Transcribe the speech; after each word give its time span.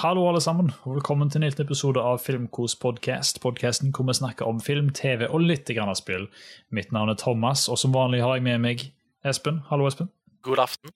Hallo, 0.00 0.28
alle 0.28 0.40
sammen, 0.40 0.70
og 0.82 0.94
velkommen 0.94 1.30
til 1.30 1.42
en 1.42 1.44
ny 1.44 1.60
episode 1.60 2.00
av 2.00 2.20
Filmkos 2.24 2.76
podcast. 2.80 3.40
Podkasten 3.42 3.90
hvor 3.92 4.06
vi 4.08 4.14
snakker 4.16 4.48
om 4.48 4.60
film, 4.64 4.88
TV 4.96 5.26
og 5.28 5.42
litt 5.44 5.68
grann 5.76 5.92
spill. 5.98 6.28
Mitt 6.72 6.92
navn 6.94 7.12
er 7.12 7.18
Thomas, 7.20 7.66
og 7.68 7.76
som 7.80 7.92
vanlig 7.92 8.22
har 8.24 8.38
jeg 8.38 8.46
med 8.46 8.62
meg 8.64 8.84
Espen. 9.28 9.58
Hallo, 9.68 9.88
Espen. 9.90 10.08
God 10.46 10.62
aften. 10.64 10.94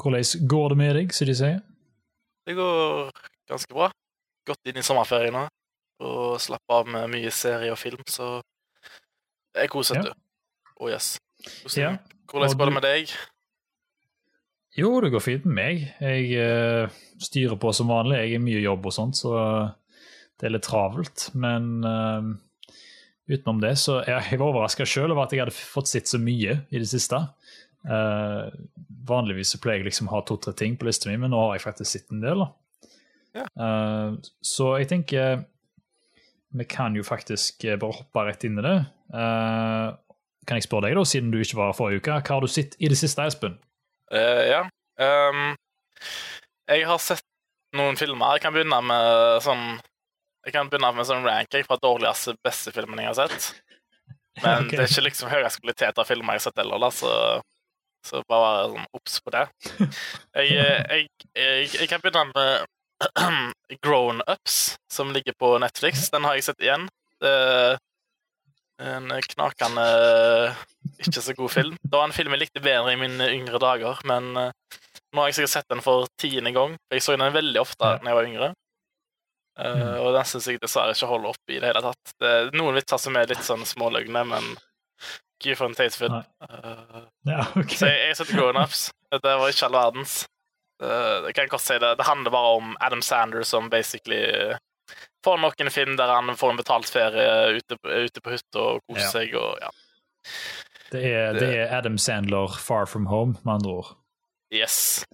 Hvordan 0.00 0.46
går 0.52 0.68
det 0.74 0.78
med 0.78 0.94
deg, 1.00 1.14
som 1.16 1.26
de 1.28 1.34
sier? 1.40 1.58
Det 2.46 2.54
går 2.56 3.10
ganske 3.50 3.74
bra. 3.74 3.90
Gått 4.46 4.70
inn 4.70 4.78
i 4.80 4.86
sommerferien 4.86 5.34
nå 5.36 5.46
og 6.00 6.38
slappe 6.40 6.72
av 6.72 6.86
med 6.88 7.10
mye 7.12 7.28
serie 7.34 7.74
og 7.74 7.76
film, 7.76 8.00
så 8.08 8.38
jeg 9.58 9.68
koser 9.74 9.98
Ja. 9.98 10.02
meg. 10.06 10.14
Oh 10.80 10.88
yes. 10.88 11.18
Hvordan, 11.64 11.82
Ja, 11.82 11.96
hvordan 12.30 12.56
går 12.56 12.64
det 12.70 12.74
med 12.78 12.82
deg? 12.82 13.10
Jo, 14.78 14.92
det 15.02 15.10
går 15.10 15.22
fint 15.24 15.46
med 15.48 15.56
meg. 15.56 15.82
Jeg 15.98 16.28
eh, 16.38 17.00
styrer 17.22 17.58
på 17.60 17.72
som 17.74 17.90
vanlig. 17.90 18.20
Jeg 18.22 18.38
er 18.38 18.44
mye 18.44 18.62
jobb 18.62 18.86
og 18.86 18.94
sånt, 18.94 19.18
så 19.18 19.34
det 20.38 20.46
er 20.46 20.54
litt 20.54 20.66
travelt. 20.66 21.26
Men 21.34 21.82
uh, 21.82 22.30
utenom 23.30 23.60
det, 23.64 23.74
så 23.82 23.98
jeg, 24.06 24.30
jeg 24.30 24.40
var 24.40 24.52
overraska 24.52 24.86
sjøl 24.88 25.10
over 25.10 25.26
at 25.26 25.34
jeg 25.34 25.42
hadde 25.42 25.56
fått 25.56 25.90
sett 25.90 26.10
så 26.10 26.22
mye 26.22 26.60
i 26.70 26.80
det 26.80 26.88
siste. 26.88 27.18
Uh, 27.82 28.46
vanligvis 29.10 29.56
så 29.56 29.60
pleier 29.60 29.82
jeg 29.82 29.90
liksom 29.90 30.08
å 30.08 30.14
ha 30.14 30.24
to-tre 30.28 30.54
ting 30.56 30.78
på 30.78 30.86
lista 30.86 31.10
mi, 31.10 31.18
men 31.20 31.34
nå 31.34 31.42
har 31.42 31.58
jeg 31.58 31.66
faktisk 31.66 31.90
sett 31.90 32.14
en 32.14 32.22
del. 32.22 32.46
Ja. 33.34 33.46
Uh, 33.58 34.20
så 34.46 34.76
jeg 34.78 34.90
tenker 34.94 35.42
vi 36.50 36.66
kan 36.66 36.96
jo 36.96 37.04
faktisk 37.06 37.64
eh, 37.64 37.78
bare 37.78 38.00
hoppe 38.00 38.24
rett 38.26 38.44
inn 38.46 38.58
i 38.58 38.64
det. 38.64 38.76
Eh, 39.14 39.88
kan 40.48 40.58
jeg 40.58 40.66
spørre 40.66 40.88
deg, 40.88 40.96
da, 40.98 41.04
siden 41.06 41.30
du 41.30 41.38
ikke 41.38 41.60
var 41.60 41.70
her 41.70 41.78
forrige 41.78 42.02
uke, 42.02 42.16
hva 42.16 42.38
har 42.38 42.42
du 42.42 42.50
sett 42.50 42.74
i 42.82 42.90
det 42.90 42.98
siste, 42.98 43.26
Espen? 43.26 43.58
Eh, 44.14 44.44
ja. 44.50 44.64
Um, 45.00 45.54
jeg 46.70 46.86
har 46.86 47.02
sett 47.02 47.26
noen 47.76 47.98
filmer. 47.98 48.36
Jeg 48.36 48.44
kan 48.44 48.54
begynne 48.54 48.80
med 48.82 49.44
sånn 49.44 49.64
Jeg 50.46 50.54
kan 50.54 50.70
begynne 50.70 50.90
med 50.96 51.06
sånn 51.06 51.26
ranking 51.26 51.66
fra 51.66 51.76
dårligste 51.82 52.34
beste 52.44 52.72
filmen 52.74 53.02
jeg 53.02 53.12
har 53.12 53.18
sett. 53.20 53.50
Men 54.40 54.64
okay. 54.66 54.76
det 54.76 54.84
er 54.86 54.92
ikke 54.92 55.06
liksom 55.10 55.32
høyest 55.32 55.60
kvalitet 55.60 56.00
av 56.00 56.08
filmer 56.08 56.36
jeg 56.36 56.40
har 56.40 56.46
sett 56.48 56.62
heller, 56.62 56.86
så, 56.96 57.12
så 58.06 58.22
bare 58.30 58.70
sånn 58.72 58.88
obs 58.96 59.18
på 59.20 59.34
det. 59.36 59.46
Jeg, 59.76 60.54
eh, 60.56 60.80
jeg, 60.96 61.08
jeg, 61.36 61.68
jeg 61.76 61.90
kan 61.90 62.02
begynne 62.02 62.30
med 62.32 63.80
Grown 63.84 64.24
Ups, 64.26 64.78
som 64.92 65.12
ligger 65.12 65.36
på 65.38 65.52
Netflix. 65.60 66.08
Den 66.14 66.24
har 66.24 66.38
jeg 66.38 66.48
sett 66.48 66.64
igjen. 66.64 66.88
Det 67.20 67.36
en 68.80 69.10
knakende 69.34 69.84
ikke 71.04 71.22
så 71.22 71.34
god 71.36 71.50
film. 71.52 71.76
Det 71.82 71.92
var 71.92 72.06
en 72.08 72.14
film 72.16 72.32
jeg 72.34 72.42
likte 72.46 72.62
bedre 72.64 72.94
i 72.94 72.98
mine 73.00 73.28
yngre 73.34 73.60
dager, 73.62 74.00
men 74.08 74.30
eh, 74.40 74.78
nå 75.12 75.20
har 75.22 75.28
jeg 75.30 75.40
sikkert 75.40 75.52
sett 75.56 75.68
den 75.72 75.82
for 75.84 76.08
tiende 76.20 76.52
gang. 76.56 76.76
Jeg 76.92 77.02
så 77.04 77.16
den 77.18 77.34
veldig 77.34 77.60
ofte 77.60 77.82
da 77.84 78.10
jeg 78.10 78.18
var 78.20 78.28
yngre. 78.30 78.50
Eh, 78.50 78.56
Mm. 79.60 79.96
Og 80.00 80.14
den 80.14 80.24
syns 80.24 80.46
jeg 80.48 80.60
dessverre 80.62 80.94
ikke 80.94 81.08
holder 81.10 81.34
opp 81.34 81.50
i 81.52 81.58
det 81.60 81.68
hele 81.68 81.82
tatt. 81.84 82.12
Det 82.22 82.28
er 82.32 82.50
noen 82.56 82.78
vitser 82.78 83.00
som 83.02 83.16
er 83.20 83.26
litt 83.28 83.42
sånn 83.44 83.66
småløgne, 83.68 84.22
men 84.24 84.46
gud 85.42 85.56
for 85.58 85.66
en 85.68 85.74
tastefilm. 85.76 86.14
Nei. 86.16 86.48
Uh, 86.48 87.02
Ja, 87.28 87.42
okay. 87.56 87.76
så 87.76 87.90
jeg, 87.90 87.98
jeg 88.08 88.16
setter 88.16 88.38
grown 88.38 88.56
ups. 88.62 88.86
Det 89.12 89.20
var 89.24 89.50
ikke 89.52 89.66
all 89.68 89.76
verdens. 89.76 90.14
Eh, 90.80 91.26
jeg 91.28 91.34
kan 91.36 91.50
godt 91.52 91.66
si 91.66 91.76
det. 91.82 91.90
Det 92.00 92.06
handler 92.08 92.32
bare 92.32 92.54
om 92.56 92.72
Adam 92.80 93.02
Sanders 93.04 93.50
som 93.52 93.68
basically 93.72 94.22
får 95.24 95.38
nok 95.42 95.60
en 95.60 95.70
film 95.70 95.96
der 96.00 96.10
han 96.14 96.32
får 96.36 96.50
en 96.54 96.60
betalt 96.60 96.88
ferie 96.90 97.56
ute, 97.58 97.76
ute 97.84 98.20
på 98.24 98.32
hytta 98.34 98.58
og 98.62 98.80
koser 98.88 99.04
Ja. 99.04 99.10
seg 99.12 99.34
og 99.40 99.58
ja. 99.60 99.70
Det 100.90 101.02
er, 101.06 101.32
det 101.38 101.48
er 101.54 101.74
Adam 101.78 101.98
Sandler 101.98 102.56
Far 102.58 102.86
From 102.90 103.06
Home, 103.06 103.36
med 103.44 103.54
andre 103.60 103.70
ord. 103.70 103.92
Yes. 104.52 105.04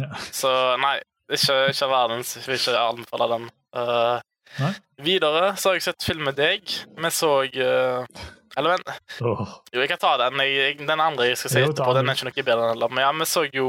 Ja. 0.00 0.08
Så 0.32 0.48
nei, 0.80 0.94
ikke, 1.32 1.58
ikke 1.72 1.88
verdens. 1.90 2.30
Jeg 2.38 2.46
vil 2.48 2.56
ikke 2.56 2.78
anbefale 2.80 3.28
den. 3.34 3.46
Uh, 3.76 4.72
videre 5.04 5.50
så 5.60 5.68
har 5.70 5.76
jeg 5.76 5.84
sett 5.90 6.06
film 6.06 6.24
med 6.30 6.38
deg. 6.38 6.64
Vi 6.96 7.10
så 7.12 7.30
uh, 7.44 8.24
Eller 8.56 8.72
vent, 8.72 8.88
Oh. 9.20 9.42
jo, 9.74 9.82
jeg 9.82 9.88
kan 9.92 10.00
ta 10.00 10.14
den. 10.24 10.40
Jeg, 10.48 10.78
den 10.80 11.00
andre 11.00 11.26
jeg 11.28 11.36
skal 11.42 11.50
si 11.52 11.60
Jo, 11.60 11.72
etterpå, 11.74 11.92
den. 11.92 12.06
den 12.06 12.12
er 12.14 12.16
ikke 12.16 12.30
noe 12.30 12.46
bedre 12.48 12.70
enn 12.72 12.80
den. 12.80 12.94
Men 12.96 13.04
ja, 13.04 13.12
vi 13.20 13.26
så 13.28 13.44
jo 13.52 13.68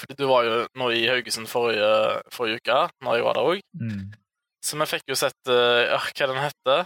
Fordi 0.00 0.14
du 0.18 0.24
var 0.30 0.40
jo 0.46 0.52
nå 0.80 0.86
i 0.94 1.08
Haugesund 1.10 1.48
forrige, 1.50 1.90
forrige 2.34 2.58
uke, 2.62 2.78
når 3.04 3.12
jeg 3.18 3.26
var 3.28 3.34
der 3.38 3.50
òg. 3.54 3.60
mm. 3.80 4.04
Så 4.64 4.72
vi 4.80 4.84
fikk 4.88 5.04
jo 5.12 5.16
sett 5.20 5.42
uh, 5.52 5.92
Hva 5.92 6.24
den 6.30 6.40
heter 6.40 6.78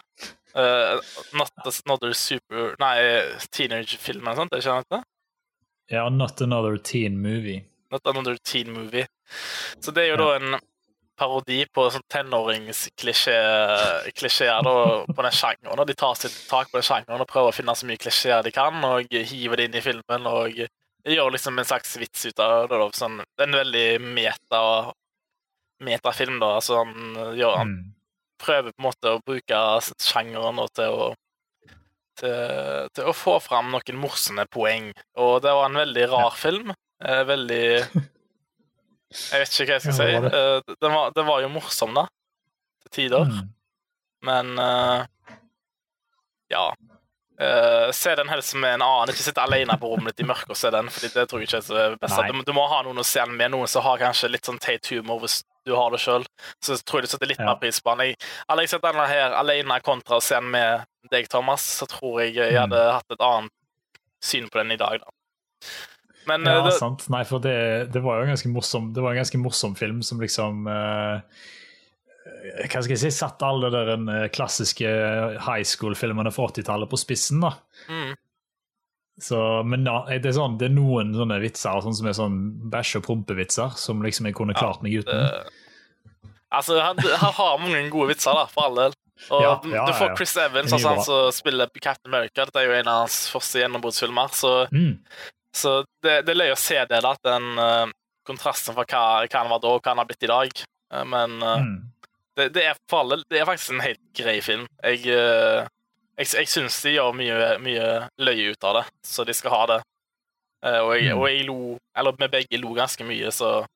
Uh, 0.56 0.96
not 1.36 1.52
Another 1.84 2.14
Super 2.16 2.72
Nei, 2.80 2.96
teenage-film 3.52 4.24
eller 4.24 4.32
noe 4.32 4.41
sånt? 4.41 4.52
Er 4.52 4.56
det 4.56 4.62
ikke 4.64 4.72
den 4.72 4.82
heter? 4.82 5.02
Ja, 5.92 6.08
Not 6.08 6.42
Another 6.42 6.76
Teen 6.76 7.22
Movie. 7.22 7.64
Not 7.92 8.06
Another 8.06 8.36
Teen 8.42 8.72
Movie. 8.72 9.06
Så 9.80 9.90
det 9.92 10.02
er 10.02 10.06
jo 10.10 10.16
da 10.20 10.34
en 10.36 10.58
parodi 11.19 11.64
på 11.75 11.90
sånn 11.92 12.02
tenåringsklisjeer 12.12 14.62
på 14.64 15.22
den 15.22 15.32
sjangeren. 15.34 15.86
De 15.88 15.94
tar 15.98 16.14
sitt 16.19 16.36
tak 16.50 16.70
på 16.70 16.78
den 16.78 16.86
sjangeren 16.86 17.25
og 17.25 17.30
prøver 17.30 17.48
å 17.52 17.56
finne 17.56 17.75
så 17.76 17.86
mye 17.88 18.00
klisjeer 18.00 18.44
de 18.44 18.52
kan, 18.54 18.75
og 18.84 19.06
hiver 19.12 19.56
det 19.58 19.64
inn 19.69 19.78
i 19.80 19.84
filmen. 19.84 20.22
og 20.28 20.48
gjør 21.14 21.30
liksom 21.34 21.58
en 21.58 21.64
slags 21.69 21.96
vits 22.00 22.26
ut 22.26 22.41
av 22.44 22.69
det. 22.69 22.78
da, 22.78 22.88
Sånn, 22.96 23.19
det 23.22 23.44
er 23.44 23.48
en 23.48 23.58
veldig 23.60 23.86
meta 24.16 24.60
metafilm, 25.84 26.38
da. 26.42 26.54
Altså, 26.58 26.80
han, 26.84 27.14
gjør, 27.38 27.56
han 27.60 27.69
Mm. 27.72 27.94
prøver 28.42 28.72
på 28.74 28.80
en 28.82 28.86
måte 28.88 29.12
å 29.14 29.22
bruke 29.26 29.60
sjangeren 30.02 30.60
til 30.74 30.91
å 30.94 31.08
til, 32.19 32.88
til 32.98 33.04
å 33.06 33.12
få 33.14 33.36
fram 33.41 33.69
noen 33.70 33.98
morsomme 34.02 34.42
poeng. 34.50 34.88
Og 35.22 35.36
det 35.44 35.52
var 35.54 35.69
en 35.69 35.78
veldig 35.78 36.08
rar 36.10 36.32
film. 36.34 36.72
Eh, 37.04 37.20
veldig 37.28 37.60
Jeg 39.30 39.38
vet 39.40 39.52
ikke 39.54 39.69
hva 39.69 39.76
jeg 39.76 39.84
skal 39.84 39.94
si. 39.94 40.08
Det 40.25 40.32
Eh, 40.34 40.75
den, 40.82 40.92
var, 40.92 41.12
den 41.14 41.26
var 41.30 41.40
jo 41.44 41.48
morsom, 41.54 41.94
da. 41.94 42.08
Til 42.82 42.90
tider. 42.96 43.30
Mm. 43.30 43.52
Men 44.26 44.50
eh, 44.58 45.06
ja. 46.50 46.64
Eh, 47.38 47.91
se 47.94 48.15
den 48.19 48.28
helst 48.28 48.54
med 48.59 48.75
en 48.75 48.82
annen. 48.82 49.12
Ikke 49.12 49.22
sitte 49.22 49.43
alene 49.44 49.76
på 49.78 49.87
rommet 49.93 50.16
ditt 50.16 50.25
i 50.25 50.28
mørket 50.28 50.50
og 50.50 50.59
se 50.59 50.71
den. 50.75 50.88
Fordi 50.91 51.10
det 51.15 51.26
tror 51.31 51.38
jeg 51.44 51.49
ikke 51.49 51.60
er 51.60 51.66
så 51.69 51.84
best. 52.03 52.19
Du, 52.32 52.41
du 52.49 52.53
må 52.56 52.65
ha 52.72 52.81
noen 52.82 52.99
å 52.99 53.04
se 53.06 53.21
den 53.22 53.37
med. 53.38 53.53
Noen 53.54 53.71
som 53.71 53.84
har 53.87 54.00
kanskje 54.03 54.31
litt 54.32 54.49
sånn 54.49 54.59
teit 54.59 54.87
humor 54.91 55.21
hvis 55.22 55.44
du 55.69 55.75
har 55.76 55.93
det 55.94 56.00
sjøl. 56.03 56.25
Så 56.65 56.78
tror 56.82 56.99
jeg 57.03 57.06
du 57.09 57.12
setter 57.15 57.31
litt 57.31 57.38
Ja. 57.38 57.50
mer 57.53 57.60
pris 57.62 57.78
på 57.84 57.94
den. 57.94 58.09
Jeg, 58.09 58.16
hadde 58.49 58.65
jeg 58.65 58.72
sett 58.72 58.82
denne 58.82 59.06
her 59.06 59.37
alene 59.38 59.78
kontra 59.87 60.19
å 60.19 60.25
se 60.25 60.34
den 60.34 60.50
med 60.50 60.87
deg, 61.12 61.28
Thomas, 61.31 61.62
så 61.78 61.87
tror 61.87 62.22
jeg 62.25 62.34
jeg 62.34 62.53
Mm. 62.56 62.59
hadde 62.66 62.82
hatt 62.93 63.15
et 63.15 63.21
annet 63.21 63.53
syn 64.20 64.49
på 64.50 64.59
den 64.59 64.72
i 64.72 64.76
dag, 64.81 64.99
da. 64.99 65.69
Men 66.26 66.44
Ja, 66.44 66.59
eh, 66.59 66.65
det, 66.65 66.72
sant. 66.78 67.06
Nei, 67.09 67.22
for 67.25 67.38
det, 67.38 67.93
det 67.93 68.03
var 68.03 68.19
jo 68.19 68.26
en 68.26 68.34
ganske 68.34 68.50
morsom 68.53 68.93
Det 68.93 69.00
var 69.03 69.12
en 69.15 69.22
ganske 69.22 69.38
morsom 69.41 69.75
film 69.78 70.03
som 70.03 70.19
liksom 70.20 70.66
eh, 70.69 71.20
Hva 72.69 72.81
skal 72.83 72.94
jeg 72.94 73.00
si 73.03 73.11
Satt 73.15 73.43
alle 73.47 73.71
der 73.75 73.93
eh, 73.97 74.28
klassiske 74.34 74.89
high 75.44 75.65
school-filmene 75.66 76.33
fra 76.34 76.49
80-tallet 76.50 76.91
på 76.91 76.99
spissen, 77.00 77.41
da. 77.44 77.55
mm, 77.89 78.15
Så, 79.21 79.39
men 79.66 79.87
ja, 79.89 80.05
det 80.09 80.31
er, 80.31 80.37
sånn, 80.37 80.59
det 80.61 80.69
er 80.69 80.75
noen 80.77 81.11
sånne 81.17 81.41
vitser 81.43 81.81
sånn 81.83 81.97
som 81.99 82.06
er 82.11 82.15
sånn 82.19 82.37
bæsj- 82.71 83.00
og 83.00 83.06
prompevitser 83.09 83.75
som 83.81 84.03
liksom 84.05 84.28
jeg 84.31 84.37
kunne 84.38 84.55
klart 84.55 84.83
meg 84.84 85.00
uten. 85.00 85.25
det, 85.25 86.31
Altså, 86.55 86.78
han, 86.81 86.97
han 86.97 87.34
har 87.37 87.59
mange 87.61 87.81
gode 87.93 88.15
vitser, 88.15 88.33
da, 88.38 88.47
for 88.49 88.69
all 88.69 88.78
del. 88.78 88.94
Og 89.34 89.43
Ja, 89.43 89.50
ja, 89.75 89.83
du 89.84 89.93
får. 89.99 90.15
Chris 90.17 90.37
Evans, 90.41 90.72
altså 90.72 90.93
han 90.94 91.03
som 91.05 91.33
spiller 91.34 91.69
Captain 91.83 92.09
America. 92.15 92.44
Dette 92.47 92.62
er 92.62 92.69
jo 92.71 92.77
en 92.78 92.88
av 92.88 93.00
hans 93.03 93.19
første 93.34 93.61
gjennombruddsfilmer, 93.61 94.31
så, 94.33 94.53
Mm. 94.72 94.94
så 95.53 95.75
det, 96.06 96.15
det 96.25 96.33
er 96.33 96.38
løye 96.38 96.55
å 96.55 96.61
se 96.62 96.78
det, 96.88 97.03
da, 97.05 97.12
den 97.27 97.50
uh, 97.59 97.91
kontrasten 98.25 98.77
fra 98.78 98.87
hva, 98.87 99.03
hva 99.27 99.43
han 99.43 99.50
var 99.53 99.61
da, 99.61 99.75
og 99.75 99.83
hva 99.83 99.93
han 99.93 100.00
har 100.05 100.09
blitt 100.09 100.25
i 100.25 100.31
dag. 100.31 100.62
Eh, 100.94 101.05
men 101.05 101.37
uh, 101.43 101.59
Mm. 101.59 101.77
Det, 102.38 102.49
det, 102.54 102.65
er 102.71 102.78
for 102.91 103.03
alle, 103.04 103.21
det 103.28 103.41
er 103.41 103.49
faktisk 103.49 103.75
en 103.75 103.84
helt 103.84 104.00
grei 104.16 104.38
film. 104.44 104.65
Jeg, 104.82 105.03
uh, 105.12 105.66
jeg, 106.19 106.31
jeg 106.32 106.50
syns 106.50 106.81
de 106.84 106.97
gjør 106.97 107.15
mye, 107.19 107.38
mye 107.62 107.87
løye 108.22 108.53
ut 108.54 108.66
av 108.71 108.81
det, 108.81 108.84
så 109.06 109.26
de 109.26 109.37
skal 109.37 109.54
ha 109.54 109.62
det. 109.75 109.81
Eh, 110.66 110.81
og, 110.82 110.93
jeg, 110.97 111.12
Mm. 111.12 111.21
og 111.21 111.28
jeg 111.31 111.44
lo, 111.47 111.59
eller 111.97 112.16
vi 112.19 112.28
begge 112.32 112.59
lo 112.59 112.72
ganske 112.75 113.04
mye, 113.06 113.31
så 113.31 113.66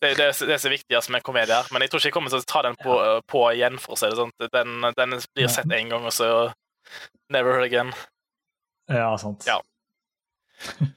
det, 0.00 0.16
det, 0.16 0.28
det 0.40 0.54
er 0.54 0.60
så 0.60 0.72
viktigst 0.72 1.10
med 1.12 1.22
komedier. 1.24 1.68
Men 1.72 1.82
jeg 1.82 1.90
tror 1.90 2.00
ikke 2.00 2.08
jeg 2.08 2.16
kommer 2.16 2.32
til 2.32 2.40
å 2.40 2.48
ta 2.48 2.62
den 2.64 2.78
på, 2.80 2.96
eh, 2.96 3.20
på 3.28 3.44
igjen, 3.52 3.76
for 3.80 3.96
å 3.96 4.00
si 4.00 4.08
det 4.08 4.16
sånn. 4.16 4.32
Den, 4.52 4.88
den 4.96 5.18
blir 5.34 5.52
sett 5.52 5.68
én 5.76 5.92
gang, 5.92 6.04
og 6.04 6.14
så 6.16 6.30
never 7.32 7.52
heard 7.52 7.68
again. 7.68 7.92
Ja, 8.88 9.12
sant. 9.20 9.44
Ja. 9.48 9.60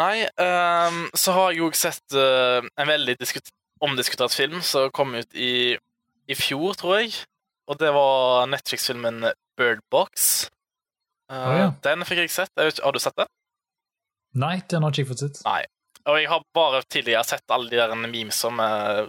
Nei, 0.00 0.24
um, 0.42 1.04
så 1.14 1.32
har 1.36 1.52
jeg 1.52 1.60
jo 1.60 1.68
sett 1.78 2.16
uh, 2.18 2.64
en 2.64 2.88
veldig 2.88 3.14
diskut 3.20 3.52
omdiskutert 3.84 4.34
film 4.34 4.62
som 4.64 4.88
kom 4.94 5.12
ut 5.14 5.36
i, 5.38 5.76
i 6.30 6.36
fjor, 6.38 6.74
tror 6.78 7.00
jeg. 7.00 7.14
Og 7.70 7.78
det 7.80 7.90
var 7.96 8.48
Netflix-filmen 8.52 9.30
Bird 9.56 9.80
Box. 9.90 10.48
oh, 11.32 11.52
ja. 11.56 11.70
Den 11.84 12.04
fikk 12.04 12.24
jeg 12.24 12.34
sett. 12.34 12.52
Jeg 12.56 12.72
vet 12.72 12.82
har 12.84 12.92
du 12.92 13.00
sett 13.02 13.16
den? 13.20 13.30
Nei, 14.34 14.58
den 14.70 14.84
har 14.84 14.92
ikke 14.92 15.04
jeg 15.04 15.10
fått 15.12 15.24
sett. 15.24 15.40
Nei. 15.46 15.62
Og 16.04 16.18
jeg 16.20 16.28
har 16.28 16.44
bare 16.56 16.82
tidligere 16.90 17.24
sett 17.24 17.54
alle 17.54 17.70
de 17.70 17.80
der 17.80 17.94
memes 17.96 18.36
som 18.36 18.58
eh, 18.60 19.06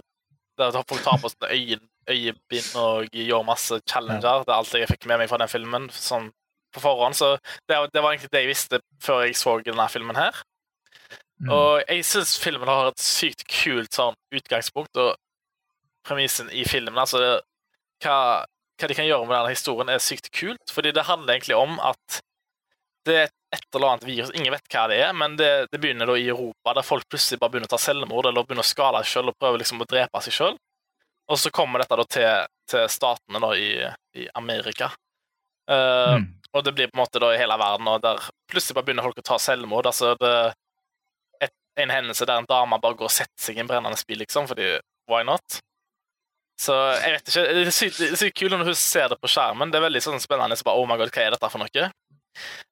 Der 0.56 0.72
folk 0.88 1.02
tar 1.04 1.18
på 1.20 1.28
sånne 1.28 1.50
øye, 1.52 1.76
øyebind 2.08 2.76
og 2.80 3.12
gjør 3.12 3.44
masse 3.44 3.76
challenger. 3.84 4.46
Det 4.46 4.52
er 4.52 4.56
alt 4.56 4.76
jeg 4.78 4.88
fikk 4.88 5.04
med 5.10 5.20
meg 5.20 5.28
fra 5.28 5.40
den 5.42 5.52
filmen 5.52 5.90
sånn 5.92 6.30
på 6.72 6.80
forhånd. 6.80 7.18
Så 7.18 7.34
det, 7.68 7.76
det 7.92 8.00
var 8.00 8.14
egentlig 8.14 8.32
det 8.32 8.44
jeg 8.44 8.52
visste 8.54 8.80
før 9.04 9.26
jeg 9.26 9.36
så 9.36 9.58
denne 9.66 9.88
filmen 9.92 10.16
her. 10.16 10.40
Mm. 11.44 11.50
Og 11.52 11.82
jeg 11.84 12.06
syns 12.08 12.38
filmen 12.40 12.70
har 12.70 12.88
et 12.88 13.02
sykt 13.02 13.44
kult 13.50 13.92
sånn 13.92 14.16
utgangspunkt, 14.32 14.96
og 14.96 15.12
premissen 16.06 16.50
i 16.50 16.64
filmen, 16.68 16.98
altså 16.98 17.22
det, 17.22 17.32
hva, 18.04 18.18
hva 18.78 18.88
de 18.90 18.96
kan 18.98 19.08
gjøre 19.08 19.26
med 19.26 19.36
denne 19.36 19.54
historien, 19.54 19.90
er 19.92 20.02
sykt 20.02 20.30
kult, 20.34 20.72
fordi 20.72 20.94
det 20.96 21.08
handler 21.08 21.36
egentlig 21.36 21.58
om 21.58 21.80
at 21.82 22.20
det 23.06 23.18
er 23.22 23.28
et 23.54 23.76
eller 23.76 23.92
annet 23.92 24.06
virus, 24.06 24.32
ingen 24.34 24.52
vet 24.52 24.72
hva 24.72 24.86
det 24.90 24.98
er, 25.04 25.12
men 25.14 25.36
det, 25.38 25.50
det 25.70 25.80
begynner 25.82 26.10
da 26.10 26.16
i 26.18 26.28
Europa, 26.28 26.74
der 26.74 26.86
folk 26.86 27.06
plutselig 27.10 27.38
bare 27.40 27.54
begynner 27.54 27.70
å 27.70 27.74
ta 27.76 27.80
selvmord 27.80 28.26
eller 28.26 28.46
begynner 28.46 28.66
å 28.66 28.70
skade 28.70 29.02
seg 29.04 29.20
selv 29.20 29.32
og 29.32 29.38
prøver 29.38 29.62
liksom 29.62 29.84
å 29.84 29.88
drepe 29.88 30.22
seg 30.26 30.34
selv. 30.34 30.62
Og 31.30 31.38
så 31.42 31.50
kommer 31.54 31.82
dette 31.82 31.98
da 31.98 32.06
til, 32.10 32.50
til 32.70 32.90
statene 32.90 33.42
da 33.42 33.52
i, 33.58 33.70
i 34.18 34.26
Amerika. 34.38 34.90
Uh, 35.70 36.18
Mm. 36.22 36.26
Og 36.56 36.64
det 36.64 36.72
blir 36.72 36.88
på 36.88 36.96
en 36.96 37.02
måte 37.02 37.20
da 37.20 37.32
i 37.34 37.38
hele 37.40 37.56
verden, 37.60 37.88
og 37.90 38.00
der 38.00 38.22
plutselig 38.48 38.76
bare 38.78 38.86
begynner 38.86 39.04
folk 39.04 39.18
å 39.20 39.24
ta 39.26 39.36
selvmord. 39.42 39.88
Altså 39.90 40.14
det 40.20 40.32
et, 41.44 41.52
En 41.76 41.90
hendelse 41.92 42.24
der 42.24 42.40
en 42.40 42.48
dame 42.48 42.78
bare 42.80 42.96
går 42.96 43.10
og 43.10 43.12
setter 43.12 43.42
seg 43.42 43.58
i 43.58 43.60
en 43.60 43.68
brennende 43.68 43.98
bil, 44.08 44.22
liksom, 44.22 44.46
fordi 44.48 44.70
why 45.10 45.20
not? 45.26 45.58
Så 46.58 46.72
jeg 47.02 47.12
vet 47.18 47.28
ikke, 47.28 47.42
Det 47.52 47.66
er 47.66 47.74
sykt, 47.76 47.98
sykt 48.16 48.36
kult 48.38 48.54
når 48.54 48.64
hun 48.70 48.78
ser 48.80 49.10
det 49.12 49.18
på 49.20 49.28
skjermen. 49.28 49.70
Det 49.72 49.76
er 49.80 49.84
veldig 49.86 50.00
sånn 50.06 50.22
spennende. 50.22 50.56
Så 50.56 50.64
bare, 50.64 50.80
oh 50.80 50.86
my 50.88 50.96
god, 50.96 51.10
hva 51.12 51.26
er 51.26 51.34
dette 51.36 51.50
for 51.52 51.60
noe? 51.60 51.88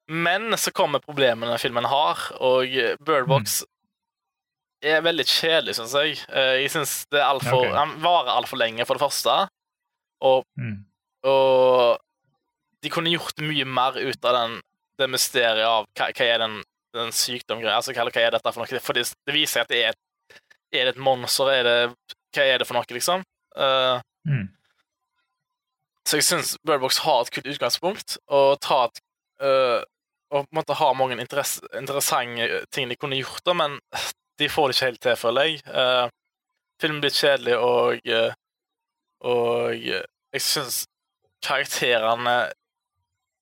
Men 0.09 0.51
så 0.61 0.73
kommer 0.73 1.01
problemene 1.01 1.57
filmen 1.61 1.85
har, 1.89 2.19
og 2.39 2.69
Bird 3.05 3.27
Box 3.29 3.63
er 4.85 5.01
veldig 5.05 5.25
kjedelig, 5.25 5.73
syns 5.79 5.93
jeg. 5.97 6.17
Eh, 6.29 6.61
Jeg 6.63 6.69
synes 6.73 7.05
det 7.09 7.19
er 7.21 7.25
alt 7.29 7.45
for, 7.45 7.63
okay. 7.65 7.73
Den 7.73 7.95
varer 8.03 8.33
altfor 8.35 8.57
lenge, 8.61 8.85
for 8.85 8.97
det 8.97 9.01
første. 9.05 9.37
Og 10.21 10.43
Mm. 10.57 10.85
og 11.25 11.97
de 12.83 12.89
kunne 12.93 13.09
gjort 13.09 13.37
mye 13.41 13.65
mer 13.65 13.97
ut 13.97 14.25
av 14.25 14.33
den, 14.37 14.61
det 14.99 15.09
mysteriet 15.09 15.65
av 15.65 15.85
hva, 15.97 16.11
hva 16.13 16.25
er 16.25 16.37
den, 16.39 16.63
den 16.93 17.09
sykdomgreia. 17.11 17.75
Altså, 17.79 17.93
hva, 17.93 18.05
hva 18.05 18.21
er 18.21 18.31
dette 18.31 18.53
for 18.53 18.61
noe? 18.61 18.79
For 18.79 18.93
det, 18.93 19.07
det 19.25 19.33
viser 19.33 19.53
seg 19.59 19.61
at 19.65 19.69
det 19.73 19.81
er, 19.89 19.95
er 20.71 20.85
det 20.85 20.93
et 20.95 21.01
monster. 21.01 21.49
Er 21.49 21.63
det, 21.63 21.77
hva 22.35 22.45
er 22.45 22.57
det 22.61 22.67
for 22.67 22.77
noe, 22.77 22.85
liksom? 22.93 23.23
Eh, 23.57 24.01
Mm. 24.25 24.47
så 26.07 26.17
jeg 26.17 26.23
syns 26.25 26.55
Birdbox 26.65 26.97
har 27.05 27.21
et 27.21 27.29
kult 27.35 27.45
utgangspunkt, 27.51 28.15
og 28.27 28.55
ta 28.61 28.85
et 28.87 28.99
uh, 29.41 29.83
Og 30.33 30.47
på 30.47 30.49
en 30.51 30.57
måte 30.57 30.73
har 30.79 30.95
mange 30.97 31.13
interess 31.21 31.59
interessante 31.77 32.63
ting 32.73 32.89
de 32.89 32.95
kunne 32.97 33.19
gjort, 33.19 33.43
da, 33.45 33.53
men 33.53 33.75
de 34.41 34.49
får 34.49 34.67
det 34.67 34.75
ikke 34.75 34.85
helt 34.89 35.01
til, 35.05 35.15
føler 35.15 35.41
jeg. 35.45 35.59
Uh, 35.69 36.09
filmen 36.81 37.01
blir 37.05 37.13
kjedelig, 37.13 37.55
og 37.57 38.01
Og 39.21 39.75
jeg 39.85 40.41
syns 40.41 40.87
karakterene 41.45 42.51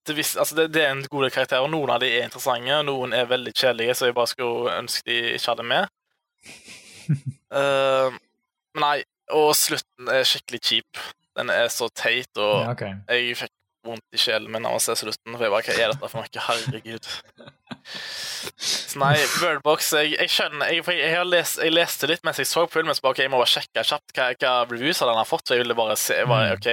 det, 0.06 0.16
vis- 0.18 0.36
altså 0.38 0.56
det, 0.56 0.74
det 0.74 0.84
er 0.84 0.92
en 0.92 1.06
god 1.08 1.24
del 1.24 1.32
karakterer. 1.32 1.68
Noen 1.72 1.90
av 1.96 2.00
de 2.04 2.12
er 2.12 2.26
interessante, 2.28 2.84
noen 2.84 3.14
er 3.16 3.26
veldig 3.32 3.54
kjedelige, 3.56 3.96
så 3.96 4.06
jeg 4.12 4.16
bare 4.20 4.28
skulle 4.28 4.76
ønske 4.84 5.08
de 5.08 5.34
ikke 5.38 5.48
hadde 5.48 5.64
med. 5.64 5.88
Uh, 7.52 8.12
men 8.76 8.84
nei, 8.84 9.04
og 9.32 9.54
slutten 9.56 10.10
er 10.10 10.24
skikkelig 10.28 10.62
kjip. 10.62 11.04
Den 11.38 11.50
er 11.50 11.68
så 11.74 11.88
teit, 11.96 12.30
og 12.38 12.64
Ja, 12.64 12.72
okay. 12.72 12.94
jeg 13.10 13.38
fikk 13.38 13.52
vondt 13.84 14.16
i 14.16 14.18
sjelen 14.22 14.52
min 14.52 14.66
av 14.66 14.76
å 14.78 14.80
se 14.82 14.94
slutten. 14.96 15.34
For 15.36 15.44
jeg 15.44 15.52
bare, 15.52 15.64
Hva 15.64 15.74
er 15.74 15.92
dette 15.92 16.10
for 16.10 16.22
noe? 16.22 16.44
Herregud. 16.48 17.08
Så 18.64 19.00
nei, 19.02 19.16
Birdbox 19.42 19.90
Jeg, 19.98 20.14
jeg 20.16 20.30
skjønner 20.32 20.70
jeg, 20.72 20.84
jeg, 20.88 21.00
jeg, 21.02 21.16
har 21.18 21.28
lest, 21.28 21.58
jeg 21.60 21.74
leste 21.74 22.08
litt 22.08 22.24
mens 22.24 22.40
jeg 22.40 22.48
så 22.48 22.64
på 22.68 22.78
filmen, 22.78 22.96
så 22.96 23.04
bare, 23.04 23.16
ok, 23.18 23.22
jeg 23.26 23.32
må 23.34 23.40
bare 23.42 23.52
sjekke 23.52 23.84
kjapt 23.90 24.14
hva, 24.16 24.28
hva 24.40 24.54
reviews 24.70 25.02
den 25.04 25.20
har 25.20 25.28
fått. 25.28 25.46
Så 25.50 25.58
jeg 25.58 25.64
ville 25.66 25.76
bare 25.78 25.98
se 26.00 26.20
jeg 26.22 26.30
bare, 26.32 26.54
Mm. 26.54 26.60
ok, 26.60 26.70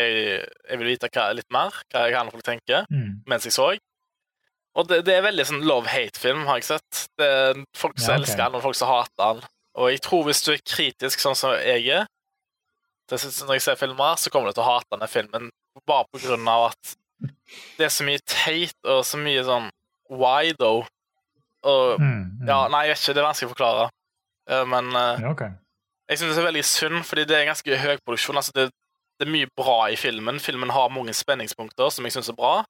jeg 0.70 0.78
vil 0.82 0.90
vite 0.92 1.10
hva, 1.10 1.24
litt 1.34 1.50
mer, 1.50 1.70
hva, 1.90 2.04
hva 2.10 2.20
andre 2.20 2.36
folk 2.36 2.46
tenker, 2.46 2.86
Mm. 2.90 3.22
mens 3.26 3.44
jeg 3.48 3.52
så. 3.56 3.70
Og 4.78 4.86
det, 4.86 5.00
det 5.08 5.16
er 5.16 5.24
veldig 5.26 5.46
sånn 5.48 5.64
love-hate-film, 5.66 6.44
har 6.46 6.60
jeg 6.60 6.68
sett. 6.68 7.06
Det 7.18 7.26
er 7.26 7.64
folk 7.74 7.98
som 7.98 8.12
Ja, 8.14 8.20
okay. 8.20 8.22
elsker 8.22 8.44
den, 8.44 8.54
og 8.54 8.62
folk 8.62 8.76
som 8.78 8.88
hater 8.92 9.40
den. 9.40 9.42
Og 9.80 9.90
jeg 9.90 10.00
tror 10.06 10.24
hvis 10.28 10.44
du 10.46 10.52
er 10.52 10.62
kritisk, 10.62 11.18
sånn 11.18 11.34
som 11.38 11.56
jeg 11.58 11.88
er, 11.90 12.06
når 13.10 13.54
jeg 13.58 13.62
ser 13.62 13.76
filmer, 13.80 14.16
så 14.16 14.30
kommer 14.30 14.50
du 14.50 14.54
til 14.58 14.62
å 14.64 14.70
hate 14.74 14.90
denne 14.94 15.08
filmen 15.10 15.50
bare 15.86 16.04
på 16.12 16.20
grunn 16.22 16.46
av 16.48 16.70
at 16.70 16.96
det 17.78 17.84
er 17.86 17.92
så 17.92 18.04
mye 18.06 18.20
teit 18.26 18.76
og 18.88 19.02
så 19.04 19.18
mye 19.20 19.42
sånn 19.44 19.70
why, 20.10 20.52
though. 20.58 20.86
Og 21.64 21.98
Mm. 22.00 22.38
Mm. 22.40 22.46
ja, 22.48 22.68
nei, 22.68 22.86
jeg 22.86 22.94
vet 22.94 23.02
ikke, 23.02 23.14
det 23.14 23.20
er 23.22 23.28
vanskelig 23.28 23.48
å 23.50 23.54
forklare. 23.54 23.88
Eh, 24.48 24.64
Men 24.64 24.86
eh, 24.96 25.20
Ja, 25.20 25.30
okay. 25.30 25.50
jeg 26.08 26.18
syns 26.18 26.34
det 26.34 26.42
er 26.44 26.48
veldig 26.52 26.64
synd, 26.64 27.04
fordi 27.04 27.24
det 27.26 27.36
er 27.36 27.40
en 27.44 27.52
ganske 27.54 27.76
høy 27.82 27.96
produksjon. 28.06 28.36
Altså, 28.40 28.52
det, 28.54 28.70
det 29.18 29.26
er 29.28 29.32
mye 29.32 29.50
bra 29.56 29.90
i 29.92 29.96
filmen. 29.96 30.40
Filmen 30.40 30.70
har 30.70 30.88
mange 30.90 31.12
spenningspunkter 31.14 31.90
som 31.90 32.04
jeg 32.04 32.12
syns 32.16 32.30
er 32.32 32.38
bra, 32.38 32.64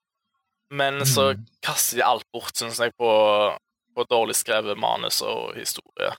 men 0.71 1.01
så 1.05 1.33
Mm. 1.33 1.45
kaster 1.63 1.97
de 1.97 2.03
alt 2.03 2.25
bort, 2.33 2.53
syns 2.55 2.79
jeg, 2.79 2.91
på, 2.99 3.09
på 3.95 4.05
dårlig 4.09 4.35
skrevet 4.35 4.77
manus 4.77 5.21
og 5.21 5.55
historie. 5.55 6.11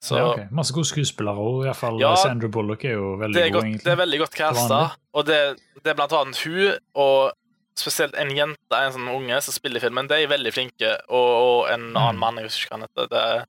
Så 0.00 0.16
ja, 0.16 0.28
okay. 0.30 0.46
Masse 0.56 0.72
gode 0.72 0.88
skuespillere 0.88 1.36
òg. 1.36 1.66
Iallfall 1.66 1.98
Ja, 2.00 2.14
Sandra 2.16 2.48
Bullock 2.48 2.84
er 2.88 2.94
jo 2.96 3.16
veldig 3.20 3.40
er 3.42 3.50
god, 3.52 3.66
godt, 3.68 3.84
det 3.84 3.92
er 3.92 3.98
veldig 4.00 4.18
godt 4.22 4.38
casta, 4.38 4.78
og 5.12 5.26
det, 5.28 5.40
det 5.84 5.92
er 5.92 5.98
blant 5.98 6.14
annet 6.16 6.40
hun 6.46 6.78
og 6.94 7.32
spesielt 7.80 8.16
en 8.20 8.32
jente, 8.36 8.76
en 8.76 8.92
sånn 8.96 9.08
unge 9.12 9.40
som 9.44 9.54
spiller 9.54 9.80
i 9.80 9.84
filmen, 9.84 10.08
de 10.08 10.16
er 10.24 10.28
veldig 10.32 10.52
flinke, 10.52 10.94
og, 11.08 11.28
og 11.40 11.60
en 11.72 11.84
annen 11.96 12.16
Mm. 12.16 12.20
mann, 12.20 12.40
jeg 12.40 12.48
husker 12.48 12.64
ikke 12.66 12.72
hva 12.72 12.78
han 12.80 12.88
heter. 12.88 13.10
Det, 13.12 13.44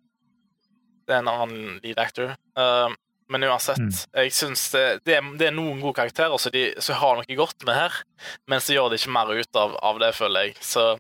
det 1.07 1.15
er 1.15 1.23
en 1.23 1.31
annen 1.31 1.79
lead 1.83 1.99
actor. 1.99 2.35
Um, 2.55 2.95
men 3.31 3.43
uansett, 3.47 3.79
Mm. 3.79 3.91
jeg 4.21 4.31
syns 4.35 4.65
det, 4.75 4.85
det, 5.07 5.17
det 5.39 5.47
er 5.47 5.55
noen 5.55 5.79
gode 5.83 5.95
karakterer 5.99 6.35
som 6.39 6.51
de 6.51 6.65
har 6.99 7.15
noe 7.19 7.35
godt 7.39 7.63
med 7.67 7.75
her, 7.79 7.91
men 8.47 8.59
så 8.63 8.75
gjør 8.75 8.89
de 8.91 8.99
ikke 8.99 9.15
mer 9.15 9.31
ut 9.39 9.55
av, 9.55 9.75
av 9.81 9.99
det, 10.03 10.11
føler 10.19 10.49
jeg. 10.49 10.55
Så 10.59 10.97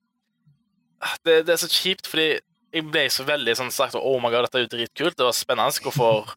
det, 1.25 1.41
det 1.47 1.55
er 1.55 1.61
så 1.61 1.67
kjipt, 1.71 2.07
fordi 2.07 2.39
jeg 2.73 2.85
ble 2.91 3.05
så 3.09 3.23
veldig 3.27 3.55
sånn 3.59 3.71
sagt 3.71 3.95
Oh 3.99 4.19
my 4.23 4.29
god, 4.31 4.45
dette 4.47 4.59
er 4.61 4.65
jo 4.67 4.71
dritkult. 4.77 5.17
Det 5.17 5.25
var 5.27 5.35
spennende. 5.35 5.71
Hvorfor, 5.83 6.33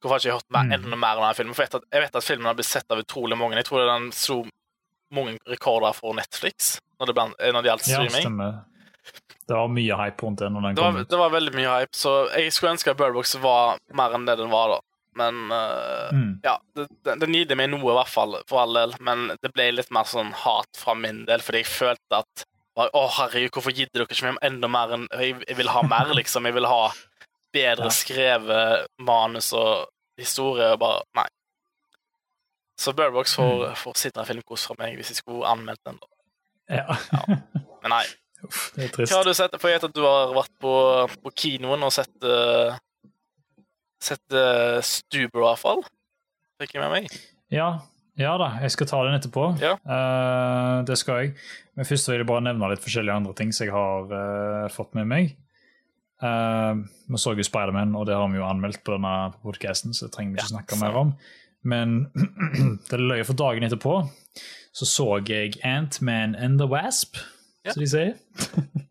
hvorfor 0.00 0.14
har 0.14 0.22
ikke 0.24 0.36
hørt 0.38 0.50
mer, 0.50 0.64
Mm. 0.64 0.72
enda 0.78 0.96
mer 0.96 1.16
om 1.16 1.22
denne 1.24 1.34
filmen? 1.36 1.54
For 1.54 1.62
jeg 1.64 1.70
vet, 1.72 1.80
at, 1.82 1.88
jeg 1.92 2.00
vet 2.06 2.16
at 2.16 2.24
filmen 2.24 2.46
har 2.46 2.54
blitt 2.54 2.66
sett 2.70 2.90
av 2.90 2.98
utrolig 3.02 3.36
mange. 3.38 3.56
Jeg 3.56 3.64
tror 3.68 3.86
den 3.86 4.10
slo 4.12 4.38
mange 5.12 5.36
rekorder 5.46 5.92
for 5.94 6.14
Netflix 6.14 6.80
når 7.00 7.06
det, 7.06 7.14
ble, 7.14 7.52
når 7.52 7.62
det 7.62 7.70
gjaldt 7.70 7.88
Ja, 7.88 8.00
streaming. 8.00 8.24
stemmer. 8.24 8.64
Det 9.46 9.54
var 9.54 9.68
mye 9.70 9.94
hype 10.00 10.22
rundt 10.26 10.38
det 10.42 10.48
når 10.50 10.62
den 10.62 10.74
det, 10.74 10.82
kom 10.82 10.96
ut. 10.96 11.08
det 11.08 11.18
var 11.20 11.30
veldig 11.30 11.52
mye 11.54 11.74
hype, 11.80 11.94
så 11.94 12.14
jeg 12.34 12.50
skulle 12.52 12.72
ønske 12.74 12.90
at 12.90 12.96
Birdbox 12.98 13.36
var 13.38 13.78
mer 13.94 14.16
enn 14.16 14.24
det 14.26 14.34
den 14.40 14.50
var, 14.50 14.68
da. 14.74 14.80
Men 15.16 15.50
uh, 15.52 16.10
Mm. 16.12 16.40
ja, 16.44 16.58
den 17.04 17.32
gir 17.32 17.54
meg 17.56 17.70
noe, 17.70 17.80
i 17.92 17.94
hvert 17.96 18.08
fall, 18.10 18.34
for 18.48 18.60
all 18.60 18.74
del. 18.74 18.92
Men 19.00 19.28
det 19.40 19.52
ble 19.54 19.70
litt 19.72 19.90
mer 19.94 20.04
sånn 20.04 20.32
hat 20.32 20.68
fra 20.76 20.94
min 20.94 21.24
del, 21.24 21.38
fordi 21.40 21.62
jeg 21.62 21.70
følte 21.70 22.18
at 22.18 22.44
bare, 22.76 22.92
Å, 22.92 23.04
herregud, 23.20 23.52
hvorfor 23.56 23.74
gidder 23.74 24.02
dere 24.02 24.16
ikke 24.16 24.30
meg 24.30 24.42
enda 24.46 24.70
mer 24.70 24.94
enn 24.96 25.06
jeg, 25.16 25.38
jeg 25.46 25.58
vil 25.58 25.72
ha 25.72 25.82
mer, 25.86 26.12
liksom. 26.18 26.48
Jeg 26.48 26.56
vil 26.58 26.68
ha 26.68 26.82
bedre 27.56 27.90
skrevet 27.94 28.86
manus 29.00 29.52
og 29.56 29.86
historie, 30.20 30.72
og 30.74 30.82
bare 30.82 31.02
Nei. 31.16 31.28
Så 32.76 32.92
Birdbox 32.92 33.32
får, 33.38 33.70
får 33.80 33.96
sitte 33.96 34.20
en 34.20 34.28
filmkos 34.28 34.66
fra 34.68 34.76
meg 34.82 34.98
hvis 34.98 35.14
jeg 35.14 35.22
skulle 35.22 35.48
anmeldt 35.48 35.80
den. 35.88 35.96
da. 35.96 36.10
Ja. 36.76 36.96
Men 37.82 37.94
nei. 37.94 38.04
Uff, 38.44 38.66
det 38.74 38.84
er 38.84 38.90
trist. 38.92 39.12
Hva 39.12 39.22
har 39.22 39.30
du 39.30 39.32
sett? 39.36 39.56
For 39.62 39.72
jeg 39.72 39.78
vet 39.78 39.86
at 39.88 39.96
du 39.96 40.02
har 40.04 40.34
vært 40.36 40.52
på, 40.60 40.74
på 41.24 41.32
kinoen 41.40 41.86
og 41.86 41.94
sett 41.94 42.28
uh, 42.28 42.76
Sett 43.96 44.36
uh, 44.36 44.76
Stuber, 44.84 45.40
i 45.40 45.46
hvert 45.46 45.62
fall. 45.62 45.80
Fikk 46.60 46.76
jeg 46.76 46.84
med 46.84 46.92
meg. 46.92 47.14
Ja, 47.52 47.70
ja 48.16 48.34
da, 48.40 48.50
jeg 48.64 48.72
skal 48.74 48.88
ta 48.90 49.00
den 49.06 49.18
etterpå. 49.18 49.48
Ja. 49.62 49.74
Uh, 49.84 50.84
det 50.88 50.96
skal 51.00 51.22
jeg. 51.22 51.34
Men 51.76 51.88
først 51.88 52.08
vil 52.08 52.22
jeg 52.22 52.28
bare 52.28 52.44
nevne 52.46 52.70
litt 52.72 52.84
forskjellige 52.84 53.16
andre 53.22 53.34
ting 53.36 53.52
som 53.52 53.66
jeg 53.66 53.74
har 53.76 54.12
uh, 54.12 54.68
fått 54.72 54.94
med 54.96 55.08
meg. 55.10 55.34
Uh, 56.22 56.80
vi 57.12 57.20
så 57.20 57.34
jo 57.36 57.44
Spiderman, 57.44 57.92
og 57.98 58.06
det 58.08 58.16
har 58.16 58.28
vi 58.32 58.40
jo 58.40 58.46
anmeldt 58.48 58.80
på 58.86 58.96
denne 58.96 59.16
podkasten, 59.44 59.92
så 59.92 60.08
det 60.08 60.16
trenger 60.16 60.32
vi 60.32 60.40
ikke 60.40 60.48
Ja, 60.48 60.54
snakke 60.54 60.80
mer 60.80 61.00
om. 61.02 61.12
Men 61.66 61.98
det 62.90 63.02
løy 63.02 63.20
for 63.26 63.36
dagen 63.36 63.66
etterpå 63.66 63.98
så 64.76 64.84
så 64.84 65.06
jeg 65.24 65.56
Ant-Man 65.64 66.34
and 66.36 66.58
the 66.60 66.66
Wasp, 66.68 67.16
Ja. 67.64 67.72
som 67.72 67.80
de 67.82 67.88
sier. 67.90 68.14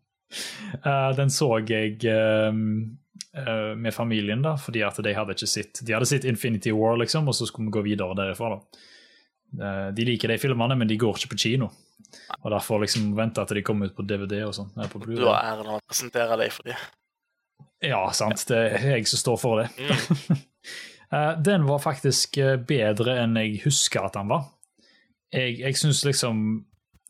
Eh, 0.84 1.10
den 1.16 1.30
så 1.30 1.46
jeg 1.64 2.02
um, 2.50 2.98
eh, 3.32 3.76
med 3.78 3.94
familien, 3.94 4.42
da, 4.42 4.56
fordi 4.60 4.82
at 4.84 4.98
de 5.00 5.12
hadde 5.14 5.32
ikke 5.32 5.46
sett 5.48 5.80
De 5.86 5.94
hadde 5.94 6.08
sett 6.10 6.26
Infinity 6.28 6.72
War, 6.74 6.98
liksom, 7.00 7.28
og 7.30 7.36
så 7.38 7.46
skulle 7.46 7.70
vi 7.70 7.76
gå 7.78 7.82
videre 7.86 8.16
derifra. 8.18 8.50
da. 8.58 8.80
Eh, 9.54 9.88
de 9.96 10.06
liker 10.08 10.32
de 10.32 10.38
filmene, 10.40 10.76
men 10.78 10.88
de 10.88 10.98
går 11.00 11.18
ikke 11.18 11.34
på 11.34 11.40
kino. 11.46 11.70
Og 12.42 12.50
derfor 12.52 12.82
liksom 12.82 13.10
vente 13.16 13.42
at 13.42 13.52
de 13.54 13.64
kommer 13.66 13.90
ut 13.90 13.96
på 13.96 14.04
DVD 14.06 14.42
og 14.46 14.54
sånn. 14.56 14.72
Du 14.74 15.26
har 15.26 15.52
æren 15.54 15.70
av 15.70 15.80
å 15.80 15.84
presentere 15.86 16.38
deg 16.40 16.52
for 16.54 16.68
dem. 16.68 16.86
Ja, 17.84 18.02
sant. 18.16 18.46
Det 18.48 18.58
er 18.78 18.86
jeg 18.96 19.08
som 19.10 19.20
står 19.20 19.40
for 19.42 19.64
det. 19.64 19.70
Mm. 19.78 20.44
Eh, 21.14 21.36
den 21.38 21.62
var 21.68 21.78
faktisk 21.78 22.34
eh, 22.42 22.56
bedre 22.58 23.12
enn 23.22 23.36
jeg 23.38 23.60
husker 23.62 24.08
at 24.08 24.16
den 24.16 24.26
var. 24.26 24.48
Jeg, 25.30 25.52
jeg 25.60 25.76
syns 25.78 26.00
liksom 26.02 26.40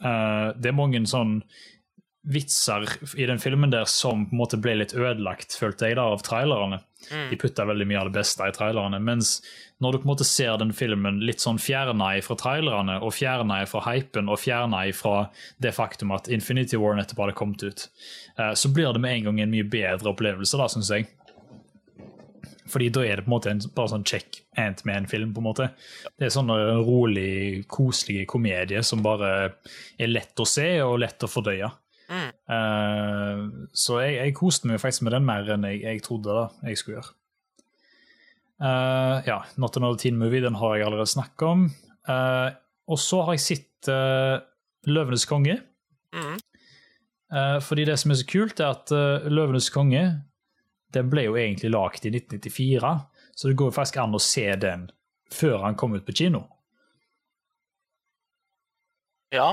uh, 0.05 0.52
Det 0.52 0.69
er 0.69 0.76
mange 0.76 1.00
sånn 1.09 1.38
vitser 2.26 2.88
i 3.16 3.26
den 3.26 3.38
filmen 3.38 3.71
der 3.71 3.85
som 3.90 4.25
på 4.26 4.35
en 4.35 4.40
måte 4.40 4.59
ble 4.59 4.75
litt 4.80 4.95
ødelagt, 4.99 5.54
følte 5.54 5.90
jeg, 5.90 5.97
da, 5.99 6.09
av 6.11 6.25
trailerne. 6.26 6.80
Mm. 7.06 7.28
De 7.30 7.38
putta 7.38 7.66
veldig 7.68 7.87
mye 7.87 8.00
av 8.00 8.09
det 8.11 8.16
beste 8.18 8.49
i 8.49 8.54
trailerne. 8.54 8.99
Mens 8.99 9.37
når 9.83 9.95
du 9.95 9.99
på 10.00 10.09
en 10.09 10.11
måte 10.11 10.26
ser 10.26 10.56
den 10.59 10.73
filmen 10.75 11.21
litt 11.23 11.45
sånn 11.45 11.61
fjerna 11.62 12.09
fra 12.26 12.38
trailerne, 12.40 12.99
og 12.99 13.14
fjerna 13.14 13.61
fra 13.71 13.85
hypen, 13.87 14.30
og 14.33 14.40
fjerna 14.42 14.83
fra 14.97 15.28
det 15.62 15.75
faktum 15.76 16.16
at 16.16 16.30
Infinity 16.33 16.80
War 16.83 16.99
nettopp 16.99 17.23
hadde 17.26 17.38
kommet 17.38 17.62
ut, 17.62 17.87
eh, 18.40 18.52
så 18.59 18.73
blir 18.75 18.90
det 18.97 19.04
med 19.06 19.21
en 19.21 19.30
gang 19.30 19.40
en 19.45 19.54
mye 19.54 19.71
bedre 19.76 20.11
opplevelse, 20.11 20.59
da, 20.59 20.66
syns 20.73 20.90
jeg. 20.90 21.06
Fordi 22.66 22.90
da 22.90 23.06
er 23.06 23.21
det 23.21 23.28
på 23.28 23.30
en 23.30 23.37
måte 23.37 23.54
en 23.54 23.62
bare 23.76 23.95
sånn 23.95 24.06
check 24.09 24.42
Ant-Man-film. 24.59 25.30
på 25.35 25.38
en 25.38 25.47
måte. 25.47 25.71
Det 26.18 26.26
er 26.26 26.35
sånn 26.35 26.50
en 26.50 26.83
rolig, 26.83 27.62
koselig 27.71 28.26
komedie 28.26 28.83
som 28.83 29.04
bare 29.04 29.52
er 29.95 30.11
lett 30.11 30.35
å 30.42 30.49
se 30.49 30.83
og 30.83 30.99
lett 31.04 31.23
å 31.23 31.30
fordøye. 31.30 31.71
Eh, 32.46 33.44
så 33.74 34.00
jeg, 34.04 34.16
jeg 34.20 34.34
koste 34.38 34.70
meg 34.70 34.82
faktisk 34.82 35.06
med 35.06 35.16
den 35.16 35.26
mer 35.26 35.48
enn 35.56 35.66
jeg, 35.66 35.82
jeg 35.82 36.02
trodde 36.06 36.34
da 36.34 36.46
jeg 36.68 36.80
skulle 36.80 37.00
gjøre. 37.00 37.14
Uh, 38.56 39.20
ja, 39.26 39.42
Not 39.60 39.76
Another 39.76 39.98
Teen 40.00 40.16
Movie 40.16 40.40
den 40.40 40.56
har 40.56 40.78
jeg 40.78 40.86
allerede 40.86 41.10
snakket 41.10 41.42
om. 41.44 41.66
Uh, 42.08 42.54
og 42.88 43.00
så 43.02 43.20
har 43.26 43.36
jeg 43.36 43.44
sett 43.44 43.90
Løvenes 44.86 45.26
konge. 45.28 45.60
Mm. 46.14 46.38
Fordi 47.62 47.84
det 47.86 47.94
som 48.00 48.10
er 48.10 48.18
så 48.18 48.26
kult, 48.26 48.60
er 48.62 48.72
at 48.72 48.90
Løvenes 49.30 49.68
konge 49.74 50.00
den 50.94 51.10
ble 51.10 51.26
jo 51.26 51.36
egentlig 51.38 51.70
lagd 51.74 52.06
i 52.06 52.12
1994, 52.14 52.92
så 53.36 53.50
det 53.50 53.56
går 53.58 53.70
jo 53.70 53.76
faktisk 53.76 53.98
an 54.02 54.16
å 54.16 54.22
se 54.22 54.46
den 54.62 54.88
før 55.34 55.66
han 55.66 55.78
kom 55.78 55.94
ut 55.98 56.06
på 56.06 56.14
kino. 56.22 56.44
Ja. 59.34 59.52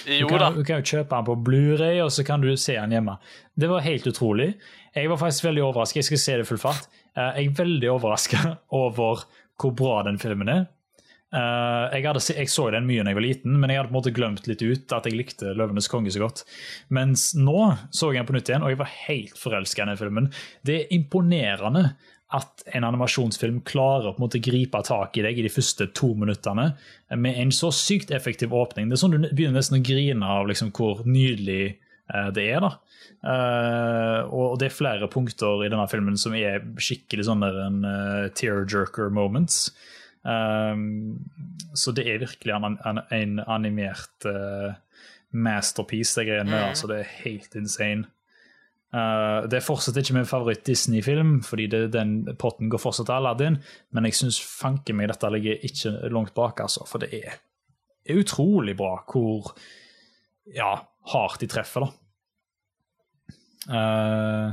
Du 0.06 0.12
Jo 0.18 0.28
kan, 0.30 0.38
da. 0.38 0.50
du 0.56 0.62
kan 0.64 0.80
jo 0.82 0.86
kjøpe 0.92 1.10
den 1.16 1.24
på 1.28 1.36
Blu-ray 1.48 2.00
og 2.04 2.10
så 2.14 2.24
kan 2.26 2.40
du 2.44 2.50
se 2.56 2.74
den 2.78 2.90
hjemme. 2.96 3.18
Det 3.56 3.68
var 3.70 3.80
helt 3.86 4.06
utrolig. 4.06 4.54
Jeg 4.96 5.08
var 5.12 5.16
faktisk 5.20 5.44
veldig 5.48 5.62
overrasket. 5.66 5.96
Jeg 6.02 6.04
skal 6.10 6.18
se 6.24 6.36
det 6.42 6.46
full 6.48 6.58
fart. 6.62 6.86
Eh, 7.16 7.42
Jeg 7.42 7.50
er 7.52 7.58
veldig 7.64 7.90
overraska 7.96 8.56
over 8.82 9.24
hvor 9.60 9.72
bra 9.76 10.02
den 10.08 10.18
filmen 10.20 10.48
er. 10.52 10.66
Eh, 11.34 11.96
Jeg, 11.96 12.04
hadde, 12.06 12.22
jeg 12.36 12.48
så 12.52 12.70
den 12.72 12.86
mye 12.86 13.02
da 13.04 13.10
jeg 13.12 13.18
var 13.18 13.24
liten, 13.26 13.56
men 13.60 13.70
jeg 13.70 13.80
hadde 13.80 13.90
på 13.90 13.94
en 13.96 13.98
måte 14.00 14.14
glemt 14.14 14.46
litt 14.48 14.62
ut 14.62 14.92
at 14.94 15.06
jeg 15.08 15.16
likte 15.18 15.52
'Løvenes 15.56 15.88
konge' 15.90 16.12
så 16.14 16.20
godt. 16.22 16.44
Mens 16.90 17.34
nå 17.34 17.76
så 17.90 18.12
jeg 18.12 18.20
den 18.22 18.26
på 18.30 18.36
nytt 18.36 18.48
igjen, 18.52 18.62
og 18.62 18.70
jeg 18.70 18.78
var 18.78 18.92
helt 19.08 19.36
forelska 19.40 19.82
i 19.82 19.86
den 19.90 19.96
filmen. 20.00 20.30
Det 20.64 20.76
er 20.82 20.94
imponerende 20.96 21.90
at 22.34 22.64
en 22.74 22.84
animasjonsfilm 22.88 23.60
klarer 23.68 24.10
å 24.10 24.14
på 24.16 24.18
en 24.18 24.24
måte 24.26 24.42
gripe 24.42 24.80
tak 24.86 25.14
i 25.18 25.22
deg 25.22 25.38
i 25.38 25.44
de 25.46 25.52
første 25.52 25.86
to 25.94 26.10
minuttene 26.18 26.72
med 27.14 27.38
en 27.38 27.52
så 27.54 27.70
sykt 27.74 28.10
effektiv 28.14 28.54
åpning. 28.56 28.88
Det 28.88 28.96
er 28.96 29.02
sånn 29.04 29.14
Du 29.14 29.28
begynner 29.28 29.60
nesten 29.60 29.78
å 29.78 29.86
grine 29.86 30.32
av 30.38 30.48
liksom 30.50 30.72
hvor 30.74 31.04
nydelig 31.06 31.76
eh, 31.76 32.30
det 32.34 32.48
er. 32.50 32.66
da. 32.66 32.72
Eh, 33.30 34.20
og 34.26 34.58
det 34.58 34.70
er 34.70 34.78
flere 34.78 35.10
punkter 35.12 35.62
i 35.62 35.70
denne 35.70 35.86
filmen 35.90 36.18
som 36.18 36.34
er 36.34 36.66
skikkelig 36.82 37.28
sånn 37.28 37.46
der 37.46 37.60
en 37.68 37.78
uh, 37.86 38.26
tearjerker 38.34 39.14
moments. 39.14 39.70
Så 40.26 41.92
det 41.94 42.02
er 42.10 42.18
virkelig 42.18 42.54
en, 42.56 43.40
animert 43.46 44.26
eh, 44.26 44.74
masterpiece, 45.30 46.16
det 46.18 46.26
greiene 46.30 46.50
der. 46.50 46.64
Mhm. 46.64 46.68
Altså, 46.72 46.90
det 46.90 46.98
er 46.98 47.14
helt 47.22 47.54
insane. 47.54 48.08
Eh, 48.96 49.46
det 49.50 49.58
er 49.58 49.64
fortsatt 49.64 49.98
ikke 50.00 50.14
min 50.16 50.28
favoritt-Disney-film, 50.28 51.40
fordi 51.44 51.66
det, 51.72 51.80
den 51.92 52.18
potten 52.40 52.70
går 52.72 52.80
fortsatt 52.80 53.10
til 53.10 53.18
Aladdin, 53.18 53.58
men 53.92 54.08
jeg 54.08 54.16
syns 54.20 54.38
fanken 54.40 54.96
meg 54.96 55.10
dette 55.10 55.30
ligger 55.34 55.64
ikke 55.68 55.92
langt 56.14 56.34
bak, 56.36 56.62
altså, 56.64 56.86
for 56.88 57.02
det 57.02 57.10
er, 57.18 57.40
er 58.06 58.20
utrolig 58.22 58.76
bra 58.78 58.94
hvor 59.10 59.50
ja, 60.54 60.72
hardt 61.12 61.42
de 61.42 61.50
treffer, 61.50 61.86
da. 61.86 61.92
Uh, 63.66 64.52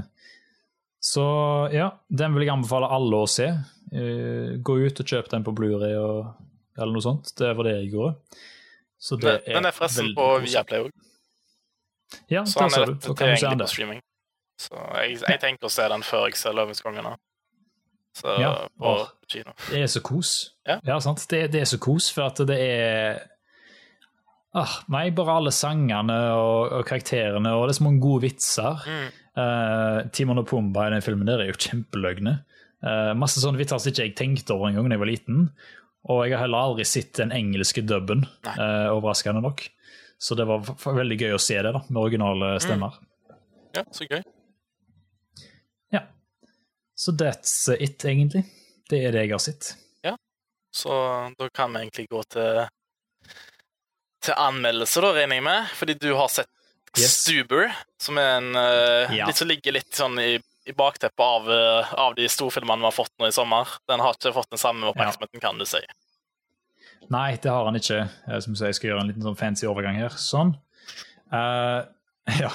så 0.97 1.23
ja, 1.69 1.91
den 2.09 2.33
vil 2.33 2.47
jeg 2.47 2.55
anbefale 2.55 2.88
alle 2.95 3.19
å 3.21 3.27
se. 3.29 3.45
Uh, 3.93 4.57
gå 4.65 4.79
ut 4.81 5.03
og 5.03 5.12
kjøp 5.12 5.29
den 5.29 5.45
på 5.45 5.53
Blu-ray 5.53 5.93
eller 5.93 6.95
noe 6.95 7.05
sånt. 7.05 7.29
Det 7.38 7.51
var 7.53 7.69
det 7.69 7.75
jeg 7.75 7.91
gjorde. 7.93 8.39
Så 8.97 9.19
det 9.21 9.35
Den 9.45 9.59
den 9.59 9.69
er 9.69 9.75
forresten 9.77 10.09
på. 10.17 10.25
Viaplay 10.47 10.88
òg, 10.88 10.89
Ja, 12.31 12.41
så 12.50 12.65
han 12.65 12.73
er 12.73 12.95
lett 12.95 13.05
tilgjengelig 13.05 13.62
på 13.62 13.69
streaming. 13.75 14.01
Så 14.63 14.79
jeg, 15.01 15.20
jeg 15.25 15.41
tenker 15.41 15.70
å 15.70 15.74
se 15.74 15.86
den 15.91 16.05
før 16.05 16.27
jeg 16.29 16.39
ser 16.39 16.55
'Løvens 16.55 16.84
konge' 16.84 17.15
Så 18.13 18.36
Ja, 18.38 18.67
på 18.77 18.93
kino. 19.27 19.55
Det 19.72 19.82
er 19.82 19.88
så 19.89 20.01
kos. 20.05 20.53
Ja. 20.70 21.00
sant? 21.01 21.25
Det, 21.29 21.48
det 21.51 21.63
er 21.63 21.70
så 21.70 21.79
kos, 21.82 22.12
for 22.13 22.29
at 22.29 22.41
det 22.46 22.60
er 22.62 23.24
ah, 24.53 24.75
Nei, 24.93 25.08
bare 25.17 25.39
alle 25.39 25.53
sangene 25.55 26.20
og, 26.38 26.75
og 26.77 26.86
karakterene, 26.86 27.55
og 27.58 27.65
det 27.65 27.74
er 27.74 27.79
så 27.79 27.88
mange 27.88 28.03
gode 28.03 28.27
vitser. 28.27 28.86
Mm. 28.86 29.08
Uh, 29.34 30.00
Timon 30.13 30.43
og 30.43 30.46
Pumba 30.51 30.86
i 30.86 30.93
den 30.93 31.01
filmen 31.01 31.25
der 31.25 31.41
er 31.41 31.50
jo 31.50 31.58
kjempeløgne. 31.58 32.38
Uh, 32.86 33.15
masse 33.17 33.41
sånne 33.41 33.58
vitser 33.58 33.82
som 33.82 33.89
ikke 33.89 34.05
jeg 34.05 34.17
tenkte 34.20 34.53
over 34.53 34.70
engang 34.70 34.91
da 34.91 35.00
jeg 35.00 35.05
var 35.08 35.10
liten. 35.10 35.48
Og 36.12 36.25
jeg 36.25 36.36
har 36.36 36.43
heller 36.43 36.67
aldri 36.67 36.86
sett 36.88 37.15
den 37.15 37.32
engelske 37.32 37.82
dubben, 37.88 38.25
eh, 38.43 38.89
overraskende 38.91 39.39
nok. 39.43 39.62
Så 40.20 40.36
det 40.36 40.46
var 40.50 40.60
veldig 40.84 41.15
gøy 41.20 41.36
å 41.36 41.39
se 41.39 41.55
det, 41.55 41.72
da, 41.72 41.79
med 41.88 42.01
originale 42.01 42.58
stemmer. 42.63 42.98
Ja, 43.75 43.86
så 43.96 44.08
gøy. 44.10 44.20
Ja. 46.93 47.00
Så 47.00 47.12
that's 47.17 47.55
it, 47.79 48.03
egentlig. 48.05 48.43
Det 48.89 49.00
er 49.07 49.12
det 49.15 49.23
jeg 49.25 49.31
har 49.33 49.39
sett. 49.41 49.73
Ja, 50.05 50.15
Så 50.73 50.89
da 51.39 51.50
kan 51.50 51.73
vi 51.73 51.79
egentlig 51.85 52.07
gå 52.09 52.23
til 52.23 52.67
til 54.23 54.33
anmeldelse, 54.39 55.01
da, 55.03 55.09
regner 55.17 55.35
jeg 55.35 55.43
med. 55.43 55.65
Fordi 55.75 55.93
du 56.00 56.13
har 56.15 56.29
sett 56.31 56.50
Yes. 56.93 57.15
Stuber, 57.23 57.71
som 57.97 58.17
er 58.21 58.35
en 58.38 58.51
uh, 58.55 59.09
Ja. 59.17 59.25
litt 59.25 59.39
som 59.39 59.47
ligger 59.50 59.73
litt 59.73 59.95
sånn 59.97 60.13
i, 60.21 60.35
i 60.69 60.73
bakteppet 60.77 61.23
av, 61.25 61.47
uh, 61.50 61.93
av 61.97 62.13
de 62.13 62.27
storfilmene 62.29 62.83
vi 62.83 62.85
har 62.85 62.93
fått 62.93 63.09
nå 63.17 63.25
i 63.27 63.33
sommer. 63.33 63.67
Den 63.89 64.00
har 64.00 64.13
ikke 64.13 64.29
fått 64.35 64.51
den 64.53 64.62
samme 64.62 64.91
oppmerksomheten, 64.91 65.41
kan 65.41 65.57
du 65.57 65.65
si. 65.65 65.81
Nei, 67.09 67.31
det 67.41 67.50
har 67.50 67.65
han 67.65 67.75
ikke. 67.79 68.03
Eh, 68.29 68.39
Som 68.45 68.53
jeg 68.53 68.77
skal 68.77 68.91
gjøre 68.91 69.01
en 69.01 69.09
liten 69.09 69.25
sånn 69.25 69.39
fancy 69.39 69.65
overgang 69.65 69.97
her. 69.97 70.13
Sånn. 70.21 70.53
Uh, 71.33 71.81
ja. 72.43 72.53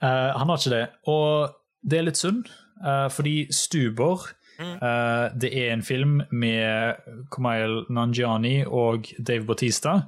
Han 0.00 0.48
har 0.48 0.56
ikke 0.56 0.72
det. 0.72 0.84
Og 1.12 1.52
det 1.84 2.00
er 2.00 2.08
litt 2.08 2.16
synd, 2.18 2.48
eh, 2.84 3.08
fordi 3.10 3.46
Stuber 3.50 4.32
Mm. 4.58 4.64
uh, 4.64 5.40
Det 5.40 5.50
er 5.52 5.72
en 5.72 5.82
film 5.82 6.22
med 6.30 6.94
Kumail 7.30 7.84
Nanjiani 7.90 8.64
og 8.66 9.04
Dave 9.26 9.44
Bautista. 9.44 10.00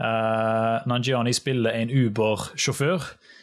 Uh, 0.00 0.88
Nanjiani 0.88 1.32
spiller 1.32 1.70
en 1.70 1.90
Uber-sjåfør 1.90 3.02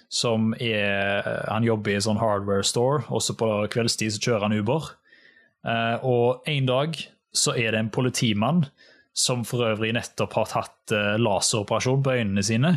som 0.10 0.54
er 0.60 1.22
Han 1.54 1.64
jobber 1.64 1.92
i 1.92 1.96
en 1.96 2.02
sånn 2.02 2.18
hardware 2.18 2.64
store. 2.64 3.04
Også 3.10 3.36
på 3.38 3.68
kveldstid 3.70 4.16
så 4.16 4.22
kjører 4.24 4.48
han 4.48 4.60
Uber. 4.60 4.86
Og 6.08 6.44
en 6.48 6.66
dag 6.66 6.96
så 7.36 7.52
er 7.52 7.72
det 7.72 7.80
en 7.80 7.90
politimann 7.90 8.66
som 9.18 9.42
for 9.48 9.66
øvrig 9.66 9.96
nettopp 9.98 10.36
har 10.38 10.50
tatt 10.52 10.94
eh, 10.94 11.16
laseroperasjon 11.18 12.04
på 12.06 12.16
øynene 12.20 12.44
sine, 12.46 12.76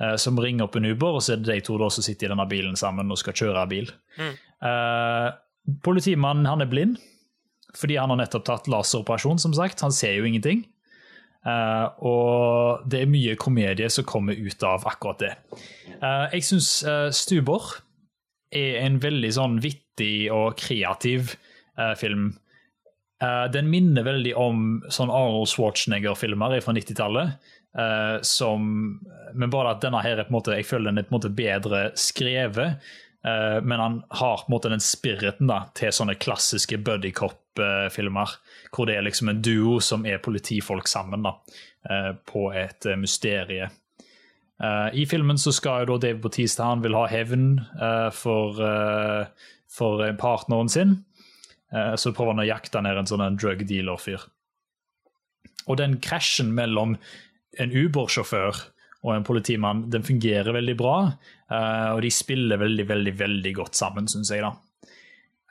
eh, 0.00 0.16
som 0.16 0.40
ringer 0.40 0.66
opp 0.66 0.78
en 0.80 0.88
Uber, 0.88 1.18
og 1.18 1.24
så 1.24 1.34
er 1.34 1.42
det 1.42 1.50
de 1.50 1.64
to 1.66 1.76
da 1.80 1.90
som 1.92 2.06
sitter 2.06 2.30
i 2.30 2.32
denne 2.32 2.48
bilen 2.48 2.78
sammen 2.80 3.12
og 3.12 3.20
skal 3.20 3.36
kjøre 3.36 3.66
bil. 3.68 3.92
Mm. 4.16 4.34
Eh, 4.68 5.28
politimannen 5.84 6.48
han 6.48 6.64
er 6.64 6.70
blind, 6.70 6.96
fordi 7.76 8.00
han 8.00 8.12
har 8.12 8.22
nettopp 8.22 8.48
tatt 8.48 8.70
laseroperasjon, 8.72 9.40
som 9.42 9.52
sagt. 9.56 9.84
Han 9.84 9.92
ser 9.92 10.16
jo 10.16 10.28
ingenting. 10.28 10.64
Uh, 11.42 11.88
og 12.06 12.84
det 12.86 13.00
er 13.02 13.08
mye 13.10 13.32
komedie 13.40 13.88
som 13.90 14.06
kommer 14.06 14.36
ut 14.38 14.62
av 14.62 14.84
akkurat 14.86 15.24
det. 15.24 15.32
Uh, 15.98 16.30
jeg 16.36 16.44
syns 16.46 16.68
uh, 16.86 17.08
Stubor 17.10 17.80
er 18.54 18.84
en 18.84 19.00
veldig 19.02 19.32
sånn 19.34 19.56
vittig 19.64 20.30
og 20.30 20.54
kreativ 20.60 21.34
film. 21.96 22.34
Eh, 23.22 23.44
den 23.54 23.70
minner 23.70 24.06
veldig 24.06 24.34
om 24.38 24.66
sånn 24.90 25.12
Arnold 25.12 25.50
Schwarzenegger-filmer 25.52 26.58
fra 26.64 26.76
90-tallet. 26.76 27.50
Uh, 27.72 28.18
som, 28.20 28.66
men 29.32 29.48
bare 29.48 29.70
at 29.72 29.78
denne 29.80 30.02
her 30.04 30.18
er 30.18 30.26
på 30.26 30.34
en 30.34 30.36
måte, 30.36 30.52
jeg 30.58 30.66
føler 30.68 30.90
den 30.90 31.00
er 31.00 31.06
på 31.06 31.14
en 31.14 31.16
måte 31.16 31.30
bedre 31.32 31.78
skrevet. 31.96 32.82
Uh, 33.24 33.64
men 33.64 33.80
han 33.80 33.94
har 34.12 34.42
på 34.42 34.50
en 34.50 34.52
måte 34.52 34.72
den 34.74 34.84
spiriten 34.84 35.48
da, 35.48 35.62
til 35.78 35.94
sånne 35.94 36.18
klassiske 36.20 36.76
buddycop-filmer. 36.84 38.34
Hvor 38.76 38.90
det 38.90 38.98
er 38.98 39.06
liksom 39.08 39.32
en 39.32 39.40
duo 39.40 39.78
som 39.80 40.04
er 40.04 40.20
politifolk 40.20 40.90
sammen 40.90 41.24
da, 41.24 41.38
uh, 41.88 42.10
på 42.28 42.50
et 42.52 42.90
eh, 42.90 43.00
mysterie. 43.00 43.70
Eh, 44.62 44.94
I 45.02 45.06
filmen 45.06 45.38
så 45.38 45.52
skal 45.52 45.82
jo 45.82 45.94
da 45.94 46.06
Dave 46.06 46.20
Bautista 46.22 46.68
han 46.70 46.84
vil 46.84 46.94
ha 46.94 47.06
hevn 47.10 47.56
eh, 47.58 48.08
for, 48.14 48.60
eh, 48.62 49.48
for 49.72 50.04
partneren 50.20 50.70
sin. 50.70 51.00
Eh, 51.72 51.94
så 51.96 52.12
prøver 52.12 52.34
han 52.34 52.44
å 52.44 52.48
jakte 52.48 52.82
ned 52.84 53.00
en 53.00 53.08
sånn 53.08 53.38
drug 53.40 53.64
dealer-fyr. 53.68 54.26
Og 55.70 55.78
den 55.78 55.98
krasjen 56.02 56.52
mellom 56.56 56.96
en 57.60 57.72
Uber-sjåfør 57.72 58.60
og 59.02 59.14
en 59.14 59.26
politimann 59.26 59.86
den 59.90 60.04
fungerer 60.06 60.54
veldig 60.54 60.76
bra. 60.78 60.96
eh, 61.50 61.88
og 61.94 62.02
de 62.02 62.10
spiller 62.10 62.60
veldig, 62.60 62.86
veldig, 62.88 63.18
veldig 63.18 63.54
godt 63.54 63.74
sammen, 63.74 64.08
syns 64.08 64.30
jeg. 64.30 64.42
da. 64.42 64.54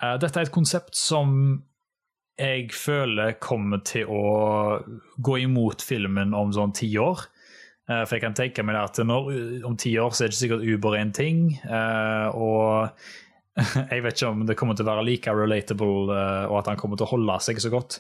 Eh, 0.02 0.18
dette 0.18 0.40
er 0.40 0.48
et 0.48 0.52
konsept 0.54 0.96
som 0.96 1.64
jeg 2.38 2.72
føler 2.74 3.38
kommer 3.40 3.84
til 3.86 4.08
å 4.10 4.82
gå 5.22 5.38
imot 5.44 5.82
filmen 5.82 6.34
om 6.34 6.52
sånn 6.54 6.74
ti 6.74 6.98
år. 6.98 7.28
For 7.86 8.16
jeg 8.16 8.22
kan 8.24 8.34
tenke 8.34 8.64
meg 8.64 8.78
at 8.80 8.98
når, 9.04 9.66
om 9.68 9.76
ti 9.78 9.92
år 10.00 10.14
så 10.16 10.24
er 10.24 10.32
det 10.32 10.38
ikke 10.38 10.40
sikkert 10.40 10.64
Uber 10.64 10.96
er 10.96 11.02
en 11.02 11.12
ting. 11.12 11.60
og 12.34 12.90
jeg 13.92 14.04
vet 14.04 14.18
ikke 14.18 14.32
om 14.32 14.44
det 14.48 14.58
kommer 14.60 14.78
til 14.78 14.88
å 14.88 14.92
være 14.94 15.06
like 15.08 15.34
relatable, 15.36 16.12
eh, 16.16 16.44
og 16.50 16.62
at 16.62 16.72
han 16.72 16.80
kommer 16.80 17.00
til 17.00 17.08
å 17.08 17.14
holde 17.16 17.40
seg 17.44 17.62
så 17.64 17.72
godt. 17.74 18.00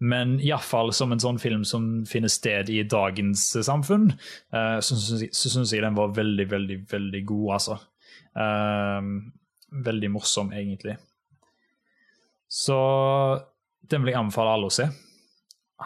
Men 0.00 0.38
iallfall 0.40 0.94
som 0.96 1.12
en 1.12 1.20
sånn 1.20 1.38
film 1.40 1.64
som 1.68 2.06
finner 2.08 2.32
sted 2.32 2.70
i 2.72 2.80
dagens 2.88 3.42
samfunn, 3.66 4.10
eh, 4.52 4.78
så 4.80 4.96
syns 4.96 5.74
jeg 5.74 5.84
den 5.84 5.98
var 5.98 6.16
veldig, 6.16 6.48
veldig, 6.48 6.78
veldig 6.88 7.22
god, 7.28 7.46
altså. 7.58 7.78
Eh, 8.40 9.10
veldig 9.90 10.10
morsom, 10.14 10.52
egentlig. 10.56 10.96
Så 12.50 12.76
den 13.90 14.02
vil 14.02 14.14
jeg 14.14 14.20
anbefale 14.20 14.56
alle 14.56 14.70
å 14.70 14.74
se. 14.74 14.88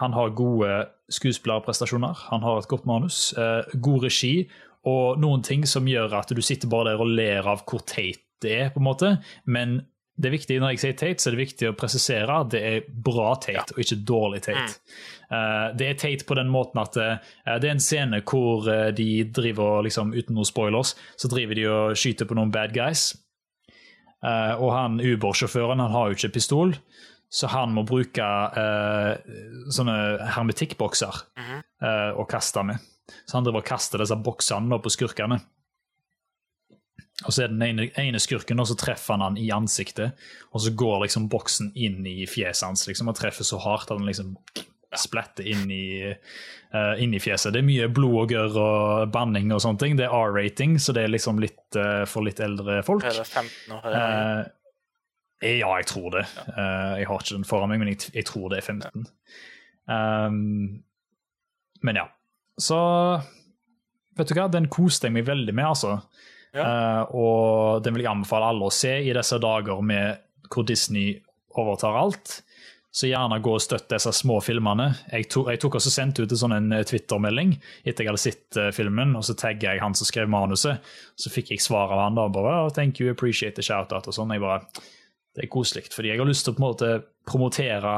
Han 0.01 0.15
har 0.15 0.35
gode 0.35 0.71
skuespillerprestasjoner, 1.13 2.27
han 2.31 2.43
har 2.43 2.59
et 2.59 2.71
godt 2.71 2.87
manus, 2.89 3.33
eh, 3.37 3.63
god 3.75 4.07
regi 4.07 4.49
og 4.85 5.19
noen 5.21 5.43
ting 5.45 5.65
som 5.65 5.87
gjør 5.87 6.13
at 6.19 6.33
du 6.35 6.41
sitter 6.41 6.69
bare 6.69 6.93
der 6.93 7.01
og 7.01 7.13
ler 7.17 7.47
av 7.47 7.63
hvor 7.65 7.83
teit 7.85 8.24
det 8.43 8.73
på 8.73 8.81
en 8.81 8.87
måte. 8.87 9.11
Men 9.45 9.79
det 10.15 10.29
er 10.29 10.35
viktig, 10.37 10.57
når 10.63 10.73
jeg 10.73 10.81
sier 10.81 10.95
Tate, 10.95 11.19
så 11.19 11.27
er 11.27 11.35
det 11.35 11.41
viktig 11.41 11.67
å 11.67 11.75
presisere 11.75 12.37
at 12.39 12.51
det 12.53 12.61
er 12.63 12.85
bra 12.87 13.33
Tate, 13.35 13.57
ja. 13.57 13.63
og 13.75 13.81
ikke 13.83 13.97
dårlig 14.07 14.41
Tate. 14.45 14.63
Mm. 14.63 15.01
Uh, 15.27 15.65
det 15.75 15.89
er 15.89 15.97
Tate 15.99 16.27
på 16.27 16.37
den 16.39 16.51
måten 16.53 16.79
at 16.79 16.95
uh, 16.95 17.33
det 17.59 17.67
er 17.67 17.73
en 17.73 17.83
scene 17.83 18.21
hvor 18.23 18.69
uh, 18.69 18.93
de 18.95 19.09
driver 19.35 19.83
liksom, 19.83 20.13
uten 20.15 20.37
noen 20.37 20.47
spoilers, 20.47 20.93
så 21.19 21.31
driver 21.31 21.59
de 21.59 21.65
og 21.67 21.99
skyter 21.99 22.29
på 22.29 22.37
noen 22.39 22.53
bad 22.53 22.75
guys. 22.75 23.11
og 24.25 24.69
han 24.73 24.95
Uber-sjåføren 25.03 25.83
han 25.83 25.91
har 25.91 26.07
jo 26.09 26.15
ikke 26.15 26.31
pistol, 26.39 26.71
så 27.29 27.49
han 27.51 27.75
må 27.75 27.83
bruke 27.85 28.25
sånne 29.75 29.97
hermetikkbokser 30.37 31.21
mm 31.37 31.61
å 31.85 32.23
kaste 32.25 32.63
med. 32.65 32.81
Så 33.27 33.35
han 33.37 33.45
driver 33.45 33.61
og 33.61 33.67
kaster 33.67 34.01
disse 34.01 34.15
boksene 34.17 34.79
på 34.81 34.89
skurkene. 34.89 35.37
Og 37.23 37.31
så 37.31 37.45
er 37.45 37.51
den 37.53 37.63
ene, 37.63 37.87
ene 38.01 38.19
skurken, 38.19 38.59
og 38.59 38.67
så 38.67 38.75
treffer 38.75 39.15
han 39.15 39.23
han 39.23 39.37
i 39.39 39.47
ansiktet. 39.55 40.17
Og 40.51 40.65
så 40.65 40.73
går 40.75 41.05
liksom 41.05 41.29
boksen 41.31 41.71
inn 41.79 42.01
i 42.07 42.25
fjeset 42.27 42.67
hans 42.67 42.83
liksom, 42.89 43.11
og 43.11 43.15
treffer 43.15 43.47
så 43.47 43.59
hardt 43.63 43.91
at 43.91 44.01
den 44.01 44.09
liksom 44.09 44.33
splatter 44.99 45.47
inn 45.47 45.71
i, 45.71 46.11
uh, 46.75 46.93
inn 47.01 47.15
i 47.15 47.21
fjeset. 47.23 47.53
Det 47.55 47.61
er 47.61 47.67
mye 47.67 47.87
blod 47.91 48.17
og 48.25 48.35
gørr 48.35 48.59
og 48.59 49.13
banning 49.15 49.51
og 49.55 49.63
sånne 49.63 49.81
ting. 49.81 49.95
Det 49.99 50.07
er 50.07 50.15
R-rating, 50.15 50.75
så 50.79 50.95
det 50.95 51.05
er 51.05 51.13
liksom 51.13 51.39
litt 51.43 51.79
uh, 51.79 52.03
for 52.09 52.27
litt 52.27 52.41
eldre 52.43 52.81
folk. 52.87 53.07
Er 53.07 53.21
det 53.21 53.27
15 53.27 53.75
år? 53.77 53.87
Uh, 53.95 54.43
ja, 55.45 55.71
jeg 55.77 55.87
tror 55.91 56.07
det. 56.15 56.23
jeg 56.55 57.05
har 57.05 57.19
ikke 57.21 57.35
den 57.35 57.45
foran 57.45 57.69
meg, 57.69 57.81
men 57.81 57.91
jeg, 57.91 58.07
jeg 58.15 58.25
tror 58.25 58.47
det 58.49 58.61
er 58.61 58.65
15. 58.71 59.03
Um, 59.85 60.37
men 61.85 61.99
ja. 61.99 62.05
Så 62.57 62.79
vet 64.15 64.31
du 64.31 64.37
hva, 64.37 64.47
den 64.49 64.71
koste 64.71 65.09
jeg 65.09 65.17
meg 65.17 65.27
veldig 65.27 65.53
med, 65.53 65.67
altså. 65.75 65.99
Uh, 66.55 67.03
og 67.15 67.83
den 67.85 67.95
vil 67.95 68.05
jeg 68.05 68.13
anbefale 68.13 68.51
alle 68.53 68.69
å 68.69 68.73
se 68.73 68.93
i 69.03 69.13
disse 69.15 69.39
dager 69.43 69.81
med 69.83 70.21
hvor 70.51 70.65
Disney 70.67 71.15
overtar 71.55 71.97
alt. 71.99 72.39
Så 72.95 73.09
gjerne 73.09 73.41
gå 73.43 73.51
og 73.57 73.63
støtt 73.63 73.89
disse 73.91 74.11
små 74.15 74.37
filmene. 74.43 74.87
Jeg, 75.11 75.27
to, 75.33 75.43
jeg 75.51 75.59
tok 75.59 75.75
også 75.81 75.91
sendt 75.91 76.21
ut 76.21 76.31
en 76.31 76.39
sånn 76.39 76.71
eh, 76.71 76.85
Twitter-melding 76.87 77.57
etter 77.83 78.05
jeg 78.05 78.11
hadde 78.11 78.23
sett 78.23 78.59
uh, 78.61 78.69
filmen, 78.75 79.17
og 79.19 79.25
så 79.27 79.35
tagga 79.35 79.73
jeg 79.73 79.83
han 79.83 79.97
som 79.99 80.07
skrev 80.07 80.31
manuset. 80.31 80.85
Så 81.19 81.31
fikk 81.33 81.51
jeg 81.51 81.63
svar 81.65 81.91
av 81.91 82.05
han 82.05 82.15
da. 82.15 82.29
bare, 82.31 82.53
oh, 82.63 82.71
thank 82.71 83.01
you, 83.03 83.11
appreciate 83.11 83.59
the 83.59 83.65
shout-out 83.65 84.07
og 84.07 84.15
sånn. 84.15 84.31
Jeg 84.35 84.45
bare, 84.45 84.63
Det 85.35 85.43
er 85.43 85.51
koselig, 85.51 85.89
fordi 85.91 86.13
jeg 86.13 86.21
har 86.21 86.29
lyst 86.29 86.47
til 86.47 86.53
å 86.53 86.55
på 86.55 86.63
en 86.63 86.69
måte 86.69 86.91
promotere 87.27 87.97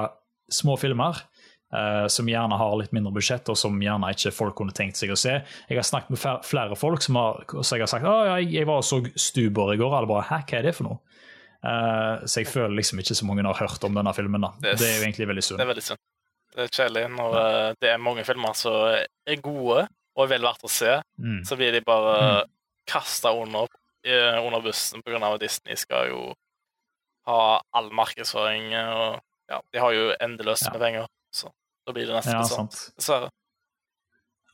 små 0.49 0.79
filmer 0.81 1.19
Uh, 1.67 2.05
som 2.07 2.29
gjerne 2.31 2.55
har 2.55 2.77
litt 2.79 2.93
mindre 2.95 3.11
budsjett, 3.11 3.49
og 3.51 3.57
som 3.59 3.75
gjerne 3.83 4.13
ikke 4.15 4.31
folk 4.31 4.55
kunne 4.55 4.71
tenkt 4.75 4.95
seg 4.95 5.11
å 5.11 5.17
se. 5.19 5.33
Jeg 5.67 5.75
har 5.75 5.83
snakket 5.83 6.13
med 6.13 6.45
flere 6.47 6.77
folk 6.79 7.03
som 7.03 7.19
har, 7.19 7.41
så 7.59 7.75
jeg 7.75 7.83
har 7.83 7.91
sagt 7.91 8.07
at 8.07 8.29
jeg, 8.29 8.53
jeg 8.55 8.69
var 8.69 8.79
og 8.79 8.87
så 8.87 9.01
Stuber 9.19 9.73
i 9.73 9.79
går. 9.81 9.95
Alle 9.97 10.07
bare 10.07 10.29
Hæ, 10.29 10.37
hva 10.47 10.61
er 10.61 10.69
det 10.69 10.73
for 10.77 10.87
noe? 10.87 11.01
Uh, 11.59 12.23
så 12.23 12.39
jeg 12.39 12.47
føler 12.47 12.77
liksom 12.77 13.01
ikke 13.03 13.17
så 13.17 13.27
mange 13.27 13.43
har 13.43 13.59
hørt 13.59 13.83
om 13.83 13.99
denne 13.99 14.13
filmen. 14.15 14.47
da. 14.47 14.53
Det 14.63 14.77
det 14.79 14.87
er 14.87 14.95
jo 14.95 15.09
egentlig 15.09 15.27
veldig 15.33 15.43
synd. 15.43 15.59
Det 15.59 15.65
er 15.65 15.71
veldig 15.73 15.85
synd. 15.89 16.03
Det 16.55 16.63
er 16.63 16.73
kjedelig 16.79 17.03
når 17.17 17.35
ja. 17.35 17.43
uh, 17.43 17.75
det 17.83 17.91
er 17.91 18.03
mange 18.05 18.23
filmer 18.29 18.55
som 18.57 18.77
er 18.87 19.43
gode 19.43 19.83
og 20.17 20.23
er 20.23 20.31
vel 20.37 20.47
verdt 20.47 20.65
å 20.65 20.71
se. 20.71 20.95
Mm. 21.19 21.41
Så 21.45 21.59
blir 21.59 21.75
de 21.75 21.83
bare 21.85 22.15
mm. 22.23 22.55
kasta 22.89 23.35
under, 23.35 23.67
under 24.07 24.63
bussen 24.63 25.03
pga. 25.03 25.19
at 25.19 25.43
Disney 25.43 25.75
skal 25.77 26.13
jo 26.13 26.23
ha 27.27 27.59
all 27.75 27.91
markedsføring. 27.91 28.71
og 28.71 29.19
ja, 29.51 29.61
De 29.73 29.83
har 29.83 29.93
jo 29.93 30.09
endeløst 30.23 30.71
med 30.71 30.81
penger. 30.81 31.11
Så 31.33 31.51
da 31.87 31.95
blir 31.95 32.07
det 32.07 32.15
nesten 32.17 32.35
ja, 32.35 32.45
sånn. 32.47 32.71
Dessverre. 32.97 33.31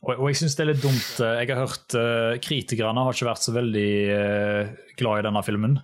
Og, 0.04 0.18
og, 0.18 0.26
jeg 0.28 0.42
syns 0.42 0.56
det 0.58 0.64
er 0.64 0.70
litt 0.72 0.84
dumt. 0.84 1.06
Eh, 1.24 1.38
jeg 1.40 1.50
har 1.54 1.62
hørt 1.64 1.96
uh, 1.96 2.34
Kritikerne 2.44 3.06
har 3.06 3.16
ikke 3.16 3.30
vært 3.30 3.46
så 3.46 3.54
veldig 3.56 3.88
uh, 4.12 4.74
glad 5.00 5.22
i 5.22 5.26
denne 5.28 5.42
filmen. 5.46 5.78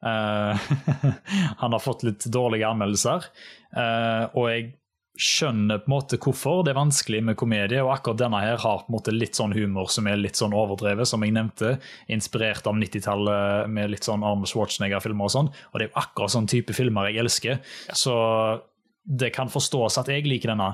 Uh, 0.00 0.68
han 1.62 1.76
har 1.76 1.82
fått 1.82 2.04
litt 2.08 2.26
dårlige 2.32 2.68
anmeldelser, 2.68 3.30
og 4.34 4.46
jeg 4.50 4.70
skjønner 5.20 5.82
på 5.82 5.90
en 5.90 5.92
måte 5.92 6.16
hvorfor 6.22 6.62
det 6.64 6.72
er 6.72 6.78
vanskelig 6.78 7.20
med 7.28 7.36
komedie. 7.38 7.82
og 7.84 7.92
Akkurat 7.92 8.22
denne 8.22 8.40
her 8.40 8.56
har 8.62 8.84
på 8.84 8.88
en 8.88 8.96
måte 8.96 9.12
litt 9.12 9.36
sånn 9.36 9.52
humor 9.52 9.90
som 9.92 10.08
er 10.08 10.20
litt 10.20 10.38
sånn 10.40 10.54
overdrevet, 10.56 11.08
som 11.08 11.22
jeg 11.24 11.34
nevnte. 11.36 11.74
Inspirert 12.12 12.66
av 12.70 12.78
90-tallet 12.80 13.68
med 13.68 13.92
litt 13.92 14.08
sånn 14.08 14.24
Arnold 14.24 14.48
Schwarzenegger-filmer 14.50 15.28
og 15.28 15.34
sånn. 15.34 15.52
Og 15.52 15.76
det 15.76 15.86
er 15.86 15.90
jo 15.90 16.00
akkurat 16.00 16.34
sånn 16.36 16.48
type 16.50 16.76
filmer 16.76 17.10
jeg 17.10 17.20
elsker. 17.24 17.60
Ja. 17.90 17.98
Så 17.98 18.16
det 19.10 19.32
kan 19.34 19.50
forstås 19.50 19.98
at 19.98 20.08
jeg 20.12 20.22
liker 20.28 20.52
denne, 20.52 20.68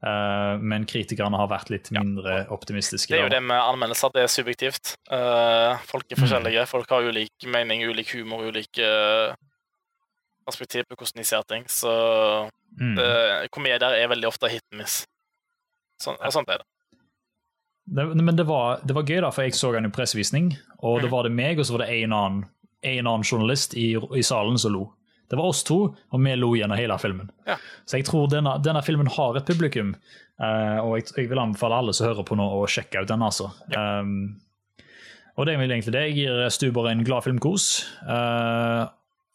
uh, 0.00 0.56
men 0.64 0.86
kritikerne 0.88 1.36
har 1.36 1.50
vært 1.50 1.68
litt 1.72 1.90
mindre 1.92 2.38
ja. 2.38 2.46
optimistiske. 2.54 3.12
Det 3.12 3.20
er 3.20 3.26
jo 3.26 3.34
det 3.34 3.42
med 3.44 3.60
anmeldelser, 3.60 4.14
det 4.14 4.24
er 4.24 4.32
subjektivt. 4.32 4.94
Uh, 5.12 5.76
folk 5.90 6.06
er 6.08 6.16
mm. 6.16 6.22
forskjellige. 6.24 6.64
Mm. 6.64 6.70
Folk 6.70 6.94
har 6.94 7.04
ulik 7.04 7.48
mening, 7.52 7.84
ulik 7.84 8.14
humor, 8.16 8.46
ulike 8.48 8.88
uh, 8.88 9.34
perspektiv 10.48 10.88
på 10.88 10.96
hvordan 10.96 11.20
de 11.20 11.26
ser 11.28 11.44
ting. 11.52 11.68
Så 11.68 11.92
mm. 12.80 12.94
det, 12.96 13.10
komedier 13.52 13.98
er 14.00 14.08
veldig 14.14 14.30
ofte 14.30 14.50
hit 14.52 14.64
and 14.72 14.80
miss. 14.80 15.02
Sånn, 16.00 16.16
og 16.16 16.34
sånt 16.34 16.48
er 16.50 16.64
det. 16.64 16.68
det 17.92 18.08
men 18.16 18.40
det 18.40 18.48
var, 18.48 18.80
det 18.88 18.96
var, 18.96 19.04
gøy, 19.04 19.20
da, 19.20 19.34
for 19.34 19.44
jeg 19.44 19.58
så 19.58 19.74
en 19.76 19.92
pressevisning, 19.92 20.54
og 20.80 20.96
mm. 20.96 21.04
det 21.04 21.12
var 21.12 21.28
det 21.28 21.36
meg, 21.36 21.60
og 21.60 21.68
så 21.68 21.76
var 21.76 21.84
det 21.84 21.92
en 22.00 22.16
annen, 22.16 22.42
en 22.88 23.04
annen 23.04 23.28
journalist 23.28 23.76
i, 23.76 23.92
i 24.00 24.24
salen 24.24 24.56
som 24.58 24.72
lo. 24.72 24.88
Det 25.30 25.38
var 25.38 25.48
oss 25.48 25.62
to, 25.64 25.78
og 25.94 26.20
vi 26.20 26.34
lo 26.36 26.50
gjennom 26.58 26.76
hele 26.76 26.96
filmen. 27.00 27.30
Ja. 27.48 27.56
Så 27.88 27.98
jeg 27.98 28.04
tror 28.08 28.28
denne, 28.28 28.58
denne, 28.64 28.82
filmen 28.84 29.08
har 29.14 29.38
et 29.38 29.48
publikum, 29.48 29.94
uh, 30.42 30.78
og 30.84 30.98
jeg, 30.98 31.06
jeg, 31.16 31.30
vil 31.30 31.40
anbefale 31.40 31.78
alle 31.80 31.94
som 31.96 32.10
hører 32.10 32.26
på 32.28 32.36
nå, 32.36 32.48
å 32.60 32.66
sjekke 32.68 33.00
ut 33.00 33.08
den. 33.08 33.24
altså. 33.24 33.48
Ja. 33.72 34.02
Um, 34.02 34.34
og 35.38 35.48
det 35.48 35.54
er 35.54 35.64
egentlig 35.64 35.94
det. 35.94 36.04
Jeg 36.10 36.18
gir 36.18 36.42
Stuber 36.52 36.90
en 36.90 37.06
glad 37.08 37.24
filmkos. 37.24 37.70
Uh, 38.04 38.90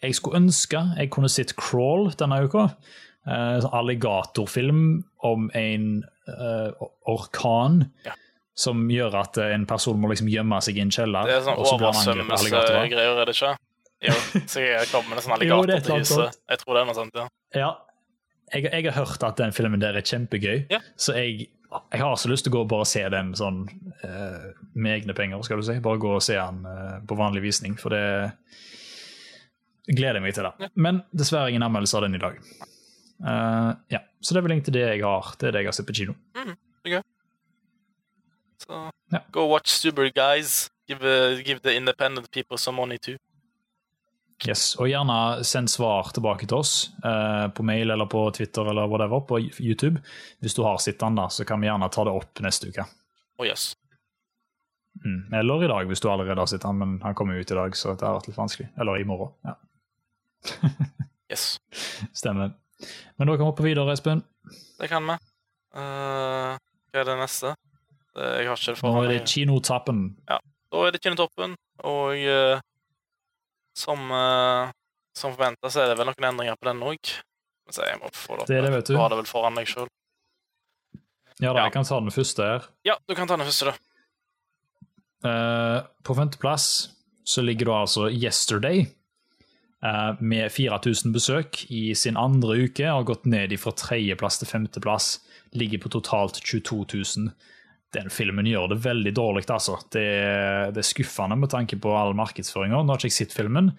jeg 0.06 0.14
skulle 0.14 0.44
ønske 0.44 0.84
jeg 1.00 1.10
kunne 1.10 1.32
sett 1.34 1.56
Crawl 1.58 2.12
denne 2.20 2.44
uka. 2.46 2.68
Uh, 3.26 3.66
alligatorfilm 3.74 4.86
om 5.26 5.50
en 5.58 5.90
orkan. 7.08 7.88
Ja. 8.06 8.14
Som 8.58 8.88
gjør 8.92 9.18
at 9.24 9.38
en 9.42 9.66
person 9.70 9.98
må 10.02 10.10
liksom 10.12 10.30
gjemme 10.30 10.62
seg 10.66 10.78
i 10.78 10.86
en 10.86 10.94
kjeller. 10.94 11.26
Det 11.30 11.40
er 11.40 11.46
sånn 11.46 11.66
oversvømmelsesgreier, 11.66 13.22
er 13.22 13.30
det 13.30 13.38
ikke? 13.38 13.58
Jo, 14.04 14.14
så 14.46 14.62
jeg 14.62 14.90
kommer 14.92 15.18
en 15.18 15.26
sånn 15.26 15.36
alligatorprise. 15.38 16.30
Jeg 16.52 16.62
tror 16.62 16.78
det 16.78 16.82
er 16.82 16.90
noe 16.90 16.98
sånt, 16.98 17.18
ja. 17.18 17.28
ja. 17.58 17.70
Jeg, 18.54 18.70
jeg, 18.70 18.86
har 18.88 18.96
hørt 19.02 19.24
at 19.26 19.40
den 19.42 19.54
filmen 19.56 19.82
der 19.82 19.98
er 19.98 20.06
kjempegøy, 20.06 20.68
ja. 20.72 20.80
så 20.96 21.18
jeg, 21.18 21.50
jeg, 21.50 22.00
har 22.00 22.14
så 22.16 22.30
lyst 22.32 22.46
til 22.48 22.54
å 22.54 22.60
gå 22.60 22.62
og 22.64 22.70
bare 22.72 22.88
se 22.88 23.02
den 23.12 23.34
sånn 23.36 23.66
uh, 24.06 24.48
med 24.78 25.02
egne 25.02 25.18
penger, 25.18 25.42
skal 25.44 25.60
du 25.60 25.68
si. 25.68 25.80
Bare 25.84 26.00
gå 26.04 26.14
og 26.20 26.24
se 26.24 26.38
den 26.38 26.62
uh, 26.64 27.00
på 27.10 27.18
vanlig 27.20 27.44
visning, 27.50 27.76
for 27.82 27.96
det 27.96 28.06
gleder 29.90 30.22
jeg 30.22 30.28
meg 30.28 30.38
til. 30.38 30.48
det. 30.48 30.68
Ja. 30.68 30.72
Men 30.88 31.04
dessverre 31.16 31.52
ingen 31.52 31.66
anmeldelse 31.68 32.00
av 32.00 32.08
den 32.08 32.16
i 32.20 32.24
dag. 32.24 32.40
Uh, 33.18 33.74
ja, 33.92 34.04
Så 34.22 34.36
det 34.36 34.40
er 34.40 34.48
vel 34.48 34.58
egentlig 34.60 34.78
det 34.78 34.86
jeg 34.86 35.04
har. 35.04 35.34
Det 35.40 35.50
er 35.50 35.58
det 35.58 35.66
jeg 35.66 35.72
har 35.72 35.78
sett 35.80 35.90
på 35.90 35.96
kino. 35.98 36.16
Mm, 36.38 36.56
okay. 36.86 37.04
Så 38.62 38.82
ja. 39.12 39.26
go 39.34 39.48
watch 39.50 39.74
Super 39.74 40.12
Guys. 40.14 40.70
Give, 40.88 41.04
give 41.44 41.60
the 41.66 41.76
independent 41.76 42.32
people 42.32 42.58
some 42.58 42.78
money 42.78 42.98
too. 42.98 43.18
Yes, 44.46 44.76
Og 44.78 44.86
gjerne 44.86 45.44
send 45.48 45.70
svar 45.72 46.12
tilbake 46.14 46.46
til 46.46 46.60
oss 46.60 46.92
eh, 47.02 47.48
på 47.58 47.64
mail 47.66 47.90
eller 47.90 48.06
på 48.06 48.20
Twitter 48.38 48.70
eller 48.70 48.86
whatever, 48.90 49.24
på 49.26 49.40
YouTube. 49.42 50.04
Hvis 50.46 50.54
du 50.54 50.62
har 50.62 50.78
sett 50.78 51.00
den, 51.02 51.18
da, 51.18 51.26
så 51.34 51.46
kan 51.48 51.62
vi 51.62 51.70
gjerne 51.70 51.90
ta 51.90 52.06
det 52.06 52.14
opp 52.14 52.42
neste 52.46 52.70
uke. 52.70 52.86
Oh, 53.42 53.48
yes. 53.48 53.72
Mm. 55.02 55.34
Eller 55.34 55.66
i 55.66 55.72
dag, 55.72 55.90
hvis 55.90 56.06
du 56.06 56.10
allerede 56.12 56.42
har 56.42 56.52
sett 56.52 56.62
den, 56.62 56.78
men 56.78 57.00
han 57.02 57.18
kommer 57.18 57.42
ut 57.42 57.52
i 57.52 57.58
dag, 57.58 57.74
så 57.78 57.96
det 57.96 58.06
har 58.06 58.20
vært 58.20 58.30
litt 58.30 58.38
vanskelig. 58.38 58.70
Eller 58.78 59.02
i 59.02 59.08
morgen. 59.10 59.34
ja. 59.48 59.58
yes. 61.34 61.58
Stemmer. 62.14 62.54
Men 63.18 63.28
da 63.28 63.34
kan 63.34 63.42
vi 63.42 63.50
hoppe 63.50 63.66
videre, 63.66 63.98
Espen. 63.98 64.22
Det 64.78 64.90
kan 64.92 65.06
vi. 65.10 65.18
Uh, 65.74 66.54
hva 66.94 67.02
er 67.02 67.10
det 67.10 67.18
neste? 67.24 67.58
Jeg 68.18 68.48
har 68.50 68.58
ikke 68.58 68.74
det 68.74 68.80
for 68.80 68.94
meg. 68.94 69.02
Nå 69.02 69.04
er 69.04 69.14
det 69.16 69.34
Kinotappen. 69.34 70.06
Ja, 70.30 70.38
da 70.74 70.86
er 70.86 70.94
det 70.94 71.02
Kinotoppen, 71.02 71.58
og 71.86 72.22
uh, 72.22 72.62
som, 73.78 74.10
uh, 74.12 74.74
som 75.18 75.36
forventa, 75.36 75.70
så 75.70 75.84
er 75.84 75.92
det 75.92 76.00
vel 76.00 76.10
noen 76.10 76.30
endringer 76.32 76.58
på 76.58 76.70
den 76.70 76.84
òg. 76.88 77.14
Så 77.72 77.84
jeg 77.84 78.00
må 78.02 78.10
få 78.16 78.40
det. 78.40 78.48
Det 78.50 78.58
er 78.58 78.68
det, 78.68 78.74
vet 78.78 78.90
du. 78.90 78.96
Du 78.96 79.02
har 79.02 79.12
det 79.12 79.20
vel 79.22 79.30
foran 79.30 79.58
deg 79.60 79.70
sjøl. 79.70 79.90
Ja 81.38 81.52
da, 81.52 81.60
ja. 81.60 81.66
jeg 81.68 81.76
kan 81.76 81.86
ta 81.86 82.00
den 82.02 82.14
første 82.16 82.46
her. 82.48 82.70
Ja, 82.88 82.96
du 83.06 83.14
kan 83.18 83.30
ta 83.30 83.38
den 83.38 83.46
første, 83.46 83.74
da. 83.74 83.76
Uh, 85.28 85.80
på 86.06 86.16
femteplass 86.18 86.68
så 87.28 87.44
ligger 87.44 87.66
da 87.70 87.82
altså 87.84 88.08
Yesterday. 88.10 88.88
eh, 89.84 90.14
med 90.20 90.52
4000 90.52 91.14
besøk 91.14 91.72
i 91.72 91.96
sin 91.96 92.18
andre 92.18 92.56
uke. 92.64 92.88
Har 92.88 93.04
gått 93.04 93.26
ned 93.26 93.52
fra 93.60 93.72
tredjeplass 93.76 94.40
til 94.40 94.48
femteplass. 94.48 95.20
Ligger 95.54 95.84
på 95.84 95.92
totalt 95.94 96.40
22 96.42 96.86
000. 96.94 97.34
Den 97.96 98.10
filmen 98.12 98.46
gjør 98.46 98.68
det 98.74 98.82
veldig 98.84 99.14
dårlig, 99.16 99.46
altså. 99.50 99.78
Det, 99.94 100.04
det 100.76 100.82
er 100.82 100.88
skuffende 100.88 101.38
med 101.40 101.50
tanke 101.54 101.78
på 101.80 101.94
all 101.96 102.12
markedsføringa. 102.20 102.82
Nå 102.84 102.92
har 102.94 103.00
ikke 103.00 103.08
jeg 103.12 103.16
sett 103.22 103.36
filmen. 103.38 103.72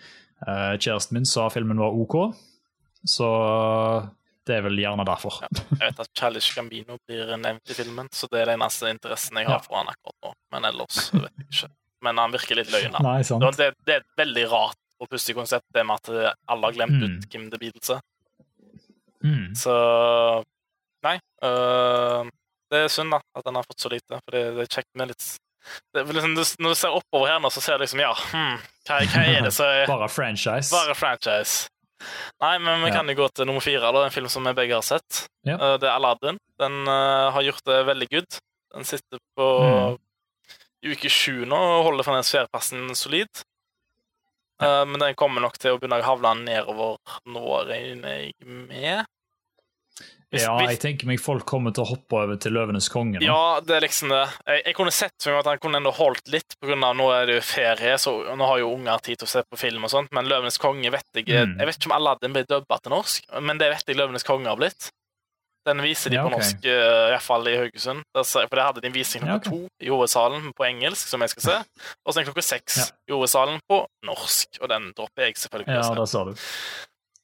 Uh, 0.46 0.76
kjæresten 0.80 1.18
min 1.18 1.26
sa 1.28 1.48
filmen 1.52 1.76
var 1.82 1.92
OK, 1.98 2.14
så 3.04 3.28
det 4.48 4.56
er 4.56 4.62
vel 4.64 4.78
gjerne 4.80 5.04
derfor. 5.04 5.40
Jeg 5.52 5.80
vet 5.82 6.00
at 6.00 6.10
Challenge 6.16 6.52
Gambino 6.56 6.96
blir 7.06 7.34
nevnt 7.36 7.68
i 7.68 7.76
filmen, 7.76 8.08
så 8.16 8.30
det 8.32 8.40
er 8.40 8.52
den 8.54 8.62
eneste 8.62 8.88
interessen 8.88 9.36
jeg 9.42 9.46
har 9.50 9.58
Ja. 9.58 9.64
for 9.66 9.76
han 9.82 9.90
akkurat 9.92 10.16
nå. 10.24 10.32
Men 10.56 10.64
ellers 10.70 11.00
vet 11.12 11.28
jeg 11.28 11.48
ikke. 11.50 11.68
Men 12.06 12.16
han 12.22 12.32
virker 12.32 12.56
litt 12.56 12.70
løgn. 12.72 12.94
Nei. 13.04 13.18
Det, 13.58 13.68
det 13.84 13.94
er 13.98 14.00
et 14.04 14.16
veldig 14.16 14.46
rart 14.52 14.78
og 15.02 15.08
pussig 15.12 15.34
konsept, 15.36 15.66
det 15.74 15.84
med 15.86 16.00
at 16.00 16.34
alle 16.48 16.70
har 16.70 16.72
glemt 16.78 16.96
Mm. 17.02 17.18
ut 17.18 17.28
Kim 17.30 17.50
the 17.52 17.58
Beatles 17.60 17.90
er. 17.90 18.00
Mm. 19.22 19.52
Så 19.58 19.74
Nei. 21.04 21.18
øh, 21.44 22.30
det 22.70 22.84
er 22.84 22.88
synd, 22.92 23.10
da, 23.14 23.20
at 23.36 23.44
den 23.46 23.54
har 23.58 23.64
fått 23.66 23.80
så 23.80 23.90
lite. 23.92 24.18
For 24.24 24.34
det, 24.36 24.42
det 24.58 24.64
er 24.66 24.72
kjekt 24.78 24.90
med 24.98 25.08
litt 25.12 25.26
det, 25.92 26.04
liksom, 26.06 26.32
Når 26.34 26.70
du 26.72 26.74
ser 26.78 26.94
oppover 26.96 27.28
her 27.32 27.40
nå, 27.42 27.50
så 27.52 27.60
ser 27.60 27.76
du 27.76 27.82
liksom 27.84 28.00
Ja, 28.00 28.12
hmm, 28.14 28.54
hva, 28.88 29.00
hva 29.04 29.24
er 29.26 29.42
det 29.44 29.52
som 29.52 29.66
Bare 29.92 30.08
franchise. 30.08 30.70
Bare 30.72 30.94
franchise. 30.96 31.68
Nei, 32.40 32.54
men 32.62 32.84
vi 32.84 32.88
Ja. 32.92 32.94
kan 33.00 33.08
jo 33.10 33.16
gå 33.18 33.26
til 33.34 33.48
nummer 33.50 33.60
fire, 33.64 33.90
da, 33.92 34.04
en 34.06 34.14
film 34.14 34.28
som 34.30 34.44
vi 34.46 34.52
begge 34.54 34.76
har 34.78 34.86
sett. 34.86 35.24
Ja. 35.44 35.56
Uh, 35.58 35.74
Det 35.82 35.88
er 35.90 35.96
Aladdin. 35.96 36.38
Den 36.62 36.78
uh, 36.88 37.28
har 37.34 37.42
gjort 37.42 37.64
det 37.66 37.80
veldig 37.90 38.08
good. 38.14 38.38
Den 38.76 38.84
sitter 38.86 39.18
på 39.36 39.48
Mm. 39.64 39.98
uke 40.92 41.10
sju 41.10 41.42
nå 41.44 41.58
og 41.58 41.84
holder 41.88 42.06
fremdeles 42.06 42.30
fjerdeplassen 42.30 42.94
solid. 42.96 43.28
Uh, 44.62 44.84
men 44.86 44.98
den 45.02 45.14
kommer 45.18 45.42
nok 45.42 45.58
til 45.58 45.74
å 45.74 45.78
begynne 45.78 45.98
å 46.00 46.06
havle 46.06 46.32
nedover 46.38 46.96
nå, 47.30 47.42
regner 47.68 48.22
jeg 48.24 48.32
med. 48.46 49.04
Ja, 50.36 50.58
jeg 50.68 50.76
tenker 50.82 51.08
meg 51.08 51.22
folk 51.24 51.46
kommer 51.48 51.72
til 51.72 51.86
å 51.86 51.88
hoppe 51.88 52.18
over 52.20 52.36
til 52.36 52.52
Løvenes 52.52 52.90
konge 52.92 53.16
nå. 53.16 53.24
Ja, 53.24 53.60
det 53.64 53.78
er 53.78 53.84
liksom 53.86 54.12
det. 54.12 54.26
Jeg, 54.44 54.60
jeg 54.66 54.76
kunne 54.76 54.92
sett 54.92 55.14
for 55.24 55.32
meg 55.32 55.40
at 55.40 55.48
han 55.54 55.62
kunne 55.62 55.80
enda 55.80 55.92
holdt 55.96 56.28
litt, 56.28 56.58
på 56.60 56.74
av 56.76 56.98
nå 56.98 57.06
er 57.16 57.30
det 57.30 57.38
jo 57.38 57.46
ferie, 57.48 57.94
så 58.02 58.12
nå 58.36 58.50
har 58.50 58.60
jo 58.60 58.74
unger 58.74 59.00
tid 59.06 59.22
til 59.22 59.28
å 59.28 59.32
se 59.32 59.44
på 59.48 59.56
film 59.60 59.88
og 59.88 59.92
sånt, 59.94 60.12
men 60.12 60.28
Løvenes 60.28 60.60
konge 60.60 60.92
vet 60.92 61.06
jeg 61.16 61.24
Mm. 61.28 61.56
Jeg 61.60 61.66
vet 61.68 61.76
ikke 61.78 61.90
om 61.90 61.96
Aladdin 61.96 62.32
blir 62.34 62.44
dubba 62.48 62.78
til 62.82 62.92
norsk, 62.92 63.24
men 63.44 63.58
det 63.60 63.68
vet 63.72 63.88
jeg 63.88 63.96
Løvenes 63.96 64.24
konge 64.26 64.48
har 64.48 64.56
blitt. 64.60 64.90
Den 65.68 65.82
viser 65.84 66.08
de 66.10 66.16
Ja, 66.16 66.22
på 66.24 66.30
ok. 66.30 66.36
norsk, 66.38 66.64
uh, 66.64 67.10
iallfall 67.12 67.48
i 67.50 67.56
Haugesund. 67.58 68.04
For 68.14 68.54
der 68.56 68.62
hadde 68.64 68.80
de 68.80 68.88
en 68.88 68.94
visning 68.94 69.24
klokka 69.24 69.28
Ja, 69.28 69.36
okay. 69.36 69.50
to 69.50 69.84
i 69.84 69.90
hovedsalen 69.92 70.52
på 70.56 70.64
engelsk, 70.64 71.08
som 71.10 71.20
jeg 71.20 71.34
skal 71.34 71.42
se, 71.44 71.56
og 72.06 72.14
så 72.14 72.24
klokka 72.24 72.44
seks 72.46 72.78
Ja. 72.78 72.86
i 73.08 73.12
hovedsalen 73.12 73.60
på 73.68 73.82
norsk, 74.08 74.60
og 74.62 74.68
den 74.72 74.92
dropper 74.96 75.26
jeg 75.28 75.36
selvfølgelig 75.36 75.74
Ja, 75.74 75.82
det 75.90 75.98
der 75.98 76.06
sa 76.06 76.24
du. 76.24 76.32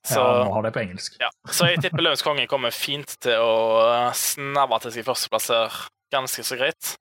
Så, 0.04 0.20
Ja, 0.20 0.44
nå 0.44 0.52
har 0.52 0.62
det 0.66 0.72
på 0.74 0.82
engelsk. 0.82 1.14
ja. 1.20 1.30
så 1.48 1.66
jeg 1.70 1.80
tipper 1.80 2.02
Løvens 2.04 2.22
konge 2.22 2.46
kommer 2.50 2.70
fint 2.76 3.14
til 3.24 3.40
å 3.40 4.10
snabbe 4.12 4.78
til 4.84 4.92
sin 4.92 5.04
førsteplasser 5.06 5.72
ganske 6.12 6.44
så 6.44 6.58
greit. 6.60 6.96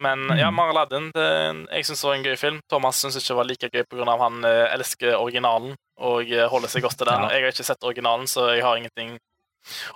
Men 0.00 0.26
Mm. 0.28 0.38
ja, 0.38 0.50
Mar 0.54 0.68
Aladdin 0.70 1.08
jeg 1.14 1.84
syns 1.88 2.02
det 2.02 2.06
var 2.08 2.14
en 2.14 2.24
gøy 2.28 2.36
film. 2.38 2.60
Thomas 2.70 3.00
syns 3.00 3.16
ikke 3.16 3.32
det 3.32 3.36
var 3.40 3.48
like 3.48 3.70
gøy 3.72 3.84
pga. 3.90 4.18
han 4.20 4.44
eh, 4.44 4.74
elsker 4.76 5.16
originalen 5.16 5.74
og 5.98 6.30
eh, 6.30 6.46
holder 6.48 6.68
seg 6.68 6.82
godt 6.84 6.98
til 6.98 7.06
den. 7.08 7.22
Ja. 7.24 7.30
Jeg 7.32 7.42
har 7.42 7.50
ikke 7.56 7.64
sett 7.66 7.82
originalen, 7.82 8.26
så 8.30 8.52
jeg 8.54 8.62
har 8.62 8.76
ingenting 8.76 9.16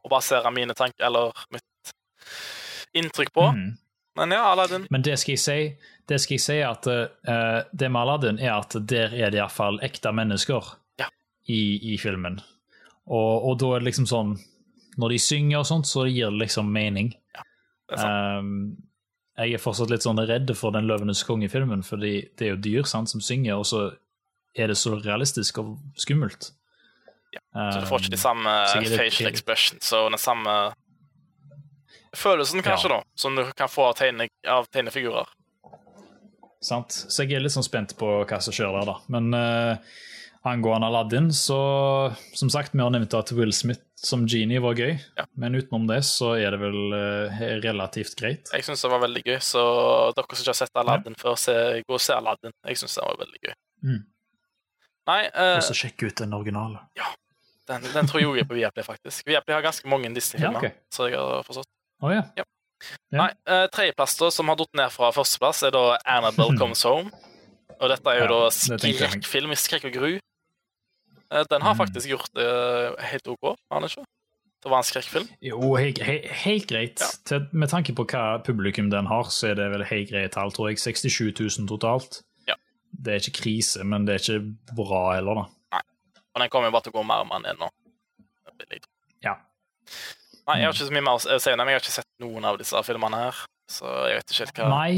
å 0.03 0.09
basere 0.11 0.51
mine 0.51 0.75
tanker 0.75 1.05
eller 1.07 1.31
mitt 1.53 1.93
inntrykk 2.95 3.33
på. 3.33 3.47
Mm. 3.55 3.77
Men 4.17 4.31
ja, 4.35 4.43
Aladdin. 4.53 4.87
Men 4.91 5.03
det 5.03 5.19
skal 5.21 5.33
jeg 5.37 5.41
si, 5.41 5.61
det 6.09 6.19
skal 6.21 6.35
jeg 6.37 6.45
si 6.45 6.59
at 6.67 6.87
uh, 6.87 7.63
det 7.73 7.89
med 7.89 8.03
Aladdin 8.03 8.39
er 8.43 8.59
at 8.59 8.75
der 8.77 9.15
er 9.15 9.31
det 9.33 9.39
iallfall 9.41 9.79
ekte 9.87 10.13
mennesker. 10.13 10.75
I, 11.51 11.95
i 11.95 11.99
filmen. 11.99 12.41
Og, 13.07 13.49
og 13.51 13.59
da 13.59 13.73
er 13.75 13.83
det 13.83 13.89
liksom 13.91 14.07
sånn 14.07 14.37
Når 15.01 15.11
de 15.11 15.19
synger 15.19 15.59
og 15.59 15.67
sånt, 15.67 15.89
så 15.89 16.05
gir 16.07 16.31
det 16.31 16.39
liksom 16.45 16.69
mening. 16.71 17.15
Er. 17.91 18.39
Um, 18.39 18.77
jeg 19.41 19.57
er 19.57 19.63
fortsatt 19.63 19.91
litt 19.91 20.05
sånn 20.05 20.21
redd 20.29 20.53
for 20.55 20.75
den 20.75 20.85
Løvenes 20.87 21.23
konge-filmen, 21.25 21.81
fordi 21.83 22.29
det 22.37 22.47
er 22.47 22.51
jo 22.53 22.61
dyr 22.67 22.89
sant, 22.89 23.09
som 23.09 23.23
synger, 23.25 23.57
og 23.57 23.65
så 23.67 23.87
er 24.53 24.69
det 24.69 24.77
så 24.77 24.93
realistisk 25.01 25.63
og 25.63 25.79
skummelt. 25.97 26.51
Så 27.33 27.81
du 27.81 27.87
får 27.89 28.05
ikke 28.05 28.13
de 28.13 28.21
samme 28.21 28.53
um, 28.53 28.85
facial 28.93 29.31
expressions 29.33 29.89
og 29.97 30.11
den 30.13 30.21
samme 30.21 30.57
følelsen, 32.15 32.61
kanskje, 32.63 32.91
Ja. 32.91 32.99
da, 33.01 33.05
som 33.17 33.37
du 33.37 33.45
kan 33.57 33.69
få 33.73 33.89
av, 33.89 33.95
tegne, 33.97 34.29
av 34.45 34.69
tegnefigurer. 34.69 35.33
Sant? 36.61 36.93
Så 36.93 37.25
jeg 37.25 37.39
er 37.39 37.41
litt 37.43 37.55
sånn 37.57 37.65
spent 37.67 37.97
på 37.99 38.11
hva 38.29 38.41
som 38.45 38.53
skjer 38.55 38.69
der, 38.77 38.85
da. 38.93 38.99
Men 39.09 39.33
eh, 39.35 39.95
angående 40.45 40.87
Aladdin, 40.89 41.29
så 41.33 41.57
som 42.35 42.51
sagt, 42.51 42.73
vi 42.75 42.81
har 42.83 42.91
nevnt 42.91 43.15
at 43.15 43.31
Will 43.37 43.53
Smith 43.55 43.81
som 44.03 44.25
genie 44.27 44.59
var 44.61 44.75
gøy, 44.75 44.97
Ja. 45.19 45.25
men 45.39 45.55
utenom 45.55 45.87
det 45.87 46.01
så 46.05 46.33
er 46.35 46.51
det 46.51 46.59
vel 46.61 46.93
eh, 46.97 47.43
relativt 47.63 48.17
greit. 48.19 48.51
Jeg 48.53 48.65
syns 48.67 48.83
det 48.83 48.91
var 48.91 49.01
veldig 49.05 49.23
gøy, 49.25 49.39
så 49.39 49.63
dere 50.17 50.27
som 50.35 50.43
ikke 50.43 50.51
har 50.51 50.59
sett 50.59 50.77
Aladdin 50.83 51.15
før, 51.21 51.37
se, 51.39 51.55
gå 51.87 51.95
og 51.95 52.01
se 52.03 52.13
Aladdin. 52.17 52.53
Jeg 52.67 52.77
syns 52.83 52.95
den 52.99 53.07
var 53.07 53.21
veldig 53.23 53.43
gøy. 53.47 53.55
Mm. 53.87 54.01
Nei, 55.07 55.21
eh, 55.35 55.57
Og 55.59 55.63
så 55.67 55.75
sjekk 55.75 56.03
ut 56.09 56.17
den 56.25 56.35
originale. 56.35 56.81
den, 57.69 57.83
den 57.95 58.07
tror 58.11 58.21
jeg 58.21 58.43
er 58.43 58.49
på 58.51 58.55
Viaplay, 58.59 58.85
faktisk. 58.85 59.27
Viaplay 59.27 59.55
har 59.55 59.63
ganske 59.63 59.87
mange 59.89 60.11
Disney-filmer, 60.15 60.59
Ja, 60.59 60.59
okay. 60.59 60.73
så 60.91 61.07
jeg 61.09 61.19
har 61.19 61.43
forstått. 61.47 61.71
Oh, 62.03 62.11
ja. 62.11 62.23
Ja. 62.37 62.45
Ja. 63.13 63.19
Nei, 63.23 63.31
eh, 63.47 63.69
Tredjeplass, 63.71 64.17
da, 64.19 64.31
som 64.35 64.49
har 64.51 64.57
datt 64.59 64.75
ned 64.75 64.91
fra 64.91 65.13
førsteplass, 65.15 65.63
er 65.63 65.71
da 65.71 65.99
Annabelle 66.05 66.57
Comes 66.61 66.83
Home. 66.83 67.13
Og 67.81 67.89
dette 67.91 68.11
er 68.11 68.19
jo 68.19 68.27
Ja, 68.27 68.31
da 68.31 68.41
det 68.51 68.95
skrekkfilm 68.99 69.53
i 69.55 69.59
skrekk 69.59 69.87
og 69.91 69.93
gru. 69.95 70.11
Eh, 71.33 71.45
Den 71.51 71.63
har 71.65 71.75
faktisk 71.79 72.09
gjort 72.13 72.33
det 72.37 72.49
helt 73.11 73.29
OK, 73.33 73.55
har 73.73 73.81
den 73.81 73.89
ikke? 73.91 74.05
Det 74.63 74.71
var 74.71 74.79
en 74.79 74.87
skrekkfilm. 74.87 75.27
Jo, 75.43 75.73
helt, 75.75 75.99
helt, 76.07 76.27
helt 76.45 76.69
greit. 76.71 77.01
Ja. 77.03 77.09
Til, 77.27 77.47
med 77.51 77.73
tanke 77.73 77.95
på 77.99 78.05
hva 78.07 78.39
publikum 78.47 78.93
den 78.93 79.09
har, 79.11 79.27
så 79.35 79.49
er 79.51 79.57
det 79.59 79.67
vel 79.73 79.83
helt 79.89 80.13
greie 80.13 80.31
tall, 80.31 80.53
tror 80.55 80.69
jeg. 80.71 80.79
67 80.79 81.33
000 81.59 81.67
totalt. 81.73 82.21
Ja. 82.47 82.55
Det 82.95 83.17
er 83.17 83.25
ikke 83.25 83.41
krise, 83.41 83.83
men 83.83 84.07
det 84.07 84.15
er 84.15 84.23
ikke 84.23 84.77
bra 84.79 85.01
heller, 85.17 85.41
da. 85.41 85.47
Nei. 85.75 85.83
Og 86.37 86.45
den 86.45 86.53
kommer 86.53 86.71
jo 86.71 86.77
bare 86.77 86.87
til 86.87 86.95
å 86.95 86.99
gå 87.01 87.05
mer 87.09 87.25
og 87.25 87.31
mer 87.33 87.43
ned 87.43 87.59
nå. 87.59 87.73
Vil 88.53 88.77
jeg 88.77 88.85
tro. 88.85 88.93
Ja. 89.27 89.35
Nei, 90.47 90.61
jeg 90.61 90.69
har 90.69 90.77
ikke 90.77 90.87
så 90.87 90.95
mye 90.95 91.07
mer 91.09 91.19
å 91.19 91.41
si 91.43 91.57
men 91.57 91.71
jeg 91.73 91.79
har 91.79 91.83
ikke 91.83 91.97
sett 91.97 92.11
noen 92.23 92.47
av 92.47 92.61
disse 92.63 92.85
filmene 92.87 93.25
her. 93.25 93.43
Så 93.73 93.91
jeg 94.13 94.21
vet 94.21 94.31
ikke 94.31 94.45
helt 94.45 94.61
hva 94.63 94.71
Nei, 94.77 94.95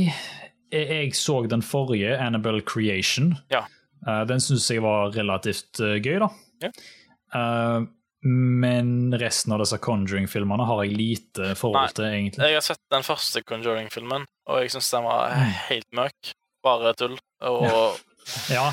jeg, 0.74 0.84
jeg 0.90 1.16
så 1.16 1.38
den 1.48 1.64
forrige, 1.64 2.12
Annabelle 2.20 2.60
Creation. 2.68 3.32
Ja. 3.52 3.64
Eh, 4.06 4.24
den 4.28 4.40
syns 4.44 4.68
jeg 4.70 4.82
var 4.84 5.10
relativt 5.14 5.80
eh, 5.80 5.98
gøy, 6.04 6.18
da. 6.24 6.28
Ja. 6.62 6.70
Eh, 7.34 7.86
men 8.26 9.12
resten 9.20 9.52
av 9.52 9.60
disse 9.60 9.76
Conjuring-filmene 9.84 10.64
har 10.64 10.78
jeg 10.84 10.94
lite 10.96 11.50
forhold 11.60 11.90
Nei. 11.90 11.92
til, 11.98 12.04
egentlig. 12.08 12.46
Jeg 12.48 12.54
har 12.56 12.64
sett 12.64 12.80
den 12.94 13.04
første 13.04 13.42
Conjuring-filmen, 13.44 14.24
og 14.48 14.62
jeg 14.62 14.70
syns 14.72 14.90
den 14.94 15.04
var 15.04 15.30
Mm. 15.34 15.52
helt 15.68 15.90
møk. 15.92 16.34
Bare 16.64 16.94
tull. 16.96 17.18
Og 17.44 17.98
Ja, 18.48 18.70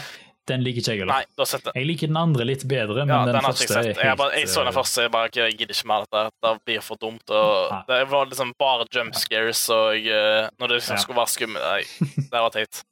den 0.47 0.63
liker 0.63 0.79
ikke 0.79 0.91
jeg 0.95 0.99
heller. 1.03 1.13
Nei, 1.13 1.25
du 1.35 1.41
har 1.43 1.45
sett 1.51 1.63
den. 1.65 1.73
Jeg 1.75 1.85
liker 1.89 2.07
den 2.07 2.17
andre 2.21 2.45
litt 2.47 2.63
bedre, 2.67 3.03
men 3.05 3.09
Ja, 3.11 3.25
den, 3.25 3.35
den 3.35 3.43
første 3.43 3.67
jeg 3.67 3.95
sett. 3.95 4.03
Jeg, 4.05 4.17
bare, 4.17 4.31
jeg 4.39 4.47
så 4.47 4.63
den 4.63 4.73
første, 4.73 5.01
jeg 5.03 5.11
bare 5.11 5.29
jeg 5.35 5.57
gidder 5.59 5.75
ikke 5.75 5.87
mer 5.91 6.05
dette. 6.07 6.31
Det 6.41 6.53
blir 6.65 6.81
for 6.81 6.95
dumt. 7.01 7.29
Og 7.29 7.71
Nei. 7.71 7.81
det 7.91 7.99
var 8.09 8.25
liksom 8.31 8.53
bare 8.57 8.87
jump 8.95 9.15
scares 9.19 9.65
og 9.69 9.99
når 9.99 10.67
det 10.67 10.79
liksom 10.79 10.95
Ja. 10.95 11.01
skulle 11.03 11.19
være 11.19 11.33
skummelt. 11.35 12.31
Det 12.31 12.39
var 12.39 12.49
teit. 12.55 12.83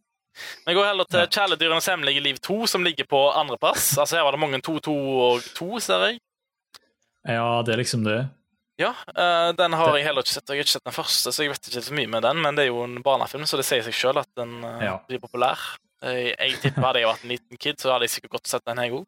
Men 0.65 0.73
jeg 0.73 0.75
går 0.80 0.88
heller 0.89 1.04
til 1.10 1.28
'Kjæledyrenes 1.28 1.88
hemmelige 1.91 2.21
liv 2.23 2.36
2', 2.39 2.65
som 2.67 2.84
ligger 2.84 3.06
på 3.06 3.21
andreplass. 3.34 3.97
Altså, 3.97 4.15
her 4.17 4.23
var 4.23 4.32
det 4.32 4.39
mange 4.39 4.62
2, 4.62 4.80
2 4.80 4.95
og 5.19 5.41
2, 5.56 5.80
ser 5.80 6.06
jeg. 6.08 6.19
Ja, 7.28 7.62
det 7.65 7.73
er 7.73 7.78
liksom 7.84 8.04
det. 8.04 8.30
Ja, 8.80 8.93
uh, 9.12 9.52
den 9.58 9.73
har 9.73 9.91
Det- 9.91 9.99
jeg 9.99 10.06
heller 10.06 10.21
ikke 10.23 10.32
sett. 10.34 10.47
Jeg 10.49 10.56
har 10.58 10.63
ikke 10.63 10.71
sett 10.71 10.84
den 10.86 10.93
første, 10.93 11.32
så 11.32 11.43
jeg 11.43 11.49
vet 11.52 11.67
ikke 11.67 11.82
så 11.84 11.93
mye 11.93 12.08
med 12.08 12.21
den, 12.23 12.41
men 12.41 12.56
det 12.56 12.63
er 12.63 12.67
jo 12.71 12.84
en 12.84 13.04
barnefilm, 13.04 13.43
så 13.45 13.58
det 13.58 13.65
sier 13.65 13.82
seg 13.84 13.93
sjøl 13.93 14.17
at 14.17 14.28
den 14.38 14.63
uh, 14.63 14.80
Ja. 14.84 14.97
blir 15.08 15.19
populær. 15.19 15.60
Jeg, 16.02 16.36
jeg 16.39 16.54
tipper 16.62 16.82
hadde 16.88 16.99
jeg 17.02 17.08
vært 17.10 17.23
en 17.23 17.30
liten 17.30 17.58
kid, 17.60 17.75
så 17.78 17.91
hadde 17.91 18.08
jeg 18.08 18.10
sikkert 18.10 18.32
godt 18.32 18.47
sett 18.47 18.63
den, 18.65 18.78
jeg 18.78 18.91
òg. 18.93 19.06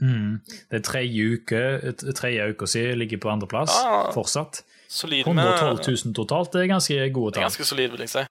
Mm. 0.00 0.40
Det 0.70 0.78
er 0.80 0.82
tredje 0.82 1.26
uke, 1.36 2.12
tredje 2.16 2.48
uka 2.54 2.66
si 2.66 2.82
ligger 2.96 3.18
på 3.20 3.28
andreplass, 3.30 3.70
Ja. 3.84 4.10
fortsatt. 4.10 4.62
Solid 4.88 5.26
112 5.26 5.78
000 5.86 6.14
totalt, 6.14 6.50
det 6.52 6.62
er 6.64 6.72
ganske 6.74 7.12
gode 7.14 7.34
tall 7.34 7.44
ganske 7.44 7.64
solid, 7.64 7.90
vil 7.90 8.00
jeg 8.00 8.08
si. 8.08 8.24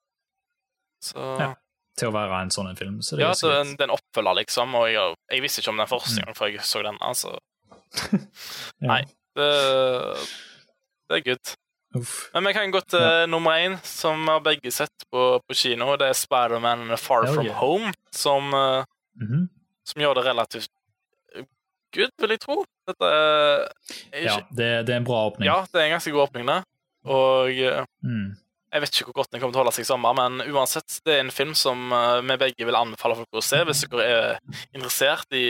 Så 1.01 1.39
Ja. 1.39 1.53
Til 1.99 2.09
å 2.09 2.15
være 2.15 2.41
en 2.45 2.51
sånn 2.55 2.69
en 2.71 2.79
film. 2.79 2.97
Så 3.05 3.15
det 3.19 3.25
Ja, 3.25 3.33
så 3.37 3.51
den, 3.53 3.75
den 3.79 3.91
oppfølger, 3.93 4.37
liksom, 4.41 4.75
og 4.79 4.87
jeg, 4.91 5.15
jeg 5.31 5.41
visste 5.45 5.61
ikke 5.63 5.73
om 5.75 5.77
den 5.81 5.87
Mm. 5.89 5.93
første 5.95 6.25
gang 6.25 6.35
før 6.39 6.51
jeg 6.53 6.65
så 6.67 6.83
den. 6.87 6.97
Altså, 7.01 7.35
Ja. 8.81 8.87
nei. 8.93 9.01
det, 9.35 9.49
det 11.09 11.17
er 11.19 11.25
good. 11.29 11.55
Uff. 11.97 12.29
Men 12.35 12.45
vi 12.45 12.53
kan 12.53 12.71
gå 12.71 12.81
til 12.85 13.29
nummer 13.31 13.57
én, 13.57 13.79
som 13.83 14.19
vi 14.21 14.29
har 14.29 14.43
begge 14.45 14.71
sett 14.71 15.05
på, 15.11 15.39
på 15.41 15.55
kino. 15.57 15.95
Det 15.97 16.09
er 16.11 16.13
Spiderman 16.17 16.83
Far 17.01 17.25
Oh, 17.25 17.33
From 17.33 17.45
yeah. 17.47 17.57
Home, 17.57 17.93
som, 18.13 18.51
mm 18.53 18.85
-hmm. 19.25 19.47
som 19.83 20.01
gjør 20.01 20.13
det 20.19 20.25
relativt 20.25 20.69
good, 21.95 22.11
vil 22.21 22.29
jeg 22.29 22.39
tro. 22.39 22.65
Dette 22.87 23.05
er 23.05 23.67
Ja, 24.23 24.35
det, 24.51 24.85
det 24.85 24.93
er 24.93 24.97
en 24.97 25.03
bra 25.07 25.25
åpning. 25.31 25.45
ja, 25.49 25.65
det 25.73 25.81
er 25.81 25.85
en 25.85 25.91
ganske 25.97 26.11
god 26.11 26.27
åpning, 26.29 26.45
det. 26.47 26.63
Og 27.05 27.49
eh, 27.51 27.85
Mm. 28.03 28.35
Jeg 28.69 28.83
vet 28.83 28.93
ikke 28.93 29.07
hvor 29.09 29.15
godt 29.23 29.31
den 29.33 29.41
kommer 29.41 29.55
til 29.55 29.59
å 29.59 29.63
holde 29.63 29.73
seg 29.73 29.85
i 29.85 29.89
sommer, 29.89 30.13
men 30.13 30.43
uansett, 30.53 30.99
det 31.05 31.15
er 31.15 31.23
en 31.23 31.31
film 31.33 31.55
som 31.57 31.89
uh, 31.89 32.19
vi 32.21 32.35
begge 32.37 32.67
vil 32.67 32.77
anbefale 32.77 33.15
folk 33.17 33.39
å 33.39 33.41
se 33.41 33.63
hvis 33.65 33.81
dere 33.89 34.05
er 34.05 34.59
interessert 34.77 35.33
i, 35.33 35.45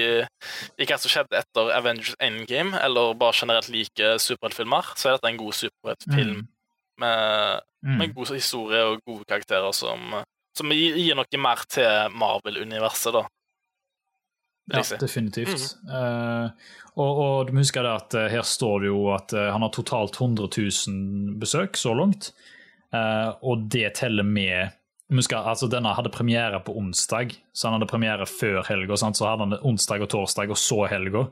i 0.80 0.88
hva 0.88 0.98
som 1.02 1.12
skjedde 1.12 1.36
etter 1.42 1.74
Avengers 1.76 2.16
Endgame, 2.24 2.80
eller 2.80 3.18
bare 3.20 3.36
generelt 3.36 3.68
liker 3.74 4.16
superheltfilmer, 4.24 4.94
så 4.96 5.10
er 5.10 5.18
dette 5.18 5.34
en 5.34 5.42
god 5.42 5.58
superheltfilm 5.64 6.38
Mm. 6.40 6.48
med, 7.00 7.62
Mm. 7.84 7.98
med 7.98 8.14
god 8.16 8.34
historie 8.36 8.80
og 8.84 9.02
gode 9.08 9.24
karakterer 9.28 9.72
som, 9.72 10.16
som 10.58 10.72
gir 10.76 11.16
noe 11.16 11.40
mer 11.40 11.62
til 11.72 12.12
Marvel-universet, 12.12 13.14
da. 13.16 13.22
Ja, 14.70 14.84
definitivt. 15.00 15.76
Mm. 15.84 15.90
Uh, 15.90 16.50
og, 17.00 17.20
og 17.24 17.48
du 17.48 17.54
må 17.56 17.64
huske 17.64 17.82
det 17.82 17.90
at 17.90 18.16
uh, 18.20 18.28
her 18.30 18.46
står 18.46 18.84
det 18.84 18.92
jo 18.92 19.00
at 19.16 19.34
uh, 19.34 19.48
han 19.54 19.64
har 19.66 19.72
totalt 19.74 20.20
100 20.20 20.50
000 20.60 21.40
besøk 21.42 21.80
så 21.80 21.96
langt. 21.98 22.32
Eh, 22.94 23.30
og 23.46 23.70
det 23.70 23.94
teller 24.00 24.26
med 24.26 24.76
Husker, 25.10 25.42
altså 25.42 25.66
Denne 25.66 25.90
hadde 25.98 26.12
premiere 26.14 26.60
på 26.62 26.76
onsdag, 26.78 27.32
så 27.54 27.68
han 27.68 27.80
hadde 27.80 27.90
premiere 27.90 28.28
før 28.30 28.62
helga. 28.68 28.94
Så 28.94 29.26
hadde 29.26 29.48
han 29.48 29.56
onsdag 29.66 30.04
og 30.06 30.12
torsdag, 30.14 30.52
og 30.54 30.60
så 30.62 30.84
helga. 30.92 31.24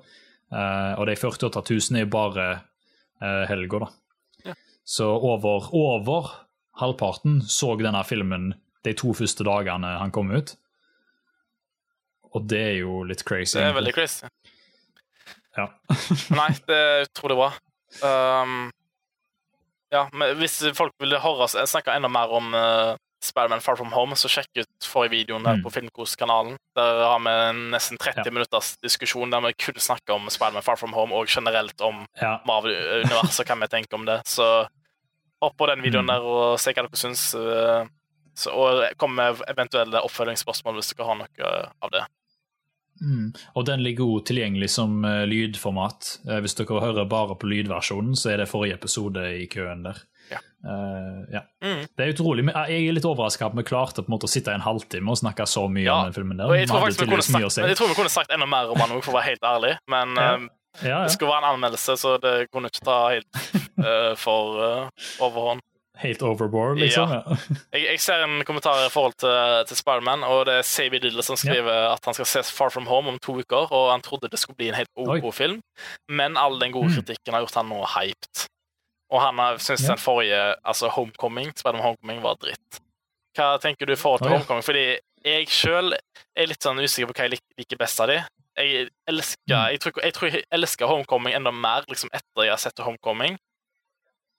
Uh, 0.48 0.94
og 0.98 1.04
de 1.10 1.14
48 1.20 1.62
000 1.92 2.00
er 2.00 2.06
jo 2.08 2.10
bare 2.10 2.46
uh, 3.22 3.44
helga, 3.46 3.84
da. 3.84 3.90
Ja. 4.48 4.56
Så 4.82 5.12
over, 5.14 5.70
over 5.78 6.32
halvparten 6.82 7.44
så 7.46 7.76
denne 7.78 8.02
filmen 8.08 8.56
de 8.88 8.96
to 8.98 9.14
første 9.14 9.46
dagene 9.46 9.94
han 10.00 10.14
kom 10.16 10.32
ut. 10.34 10.56
Og 12.34 12.50
det 12.50 12.64
er 12.64 12.76
jo 12.80 13.04
litt 13.06 13.22
crazy. 13.28 13.60
Det 13.60 13.68
er 13.68 13.78
veldig 13.78 13.94
crazy. 13.94 14.30
Ja. 15.58 15.70
Nei, 16.38 16.50
det 16.66 16.82
er 16.82 17.06
utrolig 17.08 17.38
bra. 17.40 17.52
Um, 18.02 18.68
ja, 19.92 20.08
men 20.14 20.36
hvis 20.38 20.60
folk 20.76 20.94
vil 21.00 21.18
høre 21.20 21.44
oss 21.48 21.56
snakke 21.70 21.94
enda 21.96 22.10
mer 22.12 22.30
om 22.34 22.54
uh, 22.54 22.96
Spiderman 23.24 23.62
Far 23.62 23.76
From 23.80 23.92
Home, 23.96 24.14
så 24.16 24.30
sjekk 24.30 24.60
ut 24.62 24.86
forrige 24.86 25.12
videoen 25.16 25.44
der 25.44 25.58
Mm. 25.58 25.64
på 25.64 25.72
Filmkos-kanalen. 25.74 26.56
Der 26.78 27.00
har 27.04 27.20
vi 27.20 27.30
en 27.50 27.72
nesten 27.72 27.98
30 27.98 28.26
Ja. 28.26 28.32
minutters 28.32 28.76
diskusjon 28.84 29.30
der 29.32 29.42
vi 29.42 29.54
kun 29.54 29.74
snakker 29.82 30.14
om 30.14 30.30
Spiderman 30.30 30.62
Far 30.64 30.76
From 30.78 30.94
Home, 30.94 31.14
og 31.16 31.26
generelt 31.28 31.82
om 31.82 32.06
Ja. 32.22 32.38
Marvel-universet 32.46 33.40
og 33.42 33.46
hva 33.48 33.60
vi 33.62 33.68
tenker 33.68 33.96
om 33.98 34.06
det. 34.06 34.22
Så 34.28 34.68
hopp 35.42 35.58
på 35.58 35.68
den 35.68 35.82
videoen 35.82 36.06
Mm. 36.06 36.14
der 36.14 36.22
og 36.22 36.60
se 36.60 36.74
hva 36.74 36.84
dere 36.86 36.96
syns. 36.96 37.34
uh, 37.36 37.86
så, 38.38 38.52
og 38.54 38.98
kom 39.00 39.16
med 39.16 39.42
eventuelle 39.50 39.98
oppfølgingsspørsmål 40.06 40.76
hvis 40.78 40.94
dere 40.94 41.08
har 41.08 41.16
noe 41.16 41.72
av 41.82 41.90
det. 41.92 42.04
Mm. 43.02 43.34
Og 43.56 43.66
den 43.68 43.84
ligger 43.86 44.06
òg 44.06 44.26
tilgjengelig 44.30 44.70
som 44.74 45.04
eh, 45.06 45.24
lydformat. 45.30 46.20
Eh, 46.28 46.40
hvis 46.44 46.56
dere 46.58 46.80
hører 46.82 47.06
bare 47.10 47.36
på 47.38 47.50
lydversjonen, 47.52 48.16
så 48.18 48.32
er 48.34 48.38
det 48.44 48.50
forrige 48.50 48.78
episode 48.80 49.24
i 49.42 49.46
køen 49.52 49.84
der. 49.86 50.02
Ja. 50.32 50.40
Uh, 50.68 51.22
ja. 51.32 51.42
Mm. 51.64 51.86
Det 51.96 52.04
er 52.04 52.10
utrolig. 52.12 52.44
men 52.44 52.56
Jeg 52.68 52.88
er 52.90 52.96
litt 52.98 53.06
overraska 53.08 53.46
at 53.48 53.56
vi 53.56 53.64
klarte 53.64 54.02
på 54.04 54.10
en 54.12 54.16
måte 54.18 54.28
å 54.28 54.32
sitte 54.32 54.52
i 54.52 54.58
en 54.58 54.66
halvtime 54.66 55.14
og 55.14 55.20
snakke 55.22 55.46
så 55.48 55.68
mye 55.72 55.86
Ja, 55.86 56.00
om 56.02 56.10
den 56.10 56.18
filmen. 56.18 56.38
der. 56.42 56.52
Jeg 56.58 56.68
tror, 56.68 56.84
vi 56.90 57.06
kunne 57.08 57.22
sagt, 57.24 57.54
si. 57.54 57.62
jeg 57.62 57.78
tror 57.80 57.88
vi 57.94 57.96
kunne 58.02 58.12
sagt 58.12 58.34
enda 58.36 58.46
mer 58.50 58.74
om 58.74 58.82
den, 58.82 58.98
òg, 58.98 59.04
for 59.06 59.14
å 59.14 59.20
være 59.22 59.30
helt 59.32 59.46
ærlig. 59.48 59.78
Men 59.88 60.16
Ja. 60.18 60.34
eh, 60.36 60.48
Ja, 60.84 60.98
det 61.08 61.12
skulle 61.16 61.32
være 61.32 61.42
en 61.48 61.54
anmeldelse, 61.56 61.96
så 61.98 62.18
det 62.22 62.52
kunne 62.52 62.70
ikke 62.70 62.84
ta 62.86 62.98
helt 63.10 63.38
uh, 63.80 64.14
for 64.20 64.60
uh, 64.62 64.90
overhånd. 65.26 65.62
Helt 65.98 66.22
overboard, 66.22 66.78
liksom. 66.78 67.10
Ja. 67.10 67.22
Jeg, 67.74 67.84
jeg 67.88 68.00
ser 68.04 68.24
en 68.24 68.44
kommentar 68.46 68.84
i 68.86 68.90
forhold 68.94 69.16
til, 69.18 69.66
til 69.70 69.78
Spiderman, 69.80 70.24
og 70.24 70.46
det 70.46 70.60
er 70.60 70.66
Savy 70.68 71.00
Diddle 71.02 71.24
som 71.26 71.36
skriver 71.40 71.88
at 71.94 72.06
han 72.06 72.14
skal 72.14 72.26
se 72.30 72.44
Far 72.54 72.70
From 72.70 72.86
Home 72.86 73.10
om 73.10 73.18
to 73.20 73.34
uker, 73.40 73.66
og 73.74 73.92
han 73.92 74.02
trodde 74.06 74.30
det 74.30 74.40
skulle 74.40 74.58
bli 74.60 74.70
en 74.70 74.78
helt 74.78 74.90
OK 74.96 75.26
film, 75.34 75.60
men 76.10 76.38
all 76.38 76.60
den 76.62 76.72
gode 76.76 76.92
Mm. 76.92 77.00
kritikken 77.02 77.34
har 77.34 77.42
gjort 77.46 77.56
han 77.56 77.70
nå 77.70 77.82
hyped. 77.96 78.46
Og 79.10 79.22
han 79.22 79.38
har- 79.40 79.58
syns 79.58 79.82
Ja. 79.84 79.94
den 79.96 79.98
forrige, 80.04 80.56
altså 80.66 80.90
Homecoming, 80.90 81.54
Spiderman 81.58 81.82
Homecoming, 81.84 82.22
var 82.22 82.36
dritt. 82.36 82.82
Hva 83.38 83.58
tenker 83.62 83.86
du 83.86 83.94
i 83.94 83.96
forhold 83.96 84.20
til 84.22 84.28
Å. 84.32 84.38
Homecoming? 84.38 84.64
Fordi 84.64 85.00
jeg 85.26 85.48
sjøl 85.48 85.94
er 86.36 86.46
litt 86.48 86.62
sånn 86.64 86.80
usikker 86.84 87.08
på 87.08 87.14
hva 87.14 87.24
jeg 87.26 87.32
lik- 87.32 87.58
liker 87.58 87.78
best 87.78 88.00
av 88.02 88.08
de. 88.08 88.22
Jeg 88.58 88.90
elsker, 89.08 89.38
Mm. 89.50 89.70
jeg, 89.72 89.80
tror, 89.80 89.92
jeg 90.04 90.14
tror 90.14 90.32
jeg 90.32 90.44
elsker 90.52 90.88
Homecoming 90.88 91.34
enda 91.36 91.52
mer 91.52 91.84
liksom 91.90 92.10
etter 92.14 92.44
jeg 92.44 92.50
har 92.50 92.58
sett 92.58 92.78
Homecoming. 92.80 93.38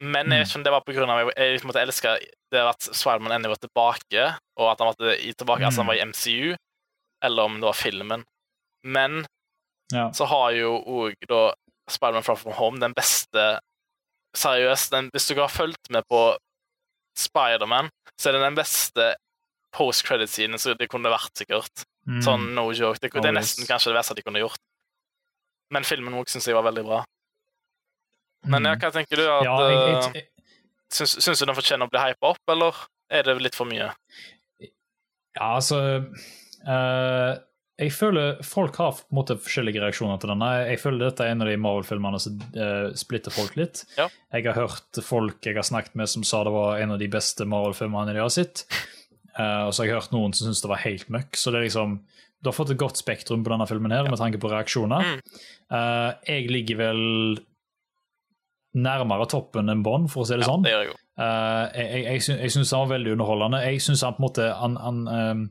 Men 0.01 0.31
jeg 0.31 0.45
vet 0.45 0.49
ikke 0.53 0.59
om 0.61 0.65
det 0.67 0.73
var 0.73 0.85
på 0.87 0.95
grunn 0.95 1.11
av 1.11 1.21
jeg, 1.25 1.33
jeg 1.37 1.55
liksom 1.57 1.71
måtte 1.73 1.83
elske 1.83 2.11
det 2.55 2.61
at 2.63 2.87
Spiderman 2.95 3.33
endelig 3.35 3.57
var 3.57 3.63
tilbake, 3.65 4.27
og 4.61 4.69
at 4.71 4.79
han 4.83 4.91
var 4.93 4.99
tilbake, 5.41 5.65
altså 5.67 5.83
han 5.83 5.89
var 5.91 5.99
i 5.99 6.05
MCU, 6.07 6.55
eller 7.27 7.49
om 7.49 7.57
det 7.59 7.67
var 7.67 7.79
filmen. 7.79 8.25
Men 8.87 9.25
Ja. 9.93 10.11
så 10.13 10.27
har 10.29 10.53
jo 10.53 10.77
òg 10.85 11.15
da 11.29 11.55
Spiderman 11.91 12.23
Far 12.23 12.37
From 12.37 12.53
Home 12.55 12.79
den 12.81 12.95
beste 12.95 13.59
Seriøst, 14.37 14.91
den, 14.93 15.09
hvis 15.11 15.31
ikke 15.33 15.41
har 15.47 15.49
fulgt 15.49 15.89
med 15.91 16.05
på 16.07 16.37
Spiderman, 17.19 17.89
så 18.21 18.29
er 18.29 18.37
det 18.37 18.43
den 18.45 18.59
beste 18.59 19.07
post-credit-siden 19.75 20.59
som 20.61 20.77
det 20.79 20.89
kunne 20.93 21.11
vært, 21.11 21.33
sikkert. 21.37 21.85
Mm. 22.07 22.21
Sånn 22.25 22.45
no 22.55 22.69
joke. 22.77 23.01
Det, 23.03 23.11
det 23.13 23.25
er 23.31 23.37
nesten 23.37 23.67
kanskje 23.69 23.91
det 23.93 23.99
beste 23.99 24.15
de 24.19 24.25
kunne 24.27 24.43
gjort. 24.43 24.61
Men 25.75 25.85
filmen 25.85 26.15
òg 26.21 26.29
syns 26.31 26.47
jeg 26.49 26.57
var 26.57 26.67
veldig 26.69 26.85
bra. 26.87 27.01
Men 28.47 28.65
ja, 28.65 28.75
Mm. 28.77 28.81
hva 28.81 28.91
tenker 28.95 29.17
du? 29.17 29.25
At, 29.27 29.45
ja, 29.45 29.57
jeg, 29.69 29.79
eh, 29.79 30.13
jeg, 30.15 30.27
syns, 30.93 31.17
syns 31.25 31.41
du 31.43 31.47
den 31.47 31.57
fortjener 31.59 31.89
å 31.89 31.93
bli 31.93 32.01
hypa 32.01 32.31
opp, 32.35 32.43
eller 32.55 32.75
er 33.11 33.23
det 33.27 33.39
litt 33.43 33.57
for 33.59 33.67
mye? 33.69 33.91
Ja, 35.39 35.55
altså 35.55 35.79
uh, 36.67 37.33
Jeg 37.79 37.93
føler 37.95 38.41
folk 38.43 38.77
har 38.81 38.97
på 38.97 39.05
en 39.07 39.19
måte 39.21 39.37
forskjellige 39.39 39.83
reaksjoner 39.85 40.19
til 40.19 40.33
denne. 40.33 40.49
Jeg 40.67 40.81
føler 40.83 41.05
dette 41.09 41.27
er 41.27 41.35
en 41.35 41.45
av 41.45 41.51
de 41.51 41.59
Marvel-filmene 41.63 42.19
som 42.23 42.41
uh, 42.57 42.89
splitter 42.99 43.31
folk 43.35 43.55
litt. 43.59 43.85
Ja. 43.99 44.09
Jeg 44.35 44.49
har 44.49 44.59
hørt 44.59 44.99
folk 45.07 45.47
jeg 45.47 45.55
har 45.59 45.67
snakket 45.67 45.95
med 45.99 46.11
som 46.11 46.25
sa 46.27 46.43
det 46.47 46.55
var 46.55 46.81
en 46.83 46.97
av 46.97 46.99
de 46.99 47.11
beste 47.13 47.47
Marvel-filmene 47.47 48.17
de 48.17 48.23
har 48.25 48.33
sett. 48.35 48.65
Uh, 49.39 49.69
og 49.69 49.75
så 49.75 49.85
har 49.85 49.91
jeg 49.93 49.99
hørt 50.01 50.15
noen 50.17 50.35
som 50.35 50.49
syns 50.49 50.65
det 50.65 50.73
var 50.73 50.83
helt 50.83 51.07
møkk. 51.15 51.39
Så 51.39 51.53
det 51.55 51.61
er 51.61 51.69
liksom 51.69 52.01
Du 52.43 52.51
har 52.51 52.55
fått 52.55 52.71
et 52.71 52.79
godt 52.79 52.99
spektrum 52.99 53.45
på 53.47 53.51
denne 53.51 53.67
filmen 53.71 53.95
her 53.95 54.07
med 54.11 54.19
tanke 54.19 54.39
på 54.39 54.51
reaksjoner. 54.51 55.03
Mm. 55.03 55.23
Jeg 56.27 56.45
ligger 56.53 56.77
vel 56.79 57.01
nærmere 58.77 59.29
toppen 59.31 59.71
enn 59.73 59.85
Bond, 59.87 60.11
for 60.13 60.23
å 60.25 60.29
si 60.29 60.37
det 60.37 60.45
Ja, 60.45 60.51
sånn. 60.51 60.65
det 60.67 60.75
gjør 60.75 60.85
jeg 60.85 60.91
jo. 60.91 60.97
Eh, 61.19 61.65
jeg 61.75 62.03
jeg, 62.05 62.23
jeg, 62.29 62.53
syns, 62.55 62.73
han 62.73 62.85
var 62.85 62.95
veldig 62.97 63.15
underholdende. 63.17 63.63
Jeg 63.65 63.83
syns 63.83 64.05
han 64.07 64.17
på 64.17 64.23
en 64.23 64.27
måte 64.27 64.49
han, 64.55 64.77
han 64.83 65.01
um, 65.09 65.47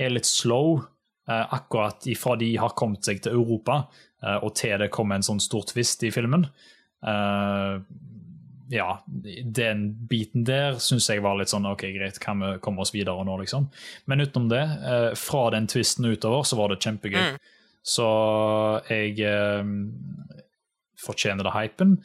er 0.00 0.14
litt 0.14 0.28
slow, 0.28 0.80
uh, 1.28 1.46
akkurat 1.56 2.06
ifra 2.10 2.36
de 2.40 2.52
har 2.62 2.76
kommet 2.78 3.04
seg 3.04 3.22
til 3.24 3.36
Europa, 3.40 3.82
uh, 4.24 4.38
og 4.38 4.54
til 4.60 4.78
det 4.80 4.92
kommer 4.94 5.18
en 5.18 5.26
sånn 5.26 5.42
stor 5.42 5.66
twist 5.72 6.06
i 6.06 6.14
filmen. 6.14 6.48
Ja, 8.70 8.90
den 9.42 9.78
biten 10.06 10.44
der 10.44 10.76
syns 10.84 11.08
jeg 11.08 11.22
var 11.24 11.38
litt 11.38 11.50
sånn 11.50 11.64
OK, 11.66 11.86
greit, 11.94 12.20
kan 12.22 12.38
vi 12.44 12.50
komme 12.62 12.84
oss 12.84 12.92
videre 12.94 13.24
nå, 13.24 13.38
liksom? 13.40 13.70
Men 14.04 14.20
utenom 14.20 14.50
det, 14.52 14.60
fra 15.18 15.46
den 15.56 15.64
twisten 15.66 16.04
utover, 16.06 16.44
så 16.46 16.58
var 16.60 16.70
det 16.70 16.76
kjempegøy. 16.84 17.32
Mm. 17.32 17.38
Så 17.86 18.06
jeg 18.90 19.16
eh, 19.24 19.70
fortjener 21.00 21.46
det 21.46 21.54
hypen. 21.56 21.96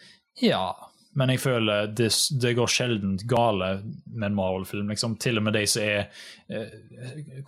Ja, 0.44 0.92
men 1.16 1.30
jeg 1.32 1.40
føler 1.40 1.88
det, 1.96 2.10
det 2.42 2.56
går 2.58 2.68
sjelden 2.68 3.14
gale 3.30 3.70
med 4.12 4.28
en 4.32 4.36
Marvel-film. 4.36 4.90
Liksom. 4.92 5.14
Til 5.24 5.38
og 5.40 5.46
med 5.48 5.54
de 5.56 5.62
som 5.72 5.82
er 5.86 6.10
eh, 6.52 6.74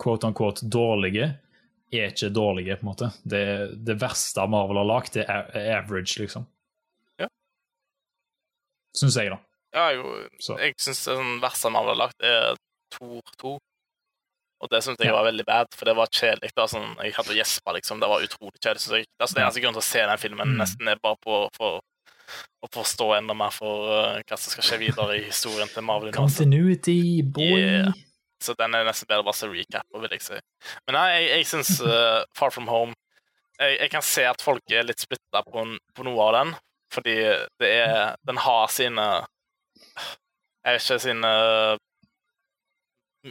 quote 0.00 0.24
unquote 0.30 0.64
dårlige, 0.72 1.34
er 1.92 2.10
ikke 2.12 2.30
dårlige, 2.32 2.76
på 2.80 2.84
en 2.86 2.90
måte. 2.90 3.10
Det, 3.28 3.42
det 3.84 3.98
verste 4.00 4.44
Marvel 4.48 4.80
har 4.80 4.88
lagd, 4.88 5.12
det 5.18 5.26
er 5.28 5.50
er 5.56 5.68
average, 5.82 6.16
liksom. 6.20 6.46
Ja. 7.20 7.28
Syns 8.96 9.16
jeg, 9.20 9.30
da. 9.32 9.38
Ja, 9.76 9.90
jo, 9.96 10.14
Så. 10.40 10.56
jeg 10.60 10.74
syns 10.80 11.04
den 11.08 11.38
verste 11.44 11.70
Marvel 11.72 11.92
har 11.96 12.06
lagt, 12.06 12.22
er 12.24 12.56
Tor 12.94 13.20
2. 13.40 13.58
Og 14.58 14.70
det 14.72 14.80
syntes 14.82 15.04
jeg 15.06 15.14
var 15.14 15.22
veldig 15.28 15.44
bad, 15.46 15.68
for 15.76 15.86
det 15.86 15.94
var 15.94 16.08
kjedelig. 16.10 16.50
da, 16.56 16.64
sånn, 16.66 16.96
Jeg 17.04 17.12
hadde 17.14 17.36
gjespa, 17.36 17.72
liksom. 17.76 18.00
Det 18.00 18.08
var 18.10 18.24
utrolig 18.24 18.58
kjedelig. 18.58 18.80
så 18.82 18.96
jeg. 18.96 19.06
Altså, 19.20 19.34
det 19.36 19.44
eneste 19.44 19.60
grunnen 19.62 19.76
til 19.78 19.84
å 19.84 19.90
se 19.92 20.06
den 20.08 20.18
filmen 20.24 20.48
Mm. 20.48 20.56
nesten 20.64 20.88
er 20.88 20.98
bare 21.04 21.16
på 21.22 21.36
for 21.54 21.80
å 22.62 22.68
forstå 22.74 23.08
enda 23.16 23.34
mer 23.38 23.52
for 23.54 23.88
uh, 23.88 24.20
hva 24.22 24.36
som 24.38 24.52
skal 24.52 24.66
skje 24.66 24.78
videre 24.82 25.18
i 25.18 25.24
historien 25.28 25.70
til 25.72 25.84
Marvel. 25.86 26.12
Continuity, 26.16 27.22
boy. 27.22 27.58
Yeah. 27.58 27.92
Så 28.42 28.54
den 28.58 28.74
er 28.76 28.86
nesten 28.86 29.08
bedre 29.10 29.26
bare 29.26 29.48
å 29.48 29.50
recap, 29.50 29.86
vil 29.98 30.12
jeg 30.14 30.22
si. 30.22 30.38
Men 30.86 30.94
nei, 30.98 31.06
jeg, 31.16 31.28
jeg 31.32 31.48
syns 31.50 31.72
uh, 31.82 32.22
Far 32.38 32.54
From 32.54 32.68
Home 32.70 32.94
jeg, 33.58 33.78
jeg 33.80 33.90
kan 33.90 34.04
se 34.06 34.22
at 34.30 34.42
folk 34.44 34.70
er 34.70 34.86
litt 34.86 35.02
splitta 35.02 35.42
på, 35.42 35.64
på 35.96 36.04
noe 36.06 36.26
av 36.28 36.34
den, 36.36 36.52
fordi 36.94 37.16
det 37.58 37.70
er 37.82 38.14
Den 38.24 38.38
har 38.40 38.70
sine 38.70 39.06
Jeg 40.62 40.76
vet 40.76 40.84
ikke 40.84 40.98
Sine 41.02 41.32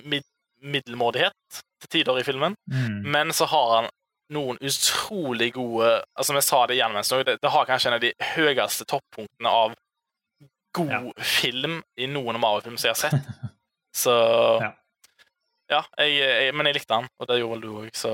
mid, 0.04 0.26
middelmådighet 0.62 1.62
til 1.82 1.90
tider 1.94 2.20
i 2.20 2.26
filmen, 2.28 2.56
Mm. 2.68 3.02
men 3.08 3.32
så 3.34 3.46
har 3.48 3.68
han 3.76 3.90
noen 4.34 4.58
utrolig 4.60 5.54
gode 5.56 5.92
altså 6.20 6.34
vi 6.36 6.42
sa 6.44 6.66
det 6.68 6.76
igjen, 6.76 6.92
mens 6.94 7.12
nå, 7.14 7.22
det, 7.24 7.38
det 7.42 7.52
har 7.54 7.66
kanskje 7.70 7.88
en 7.92 7.96
av 7.98 8.02
de 8.04 8.14
høyeste 8.36 8.86
toppunktene 8.90 9.50
av 9.52 9.76
god 10.76 10.92
Ja. 10.92 11.00
film 11.24 11.80
i 11.98 12.06
noen 12.12 12.40
Marvel-film 12.40 12.76
som 12.78 12.90
jeg 12.90 12.96
har 12.96 13.02
sett. 13.10 13.32
Så 14.04 14.14
Ja. 14.62 14.74
ja, 15.72 15.80
jeg, 15.98 16.18
jeg, 16.20 16.54
men 16.54 16.68
jeg 16.70 16.76
likte 16.78 16.94
den, 17.00 17.08
og 17.20 17.28
det 17.32 17.40
gjorde 17.40 17.56
vel 17.56 17.64
du 17.64 17.72
òg, 17.86 17.90
så 17.98 18.12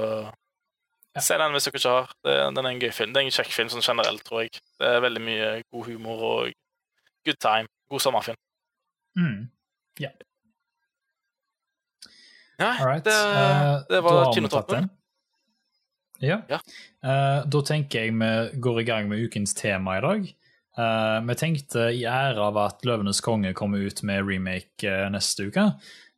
Ja. 1.14 1.22
Se 1.22 1.36
den 1.38 1.52
hvis 1.54 1.68
dere 1.68 1.78
ikke 1.78 1.90
har. 1.94 2.08
Det, 2.26 2.36
den 2.56 2.66
er 2.66 2.70
en 2.72 2.80
gøy 2.82 2.92
film. 2.92 3.12
Det 3.14 3.22
er 3.22 3.26
en 3.28 3.36
kjekk 3.36 3.52
film 3.54 3.68
sånn 3.70 3.84
generelt, 3.86 4.24
tror 4.26 4.40
jeg. 4.42 4.56
Det 4.82 4.88
er 4.96 5.04
veldig 5.04 5.22
mye 5.22 5.50
god 5.70 5.86
humor 5.86 6.24
og 6.30 6.54
good 7.28 7.38
time. 7.44 7.68
God 7.92 8.02
sommerfilm. 8.02 8.40
Mm. 9.20 9.44
Ja. 10.02 10.10
Nei, 12.64 12.72
right. 12.86 13.04
det, 13.06 13.14
Eh, 13.14 13.84
det 13.90 14.00
var 14.06 14.34
kinotoppen. 14.34 14.90
Ja. 16.24 16.40
Ja. 16.50 16.62
Uh, 17.04 17.44
da 17.52 17.62
tenker 17.68 18.06
jeg 18.06 18.16
vi 18.16 18.62
går 18.64 18.82
i 18.82 18.88
gang 18.88 19.10
med 19.12 19.24
ukens 19.26 19.56
tema 19.58 19.98
i 20.00 20.06
dag. 20.06 20.30
Uh, 20.74 21.20
vi 21.28 21.36
tenkte 21.38 21.90
i 21.94 22.06
ære 22.10 22.42
av 22.42 22.58
at 22.58 22.86
'Løvenes 22.88 23.22
konge' 23.22 23.54
kommer 23.58 23.84
ut 23.84 24.02
med 24.08 24.26
remake 24.26 24.88
uh, 24.88 25.10
neste 25.14 25.50
uke, 25.52 25.68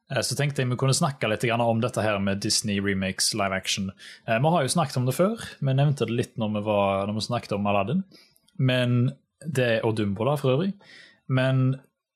så 0.06 0.36
tenkte 0.38 0.62
jeg 0.62 0.70
vi 0.70 0.76
kunne 0.78 0.94
snakke 0.94 1.26
litt 1.26 1.42
om 1.50 1.80
dette 1.82 1.98
her 1.98 2.20
med 2.22 2.38
Disney 2.38 2.78
remakes 2.78 3.34
live 3.34 3.56
action. 3.58 3.90
Vi 4.28 4.50
har 4.54 4.62
jo 4.62 4.70
snakket 4.70 4.98
om 4.98 5.08
det 5.08 5.16
før, 5.18 5.42
vi 5.58 5.74
nevnte 5.74 6.06
det 6.06 6.14
litt 6.14 6.38
når 6.38 6.52
vi, 6.54 6.62
var, 6.68 7.08
når 7.08 7.16
vi 7.18 7.24
snakket 7.26 7.56
om 7.58 7.66
Aladdin, 7.66 8.04
men 8.62 9.10
det, 9.42 9.82
og 9.82 9.96
Dumbo 9.98 10.28
da, 10.30 10.36
for 10.38 10.54
øvrig. 10.54 10.76
Men 11.26 11.74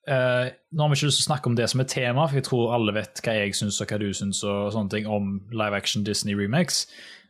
Uh, 0.10 0.50
nå 0.74 0.82
har 0.82 0.90
vi 0.90 0.98
ikke 0.98 1.10
lyst 1.10 1.20
til 1.20 1.28
å 1.28 1.30
snakke 1.30 1.50
om 1.52 1.56
det 1.58 1.68
som 1.70 1.82
er 1.84 1.90
tema, 1.92 2.24
for 2.26 2.40
jeg 2.40 2.46
tror 2.48 2.72
alle 2.74 2.96
vet 2.96 3.20
hva 3.22 3.36
jeg 3.36 3.58
syns 3.60 3.78
og 3.84 3.92
hva 3.92 4.00
du 4.02 4.08
syns 4.16 4.40
og 4.42 4.72
sånne 4.74 4.90
ting 4.90 5.10
om 5.12 5.36
live 5.54 5.78
action 5.78 6.06
Disney 6.08 6.34
remakes. 6.40 6.88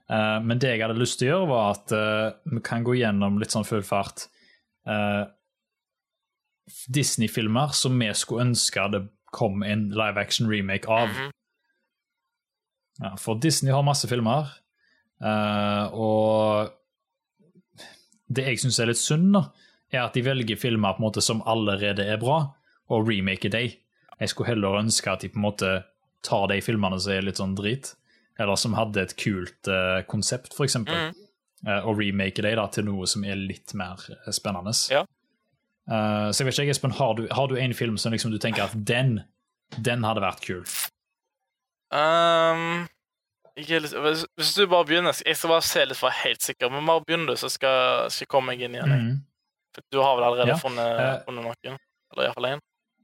Eh, 0.10 0.38
men 0.42 0.60
det 0.62 0.74
jeg 0.74 0.82
hadde 0.82 0.98
lyst 1.00 1.20
til 1.22 1.30
å 1.30 1.34
gjøre, 1.34 1.50
var 1.52 1.76
at 1.76 1.94
eh, 1.96 2.54
vi 2.56 2.62
kan 2.66 2.86
gå 2.86 2.98
gjennom 2.98 3.38
litt 3.42 3.54
sånn 3.54 3.68
full 3.68 3.84
fart 3.86 4.26
eh, 4.90 5.26
Disney-filmer 6.90 7.76
som 7.78 7.98
vi 8.02 8.10
skulle 8.18 8.50
ønske 8.50 8.88
det 8.94 9.04
kom 9.34 9.62
en 9.66 9.90
live 9.94 10.18
action 10.22 10.50
remake 10.50 10.90
av. 10.90 11.12
Mhm. 11.14 11.36
Ja, 13.00 13.14
for 13.22 13.40
Disney 13.40 13.72
har 13.72 13.86
masse 13.88 14.10
filmer, 14.12 14.50
og 15.96 16.74
det 18.28 18.44
jeg 18.44 18.60
syns 18.60 18.80
er 18.84 18.90
litt 18.90 19.00
synd, 19.00 19.30
da, 19.38 19.46
er 19.94 20.02
at 20.02 20.18
de 20.18 20.24
velger 20.26 20.60
filmer 20.60 20.98
på 20.98 21.00
en 21.00 21.06
måte 21.06 21.24
som 21.24 21.40
allerede 21.48 22.04
er 22.04 22.20
bra, 22.20 22.42
og 22.92 23.08
remaker 23.08 23.54
dem. 23.54 23.78
Jeg 24.20 24.34
skulle 24.34 24.52
heller 24.52 24.82
ønske 24.82 25.14
at 25.14 25.24
de 25.24 25.30
på 25.32 25.40
en 25.40 25.46
måte 25.46 25.72
tar 26.28 26.50
de 26.52 26.60
filmene 26.66 27.00
som 27.00 27.16
er 27.16 27.24
litt 27.24 27.40
sånn 27.40 27.56
drit, 27.56 27.94
eller 28.40 28.56
som 28.60 28.74
hadde 28.78 29.02
et 29.04 29.16
kult 29.20 29.68
uh, 29.68 30.02
konsept, 30.08 30.54
for 30.56 30.64
eksempel, 30.66 30.96
Mhm. 30.96 31.16
eh, 31.68 31.82
og 31.86 31.98
remake 32.00 32.42
det 32.42 32.56
da 32.56 32.68
til 32.72 32.86
noe 32.88 33.06
som 33.08 33.24
er 33.28 33.36
litt 33.36 33.74
mer 33.76 34.00
eh, 34.10 34.32
spennende. 34.32 34.72
Ja. 34.90 35.02
Uh, 35.90 36.30
så 36.32 36.44
jeg 36.44 36.48
vet 36.48 36.60
ikke, 36.64 36.72
Espen, 36.78 36.92
har 36.96 37.14
du, 37.18 37.28
har 37.34 37.48
du 37.52 37.56
en 37.60 37.74
film 37.74 37.98
som 37.98 38.14
liksom 38.14 38.32
du 38.32 38.38
tenker 38.40 38.64
at 38.64 38.76
den, 38.88 39.20
den 39.82 40.04
hadde 40.08 40.22
vært 40.24 40.40
kul? 40.46 40.64
Um, 41.92 42.86
ikke, 43.58 43.80
hvis, 43.82 44.26
hvis 44.38 44.52
du 44.56 44.68
bare 44.70 44.86
begynner 44.86 45.16
Jeg 45.26 45.36
skal 45.40 45.50
bare 45.50 45.66
se 45.66 45.82
litt 45.90 45.98
for 45.98 46.06
å 46.08 46.12
være 46.12 46.22
helt 46.28 46.46
sikker, 46.46 46.70
men 46.72 46.86
bare 46.88 47.02
begynn 47.08 47.26
du, 47.28 47.34
så 47.40 47.50
skal, 47.50 48.06
skal 48.14 48.28
jeg 48.28 48.32
komme 48.32 48.54
meg 48.54 48.62
inn 48.68 48.78
igjen. 48.78 48.94
Mhm. 48.94 49.16
For 49.76 49.86
du 49.94 50.00
har 50.02 50.16
vel 50.18 50.28
allerede 50.28 50.54
Ja, 50.54 50.58
funnet, 50.62 51.24
funnet 51.28 51.46
noen? 51.50 51.80
Eller 52.14 52.28
iallfall 52.30 52.48
én? 52.54 52.62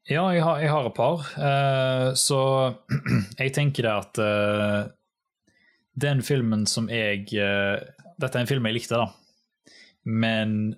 Ja, 0.09 0.23
jeg 0.33 0.43
har, 0.45 0.59
jeg 0.61 0.69
har 0.69 0.85
et 0.85 0.95
par. 0.97 1.25
Uh, 1.33 2.13
så 2.17 2.39
jeg 3.41 3.53
tenker 3.57 3.87
det 3.87 3.93
at 3.93 4.19
eh, 4.21 4.85
den 6.01 6.21
filmen 6.23 6.65
som 6.67 6.89
jeg 6.91 7.27
eh, 7.39 7.79
Dette 8.19 8.37
er 8.37 8.43
en 8.45 8.47
film 8.49 8.65
jeg 8.67 8.75
likte, 8.77 8.95
da. 8.99 9.07
Men 10.05 10.75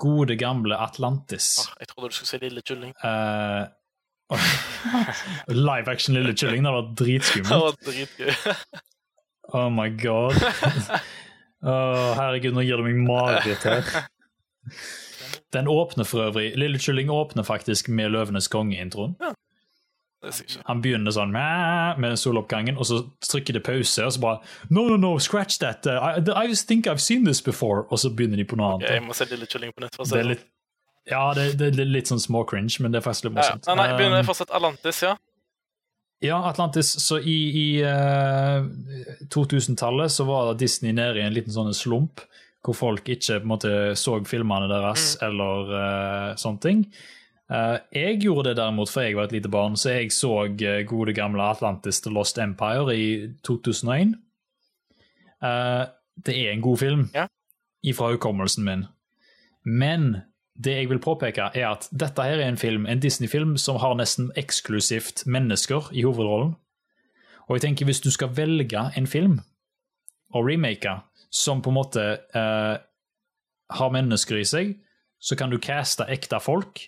gode, 0.00 0.36
gamle 0.40 0.76
Atlantis 0.80 1.58
Ah, 1.62 1.74
jeg 1.80 1.88
trodde 1.92 2.10
du 2.10 2.16
skulle 2.16 2.30
si 2.32 2.38
Lille 2.42 2.62
kylling. 2.66 2.94
Uh, 3.04 3.66
Live 5.52 5.90
action 5.92 6.14
Lille 6.16 6.32
Kylling, 6.34 6.64
det 6.64 6.72
var 6.72 6.88
Det 6.88 6.96
dritskummelt. 7.04 7.50
var 7.50 7.76
dritgøy. 7.86 8.32
Oh 9.54 9.68
my 9.70 9.90
god. 10.00 10.32
oh, 11.68 12.14
herregud, 12.16 12.54
nå 12.56 12.62
gir 12.64 12.80
du 12.80 12.86
meg 12.86 12.96
mareritt 13.04 13.66
her. 13.68 14.06
Den 15.52 15.68
åpner 15.68 16.08
for 16.08 16.24
øvrig 16.30 16.54
Lille 16.58 16.80
Kylling 16.80 17.10
åpner 17.12 17.44
faktisk 17.44 17.90
med 17.92 18.08
Løvenes 18.16 18.48
konge-introen. 18.48 19.12
Det 19.20 19.28
ikke. 19.28 19.33
Han 20.68 20.80
begynner 20.84 21.14
sånn 21.14 21.32
med 21.34 22.18
soloppgangen, 22.20 22.78
og 22.80 22.88
så 22.88 23.00
trykker 23.24 23.58
det 23.58 23.64
pause, 23.66 24.06
og 24.06 24.14
så 24.16 24.22
bare 24.22 24.40
No, 24.70 24.86
no, 24.88 24.96
no, 25.00 25.18
scratch 25.18 25.58
that. 25.60 25.86
Uh, 25.86 25.98
I, 26.18 26.44
I 26.44 26.48
just 26.48 26.68
think 26.68 26.86
I've 26.86 27.02
seen 27.02 27.24
this 27.24 27.42
before. 27.44 27.84
Og 27.90 28.00
så 28.00 28.10
begynner 28.10 28.40
de 28.40 28.46
på 28.48 28.58
noe 28.60 28.74
annet. 28.74 28.90
Jeg 28.90 29.04
må 29.04 29.16
se 29.16 29.28
Lille 29.30 29.48
kylling 29.50 29.74
på 29.74 29.84
nytt. 29.84 29.98
Det 29.98 30.20
er 30.20 30.30
litt, 30.34 30.44
ja, 31.10 31.22
det, 31.36 31.50
det 31.60 31.72
er 31.74 31.90
litt 31.90 32.08
sånn 32.08 32.22
små 32.22 32.44
cringe, 32.48 32.78
men 32.80 32.94
det 32.94 33.02
er 33.02 33.06
faktisk 33.06 33.28
litt 33.28 33.36
Ja, 33.36 33.44
ja. 33.44 33.56
morsomt. 33.58 33.68
Nei, 33.68 33.78
nei, 33.82 33.96
begynner 33.98 34.24
Um, 34.24 34.28
fortsatt 34.30 34.52
Atlantis, 34.56 35.02
ja. 35.04 35.16
Ja, 36.24 36.38
Atlantis. 36.48 36.94
Så 37.04 37.18
i, 37.20 37.38
i 37.60 37.66
uh, 37.84 38.64
2000-tallet 39.34 40.12
så 40.14 40.24
var 40.28 40.54
Disney 40.56 40.94
nede 40.96 41.20
i 41.20 41.26
en 41.26 41.34
liten 41.36 41.52
sånn 41.52 41.74
slump, 41.76 42.22
hvor 42.64 42.76
folk 42.78 43.08
ikke 43.12 43.42
på 43.42 43.44
en 43.44 43.50
måte 43.50 43.72
så 44.00 44.16
filmene 44.24 44.70
deres 44.70 45.18
eller 45.24 45.74
uh, 45.74 46.30
sånne 46.40 46.64
ting. 46.64 46.86
Eh, 47.50 47.78
jeg 47.92 48.20
gjorde 48.22 48.48
det 48.50 48.56
derimot, 48.56 48.88
for 48.88 49.04
jeg 49.04 49.16
var 49.16 49.24
et 49.28 49.32
lite 49.36 49.50
barn, 49.52 49.76
så 49.76 49.90
jeg 49.98 50.12
så 50.12 50.30
eh, 50.48 50.84
gode 50.88 51.12
gamle 51.16 51.42
Atlantis 51.42 52.00
The 52.00 52.10
Lost 52.10 52.38
Empire 52.38 52.94
i 52.96 53.08
2001. 53.44 54.14
Eh, 55.44 55.84
det 56.26 56.36
er 56.38 56.52
en 56.52 56.62
god 56.62 56.78
film 56.78 57.10
Ja. 57.14 57.26
ifra 57.84 58.12
hukommelsen 58.14 58.64
min. 58.64 58.86
Men 59.64 60.22
det 60.64 60.72
jeg 60.76 60.88
vil 60.88 60.98
påpeke, 61.02 61.50
er 61.54 61.68
at 61.72 61.88
dette 61.92 62.22
her 62.22 62.38
er 62.38 62.48
en 62.48 62.56
film, 62.56 62.86
en 62.86 63.00
Disney-film 63.00 63.56
som 63.58 63.76
har 63.76 63.94
nesten 63.94 64.30
eksklusivt 64.36 65.26
mennesker 65.26 65.90
i 65.92 66.02
hovedrollen. 66.02 66.54
Og 67.48 67.56
jeg 67.56 67.60
tenker, 67.66 67.84
hvis 67.84 68.00
du 68.00 68.10
skal 68.10 68.28
velge 68.36 68.90
en 68.96 69.06
film 69.06 69.40
å 70.34 70.40
remake 70.46 71.00
som 71.30 71.60
på 71.62 71.70
en 71.70 71.74
måte 71.74 72.04
eh, 72.34 72.76
har 73.70 73.90
mennesker 73.90 74.36
i 74.38 74.44
seg, 74.44 74.76
så 75.20 75.36
kan 75.36 75.50
du 75.50 75.58
caste 75.58 76.06
ekte 76.08 76.40
folk. 76.40 76.80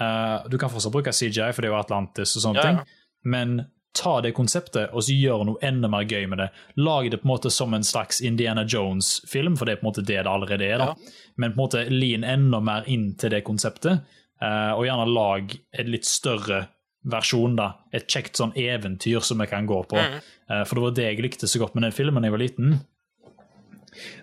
Eh, 0.00 0.48
du 0.50 0.58
kan 0.58 0.70
fortsatt 0.70 0.94
bruke 0.94 1.12
CGI, 1.12 1.50
for 1.52 1.64
det 1.64 1.70
er 1.70 1.74
jo 1.74 1.80
Atlantis 1.80 2.36
og 2.36 2.44
sånne 2.44 2.62
Ja, 2.62 2.70
ja. 2.70 2.76
ting, 2.84 3.02
men 3.24 3.58
ta 3.98 4.20
det 4.20 4.34
konseptet 4.36 4.92
og 4.92 5.02
så 5.02 5.14
gjør 5.16 5.44
noe 5.48 5.62
enda 5.64 5.88
mer 5.90 6.06
gøy 6.06 6.28
med 6.30 6.38
det. 6.42 6.48
Lag 6.76 7.10
det 7.10 7.20
på 7.22 7.26
en 7.26 7.32
måte 7.32 7.50
som 7.50 7.74
en 7.74 7.86
slags 7.86 8.20
Indiana 8.20 8.64
Jones-film, 8.68 9.56
for 9.58 9.66
det 9.66 9.74
er 9.74 9.80
på 9.80 9.86
en 9.86 9.90
måte 9.90 10.04
det 10.04 10.20
det 10.22 10.30
allerede 10.30 10.68
er. 10.68 10.78
da. 10.78 10.94
Men 11.36 11.54
på 11.54 11.58
en 11.58 11.64
måte 11.64 11.84
lin 11.90 12.24
enda 12.24 12.60
mer 12.60 12.86
inn 12.86 13.14
til 13.18 13.32
det 13.34 13.44
konseptet, 13.46 14.04
uh, 14.42 14.72
og 14.76 14.84
gjerne 14.86 15.08
lag 15.10 15.56
en 15.72 15.90
litt 15.90 16.06
større 16.06 16.68
versjon. 17.10 17.56
da. 17.56 17.72
Et 17.92 18.06
kjekt 18.06 18.38
sånn 18.38 18.54
eventyr 18.54 19.24
som 19.24 19.40
vi 19.42 19.48
kan 19.50 19.66
gå 19.66 19.82
på. 19.90 19.98
Mm. 19.98 20.20
Uh, 20.50 20.62
for 20.64 20.76
det 20.76 20.84
var 20.84 20.96
det 21.00 21.08
jeg 21.08 21.24
likte 21.24 21.50
så 21.50 21.58
godt 21.64 21.74
med 21.74 21.88
den 21.88 21.96
filmen 21.96 22.22
da 22.22 22.30
jeg 22.30 22.36
var 22.36 22.44
liten. 22.44 22.78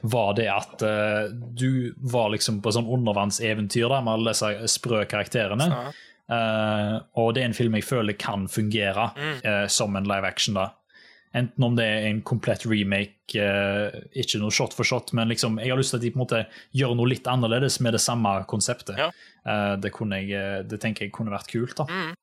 Var 0.02 0.34
det 0.38 0.50
at 0.52 0.84
uh, 0.86 1.30
du 1.32 1.94
var 1.98 2.32
liksom 2.34 2.62
på 2.64 2.74
sånn 2.76 2.90
undervannseventyr 2.98 3.96
med 4.00 4.14
alle 4.14 4.36
disse 4.36 4.76
sprø 4.78 5.06
karakterene. 5.10 5.70
Eh, 6.26 6.96
og 7.22 7.36
det 7.36 7.44
er 7.44 7.52
en 7.52 7.58
film 7.58 7.76
jeg 7.78 7.86
føler 7.86 8.18
kan 8.18 8.48
fungere 8.50 9.12
eh, 9.46 9.68
som 9.70 9.96
en 9.96 10.08
live 10.10 10.28
action. 10.28 10.58
da. 10.58 10.72
Enten 11.36 11.68
om 11.68 11.76
det 11.78 11.86
er 11.86 12.08
en 12.10 12.22
komplett 12.24 12.64
remake, 12.66 13.46
ikke 14.16 14.40
noe 14.40 14.54
shot 14.56 14.74
for 14.74 14.88
shot, 14.88 15.12
men 15.18 15.28
liksom, 15.28 15.60
jeg 15.60 15.74
har 15.74 15.80
lyst 15.82 15.92
til 15.92 16.00
at 16.00 16.06
de 16.06 16.12
på 16.14 16.22
en 16.22 16.24
måte 16.24 16.44
gjør 16.80 16.94
noe 16.96 17.12
litt 17.12 17.28
annerledes 17.28 17.82
med 17.84 17.98
det 17.98 18.00
samme 18.00 18.38
konseptet. 18.48 18.96
Ja. 18.96 19.10
Det, 19.76 19.92
kunne 19.94 20.22
jeg, 20.24 20.64
det 20.72 20.80
tenker 20.80 21.06
jeg 21.06 21.12
kunne 21.18 21.36
vært 21.36 21.52
kult. 21.52 21.76
da. 21.82 21.90
Mm. 21.92 22.14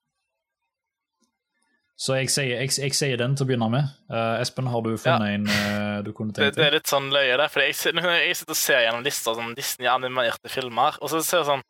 Så 1.99 2.15
jeg 2.17 2.29
sier, 2.33 2.55
jeg, 2.57 2.71
jeg 2.81 2.95
sier 2.97 3.19
den 3.21 3.35
til 3.37 3.45
å 3.45 3.47
begynne 3.51 3.67
med. 3.69 3.89
Uh, 4.09 4.39
Espen, 4.41 4.65
har 4.67 4.81
du 4.81 4.95
funnet 4.97 5.35
en 5.35 5.43
uh, 5.45 5.99
du 6.03 6.09
kunne 6.15 6.33
tenkt 6.35 6.55
deg? 6.55 6.57
det 6.57 6.65
er 6.65 6.77
litt 6.79 6.89
sånn 6.89 7.11
løye, 7.13 7.35
det. 7.37 7.49
For 7.53 7.61
jeg, 7.61 7.75
jeg 8.25 8.39
sitter 8.39 8.55
og 8.55 8.59
ser 8.59 8.81
gjennom 8.87 9.05
lister 9.05 9.37
sånn 9.37 9.53
Disney-animerte 9.57 10.49
filmer, 10.51 10.97
og 10.99 11.11
så 11.13 11.21
ser 11.21 11.43
jeg 11.43 11.51
sånn 11.51 11.63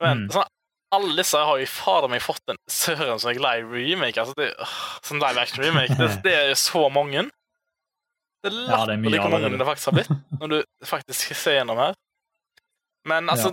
men, 0.00 0.22
Mm. 0.24 0.30
sånn, 0.32 0.48
Alle 0.96 1.12
disse 1.18 1.38
har 1.44 1.58
jo 1.60 1.66
fader 1.70 2.08
meg 2.10 2.22
fått 2.24 2.48
en 2.50 2.56
søren 2.66 3.20
som 3.20 3.34
glad 3.36 3.66
remake. 3.68 4.16
Altså, 4.18 4.32
det, 4.38 4.46
øh, 4.58 4.70
sånn 5.06 5.20
live 5.20 5.42
action 5.44 5.60
remake. 5.62 5.92
Det, 5.98 6.08
det 6.24 6.32
er 6.34 6.48
jo 6.48 6.56
så 6.58 6.86
mange. 6.90 7.26
Det 8.40 8.48
er 8.48 8.56
Ja, 8.56 8.78
er 8.80 8.88
latterlig 8.88 9.20
hvor 9.20 9.34
mange 9.36 9.50
det 9.60 9.66
faktisk 9.68 9.90
har 9.90 9.96
blitt, 9.98 10.14
når 10.40 10.54
du 10.54 10.56
faktisk 10.88 11.34
ser 11.36 11.58
gjennom 11.60 11.78
her. 11.84 11.94
Men 13.12 13.28
altså, 13.28 13.52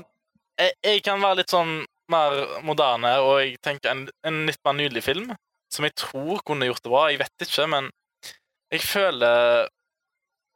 jeg, 0.58 0.72
jeg 0.88 1.04
kan 1.06 1.22
være 1.22 1.42
litt 1.44 1.52
sånn 1.54 1.76
mer 2.10 2.40
moderne, 2.66 3.12
og 3.28 3.42
jeg 3.44 3.60
tenker 3.62 3.92
en, 3.92 4.06
en 4.26 4.40
litt 4.48 4.64
mer 4.64 4.80
nydelig 4.80 5.04
film, 5.04 5.28
som 5.74 5.88
jeg 5.88 5.96
tror 6.00 6.42
kunne 6.48 6.68
gjort 6.70 6.84
det 6.84 6.92
bra. 6.94 7.08
Jeg 7.12 7.22
vet 7.22 7.46
ikke, 7.48 7.68
men 7.72 7.90
jeg 8.72 8.84
føler 8.84 9.68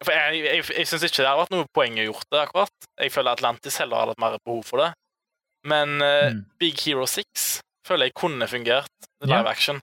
For 0.01 0.11
jeg, 0.17 0.39
jeg, 0.41 0.63
jeg 0.73 0.87
syns 0.89 1.03
ikke 1.05 1.21
det 1.21 1.29
har 1.29 1.37
vært 1.37 1.51
noe 1.53 1.67
poeng 1.77 1.99
å 2.01 2.07
gjort 2.07 2.25
det, 2.31 2.39
akkurat. 2.41 2.87
Jeg 2.97 3.11
føler 3.13 3.35
Atlantis 3.35 3.77
heller 3.77 4.01
hadde 4.01 4.15
hatt 4.15 4.23
mer 4.23 4.37
behov 4.41 4.63
for 4.65 4.81
det. 4.81 4.91
Men 5.69 6.01
eh, 6.01 6.31
Mm. 6.31 6.39
Big 6.57 6.79
Hero 6.81 7.05
6 7.05 7.61
føler 7.85 8.09
jeg 8.09 8.15
kunne 8.17 8.47
fungert 8.49 8.89
live 9.21 9.49
action. 9.49 9.81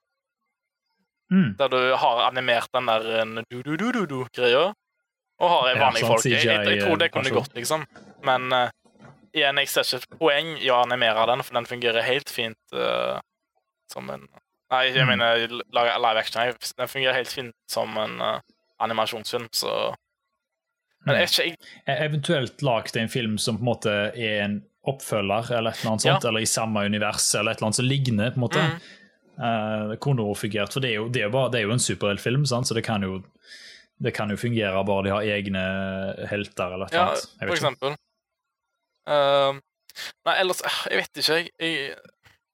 Mm. 1.30 1.54
Der 1.60 1.68
du 1.70 1.78
har 2.00 2.24
animert 2.26 2.72
den 2.74 2.88
der 2.88 3.06
eh, 3.20 3.44
du-du-du-du-du-greia, 3.50 4.72
og 5.38 5.50
har 5.52 5.68
Ja, 5.70 5.78
vanlige 5.84 6.02
sånn 6.02 6.14
folk. 6.16 6.26
Jeg, 6.26 6.42
jeg, 6.48 6.66
jeg 6.66 6.82
tror 6.82 6.98
det 6.98 7.10
kunne 7.14 7.30
gått, 7.30 7.54
liksom. 7.54 7.84
Men 8.26 8.50
uh, 8.50 8.70
igjen, 9.36 9.60
jeg 9.62 9.70
ser 9.70 10.00
ikke 10.00 10.18
poeng 10.18 10.56
i 10.58 10.70
å 10.74 10.80
animere 10.82 11.28
den, 11.30 11.44
for 11.46 11.60
den 11.60 11.68
fungerer 11.70 12.02
helt 12.02 12.32
fint 12.32 12.74
uh, 12.74 13.20
som 13.92 14.10
en 14.10 14.26
Nei, 14.70 14.84
jeg 14.92 15.04
Mm. 15.06 15.08
mener 15.08 15.46
live 15.48 16.18
action. 16.18 16.52
Den 16.78 16.88
fungerer 16.88 17.14
helt 17.14 17.28
fint 17.32 17.54
som 17.70 17.96
en 17.96 18.20
uh, 18.20 18.40
animasjonsfilm, 18.80 19.48
så 19.52 19.94
Men 21.06 21.14
Mm. 21.16 21.22
ikke- 21.22 21.44
jeg, 21.44 21.56
E- 21.86 22.04
Eventuelt 22.04 22.62
lagd 22.62 22.96
en 22.96 23.08
film 23.08 23.38
som 23.38 23.56
på 23.56 23.60
en 23.60 23.64
måte 23.64 23.90
er 24.18 24.44
en 24.44 24.64
oppfølger, 24.86 25.50
eller 25.56 25.70
et 25.70 25.78
eller 25.78 25.90
annet 25.92 26.02
sånt, 26.02 26.24
eller 26.24 26.40
i 26.40 26.44
samme 26.44 26.80
univers, 26.84 27.34
eller 27.34 27.50
et 27.52 27.56
eller 27.58 27.66
annet 27.66 27.76
som 27.76 27.84
ligner, 27.84 28.30
på 28.30 28.36
en 28.36 28.40
måte. 28.40 28.58
Mm. 28.60 28.80
Uh, 29.38 29.88
det 29.90 30.00
kunne 30.00 30.20
også 30.22 30.40
fungert, 30.48 30.72
for 30.72 30.80
det 30.80 30.90
er 30.90 30.94
jo, 30.96 31.08
det 31.08 31.20
er 31.22 31.24
jo, 31.26 31.30
bare, 31.30 31.50
det 31.52 31.58
er 31.60 31.62
jo 31.66 31.72
en 31.72 31.78
superheltfilm, 31.78 32.44
så 32.44 32.74
det 32.74 32.84
kan 32.84 33.02
jo 33.02 33.22
det 34.02 34.12
kan 34.14 34.28
jo 34.30 34.36
fungere 34.36 34.84
bare 34.86 35.02
de 35.04 35.10
har 35.10 35.22
egne 35.22 36.26
helter 36.28 36.72
eller 36.74 36.86
Ja, 36.92 37.06
annet. 37.08 37.26
Ja, 37.40 37.46
for 37.46 37.54
eksempel. 37.54 37.96
Uh, 39.08 39.52
nei, 40.26 40.34
ellers 40.40 40.60
Jeg 40.90 40.98
vet 40.98 41.16
ikke, 41.16 41.34
jeg. 41.34 41.48
jeg 41.60 41.96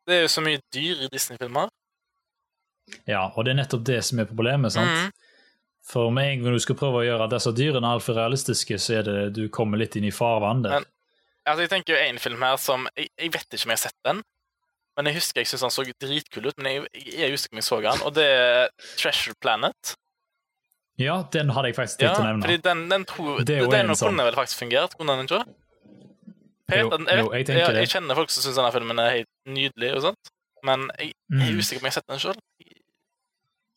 det 0.07 0.15
er 0.19 0.21
jo 0.23 0.29
så 0.29 0.43
mye 0.45 0.61
dyr 0.75 1.05
i 1.05 1.09
Disney-filmer. 1.13 1.69
Ja, 3.09 3.27
og 3.35 3.45
det 3.45 3.53
er 3.55 3.63
nettopp 3.63 3.85
det 3.85 4.03
som 4.05 4.19
er 4.21 4.25
problemet. 4.29 4.73
sant? 4.73 4.89
Mm. 4.91 5.13
For 5.85 6.11
med 6.11 6.25
en 6.33 6.43
gang 6.45 6.53
du 6.55 6.59
skal 6.65 6.77
prøve 6.77 7.03
å 7.03 7.05
gjøre 7.05 7.29
disse 7.31 7.53
dyrene 7.53 7.85
altfor 7.93 8.15
realistiske, 8.17 8.79
så 8.81 8.99
er 8.99 9.03
det 9.09 9.35
du 9.37 9.49
kommer 9.53 9.77
litt 9.79 9.97
inn 9.97 10.05
i 10.09 10.11
farvann 10.11 10.63
der. 10.63 10.71
Men- 10.81 10.85
Altså, 11.47 11.61
jeg 11.61 11.71
tenker 11.71 11.93
jo 11.93 12.01
en 12.01 12.19
film 12.19 12.41
her 12.41 12.57
som 12.57 12.89
Jeg, 12.97 13.09
jeg 13.21 13.31
vet 13.33 13.45
ikke 13.53 13.67
om 13.67 13.71
jeg 13.71 13.77
har 13.77 13.89
sett 13.91 14.01
den, 14.05 14.23
men 14.97 15.05
jeg 15.07 15.15
husker 15.17 15.41
jeg 15.43 15.47
syns 15.47 15.61
han 15.61 15.71
så 15.71 15.85
dritkul 16.01 16.47
ut. 16.47 16.55
Men 16.57 16.73
jeg, 16.73 17.05
jeg 17.19 17.31
husker 17.35 17.53
om 17.53 17.57
jeg 17.61 17.65
så 17.65 17.81
den, 17.83 18.01
og 18.07 18.15
det 18.15 18.25
er 18.25 18.69
Treasure 18.97 19.35
Planet. 19.43 19.95
Ja, 20.97 21.23
den 21.31 21.51
hadde 21.51 21.67
jeg 21.69 21.77
faktisk 21.77 22.01
Ja, 22.01 22.15
å 22.15 22.23
nevne. 22.25 22.43
fordi 22.47 22.63
den, 22.63 22.89
den, 22.89 23.05
tror, 23.05 23.45
Det 23.45 23.57
er 23.59 23.61
jo 23.65 23.71
den 23.71 23.91
en 23.91 23.95
sånn- 23.95 24.09
kunne 24.17 24.25
vel 24.25 24.35
faktisk 24.35 24.57
fungert, 24.63 24.97
kunne 24.97 25.17
den 25.19 25.27
ikke? 25.27 25.45
Jeg, 26.71 26.81
Jo, 26.81 26.91
jeg, 26.97 27.19
jo, 27.19 27.33
jeg 27.35 27.47
jeg, 27.47 27.75
jeg 27.77 27.89
kjenner 27.93 28.15
folk 28.17 28.31
som 28.31 28.43
syns 28.43 28.57
denne 28.57 28.73
filmen 28.73 28.99
er 28.99 29.11
helt 29.19 29.29
nydelig, 29.47 29.91
og 29.97 30.03
sånt, 30.03 30.31
men 30.65 30.89
jeg, 30.99 31.13
jeg 31.31 31.49
er 31.49 31.53
Mm. 31.53 31.59
usikker 31.61 31.81
på 31.81 31.85
om 31.85 31.91
jeg 31.91 31.93
har 31.93 31.99
sett 32.01 32.07
den 32.09 32.19
sjøl. 32.25 32.39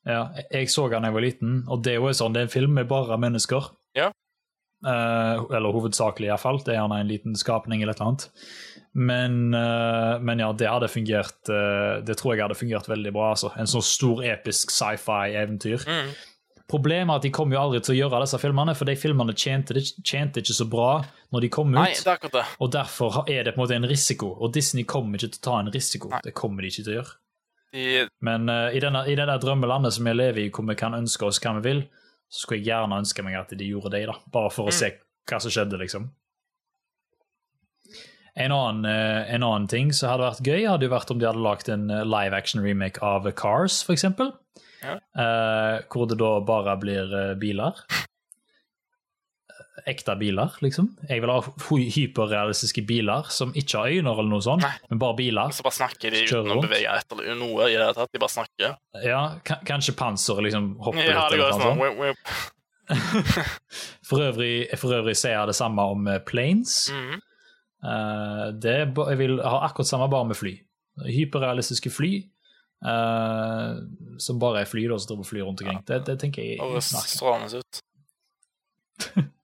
Ja, 0.08 0.30
jeg- 0.52 0.70
så 0.72 0.90
den 0.90 1.02
da 1.04 1.10
jeg 1.10 1.14
var 1.18 1.22
liten, 1.26 1.64
og 1.68 1.84
det 1.84 1.94
er 1.94 2.00
jo 2.00 2.14
sånn, 2.16 2.34
det 2.34 2.40
er 2.40 2.48
en 2.48 2.56
film 2.56 2.74
med 2.74 2.88
bare 2.88 3.18
mennesker. 3.20 3.70
Ja. 3.96 4.12
Eh, 4.86 5.36
eller 5.58 5.74
hovedsakelig, 5.74 6.28
iallfall. 6.30 6.60
Det 6.64 6.76
er 6.76 6.80
gjerne 6.82 7.00
en 7.02 7.08
liten 7.10 7.36
skapning 7.36 7.82
eller 7.82 7.94
et 7.96 8.00
eller 8.00 8.12
annet. 8.12 8.30
Men, 8.94 9.54
eh, 9.54 10.20
men 10.20 10.40
ja, 10.40 10.52
det 10.54 10.68
hadde 10.70 10.88
fungert 10.90 11.50
eh, 11.50 12.02
Det 12.06 12.16
tror 12.18 12.34
jeg 12.36 12.42
hadde 12.46 12.58
fungert 12.58 12.88
veldig 12.88 13.12
bra. 13.14 13.32
altså. 13.34 13.52
En 13.58 13.66
sånn 13.70 13.84
stor, 13.86 14.22
episk 14.24 14.70
sci-fi-eventyr. 14.72 15.84
Mm. 15.86 16.12
Problemet 16.70 17.10
er 17.14 17.16
at 17.16 17.22
de 17.24 17.30
kommer 17.32 17.56
jo 17.56 17.62
aldri 17.62 17.80
til 17.82 17.96
å 17.96 18.00
gjøre 18.10 18.22
disse 18.26 18.40
filmene, 18.42 18.76
for 18.76 18.86
de 18.86 18.96
filmene 19.00 19.34
tjente, 19.34 19.74
tjente 20.04 20.42
ikke 20.42 20.54
så 20.58 20.66
bra 20.70 21.02
når 21.34 21.42
de 21.46 21.50
kom 21.50 21.70
ut. 21.72 21.78
Nei, 21.80 21.94
det 21.94 22.06
er 22.08 22.18
akkurat 22.18 22.32
det. 22.42 22.46
Og 22.60 22.72
derfor 22.74 23.24
er 23.30 23.44
det 23.48 23.54
på 23.56 23.62
en 23.62 23.64
måte 23.68 23.76
en 23.78 23.88
risiko, 23.88 24.34
og 24.42 24.52
Disney 24.54 24.84
kommer 24.84 25.16
ikke 25.18 25.32
til 25.32 25.40
å 25.40 25.46
ta 25.48 25.60
en 25.62 25.72
risiko. 25.72 26.10
Nei. 26.12 26.20
Det 26.26 26.34
kommer 26.36 26.62
de 26.62 26.68
ikke 26.68 26.84
til 26.84 26.94
å 26.94 26.98
gjøre. 27.02 27.14
De, 27.78 28.08
Men 28.26 28.50
uh, 28.50 28.68
i, 28.74 28.82
denne, 28.82 29.04
i 29.06 29.16
det 29.20 29.28
der 29.30 29.42
drømmelandet 29.44 29.94
som 29.94 30.08
vi 30.10 30.14
lever 30.18 30.48
i, 30.48 30.50
hvor 30.50 30.66
vi 30.68 30.76
kan 30.80 30.98
ønske 30.98 31.28
oss 31.30 31.38
hva 31.44 31.54
vi 31.60 31.66
vil, 31.70 31.84
så 32.28 32.44
skulle 32.44 32.60
jeg 32.64 32.72
gjerne 32.72 32.98
ønske 33.04 33.24
meg 33.24 33.38
at 33.40 33.54
de 33.56 33.68
gjorde 33.70 33.94
det, 33.94 34.08
da. 34.10 34.16
Bare 34.34 34.50
for 34.52 34.68
å 34.68 34.74
Mm. 34.74 34.80
se 34.80 34.90
hva 35.30 35.40
som 35.44 35.54
skjedde, 35.54 35.78
liksom. 35.80 36.10
En 38.38 38.52
annen, 38.54 38.86
uh, 38.86 39.34
en 39.34 39.44
annen 39.44 39.68
ting 39.70 39.92
som 39.96 40.12
hadde 40.12 40.28
vært 40.28 40.46
gøy, 40.46 40.66
hadde 40.70 40.86
jo 40.86 40.94
vært 40.94 41.12
om 41.14 41.22
de 41.22 41.26
hadde 41.30 41.42
lagd 41.42 41.70
en 41.74 41.88
eh, 41.90 42.04
live 42.06 42.38
action 42.38 42.62
remake 42.62 43.02
av 43.02 43.26
Cars, 43.40 43.80
eksempel. 43.90 44.30
Ja. 44.84 45.00
Uh, 45.18 45.82
hvor 45.90 46.06
det 46.10 46.20
da 46.22 46.36
bare 46.46 46.76
blir 46.78 47.16
biler. 47.42 47.80
Ekte 49.88 50.18
biler, 50.20 50.56
liksom. 50.64 50.90
Jeg 51.08 51.22
vil 51.24 51.32
ha 51.32 51.38
hyperrealistiske 51.96 52.84
biler 52.88 53.30
som 53.32 53.54
ikke 53.56 53.80
har 53.80 53.94
øyne 53.96 54.12
eller 54.12 54.28
noe 54.28 54.44
sånt, 54.44 54.66
Nei. 54.66 54.74
men 54.92 55.00
bare 55.00 55.16
biler. 55.16 55.54
så 55.56 55.64
bare 55.64 55.78
snakker 55.78 56.12
de 56.12 56.26
uten 56.28 56.52
å 56.52 56.60
bevege 56.60 56.78
bevege 56.78 56.98
etter 57.00 57.36
noe 57.40 57.70
i 57.70 57.76
det 57.76 57.82
hele 57.82 57.96
tatt. 57.96 58.12
De 58.14 58.22
bare 58.22 58.34
snakker. 58.34 58.76
Ja, 59.04 59.22
kanskje 59.68 59.96
panseret 59.98 60.48
liksom 60.48 60.70
hopper 60.84 61.04
Ja, 61.04 61.28
litt. 61.28 61.32
det 61.32 61.38
eller 61.38 61.48
går 61.48 62.16
sånn. 62.16 62.16
For 64.08 64.24
øvrig, 64.24 64.70
for 64.80 64.96
øvrig 64.96 65.18
ser 65.20 65.34
jeg 65.34 65.50
det 65.50 65.58
samme 65.58 65.84
om 65.92 66.06
eh, 66.08 66.22
planes. 66.24 66.86
Mm. 66.94 67.18
Uh, 67.84 68.46
det 68.56 68.78
jeg 68.96 69.18
vil 69.20 69.42
ha 69.44 69.60
akkurat 69.68 69.90
samme 69.90 70.08
bare 70.12 70.30
med 70.30 70.40
fly. 70.40 70.54
Hyperrealistiske 71.06 71.92
fly 71.94 72.16
Uh, 72.78 73.80
som 74.22 74.38
bare 74.38 74.62
er 74.62 74.68
fly, 74.70 74.84
da, 74.86 75.00
som 75.02 75.10
driver 75.10 75.24
og 75.24 75.30
flyr 75.32 75.46
rundt 75.48 75.62
omkring. 75.64 75.80
Det, 75.88 75.98
det 76.06 76.20
tenker 76.22 76.46
jeg 76.46 76.60
er 76.62 76.84
strålende 76.86 77.64
ut. 77.64 77.80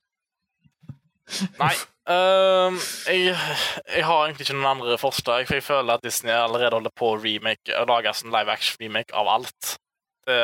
Nei. 1.59 1.73
Um, 2.03 2.75
jeg, 3.07 3.31
jeg 3.31 4.03
har 4.03 4.25
egentlig 4.25 4.43
ikke 4.43 4.57
noen 4.57 4.71
andre 4.73 4.97
forslag, 4.99 5.45
for 5.47 5.55
jeg 5.55 5.63
føler 5.63 5.93
at 5.95 6.03
Disney 6.03 6.33
allerede 6.35 6.75
holder 6.75 6.91
på 6.99 7.13
å 7.13 7.19
remake, 7.21 7.71
å 7.79 7.85
lage 7.87 8.11
en 8.11 8.33
live 8.33 8.51
action-remake 8.51 9.15
av 9.15 9.29
alt. 9.37 9.77
Det, 10.27 10.41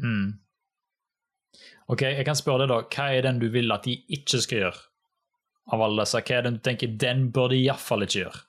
Mm. 0.00 0.36
Ok, 1.88 2.02
jeg 2.04 2.24
kan 2.28 2.36
spørre 2.36 2.66
deg 2.66 2.68
da, 2.74 2.82
hva 2.92 3.06
er 3.16 3.24
den 3.24 3.38
du 3.40 3.46
vil 3.48 3.72
at 3.72 3.86
de 3.88 3.94
ikke 4.12 4.42
skal 4.44 4.58
gjøre? 4.58 4.80
Av 5.72 5.82
alle 5.84 6.04
disse, 6.04 6.20
hva 6.20 6.36
er 6.36 6.44
den 6.44 6.58
du 6.58 6.62
tenker 6.64 6.92
den 7.00 7.30
bør 7.32 7.48
de 7.54 7.62
iallfall 7.62 8.04
ikke 8.04 8.18
gjøre? 8.26 8.42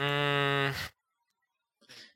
mm, 0.00 0.76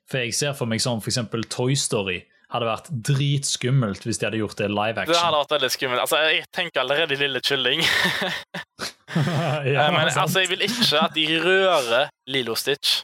For 0.09 0.21
jeg 0.21 0.35
ser 0.37 0.53
for 0.57 0.69
meg 0.69 0.81
sånn 0.85 1.01
for 1.01 1.09
eksempel 1.09 1.45
Toy 1.49 1.73
Story 1.77 2.19
hadde 2.55 2.67
vært 2.69 2.89
dritskummelt 3.09 4.05
hvis 4.07 4.19
de 4.21 4.27
hadde 4.27 4.39
gjort 4.41 4.57
det 4.61 4.69
live 4.71 5.01
action. 5.03 5.13
det 5.13 5.21
hadde 5.23 5.41
vært 5.43 5.55
veldig 5.57 5.71
skummelt. 5.75 6.03
Altså, 6.05 6.21
jeg 6.31 6.45
tenker 6.55 6.81
allerede 6.83 7.17
Lille 7.19 7.41
Kylling. 7.45 7.83
ja, 9.75 9.91
Men 9.91 10.09
sant. 10.09 10.23
altså, 10.25 10.39
jeg 10.43 10.49
vil 10.53 10.65
ikke 10.67 11.01
at 11.03 11.15
de 11.15 11.27
rører 11.43 12.09
Lilo 12.31 12.55
Stitch. 12.59 13.01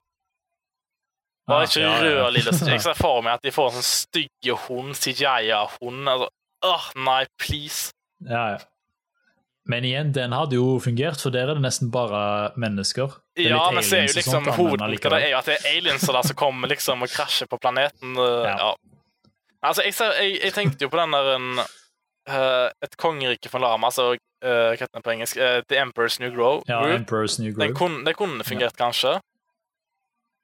Bare 1.50 1.66
ikke 1.68 1.82
Ah, 1.82 1.84
ja, 1.84 1.94
ja, 1.96 2.02
rør 2.26 2.34
Lilo 2.36 2.52
Stitch. 2.56 2.72
Jeg 2.72 2.84
ser 2.86 3.00
for 3.00 3.22
meg 3.26 3.40
at 3.40 3.46
de 3.46 3.54
får 3.54 3.72
en 3.72 3.80
sånn 3.80 3.88
stygge 3.88 4.58
hund, 4.68 4.94
CJA-hund. 5.00 6.04
Altså, 6.12 6.30
åh, 6.68 6.92
nei, 7.08 7.24
please. 7.42 7.92
Ja, 8.28 8.44
ja. 8.56 8.62
Men 9.70 9.86
igjen, 9.86 10.10
den 10.14 10.34
hadde 10.34 10.58
jo 10.58 10.80
fungert, 10.82 11.22
for 11.22 11.34
der 11.34 11.52
er 11.52 11.58
det 11.60 11.62
nesten 11.64 11.92
bare 11.94 12.52
mennesker. 12.60 13.14
Er 13.38 13.52
Ja, 13.52 13.60
men 13.72 13.86
så 13.86 14.00
er 14.00 14.08
jo 14.08 14.16
liksom 14.18 14.48
men 14.48 14.56
hovedpunktet 14.58 15.14
er 15.14 15.28
jo 15.30 15.38
at 15.38 15.50
det 15.52 15.58
er 15.60 15.68
aliens 15.76 16.08
der 16.08 16.26
som 16.28 16.38
kommer 16.40 16.72
liksom 16.72 17.06
og 17.06 17.12
krasjer 17.14 17.48
på 17.52 17.60
planeten. 17.62 18.16
uh, 18.18 18.42
Ja. 18.48 18.56
Ja. 18.58 18.72
Altså, 19.62 19.84
jeg, 19.86 19.94
jeg, 20.00 20.40
jeg 20.44 20.54
tenkte 20.56 20.86
jo 20.88 20.90
på 20.90 20.98
den 20.98 21.14
der 21.14 21.36
en, 21.36 21.50
uh, 21.62 22.68
Et 22.82 22.96
kongerike 22.98 23.50
for 23.50 23.62
lama, 23.62 23.90
altså 23.92 24.12
uh, 24.14 24.18
hva 24.44 24.78
heter 24.78 24.94
den 24.98 25.06
på 25.06 25.14
engelsk? 25.14 25.38
Uh, 25.38 25.60
The 25.70 25.78
Emperor's 25.84 26.18
New 26.22 26.32
Grow. 26.34 26.64
Ja, 26.70 26.82
Emperor's 26.96 27.38
New 27.42 27.52
Den 27.54 27.74
Groove. 27.74 27.78
kunne, 27.78 28.14
kunne 28.18 28.44
fungert, 28.48 28.78
kanskje. 28.80 29.20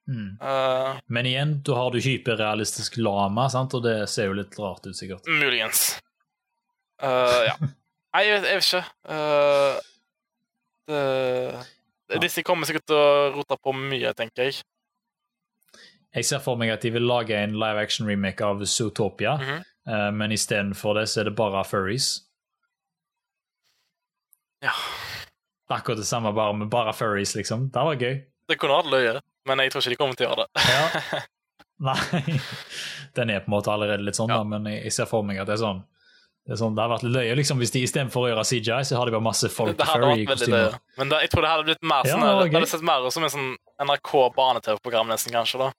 Mm. 0.08 0.38
Uh, 0.40 1.00
Men 1.12 1.26
igjen, 1.28 1.58
da 1.68 1.76
har 1.76 1.92
du 1.92 2.00
hyperrealistisk 2.00 2.96
lama, 3.02 3.50
sant? 3.52 3.74
og 3.76 3.84
det 3.84 3.98
ser 4.10 4.30
jo 4.30 4.38
litt 4.38 4.54
rart 4.60 4.86
ut, 4.88 4.96
sikkert. 4.96 5.26
muligens. 5.28 5.98
Uh, 7.04 7.42
ja. 7.50 7.58
Nei, 8.16 8.24
jeg 8.24 8.38
vet, 8.38 8.48
jeg 8.48 8.62
vet 8.62 8.70
ikke. 8.70 8.86
Uh, 10.88 11.66
det, 12.08 12.22
disse 12.24 12.44
kommer 12.48 12.70
sikkert 12.70 12.88
til 12.88 12.96
å 12.98 13.32
rote 13.36 13.58
på 13.60 13.74
mye, 13.76 14.14
tenker 14.18 14.48
jeg. 14.48 14.62
Jeg 16.16 16.26
ser 16.26 16.40
for 16.44 16.60
meg 16.60 16.72
at 16.74 16.86
de 16.86 16.92
vil 16.96 17.06
lage 17.08 17.36
en 17.36 17.58
live 17.60 17.82
action 17.82 18.08
remake 18.08 18.46
av 18.46 18.64
Zootopia, 18.66 19.36
mm 19.36 19.44
-hmm. 19.46 19.64
uh, 19.90 20.12
men 20.12 20.32
istedenfor 20.32 20.94
det 20.94 21.08
så 21.08 21.20
er 21.20 21.24
det 21.24 21.36
bare 21.36 21.64
furries. 21.64 22.28
Ja. 24.62 24.72
Akkurat 25.70 25.98
det 25.98 26.06
samme, 26.06 26.34
bare 26.34 26.54
med 26.54 26.70
bare 26.70 26.94
furries, 26.94 27.36
liksom. 27.36 27.70
Det 27.72 27.80
var 27.80 27.96
gøy. 27.96 28.24
Det 28.48 28.56
kunne 28.56 28.74
vært 28.74 28.92
løye, 28.92 29.22
men 29.46 29.60
jeg 29.60 29.72
tror 29.72 29.82
ikke 29.82 29.90
de 29.90 29.96
kommer 29.96 30.16
til 30.16 30.28
å 30.28 30.30
gjøre 30.30 30.46
det. 30.46 30.62
Ja. 30.72 31.20
Nei. 31.90 32.40
Den 33.14 33.30
er 33.30 33.40
på 33.40 33.52
en 33.52 33.52
måte 33.58 33.72
allerede 33.72 34.04
litt 34.04 34.16
sånn, 34.16 34.30
Ja. 34.30 34.38
da, 34.38 34.44
men 34.44 34.66
jeg 34.66 34.94
ser 34.94 35.06
for 35.06 35.22
meg 35.22 35.40
at 35.40 35.48
det 35.48 35.54
er 35.54 35.64
sånn 35.66 35.84
det, 36.48 36.54
er 36.54 36.60
sånn, 36.62 36.76
det 36.76 36.82
har 36.82 36.90
vært 36.90 37.04
litt 37.04 37.12
løye 37.12 37.36
liksom, 37.36 37.58
hvis 37.60 37.72
de 37.72 37.82
istedenfor 37.84 38.24
å 38.24 38.28
gjøre 38.30 38.44
CGI, 38.48 38.84
så 38.88 38.96
har 38.96 39.06
de 39.06 39.12
bare 39.12 39.22
masse 39.26 39.50
folk 39.52 39.78
Det 39.78 39.84
i 39.84 39.88
furry-kostymer. 39.88 40.78
Men 40.98 41.10
det, 41.10 41.20
jeg 41.26 41.30
tror 41.34 41.44
det 41.44 41.50
hadde 41.50 41.66
blitt 41.68 41.84
mer 41.84 42.08
Ja, 42.08 42.14
sånn 42.14 42.24
det 42.24 42.46
Det 42.46 42.56
hadde 42.56 42.70
sett 42.72 42.86
mer 42.88 43.04
ut 43.04 43.14
som 43.14 43.24
en 43.28 43.34
sånn 43.34 43.50
NRK 43.84 44.14
barne-TV-program, 44.38 45.12
nesten, 45.12 45.36
kanskje. 45.36 45.60
da 45.60 45.74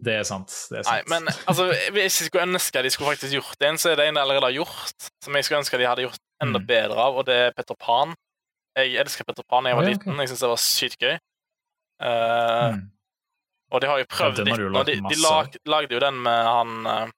Det 0.00 0.14
er 0.16 0.24
sant. 0.24 0.48
det 0.70 0.78
er 0.80 0.84
sant. 0.86 1.08
Nei, 1.10 1.12
men 1.12 1.28
altså, 1.46 1.66
Hvis 1.92 2.20
jeg 2.22 2.30
skulle 2.30 2.46
ønske 2.48 2.82
de 2.82 2.90
skulle 2.90 3.10
faktisk 3.12 3.34
gjort 3.36 3.66
en, 3.68 3.78
så 3.78 3.90
er 3.92 3.98
det 4.00 4.06
en 4.08 4.16
de 4.16 4.22
allerede 4.22 4.48
har 4.48 4.56
gjort, 4.56 5.10
som 5.24 5.36
jeg 5.36 5.44
skulle 5.44 5.60
ønske 5.60 5.80
de 5.80 5.88
hadde 5.88 6.06
gjort 6.06 6.22
enda 6.40 6.58
Mm. 6.58 6.66
bedre 6.66 6.96
av, 7.04 7.18
og 7.20 7.26
det 7.28 7.36
er 7.36 7.52
Petter 7.52 7.76
Pan. 7.76 8.14
Jeg 8.76 8.94
elsker 9.02 9.24
Petter 9.28 9.44
Pan 9.44 9.64
da 9.64 9.70
jeg 9.70 9.76
var 9.76 9.84
ja, 9.84 9.92
liten. 9.92 10.16
Jeg 10.22 10.30
syns 10.30 10.40
det 10.40 10.48
var 10.48 10.62
sykt 10.64 11.04
gøy. 11.04 11.18
Uh, 12.00 12.72
Mm. 12.72 12.90
Og 13.70 13.80
de 13.80 13.86
har 13.86 13.98
jo 14.00 14.06
prøvd 14.10 14.40
litt 14.48 14.58
lagt 14.74 14.86
De, 14.88 14.94
de 14.98 15.16
lag, 15.22 15.56
lagde 15.66 15.94
jo 15.94 16.00
den 16.02 16.16
med 16.24 16.38
han 16.48 16.86
eh, 16.90 17.10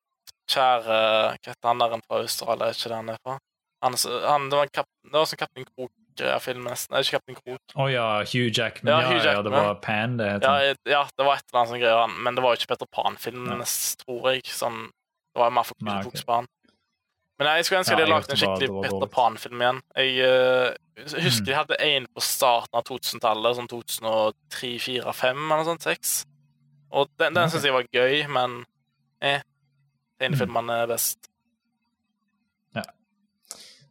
kjære 0.53 0.99
Hva 1.39 1.53
heter 1.55 1.69
han 1.71 1.81
der 1.81 1.95
fra 2.05 2.19
Australia? 2.21 2.67
Er 2.67 2.77
ikke 2.77 2.91
det 2.93 2.99
han 2.99 3.09
er 3.15 3.21
fra? 3.23 3.37
Han, 3.83 3.97
han, 4.27 4.51
det 4.51 4.59
var 4.59 4.69
en 4.69 4.75
kap, 4.75 4.89
det 5.07 5.17
var 5.17 5.31
sånn 5.31 5.41
Kaptein 5.41 5.69
Krok-film, 6.19 6.65
nesten. 6.69 6.93
Nei, 6.95 7.01
ikke 7.05 7.19
Kaptein 7.19 7.37
Krok. 7.39 7.75
Å 7.77 7.87
ja, 7.93 8.07
Hugh 8.29 8.51
Jackman. 8.53 8.93
Ja, 8.93 9.01
Ja, 9.01 9.09
Hugh 9.13 9.25
ja, 9.27 9.43
det 9.43 9.53
var 9.53 9.75
Pan, 9.85 10.17
det. 10.19 10.31
Ja, 10.43 10.75
ja, 10.89 11.03
det 11.17 11.27
var 11.27 11.37
et 11.41 11.45
eller 11.49 11.61
annet 11.61 11.73
sånt 11.73 11.83
greier, 11.83 12.17
men 12.27 12.35
det 12.35 12.43
var 12.45 12.55
jo 12.55 12.61
ikke 12.61 12.73
Petter 12.75 12.87
Pan-filmen 12.93 13.63
Ja. 13.63 13.69
tror 14.05 14.31
jeg. 14.33 14.43
Sånn, 14.47 14.91
det 15.33 15.41
var 15.41 15.51
jo 15.51 15.57
mer 15.59 15.65
fokus 15.65 16.25
på 16.25 16.35
han. 16.41 16.47
Men 17.39 17.49
jeg 17.57 17.65
skulle 17.65 17.81
ønske 17.81 17.93
Ja, 17.93 17.99
jeg 17.99 18.07
hadde 18.07 18.15
lagd 18.15 18.31
en 18.31 18.37
skikkelig 18.37 18.69
det 18.69 18.75
var 18.77 18.83
Petter. 18.89 19.13
Pan-film 19.17 19.63
igjen. 19.63 19.81
Jeg 19.97 20.11
uh, 20.29 20.75
husker 21.25 21.43
Mm. 21.43 21.47
de 21.47 21.55
hadde 21.55 21.81
en 21.81 22.07
på 22.15 22.21
starten 22.21 22.75
av 22.79 22.85
2000-tallet, 22.85 23.57
sånn 23.57 23.69
2003, 23.69 24.79
2004, 24.79 25.03
2005 25.13 25.53
eller 25.53 25.65
sånt. 25.65 25.83
6. 25.83 26.27
Og 26.93 27.09
den, 27.19 27.33
den 27.35 27.43
okay. 27.47 27.51
syns 27.51 27.65
jeg 27.65 27.73
var 27.73 27.89
gøy, 27.91 28.29
men 28.29 28.65
eh, 29.23 29.41
tegnefilmene 30.21 30.83
er 30.83 30.87
best. 30.87 31.29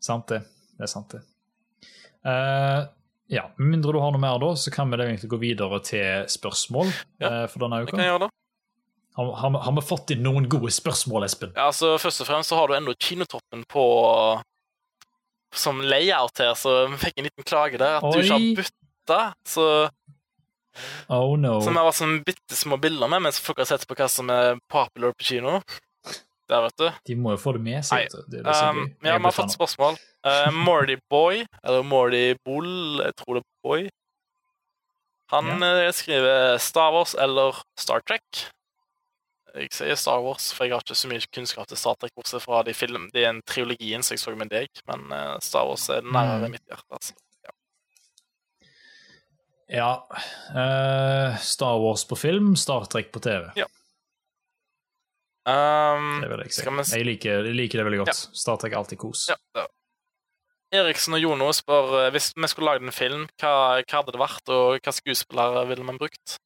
Sant 0.01 0.25
det. 0.31 0.39
Det 0.77 0.81
er 0.87 0.89
sant, 0.89 1.11
det. 1.13 1.19
Eh, 2.25 2.81
ja, 3.31 3.45
Med 3.57 3.67
mindre 3.77 3.95
du 3.95 3.99
har 4.03 4.11
noe 4.13 4.21
mer, 4.21 4.37
da, 4.43 4.51
så 4.59 4.73
kan 4.73 4.91
vi 4.91 4.99
egentlig 4.99 5.29
gå 5.31 5.39
videre 5.41 5.79
til 5.87 6.27
spørsmål 6.29 6.91
Ja, 7.21 7.29
uh, 7.31 7.47
for 7.49 7.63
denne 7.63 7.79
Det 7.81 7.87
uka. 7.87 7.95
kan 7.95 8.03
jeg 8.03 8.11
gjøre, 8.11 8.27
da. 8.27 8.29
Har, 9.17 9.31
har, 9.41 9.55
har 9.65 9.75
vi 9.77 9.83
fått 9.87 10.13
inn 10.13 10.21
noen 10.23 10.47
gode 10.51 10.71
spørsmål, 10.71 11.25
Espen? 11.27 11.53
Ja, 11.55 11.69
altså, 11.71 11.95
Først 11.99 12.23
og 12.23 12.29
fremst 12.29 12.51
så 12.51 12.59
har 12.59 12.69
du 12.69 12.75
ennå 12.77 12.93
kinotoppen 12.99 13.63
på 13.71 13.85
som 15.51 15.81
layout 15.83 16.39
her, 16.39 16.53
så 16.55 16.85
vi 16.93 16.99
fikk 17.01 17.17
en 17.19 17.27
liten 17.27 17.43
klage 17.47 17.79
der. 17.79 17.97
At 17.99 18.05
Oi. 18.07 18.11
du 18.13 18.21
ikke 18.23 18.37
har 18.37 18.61
bytta. 18.61 19.19
Så, 19.47 19.65
Oh 21.11 21.35
no. 21.35 21.57
Som 21.59 21.75
har 21.75 21.91
sånn 21.91 22.21
bitte 22.23 22.55
små 22.55 22.77
bilder 22.79 23.09
med 23.11 23.25
mens 23.25 23.39
folk 23.43 23.59
har 23.59 23.67
sett 23.67 23.83
på 23.87 23.97
hva 23.99 24.07
som 24.11 24.29
er 24.31 24.59
popular 24.71 25.11
på 25.17 25.27
kino. 25.33 25.57
Der, 26.51 26.61
vet 26.67 26.77
du. 26.81 26.87
De 27.07 27.15
må 27.15 27.31
jo 27.35 27.39
få 27.39 27.53
det 27.55 27.61
med 27.63 27.85
seg. 27.87 28.09
Det 28.11 28.41
det 28.43 28.43
Um, 28.51 28.83
ja, 29.07 29.15
vi 29.17 29.23
har 29.29 29.35
fått 29.35 29.53
spørsmål. 29.55 29.95
Uh, 30.27 30.51
Mordy 30.67 30.97
Boy, 31.09 31.45
eller 31.63 31.83
Mordy 31.87 32.35
Bull, 32.45 32.99
jeg 33.05 33.15
tror 33.21 33.39
det 33.39 33.43
er 33.45 33.49
Boy. 33.65 33.85
Han 35.31 35.47
ja. 35.63 35.91
skriver 35.95 36.57
Star 36.59 36.91
Wars 36.91 37.13
eller 37.15 37.55
Star 37.79 38.03
Trek. 38.03 38.41
Jeg 39.55 39.71
sier 39.75 39.95
Star 39.99 40.19
Wars, 40.23 40.49
for 40.55 40.67
jeg 40.67 40.75
har 40.75 40.83
ikke 40.83 40.95
så 40.95 41.07
mye 41.11 41.23
kunnskap 41.35 41.67
til 41.71 41.79
Star 41.79 41.95
Trek, 41.99 42.11
bortsett 42.15 42.43
fra 42.43 42.61
de 42.67 42.75
film, 42.75 43.09
det 43.15 43.23
er 43.25 43.29
en 43.33 43.41
trilogien 43.47 44.03
som 44.03 44.15
jeg 44.15 44.21
så 44.23 44.31
med 44.39 44.51
deg, 44.51 44.67
men 44.87 45.07
eh, 45.11 45.33
Star 45.43 45.67
Wars 45.67 45.87
er 45.91 46.03
nærmere 46.03 46.47
Mm. 46.47 46.51
mitt 46.55 46.63
hjerte. 46.67 46.87
altså. 46.91 47.13
Ja. 49.71 49.91
eh, 50.55 51.37
Star 51.39 51.79
Wars 51.79 52.03
på 52.07 52.15
film, 52.19 52.55
Star 52.55 52.85
Trek 52.91 53.11
på 53.11 53.19
TV. 53.23 53.51
Um, 55.45 56.21
Det 56.21 56.29
vil 56.29 56.43
jeg 56.45 56.53
si. 56.53 56.61
Vi 56.69 56.97
Jeg 56.99 57.05
liker, 57.07 57.45
jeg 57.49 57.55
liker 57.57 57.81
det 57.81 57.85
veldig 57.87 58.01
godt. 58.05 58.19
Star 58.37 58.57
Trek 58.61 58.73
er 58.75 58.77
alltid 58.83 58.99
kos. 59.01 59.27
ja, 59.31 59.35
ja. 59.57 59.65
Eriksen 60.71 61.13
og 61.17 61.19
Jono 61.19 61.49
spør 61.51 62.05
eh, 62.05 62.11
hvis 62.15 62.29
vi 62.37 62.47
skulle 62.47 62.69
lagd 62.71 62.85
en 62.85 62.93
film, 62.95 63.25
hva, 63.41 63.81
hva 63.81 63.97
hadde 63.97 64.13
det 64.15 64.21
vært, 64.21 64.51
og 64.53 64.77
hva 64.79 64.93
skuespillere 64.95 65.65
ville 65.67 65.83
man 65.83 65.97
brukt? 65.99 66.37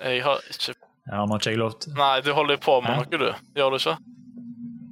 Jeg 0.00 0.22
har 0.24 0.40
ikke 0.52 0.74
Ja, 1.06 1.24
nå 1.26 1.34
har 1.34 1.40
ikke 1.42 1.52
jeg 1.52 1.58
lov 1.60 1.74
til 1.82 1.92
Nei, 1.98 2.20
du 2.24 2.30
holder 2.34 2.56
jo 2.56 2.62
på 2.64 2.76
med 2.84 2.94
Hæ? 2.94 3.02
noe, 3.02 3.18
du. 3.20 3.50
Gjør 3.58 3.74
du 3.74 3.76
ikke? 3.82 3.96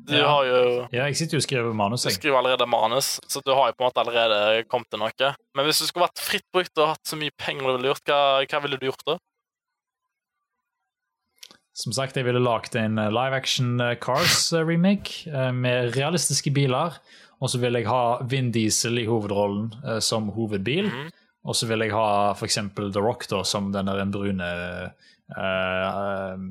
Du 0.05 0.13
Ja. 0.19 0.27
har 0.29 0.45
jo 0.45 0.59
Ja, 0.93 1.05
jeg 1.09 1.17
sitter 1.17 1.39
jo 1.39 1.41
og 1.41 1.47
skriver 1.47 1.73
manus, 1.73 2.03
Du 2.05 2.11
skriver 2.13 2.37
allerede 2.43 2.67
manus, 2.69 3.21
så 3.29 3.41
du 3.41 3.55
har 3.55 3.71
jo 3.71 3.73
på 3.79 3.85
en 3.85 3.89
måte 3.89 4.03
allerede 4.05 4.65
kommet 4.69 4.91
til 4.91 4.99
noe. 5.01 5.31
Men 5.55 5.65
hvis 5.65 5.79
du 5.81 5.87
skulle 5.87 6.05
vært 6.09 6.21
fritt 6.21 6.45
brukt 6.53 6.77
og 6.79 6.89
hatt 6.93 7.07
så 7.09 7.17
mye 7.17 7.31
penger 7.39 7.65
du 7.65 7.77
ville 7.79 7.95
gjort, 7.95 8.05
hva, 8.05 8.45
hva 8.45 8.61
ville 8.67 8.77
du 8.77 8.87
gjort 8.91 9.05
da? 9.07 9.17
Som 11.75 11.93
sagt, 11.93 12.17
jeg 12.17 12.27
ville 12.29 12.43
lagd 12.43 12.77
en 12.79 13.01
eh, 13.03 13.11
live 13.11 13.35
action 13.35 13.81
eh, 13.83 13.97
Cars-remake 13.99 15.27
med 15.53 15.97
realistiske 15.97 16.53
biler. 16.55 17.01
Og 17.43 17.51
så 17.51 17.59
vil 17.61 17.77
jeg 17.77 17.89
ha 17.91 18.23
Vin 18.31 18.53
Diesel 18.55 19.03
i 19.03 19.09
hovedrollen 19.09 19.73
eh, 19.83 20.01
som 20.05 20.31
hovedbil. 20.37 20.89
Mhm. 20.89 21.13
Og 21.45 21.57
så 21.59 21.69
vil 21.69 21.85
jeg 21.85 21.93
ha 21.93 22.33
f.eks. 22.33 22.59
The 22.73 23.03
Rock 23.05 23.27
da, 23.29 23.43
som 23.45 23.69
den 23.73 23.91
der 23.91 24.05
brune 24.09 24.47
uh, 24.49 24.87
eh, 25.37 26.45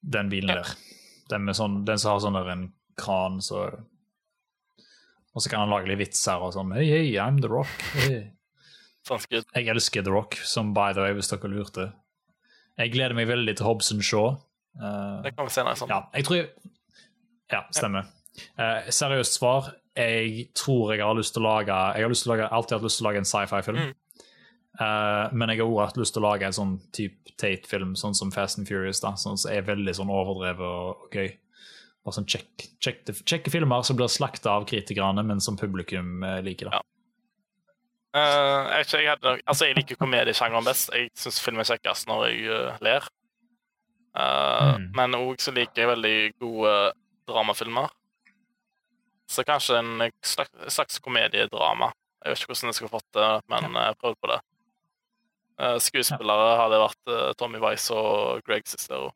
Den 0.00 0.30
bilen 0.32 0.54
der. 0.56 0.70
Den, 1.28 1.44
med 1.44 1.58
sånn, 1.58 1.82
den 1.84 2.00
som 2.00 2.14
har 2.14 2.22
sånn 2.24 2.38
der 2.38 2.48
en 2.48 2.70
kran, 2.96 3.42
så 3.44 3.66
Og 5.32 5.40
så 5.40 5.48
kan 5.48 5.62
han 5.62 5.72
lage 5.72 5.88
litt 5.88 6.00
vitser 6.00 6.40
og 6.44 6.54
sånn. 6.56 6.72
Hei, 6.76 6.86
hei, 6.88 7.04
I'm 7.20 7.40
The 7.40 7.48
Rock. 7.52 7.72
Hey. 7.96 8.32
Jeg 9.08 9.68
elsker 9.72 10.04
The 10.04 10.12
Rock, 10.12 10.36
som 10.44 10.72
by 10.76 10.92
the 10.96 11.04
way, 11.04 11.14
hvis 11.16 11.28
dere 11.32 11.52
lurte. 11.52 11.86
Jeg 12.80 12.92
gleder 12.94 13.14
meg 13.16 13.28
veldig 13.28 13.54
til 13.58 13.66
Hobson 13.68 14.02
Shaw. 14.04 14.36
Uh, 14.80 15.20
Det 15.24 15.34
kan 15.36 15.48
vi 15.48 15.52
senere. 15.52 15.76
Sånn. 15.76 15.90
ja, 15.92 16.02
jeg 16.16 16.24
tror 16.28 16.38
jeg 16.38 16.50
Ja, 17.52 17.64
stemmer. 17.74 18.08
Uh, 18.56 18.88
seriøst 18.88 19.36
svar. 19.36 19.74
Jeg 19.92 20.46
tror 20.56 20.94
jeg 20.94 21.04
har 21.04 21.18
lyst 21.18 21.34
til 21.36 21.44
å 21.44 21.50
lage 21.50 21.68
Jeg 21.68 22.06
har 22.06 22.14
lage, 22.30 22.46
alltid 22.48 22.78
hatt 22.78 22.86
lyst 22.86 22.96
til 22.98 23.04
å 23.04 23.10
lage 23.10 23.20
en 23.20 23.28
sci-fi-film. 23.28 23.82
Mm. 23.82 23.92
Uh, 24.80 25.28
men 25.36 25.52
jeg 25.52 25.60
har 25.60 25.68
også 25.68 25.84
hatt 25.84 26.00
lyst 26.00 26.16
til 26.16 26.22
å 26.22 26.28
lage 26.30 26.48
en 26.48 26.56
sånn 26.56 26.78
type 26.96 27.34
Tate-film, 27.36 27.94
sånn 27.98 28.14
som 28.16 28.30
Fast 28.32 28.58
and 28.60 28.68
Furious, 28.68 29.00
da, 29.02 29.14
sånn 29.18 29.38
som 29.40 29.50
er 29.52 29.64
veldig 29.66 29.94
sånn 29.98 30.10
overdrevet 30.12 30.62
og, 30.64 31.06
og 31.06 31.16
gøy. 31.16 31.32
Bare 32.02 32.16
sånn 32.16 32.28
kjekke, 32.28 32.68
kjekke 33.26 33.52
filmer 33.52 33.84
som 33.86 33.98
blir 33.98 34.10
slakta 34.10 34.56
av 34.56 34.66
kritikerne, 34.68 35.22
men 35.26 35.42
som 35.42 35.58
publikum 35.58 36.24
eh, 36.26 36.40
liker. 36.42 36.70
da. 36.70 36.80
Ja. 36.80 36.91
Eh, 38.12 38.70
jeg, 38.72 38.86
ikke, 38.86 39.00
jeg, 39.00 39.10
hadde, 39.14 39.34
altså, 39.46 39.66
jeg 39.68 39.76
liker 39.78 40.00
komediesjangeren 40.00 40.66
best. 40.68 40.92
Jeg 40.92 41.10
syns 41.16 41.40
film 41.40 41.62
er 41.62 41.68
kjekkest 41.70 42.08
når 42.10 42.26
jeg 42.28 42.46
uh, 42.52 42.84
ler. 42.84 43.10
Uh, 44.12 44.76
Mm. 44.76 44.90
Men 44.92 45.14
òg 45.16 45.40
så 45.40 45.54
liker 45.56 45.82
jeg 45.82 45.88
veldig 45.88 46.16
gode 46.40 46.72
dramafilmer. 47.28 47.88
Så 49.28 49.44
kanskje 49.48 49.78
en 49.80 50.10
slags, 50.20 50.52
slags 50.74 51.00
komediedrama. 51.00 51.88
Jeg 52.20 52.34
vet 52.34 52.42
ikke 52.42 52.52
hvordan 52.52 52.68
jeg 52.68 52.76
skulle 52.76 52.92
fått 52.92 53.16
det, 53.16 53.30
men 53.48 53.78
jeg 53.80 53.98
prøvde 54.00 54.20
på 54.20 54.30
det. 54.30 54.38
Skuespillere 55.82 56.52
hadde 56.60 56.80
vært 56.82 57.12
eh, 57.12 57.32
Tommy 57.38 57.60
Wise 57.62 57.96
og 57.96 58.44
Greg 58.46 58.68
Sistero. 58.68 59.10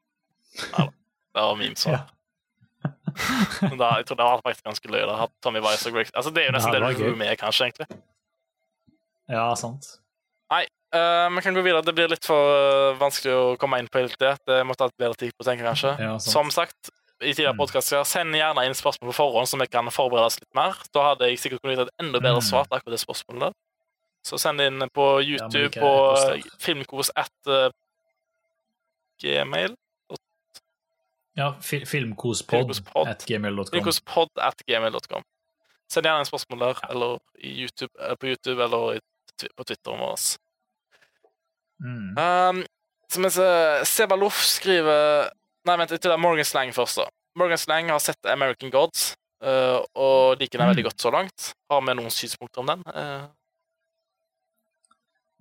Ja, 0.72 0.86
det 0.88 1.44
var 1.44 1.56
memes 1.60 1.86
da, 3.80 3.88
jeg 3.98 4.06
tror 4.06 4.18
det 4.18 4.26
vært 4.26 4.44
faktisk 4.46 4.66
ganske 4.66 4.90
løye. 4.92 5.06
da, 5.08 5.28
Tommy 5.42 5.60
Wice 5.64 5.88
og 5.88 5.96
Greg 5.96 6.10
Altså, 6.14 6.30
Det 6.30 6.42
er 6.42 6.50
jo 6.50 6.56
nesten 6.56 6.74
det 6.74 6.82
vært 6.84 7.00
du 7.00 7.08
er 7.08 7.18
med, 7.18 7.32
kanskje. 7.40 7.68
egentlig. 7.70 8.02
Ja, 9.28 9.54
sant. 9.58 9.86
Nei, 10.50 10.66
Vi 10.92 11.40
kan 11.42 11.54
gå 11.54 11.62
videre. 11.64 11.82
Det 11.84 11.92
blir 11.94 12.08
litt 12.08 12.24
for 12.24 12.38
uh, 12.92 12.96
vanskelig 13.00 13.32
å 13.34 13.56
komme 13.60 13.78
inn 13.82 13.88
på 13.90 13.98
helt 14.00 14.16
det. 14.22 14.36
Det 14.46 14.60
måtte 14.64 14.84
ha 14.84 14.88
hatt 14.88 14.96
bedre 14.96 15.18
tid 15.18 15.32
på 15.36 15.42
å 15.44 15.48
tenke, 15.48 15.64
kanskje. 15.66 15.96
Ja. 16.00 16.12
Som 16.22 16.48
sagt, 16.54 16.90
i 17.20 17.32
tidligere 17.34 17.52
Mm. 17.56 17.58
podkaster, 17.58 18.04
send 18.04 18.34
gjerne 18.36 18.64
inn 18.66 18.74
spørsmål 18.76 19.10
på 19.10 19.16
forhånd, 19.18 19.48
så 19.48 19.58
vi 19.58 19.66
kan 19.66 19.84
forberede 19.90 20.26
oss 20.30 20.38
litt 20.40 20.54
mer. 20.54 20.76
Da 20.94 21.02
hadde 21.10 21.28
jeg 21.28 21.38
sikkert 21.42 21.60
kunnet 21.62 21.78
gitt 21.78 21.88
et 21.88 22.04
enda 22.04 22.20
bedre 22.20 22.40
Mm. 22.40 22.48
svar 22.48 22.64
til 22.68 22.76
akkurat 22.78 22.94
det 22.96 23.00
spørsmålet. 23.02 23.40
der. 23.40 23.52
Så 24.24 24.38
send 24.38 24.58
det 24.58 24.66
inn 24.72 24.88
på 24.94 25.06
YouTube 25.22 25.70
ja, 25.74 25.80
på 25.80 25.92
eh, 26.36 26.42
filmkos 26.58 27.10
at 27.16 27.30
eh, 27.46 27.70
gmail. 29.22 29.74
Ja, 31.36 31.52
fi 31.60 31.82
filmkospod 31.84 32.56
Filmkospod. 32.58 33.08
at 33.08 33.24
gmail.com. 33.28 33.66
Filmkospod 33.72 34.28
at 34.40 34.62
gmail.com. 34.66 35.22
Send 35.92 36.06
gjerne 36.08 36.22
inn 36.24 36.30
spørsmål 36.30 36.58
der, 36.64 36.80
eller 36.90 37.18
i 37.44 37.52
YouTube, 37.66 37.92
eh, 38.00 38.14
på 38.16 38.26
YouTube 38.32 38.62
eller 38.64 38.96
i, 38.96 39.00
på 39.56 39.64
Twitteren 39.68 40.00
vår. 40.00 40.24
Mm. 41.82 42.16
Um, 42.16 42.62
som 43.12 43.26
jeg 43.28 43.86
Sebaloff 43.86 44.38
skriver 44.48 45.28
Nei, 45.66 45.74
vent, 45.76 45.90
jeg 45.90 46.00
tror 46.00 46.12
det 46.12 46.16
er 46.16 46.22
Morgan 46.22 46.46
Slang 46.46 46.70
først. 46.72 46.96
da. 47.02 47.08
Morgan 47.36 47.58
Slang 47.58 47.88
har 47.90 47.98
sett 47.98 48.24
American 48.30 48.70
Gods 48.70 49.16
uh, 49.42 49.82
og 49.98 50.38
liker 50.40 50.58
den 50.62 50.68
veldig 50.70 50.84
Mm. 50.84 50.88
godt 50.90 51.00
så 51.02 51.10
langt. 51.10 51.54
Har 51.70 51.80
vi 51.82 51.94
noen 51.94 52.10
synspunkter 52.10 52.62
om 52.62 52.66
den? 52.70 52.84
Uh, 52.86 53.26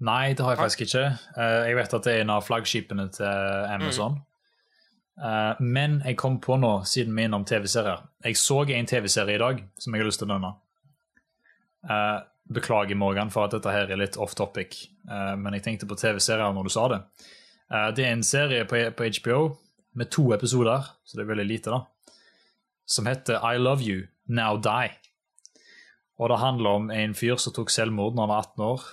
Nei, 0.02 0.34
det 0.34 0.44
har 0.44 0.56
jeg 0.56 0.60
faktisk 0.60 0.82
ikke. 0.82 1.04
Eh, 1.38 1.68
jeg 1.70 1.76
vet 1.78 1.94
at 1.94 2.04
det 2.04 2.14
er 2.14 2.22
en 2.26 2.30
av 2.34 2.42
flaggskipene 2.44 3.06
til 3.16 3.70
Amazon. 3.72 4.18
Mm. 5.16 5.56
men 5.72 6.02
jeg 6.04 6.18
kom 6.18 6.42
på 6.44 6.58
nå, 6.60 6.84
siden 6.84 7.16
vi 7.16 7.22
er 7.24 7.30
innom 7.30 7.46
TV-serier 7.48 8.02
Jeg 8.26 8.36
så 8.36 8.58
en 8.68 8.86
TV-serie 8.86 9.36
i 9.36 9.40
dag 9.40 9.62
som 9.80 9.94
jeg 9.96 10.02
har 10.02 10.10
lyst 10.10 10.20
til 10.20 10.28
å 10.28 10.34
nevne. 10.34 10.50
Beklager, 12.54 12.96
Morgan, 12.96 13.32
for 13.34 13.48
at 13.48 13.56
dette 13.56 13.72
her 13.74 13.90
er 13.90 13.98
litt 13.98 14.20
off 14.22 14.36
topic, 14.38 14.84
eh, 15.10 15.34
men 15.40 15.58
jeg 15.58 15.66
tenkte 15.66 15.90
på 15.90 15.98
TV-serier 15.98 16.54
når 16.54 16.68
du 16.68 16.74
sa 16.74 16.88
det. 16.92 17.00
Eh, 17.72 17.88
det 17.98 18.06
er 18.06 18.14
en 18.14 18.26
serie 18.26 18.68
på, 18.70 18.82
på 18.94 19.08
HBO 19.20 19.40
med 19.98 20.12
to 20.14 20.28
episoder, 20.36 20.86
så 21.06 21.18
det 21.18 21.26
er 21.26 21.32
veldig 21.32 21.48
lite, 21.50 21.74
da, 21.74 22.14
som 22.86 23.10
heter 23.10 23.42
I 23.42 23.58
Love 23.58 23.82
You, 23.86 24.06
Now 24.28 24.60
Die. 24.62 24.94
Og 26.22 26.30
det 26.32 26.40
handler 26.40 26.78
om 26.80 26.92
en 26.94 27.18
fyr 27.18 27.40
som 27.42 27.56
tok 27.56 27.74
selvmord 27.74 28.16
når 28.16 28.28
han 28.28 28.32
var 28.32 28.46
18 28.46 28.66
år. 28.70 28.86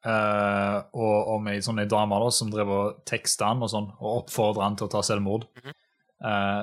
Uh, 0.00 0.78
og 0.96 1.28
om 1.36 1.48
ei 1.52 1.58
sånn 1.60 1.82
dame 1.84 2.18
da, 2.22 2.30
som 2.32 2.48
drev 2.50 2.72
og 2.72 3.02
teksta 3.08 3.52
han 3.52 3.60
og 3.62 3.70
sånn, 3.70 3.90
og 4.00 4.24
oppfordra 4.24 4.64
han 4.64 4.78
til 4.80 4.88
å 4.88 4.92
ta 4.94 5.02
selvmord. 5.06 5.44
Eh, 6.20 6.62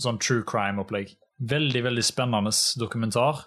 sånn 0.00 0.18
true 0.20 0.44
crime-opplegg. 0.48 1.14
Veldig 1.48 1.84
veldig 1.86 2.04
spennende 2.04 2.52
dokumentar 2.80 3.44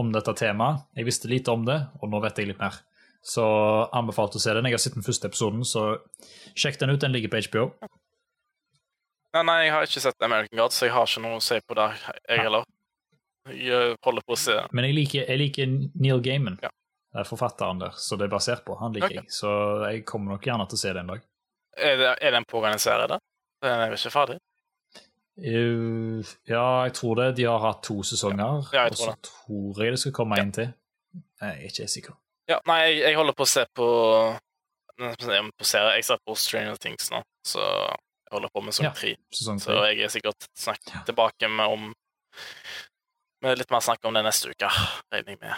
om 0.00 0.12
dette 0.14 0.34
temaet. 0.38 0.86
Jeg 0.96 1.08
visste 1.08 1.30
lite 1.30 1.52
om 1.52 1.66
det, 1.68 1.78
og 2.00 2.10
nå 2.12 2.20
vet 2.24 2.40
jeg 2.40 2.50
litt 2.50 2.60
mer. 2.62 2.80
Så 3.20 3.44
anbefalt 3.92 4.36
å 4.38 4.40
se 4.40 4.54
den. 4.56 4.68
Jeg 4.70 4.78
har 4.78 4.82
sett 4.82 4.96
den 4.96 5.04
første 5.04 5.28
episoden, 5.28 5.64
så 5.68 5.84
sjekk 6.56 6.80
den 6.80 6.94
ut. 6.94 7.00
Den 7.02 7.12
ligger 7.12 7.32
på 7.32 7.42
HBO. 7.50 7.66
nei, 9.36 9.44
nei, 9.44 9.58
jeg 9.66 9.74
har 9.76 9.88
ikke 9.88 10.04
sett 10.06 10.26
American 10.26 10.62
God, 10.62 10.74
så 10.74 10.88
jeg 10.88 10.96
har 10.96 11.08
ikke 11.08 11.24
noe 11.26 11.38
å 11.40 11.44
si 11.44 11.60
på 11.60 11.76
det, 11.78 11.88
jeg 12.24 12.44
heller. 12.46 12.68
Jeg 13.50 13.92
uh, 13.92 13.96
holder 14.04 14.24
på 14.28 14.34
å 14.36 14.38
se 14.38 14.54
Men 14.76 14.84
jeg 14.84 14.94
liker, 14.98 15.22
jeg 15.24 15.40
liker 15.40 15.70
Neil 15.72 16.20
Gaiman, 16.24 16.58
Ja. 16.60 16.68
Det 17.10 17.24
er 17.24 17.26
forfatteren 17.26 17.80
der, 17.80 17.94
så 17.98 18.14
det 18.14 18.28
er 18.28 18.30
basert 18.30 18.60
på. 18.62 18.76
Han 18.78 18.92
liker 18.94 19.08
okay. 19.08 19.16
jeg. 19.24 19.32
Så 19.34 19.50
jeg 19.90 20.04
kommer 20.06 20.36
nok 20.36 20.44
gjerne 20.46 20.66
til 20.70 20.78
å 20.78 20.82
se 20.84 20.92
det 20.94 21.00
en 21.00 21.08
dag. 21.10 21.24
Er 21.74 21.96
det, 21.98 22.10
er 22.22 22.36
den 22.36 22.46
pågående 22.46 22.78
serie, 22.78 23.08
da? 23.10 23.18
Den 23.64 23.82
er 23.82 23.90
jo 23.90 23.98
ikke 23.98 24.12
ferdig? 24.14 24.36
Uh, 25.40 26.20
ja, 26.48 26.82
jeg 26.84 26.92
tror 26.94 27.14
det. 27.16 27.28
De 27.36 27.44
har 27.48 27.58
hatt 27.64 27.82
to 27.86 28.02
sesonger, 28.02 28.68
Ja, 28.74 28.84
og 28.86 28.92
tror 28.96 29.14
så 29.14 29.14
tror 29.24 29.82
jeg 29.84 29.92
det 29.96 30.00
skal 30.02 30.12
komme 30.12 30.38
en 30.38 30.52
til. 30.52 30.72
Jeg 31.40 31.48
er 31.56 31.66
ikke 31.70 31.88
sikker. 31.88 32.16
Ja, 32.48 32.58
nei, 32.66 32.80
jeg, 32.90 32.98
jeg 33.08 33.16
holder 33.16 33.32
på 33.38 33.46
å 33.46 33.48
se 33.48 33.64
på 33.74 33.86
på 35.00 35.64
serie. 35.64 35.94
Jeg 35.96 36.04
ser 36.04 36.18
på 36.26 36.34
Stranger 36.36 36.76
Things 36.76 37.08
nå, 37.10 37.22
så 37.46 37.60
jeg 37.64 38.34
holder 38.34 38.50
på 38.52 38.62
med 38.66 38.74
sånn 38.76 38.84
Ja. 38.84 38.92
tre. 38.92 39.14
Sesong 39.32 39.58
Så 39.62 39.78
jeg 39.88 40.02
er 40.04 40.08
sikkert 40.12 40.46
snakk 40.58 40.80
Ja. 40.92 41.00
tilbake 41.08 41.48
med 41.48 41.66
om 41.66 41.94
med 43.42 43.56
litt 43.58 43.70
mer 43.72 43.80
snakk 43.80 44.04
om 44.04 44.12
det 44.12 44.22
neste 44.26 44.50
uke, 44.52 44.68
regner 45.12 45.32
jeg 45.32 45.40
med. 45.40 45.54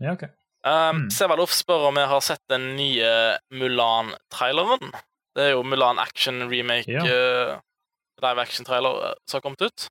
Ja, 0.00 0.12
ok. 0.16 0.24
Um, 0.66 1.04
Mm. 1.06 1.10
Sevaloff 1.14 1.52
spør 1.54 1.86
om 1.88 1.94
jeg 1.96 2.08
har 2.08 2.20
sett 2.20 2.42
den 2.50 2.74
nye 2.76 3.38
Mulan-traileren. 3.52 4.90
Det 5.36 5.44
er 5.44 5.50
jo 5.52 5.62
Mulan 5.62 5.98
action 6.00 6.48
remake, 6.50 6.88
Ja. 6.90 7.04
eh, 7.06 7.60
live 8.22 8.40
action-trailer 8.42 9.02
eh, 9.10 9.14
som 9.26 9.38
har 9.38 9.44
kommet 9.44 9.62
ut. 9.66 9.86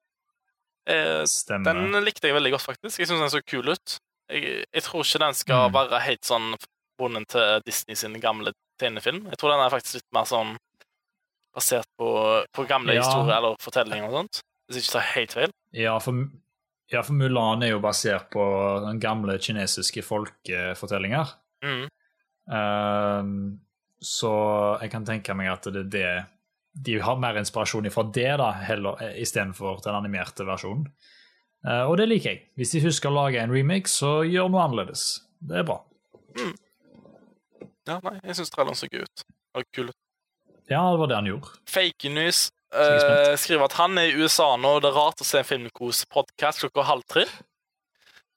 Eh, 0.88 1.24
den 1.66 1.92
likte 2.06 2.28
jeg 2.30 2.36
veldig 2.38 2.52
godt, 2.56 2.66
faktisk. 2.68 3.00
Jeg 3.00 3.08
syns 3.10 3.20
den 3.26 3.34
så 3.34 3.42
kul 3.46 3.70
ut. 3.74 3.98
Jeg, 4.30 4.66
jeg 4.74 4.84
tror 4.84 5.04
ikke 5.06 5.20
den 5.26 5.34
skal 5.38 5.68
Mm. 5.70 5.74
være 5.78 6.00
helt 6.06 6.26
sånn 6.26 6.56
bonden 6.98 7.26
til 7.30 7.62
Disney 7.66 7.96
sin 7.96 8.14
gamle 8.22 8.54
tegnefilm. 8.80 9.26
Jeg 9.30 9.38
tror 9.38 9.52
den 9.56 9.66
er 9.66 9.70
faktisk 9.74 10.00
litt 10.00 10.12
mer 10.14 10.26
sånn 10.30 10.56
basert 11.56 11.88
på, 12.00 12.10
på 12.54 12.66
gamle 12.68 12.94
Ja. 12.96 13.02
historier 13.04 13.38
eller 13.38 13.56
fortellinger 13.64 14.10
og 14.10 14.18
sånt. 14.22 14.42
Hvis 14.68 14.76
jeg 14.76 14.84
ikke 14.84 14.94
tar 14.98 15.12
helt 15.16 15.34
feil. 15.34 15.52
Ja, 15.74 15.98
for, 16.00 16.14
ja, 16.92 17.02
for 17.02 17.14
Mulan 17.14 17.64
er 17.64 17.70
jo 17.76 17.80
basert 17.80 18.30
på 18.34 18.46
den 18.88 19.00
gamle 19.00 19.38
kinesiske 19.38 20.02
folkefortellinger. 20.04 21.34
Mm. 21.64 21.88
Ehm, 22.52 23.60
så 24.02 24.80
jeg 24.82 24.92
kan 24.92 25.06
tenke 25.08 25.34
meg 25.38 25.50
at 25.54 25.64
det 25.72 25.86
er 25.86 25.90
det 25.96 26.26
De 26.76 26.98
har 27.00 27.20
mer 27.22 27.38
inspirasjon 27.40 27.88
fra 27.94 28.04
det 28.16 28.32
da, 28.42 28.50
heller 28.68 29.00
eh, 29.04 29.22
istedenfor 29.24 29.80
den 29.86 29.96
animerte 29.96 30.44
versjonen. 30.48 30.90
Eh, 31.66 31.84
og 31.88 31.96
det 32.02 32.10
liker 32.12 32.34
jeg. 32.34 32.42
Hvis 32.60 32.76
de 32.76 32.84
husker 32.84 33.12
å 33.12 33.16
lage 33.16 33.40
en 33.42 33.54
remake, 33.54 33.92
så 33.92 34.20
gjør 34.28 34.52
noe 34.52 34.66
annerledes. 34.66 35.06
Det 35.40 35.62
er 35.62 35.68
bra. 35.68 35.80
Ja, 37.86 38.00
nei, 38.02 38.18
jeg 38.26 38.38
syns 38.40 38.52
traileren 38.54 38.78
så 38.78 38.90
gøy 38.92 39.06
ut. 39.06 39.26
Og 39.56 39.66
kul 39.74 39.90
ut. 39.94 39.98
Ja, 40.68 40.82
det 40.92 41.00
var 41.00 41.10
det 41.12 41.18
han 41.20 41.30
gjorde. 41.30 41.54
Fake 41.70 42.10
News 42.12 42.48
eh, 42.74 43.34
skriver 43.40 43.68
at 43.68 43.78
han 43.80 44.00
er 44.02 44.10
i 44.10 44.16
USA 44.18 44.56
nå, 44.58 44.78
og 44.78 44.84
det 44.84 44.90
er 44.90 44.98
rart 44.98 45.22
å 45.22 45.28
se 45.28 45.42
en 45.42 45.48
Filmkos-podkast 45.48 46.66
klokka 46.66 46.88
halv 46.90 47.06
tre. 47.10 47.28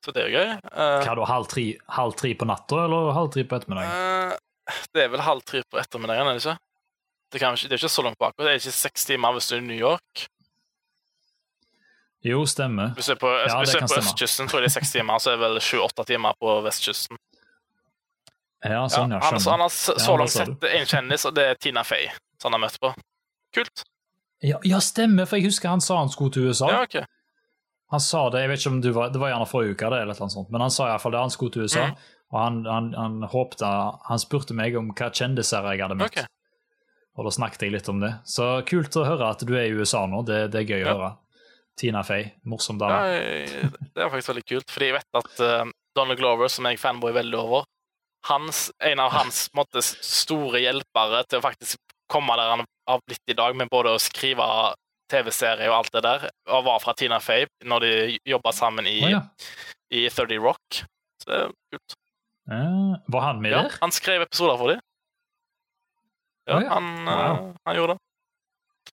Så 0.04 0.14
det 0.14 0.22
er 0.22 0.28
jo 0.28 0.38
gøy. 0.38 0.50
Uh, 0.70 1.00
Hva 1.02 1.14
da, 1.18 1.24
halv 1.26 1.48
tre, 1.50 1.64
halv 1.96 2.14
tre 2.20 2.30
på 2.38 2.46
natta 2.48 2.84
eller 2.84 3.10
halv 3.16 3.32
tre 3.34 3.42
på 3.48 3.56
ettermiddagen? 3.58 3.90
Uh, 3.98 4.84
det 4.94 5.04
er 5.04 5.10
vel 5.12 5.24
halv 5.26 5.42
tre 5.48 5.64
på 5.66 5.80
ettermiddagen, 5.80 6.28
er 6.28 6.38
det 6.38 6.44
ikke? 6.44 6.54
Det, 7.32 7.42
ikke- 7.42 7.68
det 7.68 7.72
er 7.72 7.80
ikke 7.82 7.88
så 7.92 8.02
langt 8.02 8.18
bak. 8.18 8.34
Det 8.38 8.46
er 8.46 8.58
ikke 8.58 8.72
seks 8.72 9.04
timer 9.04 9.32
hvis 9.32 9.48
du 9.48 9.56
er 9.56 9.60
i 9.60 9.66
New 9.66 9.78
York. 9.78 10.28
Jo, 12.24 12.44
stemmer. 12.46 12.94
Hvis 12.94 13.06
du 13.06 13.12
er 13.12 13.20
på, 13.20 13.30
Ja, 13.30 13.58
hvis 13.58 13.70
du 13.72 13.78
er 13.78 13.86
på 13.86 13.98
østkysten, 14.00 14.48
tror 14.48 14.58
jeg 14.58 14.68
det 14.68 14.76
er 14.76 14.80
seks 14.80 14.92
timer. 14.92 15.18
Så 15.18 15.30
er 15.30 15.36
det 15.36 15.44
vel 15.44 15.60
sju-åtte 15.60 16.04
timer 16.04 16.34
på 16.40 16.60
vestkysten. 16.64 17.18
Ja, 18.64 18.88
sånn, 18.90 19.12
ja. 19.14 19.20
skjønner. 19.22 19.50
han 19.50 19.60
har 19.60 19.70
så 19.70 20.16
langt 20.18 20.34
sett 20.34 20.64
en 20.66 20.88
kjendis, 20.90 21.24
og 21.28 21.34
det 21.36 21.44
er 21.46 21.54
Tina 21.62 21.84
Fey, 21.86 22.08
som 22.42 22.50
han 22.50 22.58
har 22.58 22.66
møtt 22.66 22.80
på. 22.82 22.90
Kult. 23.54 23.84
Ja, 24.42 24.58
ja, 24.66 24.80
stemmer, 24.82 25.26
for 25.26 25.38
jeg 25.38 25.46
husker 25.46 25.70
han 25.70 25.82
sa 25.82 25.98
han 25.98 26.10
skulle 26.10 26.34
til 26.34 26.48
USA. 26.50 26.66
Ja, 26.72 26.82
okay. 26.82 27.04
Han 27.90 28.02
sa 28.02 28.28
det, 28.30 28.42
jeg 28.42 28.50
vet 28.50 28.60
ikke 28.60 28.72
om 28.74 28.80
du 28.82 28.90
var, 28.92 29.12
det 29.14 29.20
var 29.22 29.30
gjerne 29.30 29.46
forrige 29.48 29.76
uke, 29.76 29.90
det, 29.94 30.00
eller 30.02 30.18
noe 30.18 30.32
sånt, 30.34 30.50
men 30.50 30.60
han 30.60 30.74
sa 30.74 30.88
iallfall 30.90 31.14
det. 31.14 31.22
Han 31.22 31.32
skulle 31.32 31.54
til 31.54 31.62
USA, 31.64 31.86
mm. 31.86 32.02
og 32.34 32.40
han, 32.42 32.58
han, 32.68 32.90
han 32.98 33.30
håpte 33.32 33.70
Han 34.10 34.20
spurte 34.20 34.58
meg 34.58 34.76
om 34.76 34.90
hva 34.92 35.08
kjendiser 35.14 35.70
jeg 35.70 35.86
hadde 35.86 35.96
møtt, 35.98 36.18
Ok. 36.18 36.34
Og 37.18 37.26
da 37.26 37.32
snakket 37.34 37.64
jeg 37.66 37.72
litt 37.74 37.88
om 37.90 37.98
det. 38.00 38.12
Så 38.30 38.44
kult 38.68 38.94
å 39.00 39.02
høre 39.08 39.28
at 39.34 39.42
du 39.42 39.52
er 39.58 39.66
i 39.66 39.74
USA 39.74 40.04
nå, 40.06 40.20
det, 40.28 40.44
det 40.54 40.60
er 40.62 40.68
gøy 40.70 40.84
å 40.86 40.92
høre. 40.94 41.08
Tina 41.78 42.00
Fey, 42.06 42.28
morsom 42.46 42.78
dame. 42.78 42.94
jeg- 43.12 43.68
det 43.94 44.02
er 44.04 44.10
faktisk 44.10 44.32
veldig 44.32 44.46
kult, 44.50 44.70
fordi 44.70 44.86
jeg 44.92 44.96
vet 44.98 45.18
at 45.20 45.40
uh, 45.42 45.70
Donald 45.98 46.18
Glover, 46.18 46.48
som 46.50 46.66
jeg 46.70 46.78
fanboy 46.78 47.12
veldig 47.14 47.38
over, 47.38 47.66
hans, 48.26 48.68
en 48.82 48.98
av 49.02 49.12
hans 49.14 49.44
måte, 49.54 49.82
store 49.82 50.58
hjelpere 50.62 51.20
til 51.30 51.38
å 51.38 51.44
faktisk 51.44 51.78
komme 52.10 52.34
der 52.38 52.50
han 52.56 52.64
har 52.88 53.00
blitt 53.06 53.30
i 53.30 53.36
dag, 53.38 53.54
med 53.58 53.70
både 53.70 53.92
å 53.94 54.00
skrive 54.02 54.46
TV-serie 55.12 55.68
og 55.70 55.76
alt 55.78 55.92
det 55.94 56.02
der, 56.04 56.26
og 56.52 56.64
var 56.66 56.82
fra 56.82 56.94
Tina 56.98 57.18
Fey 57.22 57.46
når 57.64 57.86
de 57.86 57.92
jobba 58.28 58.52
sammen 58.52 58.86
i, 58.90 58.98
oh, 59.06 59.12
ja. 59.14 59.22
i 59.94 60.06
30 60.12 60.42
Rock. 60.44 60.82
Så 61.22 61.30
det 61.30 61.38
er 61.38 61.54
kult. 61.74 61.96
Eh, 62.50 62.92
var 63.12 63.20
han 63.28 63.40
med 63.44 63.52
Ja, 63.54 63.62
der? 63.68 63.78
han 63.82 63.92
skrev 63.94 64.24
episoder 64.26 64.58
for 64.60 64.74
dem. 64.74 64.82
Ja, 66.48 66.60
ja. 66.64 66.68
Han, 66.74 66.88
Wow. 67.06 67.14
eh, 67.14 67.54
han 67.66 67.76
gjorde 67.76 67.94
det. 67.94 68.92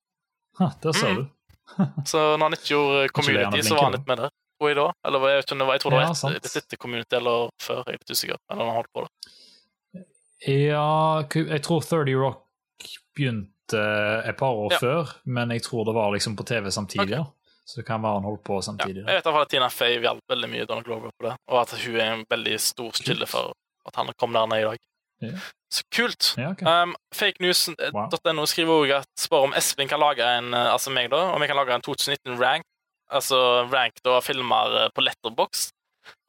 Ha, 0.59 0.69
der 0.83 0.91
sa 0.93 1.07
Mm. 1.07 1.15
du. 1.15 1.25
Så 2.11 2.19
når 2.37 2.43
han 2.45 2.53
ikke 2.53 2.69
gjorde 2.75 3.09
Community, 3.09 3.61
så 3.65 3.75
var 3.75 3.83
han 3.89 3.95
litt 3.97 4.07
med 4.07 4.17
der. 4.17 4.29
Tror 4.59 4.69
jeg 4.69 4.75
da. 4.77 4.85
Eller 5.07 5.19
jeg, 5.27 5.37
vet 5.41 5.51
ikke 5.51 5.71
jeg 5.73 5.81
tror 5.81 5.91
det 5.91 5.97
var 5.99 6.05
ja, 6.05 6.11
et, 6.29 6.43
litt 6.45 6.55
etter 6.61 6.77
Community 6.79 7.15
eller 7.17 7.49
før. 7.59 7.81
Jeg 7.87 7.95
er 7.95 7.97
litt 7.99 8.13
usikker. 8.15 8.37
Eller 8.51 8.65
han 8.69 8.75
holdt 8.77 8.91
på 8.95 9.03
det. 9.05 10.05
Ja, 10.45 11.23
jeg 11.33 11.61
tror 11.65 11.81
30 11.81 12.15
Rock 12.21 12.43
begynte 13.15 13.81
et 14.29 14.37
par 14.37 14.53
år 14.53 14.71
Ja. 14.75 14.77
før, 14.79 15.11
men 15.25 15.49
jeg 15.51 15.63
tror 15.63 15.85
det 15.85 15.95
var 15.95 16.11
liksom 16.13 16.35
på 16.37 16.45
TV 16.45 16.69
samtidig. 16.71 17.17
Okay. 17.19 17.31
Så 17.65 17.77
det 17.81 17.85
kan 17.87 18.01
være 18.03 18.13
han 18.19 18.23
holdt 18.23 18.43
på 18.43 18.55
Ja. 18.59 18.61
samtidig. 18.61 19.03
Jeg 19.03 19.05
vet 19.05 19.25
i 19.25 19.25
hvert 19.25 19.33
fall 19.33 19.41
at 19.41 19.49
Tina 19.49 19.67
Fey 19.69 19.99
hjalp 19.99 20.21
veldig 20.29 20.49
mye 20.49 20.65
Donald 20.67 20.85
Glover 20.85 21.09
på 21.19 21.27
det, 21.29 21.35
og 21.47 21.61
at 21.61 21.71
hun 21.81 21.95
er 21.95 22.13
en 22.13 22.25
veldig 22.29 22.59
stor 22.59 22.91
kilde 22.91 23.25
for 23.27 23.53
at 23.87 23.95
han 23.95 24.07
kom 24.19 24.33
der 24.33 24.45
ned 24.45 24.59
i 24.61 24.69
dag. 24.69 24.77
Ja. 25.23 25.31
Så 25.71 25.83
kult. 25.95 26.33
Ja, 26.37 26.49
okay. 26.51 26.65
Um, 26.67 26.95
Fakenews.no 27.15 27.91
Wow. 27.93 28.45
skriver 28.45 28.73
også 28.73 28.97
at 28.99 29.07
spør 29.19 29.45
om 29.47 29.53
Espen 29.57 29.87
kan 29.87 29.99
lage 29.99 30.23
en 30.23 30.53
eh, 30.53 30.71
altså 30.73 30.91
meg 30.91 31.09
da, 31.11 31.21
om 31.33 31.41
jeg 31.41 31.49
kan 31.51 31.57
lage 31.57 31.73
en 31.75 31.81
2019 31.81 32.39
rank, 32.39 32.63
altså 33.11 33.39
rank 33.71 33.93
da 34.03 34.19
filmer 34.23 34.75
eh, 34.85 34.89
på 34.95 35.01
Letterbox. 35.05 35.69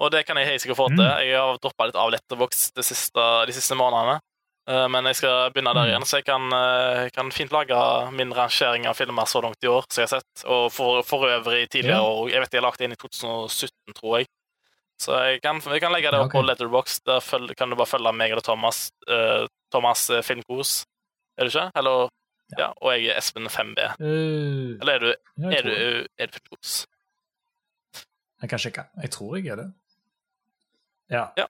Og 0.01 0.11
det 0.15 0.25
kan 0.27 0.37
jeg 0.41 0.47
helt 0.49 0.63
sikkert 0.63 0.79
få 0.79 0.89
til. 0.89 1.03
Mm. 1.05 1.19
Jeg 1.27 1.37
har 1.37 1.59
droppa 1.61 1.87
litt 1.91 1.99
av 2.01 2.11
Letterbox 2.15 2.71
de 2.77 2.83
siste, 2.87 3.27
de 3.47 3.53
siste 3.53 3.75
månedene. 3.77 4.19
Uh, 4.67 4.89
Men 4.91 5.05
jeg 5.07 5.17
skal 5.21 5.51
begynne 5.55 5.75
der 5.77 5.85
Mm. 5.85 5.91
igjen, 5.93 6.05
så 6.09 6.17
jeg 6.19 6.25
kan, 6.27 6.43
uh, 6.51 7.09
kan 7.15 7.29
fint 7.31 7.53
lage 7.53 7.77
min 8.17 8.33
rangering 8.35 8.87
av 8.91 8.97
filmer 8.99 9.25
så 9.31 9.39
langt 9.45 9.63
i 9.63 9.69
år 9.71 9.85
som 9.91 10.03
jeg 10.03 10.09
har 10.11 10.19
sett. 10.21 10.45
Og 10.49 10.73
for, 10.73 11.03
for 11.07 11.29
øvrig 11.29 11.69
tidligere 11.71 12.01
Ja. 12.01 12.03
år. 12.03 12.31
Jeg 12.33 12.41
vet 12.41 12.53
jeg 12.57 12.61
har 12.63 12.67
lagt 12.71 12.81
en 12.81 12.93
i 12.93 12.97
2017, 12.97 13.95
tror 13.95 14.19
jeg. 14.19 14.27
Så 15.01 15.13
jeg 15.27 15.43
kan, 15.45 15.61
jeg 15.61 15.81
kan 15.85 15.93
legge 15.93 16.09
det 16.11 16.19
Ja, 16.19 16.25
opp 16.25 16.33
på 16.33 16.41
ok. 16.41 16.47
Letterbox. 16.49 17.01
Der 17.05 17.21
følg, 17.21 17.53
kan 17.57 17.71
du 17.71 17.77
bare 17.77 17.91
følge 17.91 18.13
meg 18.17 18.33
eller 18.33 18.45
Thomas. 18.45 18.91
uh, 19.11 19.45
Thomas 19.73 20.07
eh, 20.11 20.23
Filmkos, 20.25 20.87
er 21.37 21.45
du 21.45 21.51
ikke? 21.53 21.67
Eller, 21.77 22.09
ja. 22.57 22.71
Og 22.81 22.95
jeg 22.95 23.11
er 23.13 23.19
Espen 23.21 23.49
5B. 23.53 23.83
Uh, 24.01 24.77
Eller 24.81 24.93
er 24.95 25.03
du, 25.05 25.09
ja, 25.43 25.51
er 25.59 25.67
du, 25.67 25.75
er 26.19 26.31
du 26.31 26.39
Filmkos? 26.39 26.77
jeg 28.43 28.51
kan 28.53 28.61
sjekke. 28.61 28.83
Jeg 29.03 29.11
tror 29.15 29.37
jeg 29.37 29.53
er 29.53 29.57
det. 29.57 29.69
Ja. 31.11 31.23
Ja. 31.39 31.47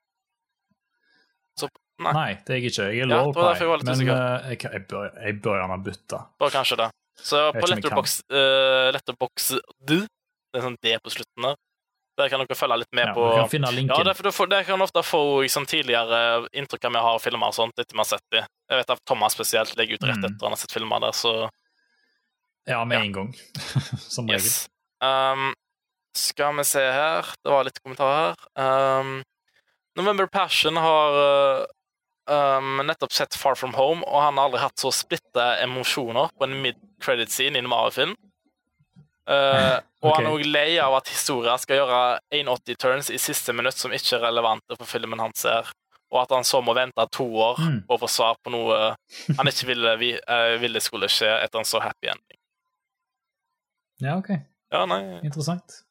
Så- 1.58 1.68
nei. 1.98 2.12
nei. 2.12 2.28
det 2.46 2.50
er 2.54 2.60
jeg 2.60 2.70
ikke. 2.70 2.82
Jeg 2.82 3.00
er 3.02 3.08
Ja, 3.08 3.22
low 3.24 3.32
det 3.32 3.46
jeg 3.60 3.68
men 3.84 4.08
eh, 4.08 4.50
jeg, 4.50 4.62
jeg, 4.72 4.86
bør, 4.88 5.08
jeg 5.22 5.40
bør 5.42 5.58
gjerne 5.60 5.78
bytte. 5.84 6.20
Bare 6.38 6.50
kanskje 6.54 6.76
det. 6.82 6.90
Så 7.16 7.40
på. 7.52 7.66
Letterbox, 7.70 8.18
uh, 8.30 8.90
Letterbox 8.92 9.50
du, 9.88 9.98
det 10.04 10.60
er 10.60 10.66
sånn 10.66 10.76
D 10.84 10.92
på 11.02 11.10
slutten 11.14 11.46
der, 11.48 11.56
der 12.16 12.28
kan 12.32 12.40
dere 12.40 12.56
følge 12.56 12.78
litt 12.80 12.92
med 12.96 13.06
Ja, 13.10 13.14
på 13.14 13.24
Ja, 13.36 13.70
linken. 13.70 14.04
det, 14.06 14.14
er 14.26 14.32
for 14.32 14.46
det 14.46 14.62
kan 14.66 14.80
ofte 14.82 15.02
få 15.04 15.20
liksom, 15.42 15.66
tidligere 15.68 16.46
inntrykk 16.56 16.84
av 16.88 16.92
vi 16.96 17.02
har 17.06 17.18
filmer 17.20 17.46
og 17.52 17.54
sånt, 17.54 17.76
etter 17.78 17.92
vi 17.92 17.98
har 18.00 18.08
sett 18.08 18.24
dem. 18.32 18.46
Jeg 18.70 18.78
vet 18.80 18.90
at 18.96 19.04
Thomas 19.06 19.32
spesielt 19.36 19.76
legger 19.76 19.94
ut 20.00 20.02
rett 20.08 20.16
Mm. 20.22 20.24
etter 20.32 20.46
han 20.48 20.52
har 20.56 20.56
sett 20.62 20.72
filmer 20.72 21.00
der, 21.00 21.12
så 21.12 21.50
Ja, 22.66 22.84
med 22.84 22.98
Ja. 22.98 23.04
en 23.04 23.12
gang. 23.12 23.34
Som 23.98 24.26
regel. 24.26 24.42
yes. 24.42 24.68
Um, 25.02 25.54
skal 26.16 26.54
vi 26.56 26.64
se 26.64 26.80
her 26.80 27.22
Det 27.44 27.52
var 27.52 27.64
litt 27.64 27.78
kommentarer 27.84 28.34
her. 28.56 29.00
Um, 29.00 29.22
November 29.96 30.26
Passion 30.26 30.76
har 30.76 31.12
uh, 31.12 31.66
um, 32.58 32.80
nettopp 32.86 33.12
sett 33.12 33.34
Far 33.34 33.54
From 33.54 33.74
Home, 33.74 34.02
og 34.04 34.22
han 34.22 34.36
har 34.36 34.48
aldri 34.48 34.60
hatt 34.60 34.76
så 34.80 34.90
splitta 34.92 35.58
emosjoner 35.62 36.28
på 36.36 36.44
en 36.48 36.56
mid-credit 36.62 37.30
scene 37.30 37.56
i 37.56 37.58
en 37.62 37.68
Mario-film. 37.68 38.16
Uh, 39.28 39.80
og 40.06 40.12
okay. 40.12 40.22
han 40.22 40.28
er 40.30 40.36
også 40.36 40.52
lei 40.54 40.76
av 40.82 40.94
at 41.00 41.10
historia 41.10 41.56
skal 41.58 41.80
gjøre 41.82 41.98
180 42.30 42.78
turns 42.82 43.10
i 43.10 43.18
siste 43.20 43.54
minutt 43.56 43.76
som 43.76 43.94
ikke 43.94 44.16
er 44.18 44.24
relevante 44.28 44.78
for 44.78 44.88
filmen 44.88 45.20
han 45.22 45.34
ser, 45.36 45.68
og 46.14 46.20
at 46.22 46.34
han 46.36 46.46
så 46.46 46.60
må 46.62 46.74
vente 46.78 47.06
to 47.12 47.26
år 47.26 47.58
Mm. 47.58 47.80
på 47.88 47.96
å 47.96 48.00
få 48.04 48.08
svar 48.10 48.36
på 48.44 48.52
noe 48.54 48.94
han 49.36 49.50
ikke 49.50 49.66
ville, 49.66 49.96
vi, 49.98 50.12
eh, 50.14 50.56
ville 50.62 50.80
skulle 50.80 51.10
skje 51.10 51.32
etter 51.42 51.58
en 51.58 51.66
så 51.68 51.82
happy 51.82 52.12
ending. 52.12 52.38
Ja, 54.04 54.16
ok. 54.20 54.30
Ja, 54.72 54.84
nei 54.86 55.20
Interessant. 55.24 55.82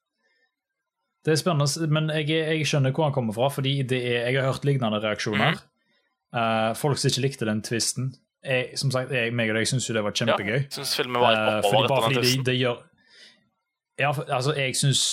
Det 1.26 1.34
er 1.34 1.39
spennende, 1.41 1.88
men 1.89 2.11
jeg, 2.13 2.30
jeg 2.30 2.68
skjønner 2.70 2.93
hvor 2.93 3.07
han 3.07 3.16
kommer 3.16 3.34
fra, 3.34 3.47
fordi 3.49 3.80
det 3.82 3.97
er, 4.05 4.28
jeg 4.30 4.38
har 4.38 4.51
hørt 4.51 4.66
lignende 4.68 4.99
reaksjoner. 5.01 5.57
Mm. 5.57 5.72
Uh, 6.36 6.72
folk 6.78 6.99
som 7.01 7.09
ikke 7.09 7.24
likte 7.24 7.47
den 7.49 7.63
tvisten. 7.66 8.11
Jeg, 8.45 8.76
som 8.78 8.91
sagt, 8.93 9.09
jeg, 9.16 9.32
meg 9.34 9.49
og 9.49 9.57
deg 9.57 9.66
syns 9.66 9.88
jo 9.89 9.95
det 9.97 10.03
var 10.05 10.13
kjempegøy. 10.13 10.59
Ja, 10.59 10.74
synes 10.76 10.91
filmen 10.99 11.18
var 11.24 11.34
Eh, 11.34 11.39
litt 11.39 11.66
fordi, 11.66 11.72
oppover 11.72 11.89
bare 11.89 11.97
etter 11.97 12.13
den 12.13 12.28
fordi 12.28 12.36
det, 12.38 12.45
det 12.51 12.55
gjør 12.59 12.84
Ja, 14.00 14.12
altså, 14.12 14.56
jeg 14.58 14.76
syns 14.76 15.06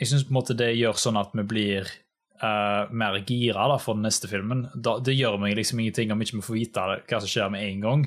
jeg 0.00 0.08
syns 0.08 0.24
på 0.24 0.32
en 0.32 0.38
måte 0.38 0.56
det 0.56 0.70
gjør 0.78 0.96
sånn 0.96 1.18
at 1.20 1.34
vi 1.36 1.42
blir 1.44 1.88
uh, 2.40 2.88
mer 2.88 3.18
gira 3.28 3.66
da, 3.68 3.76
for 3.82 3.98
den 3.98 4.06
neste 4.08 4.30
filmen. 4.30 4.64
Da, 4.74 4.96
det 5.04 5.12
gjør 5.12 5.36
meg 5.42 5.58
liksom 5.58 5.82
ingenting 5.82 6.14
om 6.14 6.22
ikke 6.24 6.38
vi 6.38 6.46
får 6.46 6.56
vite 6.56 6.86
hva 7.10 7.20
som 7.20 7.28
skjer 7.28 7.52
med 7.52 7.66
en 7.66 7.84
gang. 7.84 8.04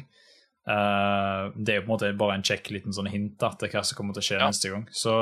Uh, 0.63 1.51
det 1.53 1.73
er 1.73 1.79
jo 1.81 1.83
på 1.83 1.89
en 1.89 1.91
måte 1.91 2.09
bare 2.17 2.37
en 2.39 2.45
kjekk 2.47 2.71
liten 2.73 2.95
sånn 2.95 3.11
hint 3.11 3.35
da, 3.41 3.51
til 3.59 3.69
hva 3.69 3.83
som 3.85 3.99
kommer 3.99 4.15
til 4.15 4.23
å 4.23 4.27
skje 4.29 4.39
Ja. 4.39 4.49
neste 4.49 4.73
gang. 4.73 4.87
Så 4.89 5.13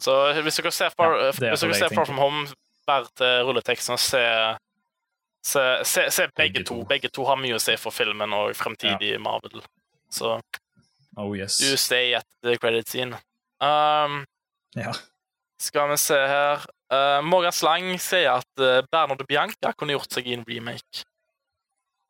Så 0.00 0.16
hvis 0.40 0.60
dere 0.60 0.72
ser 0.72 0.96
Far, 0.96 1.16
Ja, 1.18 1.30
hvis 1.34 1.60
dere 1.60 1.74
ser 1.74 1.92
Far. 1.92 2.06
From 2.06 2.22
Home, 2.22 2.46
vær 2.88 3.08
til 3.16 3.44
rulleteksten 3.44 3.98
og 3.98 4.00
se, 4.00 4.24
se, 5.44 5.64
se, 5.84 6.10
se 6.10 6.28
begge, 6.36 6.60
Begge 6.60 6.64
to. 6.64 6.80
to. 6.80 6.84
Begge 6.88 7.10
to 7.12 7.24
har 7.28 7.36
mye 7.36 7.58
å 7.58 7.60
si 7.60 7.76
for 7.76 7.92
filmen 7.92 8.32
og 8.32 8.54
fremtidig 8.56 9.18
Marvel. 9.20 9.60
Så 10.08 10.38
oh 11.16 11.34
yes. 11.36 11.60
you 11.60 11.76
stay 11.76 12.14
at 12.14 12.24
the 12.42 12.56
credit 12.56 12.88
scene. 12.88 13.18
Um, 13.60 14.24
Ja. 14.76 14.92
skal 15.60 15.88
vi 15.92 15.96
se 16.02 16.16
her 16.18 16.64
uh, 16.92 17.20
Morgan 17.24 17.52
Slang 17.54 17.92
sier 18.02 18.40
at 18.40 18.62
uh, 18.62 18.80
Bernard 18.92 19.22
Bianca 19.28 19.72
kunne 19.78 19.94
gjort 19.96 20.12
seg 20.12 20.26
i 20.28 20.34
en 20.36 20.44
remake. 20.48 21.04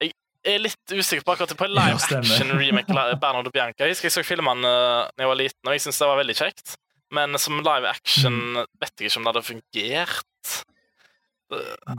Jeg, 0.02 0.12
er 0.44 0.58
litt 0.64 0.92
usikker 0.92 1.24
på 1.24 1.32
akkurat 1.34 1.54
på 1.56 1.64
en 1.68 1.72
live 1.76 2.00
Ja, 2.10 2.18
action-remake 2.20 2.92
Bernard 3.20 3.46
og 3.48 3.52
Bianca. 3.54 3.84
Jeg 3.86 3.94
husker 3.94 4.10
jeg 4.10 4.16
så 4.18 4.24
filmene 4.26 4.62
da 4.68 5.24
jeg 5.24 5.30
var 5.30 5.38
liten, 5.40 5.60
og 5.68 5.72
jeg 5.76 5.84
syntes 5.86 6.00
det 6.02 6.08
var 6.10 6.20
veldig 6.20 6.36
kjekt. 6.40 6.74
Men 7.14 7.38
som 7.38 7.60
live 7.62 7.86
action 7.88 8.40
Mm. 8.56 8.66
vet 8.80 8.92
jeg 9.00 9.08
ikke 9.10 9.18
om 9.20 9.24
det 9.24 9.34
hadde 9.34 9.48
fungert. 9.48 10.64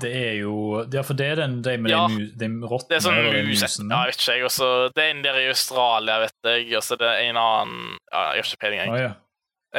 Det 0.02 0.10
er 0.12 0.34
jo 0.42 0.54
Ja, 0.92 1.02
for 1.06 1.14
det 1.16 1.26
er 1.32 1.36
den 1.40 1.62
de 1.64 1.78
med 1.78 1.92
Ja. 1.92 2.08
de, 2.08 2.14
mu- 2.14 2.32
de 2.36 2.80
Det 2.90 2.98
er 2.98 3.04
sånn 3.06 3.20
mus... 3.48 3.62
Ja, 3.62 4.02
vet 4.10 4.18
ikke, 4.20 4.34
jeg. 4.36 4.44
Også, 4.50 4.70
det 4.96 5.04
er 5.04 5.10
en 5.14 5.22
der 5.24 5.38
i 5.40 5.48
Australia, 5.48 6.20
vet 6.26 6.50
jeg, 6.50 6.76
og 6.76 6.84
så 6.84 6.94
er 6.98 7.04
det 7.04 7.12
en 7.30 7.38
annen 7.38 7.98
ja, 8.12 8.24
Jeg 8.34 8.44
har 8.44 8.50
ikke 8.50 8.62
peiling, 8.66 8.80
jeg. 8.82 8.90
Ah, 8.90 9.00
ja. 9.00 9.14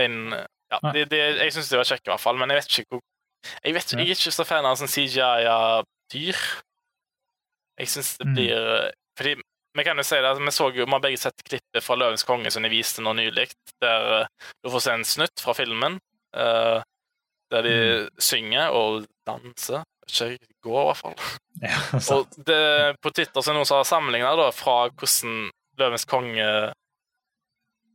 En, 0.04 0.16
ja, 0.72 0.80
det, 0.92 1.04
det, 1.12 1.20
jeg 1.40 1.52
syns 1.54 1.68
det 1.70 1.78
var 1.80 1.88
kjekt, 1.88 2.06
i 2.08 2.10
hvert 2.10 2.22
fall, 2.22 2.38
men 2.40 2.50
jeg 2.50 2.60
vet 2.62 2.72
ikke 2.72 2.96
hvor 2.96 3.02
Jeg, 3.62 3.74
vet, 3.76 3.92
jeg 3.92 4.08
er 4.08 4.16
ikke 4.16 4.32
så 4.34 4.44
fan 4.48 4.66
av 4.66 4.78
sånn 4.80 4.90
CGI 4.90 5.44
av 5.46 5.84
dyr. 6.10 6.38
Jeg 7.78 7.92
syns 7.92 8.16
det 8.18 8.26
Mm. 8.26 8.34
blir 8.34 8.90
Fordi 9.18 9.34
vi 9.76 9.84
kan 9.84 9.96
jo 10.00 10.02
si 10.08 10.16
det, 10.16 10.32
vi 10.40 10.50
så 10.50 10.70
vi 10.72 10.84
har 10.84 11.00
begge 11.04 11.20
sett 11.20 11.42
klippet 11.44 11.84
fra 11.84 11.94
Løvens 12.00 12.24
konge 12.24 12.50
som 12.50 12.64
de 12.64 12.70
viste 12.72 13.02
nå 13.04 13.12
nylig, 13.12 13.50
der 13.84 14.22
eh, 14.22 14.26
du 14.64 14.70
får 14.72 14.80
se 14.86 14.92
en 14.96 15.04
snutt 15.04 15.40
fra 15.44 15.54
filmen 15.54 16.00
Uh, 16.36 16.82
der 17.50 17.62
de 17.64 17.76
synger 18.20 18.68
og 18.74 19.06
danser. 19.26 19.84
Ikke 20.04 20.36
går, 20.66 20.82
i 20.82 20.86
hvert 20.90 20.98
fall. 21.00 21.14
ja 21.64 21.78
Og 21.96 22.02
sant. 22.04 22.34
det, 22.46 22.96
på 23.00 23.10
Twitter 23.14 23.40
så 23.40 23.50
er 23.50 23.54
det 23.54 23.56
noen 23.56 23.68
som 23.70 23.78
har 23.80 23.88
sammenligna 23.88 24.50
fra 24.52 24.74
hvordan 24.90 25.46
Løvens 25.80 26.04
konge 26.04 26.48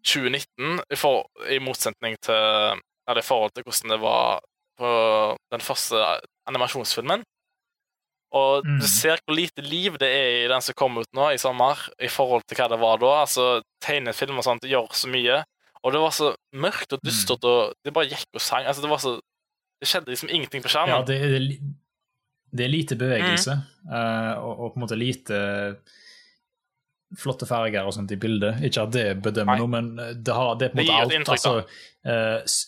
2019 0.04 0.80
i, 0.92 0.96
for, 1.00 1.26
i 1.50 1.60
motsetning 1.64 2.16
til 2.24 2.80
Eller 3.10 3.20
i 3.22 3.26
forhold 3.26 3.52
til 3.56 3.64
hvordan 3.66 3.90
det 3.96 4.00
var 4.02 4.42
på 4.80 4.90
den 5.52 5.62
første 5.62 5.98
animasjonsfilmen. 6.48 7.24
Og 8.32 8.64
Mm. 8.66 8.80
du 8.80 8.88
ser 8.88 9.18
hvor 9.26 9.36
lite 9.36 9.62
liv 9.62 9.98
det 10.00 10.08
er 10.08 10.46
i 10.46 10.48
den 10.48 10.62
som 10.62 10.74
kom 10.78 10.98
ut 10.98 11.10
nå 11.14 11.32
i 11.34 11.38
sommer, 11.42 11.76
i 12.00 12.08
forhold 12.08 12.44
til 12.48 12.56
hva 12.58 12.70
det 12.72 12.80
var 12.80 12.98
da. 13.02 13.10
Altså, 13.26 13.62
Tegnefilm 13.84 14.38
og 14.40 14.44
sånt 14.48 14.64
gjør 14.64 14.88
så 14.96 15.10
mye. 15.12 15.42
Og 15.84 15.92
det 15.92 16.00
var 16.00 16.12
så 16.16 16.30
mørkt 16.54 16.94
og 16.94 17.00
dystert, 17.04 17.44
og 17.44 17.74
det 17.84 17.94
bare 17.94 18.08
gikk 18.08 18.28
og 18.38 18.42
sang. 18.42 18.66
Altså, 18.66 18.82
det 18.82 18.90
var 18.90 18.98
så 19.04 19.20
Det 19.82 19.88
skjedde 19.90 20.12
liksom 20.14 20.30
ingenting 20.30 20.62
på 20.62 20.70
skjermen. 20.70 20.94
Ja, 20.94 21.02
det, 21.02 21.16
er 21.18 21.40
det 22.54 22.64
er 22.66 22.70
lite 22.70 22.96
bevegelse, 22.96 23.56
Mm. 23.84 23.94
eh, 23.96 24.38
og, 24.38 24.60
og 24.60 24.74
på 24.74 24.78
en 24.78 24.84
måte 24.86 24.96
lite 25.00 25.38
flotte 27.18 27.48
farger 27.50 27.84
og 27.88 27.94
sånt 27.96 28.12
i 28.12 28.20
bildet. 28.20 28.62
Ikke 28.64 28.86
at 28.86 28.94
det 28.96 29.08
bedømmer 29.24 29.58
Nei. 29.58 29.60
noe, 29.60 29.72
men 29.72 29.90
det, 29.98 30.34
har, 30.36 30.56
det 30.60 30.70
er 30.70 30.76
på 30.76 30.80
en 30.80 30.86
måte 30.86 31.00
alt. 31.02 31.16
inntrykk, 31.18 31.40
altså, 31.40 31.54
uh, 32.08 32.60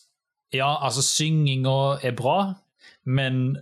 ja, 0.54 0.70
altså, 0.84 1.04
synginga 1.06 1.78
er 2.04 2.16
bra, 2.18 2.38
men 3.06 3.58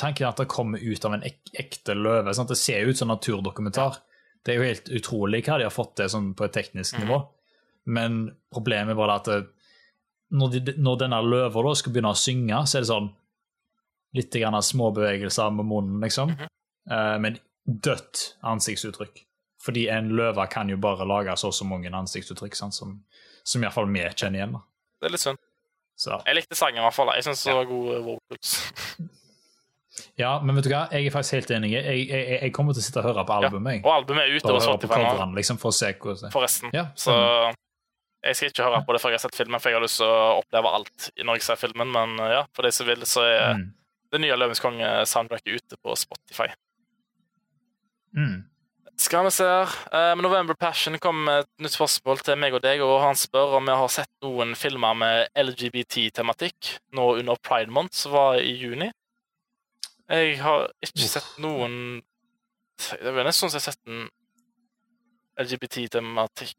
tanken 0.00 0.24
er 0.24 0.30
at 0.30 0.40
det 0.40 0.48
kommer 0.50 0.80
ut 0.80 1.04
av 1.04 1.14
en 1.16 1.26
ek 1.26 1.52
ekte 1.60 1.94
løve. 1.98 2.34
Sant? 2.34 2.50
Det 2.50 2.58
ser 2.58 2.82
jo 2.82 2.94
ut 2.94 2.98
som 3.00 3.10
naturdokumentar. 3.12 4.00
Det 4.44 4.54
er 4.54 4.60
jo 4.60 4.68
helt 4.70 4.90
utrolig 5.00 5.42
hva 5.44 5.58
de 5.60 5.66
har 5.68 5.74
fått 5.74 5.96
til 6.00 6.10
sånn 6.12 6.32
på 6.34 6.46
et 6.46 6.56
teknisk 6.56 6.96
Mhm. 6.96 7.04
nivå. 7.04 7.18
Men 7.86 8.36
problemet 8.52 8.96
bare 8.96 9.16
at 9.20 9.24
det, 9.24 9.46
når, 10.30 10.48
de, 10.52 10.74
når 10.78 10.98
denne 11.04 11.22
løva 11.22 11.62
da 11.62 11.74
skal 11.74 11.92
begynne 11.92 12.12
å 12.14 12.18
synge, 12.18 12.66
så 12.66 12.78
er 12.78 12.84
det 12.84 12.92
sånn 12.92 13.10
litt 14.14 14.32
grann 14.32 14.62
små 14.62 14.90
bevegelser 14.94 15.50
med 15.54 15.66
munnen, 15.66 16.00
liksom. 16.00 16.30
Mm 16.30 16.36
-hmm. 16.36 16.48
uh, 16.90 17.18
men 17.20 17.38
dødt 17.66 18.36
ansiktsuttrykk. 18.42 19.26
Fordi 19.60 19.86
en 19.92 20.08
løve 20.16 20.46
kan 20.48 20.70
jo 20.72 20.76
bare 20.80 21.04
lage 21.04 21.34
så 21.36 21.50
og 21.50 21.54
så 21.54 21.66
mange 21.68 21.90
ansiktsuttrykk 21.92 22.54
sant? 22.56 22.74
som, 22.74 22.94
som 23.44 23.62
iallfall 23.62 23.90
vi 23.92 24.06
kjenner 24.16 24.38
igjen. 24.40 24.52
da. 24.56 24.62
Det 25.00 25.08
er 25.10 25.14
litt 25.16 25.20
synd. 25.24 25.38
Så, 26.00 26.16
Jeg 26.24 26.38
likte 26.38 26.56
sangen 26.56 26.80
i 26.80 26.84
hvert 26.86 26.96
fall. 26.96 27.10
Jeg 27.12 27.26
syns 27.26 27.42
det 27.44 27.54
var 27.58 27.66
gode 27.68 27.98
vocals. 28.06 28.54
ja, 30.22 30.30
men 30.40 30.56
vet 30.56 30.64
du 30.64 30.70
hva, 30.72 30.86
jeg 30.94 31.10
er 31.10 31.12
faktisk 31.12 31.36
helt 31.36 31.50
enig. 31.58 31.72
Jeg, 31.74 32.06
jeg, 32.08 32.38
jeg 32.40 32.52
kommer 32.56 32.72
til 32.72 32.80
å 32.80 32.84
sitte 32.86 33.02
og 33.02 33.08
høre 33.10 33.24
på 33.28 33.36
albumet. 33.36 33.80
Ja. 33.82 33.84
Og 33.84 33.96
albumet 33.98 34.24
er 34.30 34.46
på 34.46 34.62
Spotify 34.64 35.02
liksom, 35.36 35.58
for 35.60 35.74
å 35.74 35.76
se 35.76 35.90
hvordan 35.92 36.32
forresten. 36.32 36.72
Ja, 36.72 36.86
Så 36.96 37.12
jeg 38.24 38.36
skal 38.36 38.50
ikke 38.52 38.64
høre 38.70 38.80
på 38.88 38.96
det 38.96 39.00
før 39.00 39.12
jeg 39.12 39.20
har 39.20 39.24
sett 39.26 39.36
filmen, 39.36 39.60
for 39.60 39.72
jeg 39.72 39.76
har 39.78 39.84
lyst 39.84 40.00
til 40.00 40.08
å 40.08 40.40
oppleve 40.40 40.72
alt 40.76 41.10
når 41.24 41.38
jeg 41.40 41.46
ser 41.50 41.60
filmen. 41.60 41.92
Men 41.92 42.16
uh, 42.20 42.30
ja, 42.38 42.42
for 42.56 42.64
de 42.68 42.72
som 42.76 42.88
vil, 42.88 43.04
så 43.08 43.24
er 43.28 43.54
Mm. 43.60 43.66
det 44.12 44.20
nye 44.24 44.36
Løvens 44.40 44.60
konge-soundtracket 44.64 45.60
ute 45.60 45.76
på 45.84 45.96
Spotify. 45.96 46.48
Mm. 48.16 48.49
Skal 49.00 49.24
vi 49.24 49.30
se 49.32 49.46
her. 49.48 49.70
med 50.16 50.22
November 50.26 50.54
Passion 50.60 50.98
kom 51.00 51.22
med 51.24 51.44
et 51.46 51.64
nytt 51.64 51.72
spørsmål 51.72 52.20
til 52.24 52.36
meg 52.36 52.52
og 52.56 52.60
deg, 52.64 52.82
og 52.84 52.98
han 53.00 53.16
spør 53.16 53.56
om 53.56 53.64
vi 53.68 53.76
har 53.80 53.92
sett 53.92 54.10
noen 54.24 54.52
filmer 54.58 54.96
med 54.98 55.30
LGBT-tematikk 55.40 56.74
nå 56.98 57.06
under 57.22 57.40
Pride 57.40 57.72
Month, 57.72 57.96
som 57.96 58.12
var 58.12 58.40
i 58.44 58.52
juni. 58.60 58.90
Jeg 60.10 60.40
har 60.42 60.66
ikke 60.84 61.06
sett 61.06 61.36
noen 61.38 62.02
Det 62.80 63.12
vel 63.12 63.26
nesten 63.28 63.44
sånn 63.48 63.52
jeg 63.52 63.60
har 63.60 63.72
sett 63.72 63.90
en 63.92 64.06
LGBT-tematikk, 65.40 66.56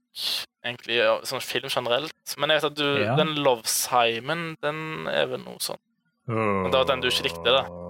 egentlig, 0.66 1.00
sånn 1.30 1.42
film 1.42 1.70
generelt. 1.70 2.36
Men 2.38 2.50
jeg 2.54 2.62
vet 2.62 2.72
at 2.72 2.78
du, 2.78 3.04
Ja. 3.04 3.16
den 3.18 3.36
Lovesheimen, 3.42 4.56
den 4.62 5.08
er 5.08 5.26
vel 5.28 5.40
noe 5.46 5.58
sånn 5.60 5.82
Men 6.28 6.70
det 6.72 6.78
var 6.78 6.86
den 6.86 7.02
du 7.02 7.08
ikke 7.10 7.24
likte, 7.30 7.44
da. 7.52 7.81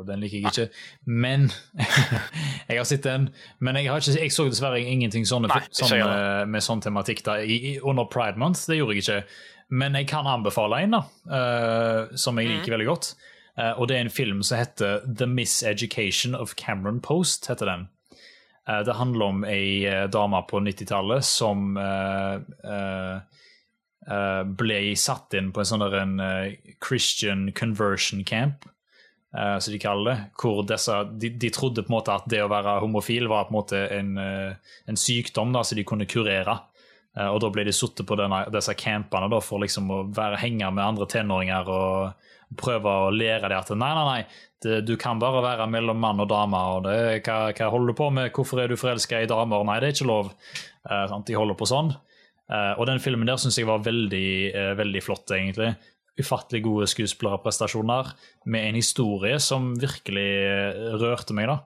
Åh, 0.00 0.06
Den 0.08 0.24
liker 0.24 0.40
jeg 0.40 0.50
ikke. 0.50 0.82
Men 1.04 1.50
Jeg 2.70 2.80
har 2.80 2.88
sett 2.88 3.06
den, 3.06 3.30
men 3.58 3.76
jeg, 3.76 3.90
har 3.90 4.02
ikke, 4.02 4.16
jeg 4.22 4.32
så 4.34 4.48
dessverre 4.48 4.80
ingenting 4.80 5.24
sånne, 5.28 5.50
Nei, 5.50 5.62
sånne, 5.74 6.44
med 6.48 6.64
sånn 6.64 6.82
tematikk 6.84 7.24
da, 7.26 7.40
i, 7.42 7.78
under 7.82 8.08
Pride 8.10 8.40
Month. 8.40 8.66
Det 8.70 8.78
gjorde 8.78 8.96
jeg 8.96 9.04
ikke. 9.04 9.22
Men 9.70 9.94
jeg 9.94 10.08
kan 10.10 10.26
anbefale 10.26 10.82
en, 10.82 10.96
da, 10.96 11.04
uh, 11.30 12.16
som 12.18 12.38
jeg 12.40 12.50
liker 12.50 12.74
veldig 12.74 12.88
godt. 12.88 13.12
Uh, 13.58 13.72
og 13.78 13.88
det 13.90 13.96
er 13.96 14.04
en 14.06 14.12
film 14.12 14.42
som 14.46 14.58
heter 14.58 15.04
The 15.06 15.28
Miseducation 15.30 16.34
of 16.34 16.56
Cameron 16.58 17.00
Post. 17.00 17.46
heter 17.50 17.70
den. 17.70 17.86
Uh, 18.68 18.80
det 18.86 18.98
handler 18.98 19.26
om 19.26 19.44
ei 19.46 19.86
dame 20.10 20.42
på 20.50 20.62
90-tallet 20.66 21.26
som 21.26 21.76
ble 24.60 24.76
satt 24.96 25.34
inn 25.36 25.50
på 25.52 25.60
en 25.60 25.68
sånn 25.68 25.82
der 25.84 25.96
en 26.00 26.14
Christian 26.82 27.50
conversion 27.54 28.24
camp, 28.26 28.64
eh, 29.36 29.58
som 29.58 29.74
de 29.74 29.82
kaller 29.82 30.10
det. 30.10 30.16
Hvor 30.40 30.64
disse, 30.68 30.96
de, 31.12 31.32
de 31.40 31.52
trodde 31.54 31.84
på 31.84 31.92
en 31.92 31.98
måte 31.98 32.16
at 32.16 32.26
det 32.30 32.42
å 32.44 32.50
være 32.50 32.80
homofil 32.84 33.30
var 33.30 33.48
på 33.48 33.54
en 33.54 33.58
måte 33.60 33.84
en, 33.98 34.16
eh, 34.18 34.74
en 34.90 35.00
sykdom 35.00 35.54
da, 35.54 35.64
som 35.66 35.78
de 35.78 35.86
kunne 35.88 36.08
kurere. 36.10 36.58
Uh, 37.18 37.26
og 37.32 37.40
da 37.42 37.48
ble 37.50 37.64
de 37.66 37.72
satt 37.74 37.98
på 38.06 38.16
denne, 38.18 38.44
disse 38.54 38.74
campene 38.78 39.26
da, 39.32 39.40
for 39.42 39.62
liksom 39.64 39.88
å 39.90 40.02
være, 40.14 40.38
henge 40.44 40.68
med 40.70 40.84
andre 40.84 41.08
tenåringer 41.10 41.70
og 41.74 42.28
prøve 42.60 42.92
å 43.06 43.08
lære 43.14 43.50
dem 43.50 43.58
at 43.58 43.72
nei, 43.74 43.90
nei, 43.96 44.04
nei, 44.06 44.44
det, 44.62 44.76
du 44.86 44.92
kan 45.00 45.18
bare 45.22 45.42
være 45.42 45.66
mellom 45.70 45.98
mann 45.98 46.22
og 46.22 46.28
dame. 46.30 46.60
og 46.76 46.86
det, 46.86 46.94
hva, 47.26 47.50
hva 47.56 47.70
holder 47.72 47.90
du 47.90 47.98
på 47.98 48.08
med? 48.14 48.30
Hvorfor 48.36 48.62
er 48.62 48.70
du 48.70 48.78
forelska 48.78 49.24
i 49.24 49.30
damer? 49.30 49.66
Nei, 49.66 49.80
det 49.82 49.90
er 49.90 49.96
ikke 49.96 50.10
lov. 50.10 50.30
Uh? 50.86 51.18
De 51.26 51.38
holder 51.38 51.58
på 51.58 51.68
sånn. 51.70 51.90
Uh, 52.50 52.74
og 52.76 52.86
den 52.90 53.02
filmen 53.02 53.26
der 53.26 53.42
syns 53.42 53.58
jeg 53.58 53.66
var 53.66 53.82
veldig, 53.82 54.30
veldig 54.78 55.02
flott, 55.06 55.34
egentlig. 55.34 55.72
Ufattelig 56.20 56.62
gode 56.64 56.88
skuespillerprestasjoner 56.90 58.12
med 58.52 58.68
en 58.68 58.78
historie 58.78 59.38
som 59.42 59.72
virkelig 59.80 60.28
eh, 60.46 60.80
rørte 61.00 61.36
meg. 61.36 61.50
da. 61.50 61.60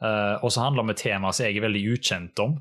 Uh, 0.00 0.36
og 0.40 0.48
så 0.48 0.64
handler 0.64 0.80
det 0.80 0.86
om 0.86 0.92
et 0.94 1.02
tema 1.02 1.30
som 1.36 1.44
jeg 1.44 1.58
er 1.58 1.64
veldig 1.66 1.80
ukjent 1.92 2.40
om, 2.40 2.54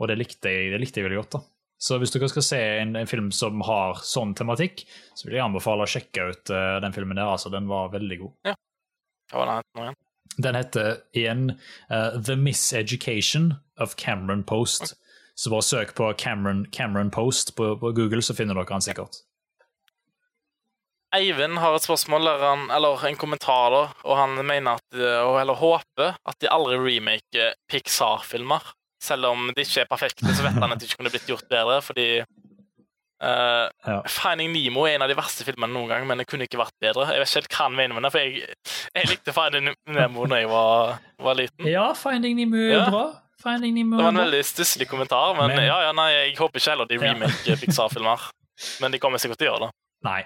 og 0.00 0.08
det 0.10 0.16
likte 0.18 0.50
jeg, 0.50 0.72
det 0.72 0.80
likte 0.82 0.98
jeg 0.98 1.06
veldig 1.06 1.20
godt. 1.20 1.36
da. 1.36 1.42
Så 1.80 1.96
hvis 1.96 2.12
dere 2.12 2.28
skal 2.28 2.44
se 2.44 2.58
en, 2.82 2.96
en 2.98 3.08
film 3.08 3.30
som 3.32 3.62
har 3.64 4.02
sånn 4.04 4.34
tematikk, 4.36 4.82
så 5.16 5.28
vil 5.28 5.38
jeg 5.38 5.44
anbefale 5.46 5.86
å 5.86 5.90
sjekke 5.90 6.26
ut 6.32 6.52
uh, 6.52 6.76
den 6.82 6.96
filmen 6.96 7.16
der. 7.16 7.30
altså. 7.30 7.52
Den 7.52 7.70
var 7.70 7.92
veldig 7.94 8.18
god. 8.24 8.54
Hva 9.30 9.44
var 9.44 9.52
nå 9.62 9.86
igjen? 9.86 10.00
Den 10.40 10.56
heter 10.56 10.90
igjen 11.16 11.46
uh, 11.90 12.18
The 12.18 12.36
Miseducation 12.36 13.54
of 13.80 13.96
Cameron 14.00 14.42
Post. 14.44 14.94
Så 15.40 15.50
bare 15.52 15.64
søk 15.64 15.94
på 15.96 16.12
Cameron, 16.20 16.66
Cameron 16.74 17.10
Post 17.10 17.54
på, 17.56 17.72
på 17.80 17.92
Google, 17.96 18.22
så 18.22 18.36
finner 18.36 18.58
dere 18.58 18.76
han 18.76 18.84
sikkert. 18.84 19.22
Eivind 21.16 21.58
har 21.58 21.74
et 21.74 21.82
spørsmål, 21.82 22.28
han, 22.40 22.66
eller 22.70 23.02
en 23.08 23.16
kommentar, 23.18 23.70
da, 23.74 23.80
og 24.06 24.16
han 24.20 24.36
mener 24.46 24.78
at, 24.78 25.00
eller 25.00 25.58
håper 25.58 26.12
at 26.14 26.36
de 26.40 26.50
aldri 26.52 26.76
remaker 26.78 27.54
Pixar-filmer. 27.70 28.62
Selv 29.02 29.26
om 29.30 29.48
de 29.56 29.64
ikke 29.64 29.80
er 29.82 29.88
perfekte, 29.90 30.28
så 30.36 30.44
vet 30.44 30.58
han 30.60 30.70
at 30.74 30.78
de 30.78 30.86
ikke 30.86 31.00
kunne 31.00 31.10
blitt 31.10 31.26
gjort 31.30 31.46
bedre, 31.50 31.78
fordi 31.82 32.08
uh, 32.20 33.66
Ja. 33.86 33.96
Finding 34.08 34.52
Nemo 34.52 34.84
er 34.86 34.94
en 34.98 35.04
av 35.06 35.10
de 35.10 35.16
verste 35.18 35.44
filmene 35.46 35.72
noen 35.72 35.88
gang, 35.90 36.06
men 36.08 36.20
det 36.20 36.26
kunne 36.30 36.46
ikke 36.46 36.60
vært 36.60 36.76
bedre. 36.84 37.06
Jeg 37.10 37.22
vet 37.22 37.30
ikke 37.32 37.40
helt 37.40 37.56
hva 37.56 37.66
han 37.66 37.78
mener 37.78 37.96
med 37.96 38.06
det, 38.06 38.12
for 38.14 38.20
jeg, 38.24 38.58
jeg 39.00 39.10
likte 39.10 39.34
Finding 39.36 39.70
Nemo 39.96 40.26
da 40.30 40.40
jeg 40.42 40.50
var, 40.52 40.98
var 41.26 41.38
liten. 41.40 41.68
Ja, 41.70 41.88
Finding 41.98 42.36
Nemo 42.38 42.60
er 42.60 42.76
Ja. 42.76 42.84
bra. 42.92 43.04
Finding 43.40 43.74
Nemo 43.74 43.96
Det 43.96 44.04
var 44.04 44.12
en 44.12 44.20
veldig 44.20 44.42
stusslig 44.44 44.86
kommentar, 44.88 45.32
men, 45.38 45.48
Men- 45.56 45.64
ja, 45.66 45.78
ja, 45.88 45.92
nei, 45.96 46.10
jeg 46.12 46.36
håper 46.38 46.60
ikke 46.60 46.70
heller 46.74 46.86
de 46.90 47.00
Ja. 47.00 47.56
Pixar-filmer. 47.64 48.28
Men 48.84 48.92
de 48.92 48.98
kommer 49.00 49.16
sikkert 49.18 49.38
til 49.40 49.48
å 49.48 49.54
gjøre 49.54 49.66
det. 49.66 49.70
Nei. 50.04 50.20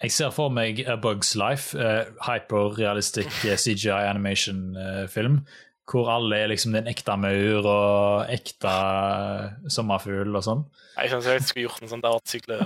Jeg 0.00 0.14
ser 0.16 0.30
for 0.32 0.48
meg 0.48 0.78
A 0.88 0.94
Bug's 0.96 1.34
Life, 1.36 1.76
uh, 1.76 2.08
hyperrealistic 2.24 3.28
eh, 3.44 3.58
CGI 3.60 4.06
animation-film, 4.08 5.42
hvor 5.90 6.08
alle 6.14 6.38
er 6.38 6.48
liksom 6.52 6.72
den 6.72 6.88
ekte 6.88 7.16
maur 7.20 7.66
og 7.68 8.30
ekte 8.32 8.70
eh, 8.70 9.68
sommerfugl 9.72 10.38
og 10.38 10.44
sånn. 10.46 10.62
Jeg 10.96 11.12
synes 11.12 11.28
jeg 11.28 11.44
skulle 11.44 11.66
gjort 11.66 11.84
en 11.84 11.92
sånn 11.92 12.04
der 12.04 12.16
artsykle. 12.16 12.60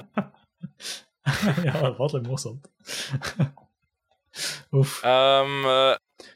vært 1.25 1.65
ja, 1.67 1.75
det 1.81 1.93
var 1.99 2.15
litt 2.15 2.29
morsomt. 2.29 2.69
Uff. 4.75 4.99
Um, 5.07 5.63
eh, 5.71 5.95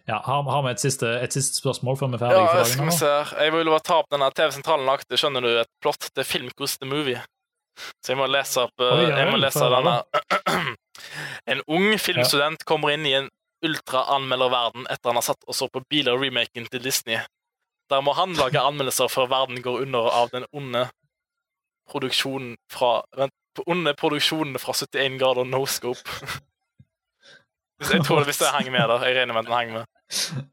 Ja, 0.08 0.18
har, 0.24 0.42
har 0.48 0.62
vi 0.64 0.72
et 0.72 0.82
siste, 0.82 1.10
et 1.22 1.34
siste 1.34 1.60
spørsmål 1.60 1.98
før 2.00 2.12
vi 2.12 2.18
er 2.18 2.22
ferdige? 2.24 2.58
Ja, 2.58 2.66
skal 2.72 2.88
vi 2.88 2.96
se. 2.96 3.12
Jeg 3.44 3.54
vil 3.54 3.70
bare 3.70 3.86
ta 3.86 4.00
opp 4.02 4.10
denne 4.12 4.30
TV-sentralen 4.34 4.88
lagde, 4.88 5.20
skjønner 5.20 5.44
du, 5.44 5.50
et 5.62 5.70
plott 5.84 6.08
til 6.10 6.26
Filmkos 6.26 6.78
The 6.80 6.88
Movie. 6.88 7.20
Så 8.02 8.14
jeg 8.14 8.18
må 8.18 8.26
lese 8.30 8.64
opp 8.64 8.82
eh, 8.82 8.94
Oi, 8.96 9.04
ja 9.06 9.20
Jeg 9.22 9.30
må 9.30 9.38
lese 9.38 9.68
denne. 9.70 9.98
En 11.46 11.62
ung 11.66 11.90
filmstudent 11.98 12.64
kommer 12.68 12.94
inn 12.94 13.06
i 13.06 13.16
en 13.18 13.30
ultra-anmelderverden 13.66 14.86
etter 14.90 15.10
han 15.10 15.18
har 15.18 15.26
satt 15.26 15.46
og 15.46 15.56
så 15.56 15.68
på 15.72 15.82
biler-remaken 15.90 16.68
til 16.70 16.84
Disney. 16.84 17.18
Der 17.90 18.04
må 18.04 18.14
han 18.18 18.36
lage 18.38 18.62
anmeldelser 18.70 19.10
før 19.12 19.30
verden 19.32 19.62
går 19.62 19.82
under 19.86 20.10
av 20.12 20.32
den 20.34 20.46
onde 20.52 20.88
produksjonen 21.88 22.56
fra 22.72 23.00
Vent, 23.16 23.34
onde 23.66 23.94
produksjonen 23.98 24.58
fra 24.60 24.74
71 24.76 25.18
grader 25.18 25.48
no 25.48 25.64
scope. 25.66 26.04
Jeg 27.92 28.02
tror 28.04 28.24
hvis 28.26 28.40
det 28.40 28.50
henger 28.56 28.74
med 28.74 28.88
der. 28.90 29.04
Jeg 29.06 29.16
regner 29.20 29.34
med 29.34 29.40
at 29.40 29.46
den 29.46 29.58
henger 29.58 29.74
med. 29.78 30.46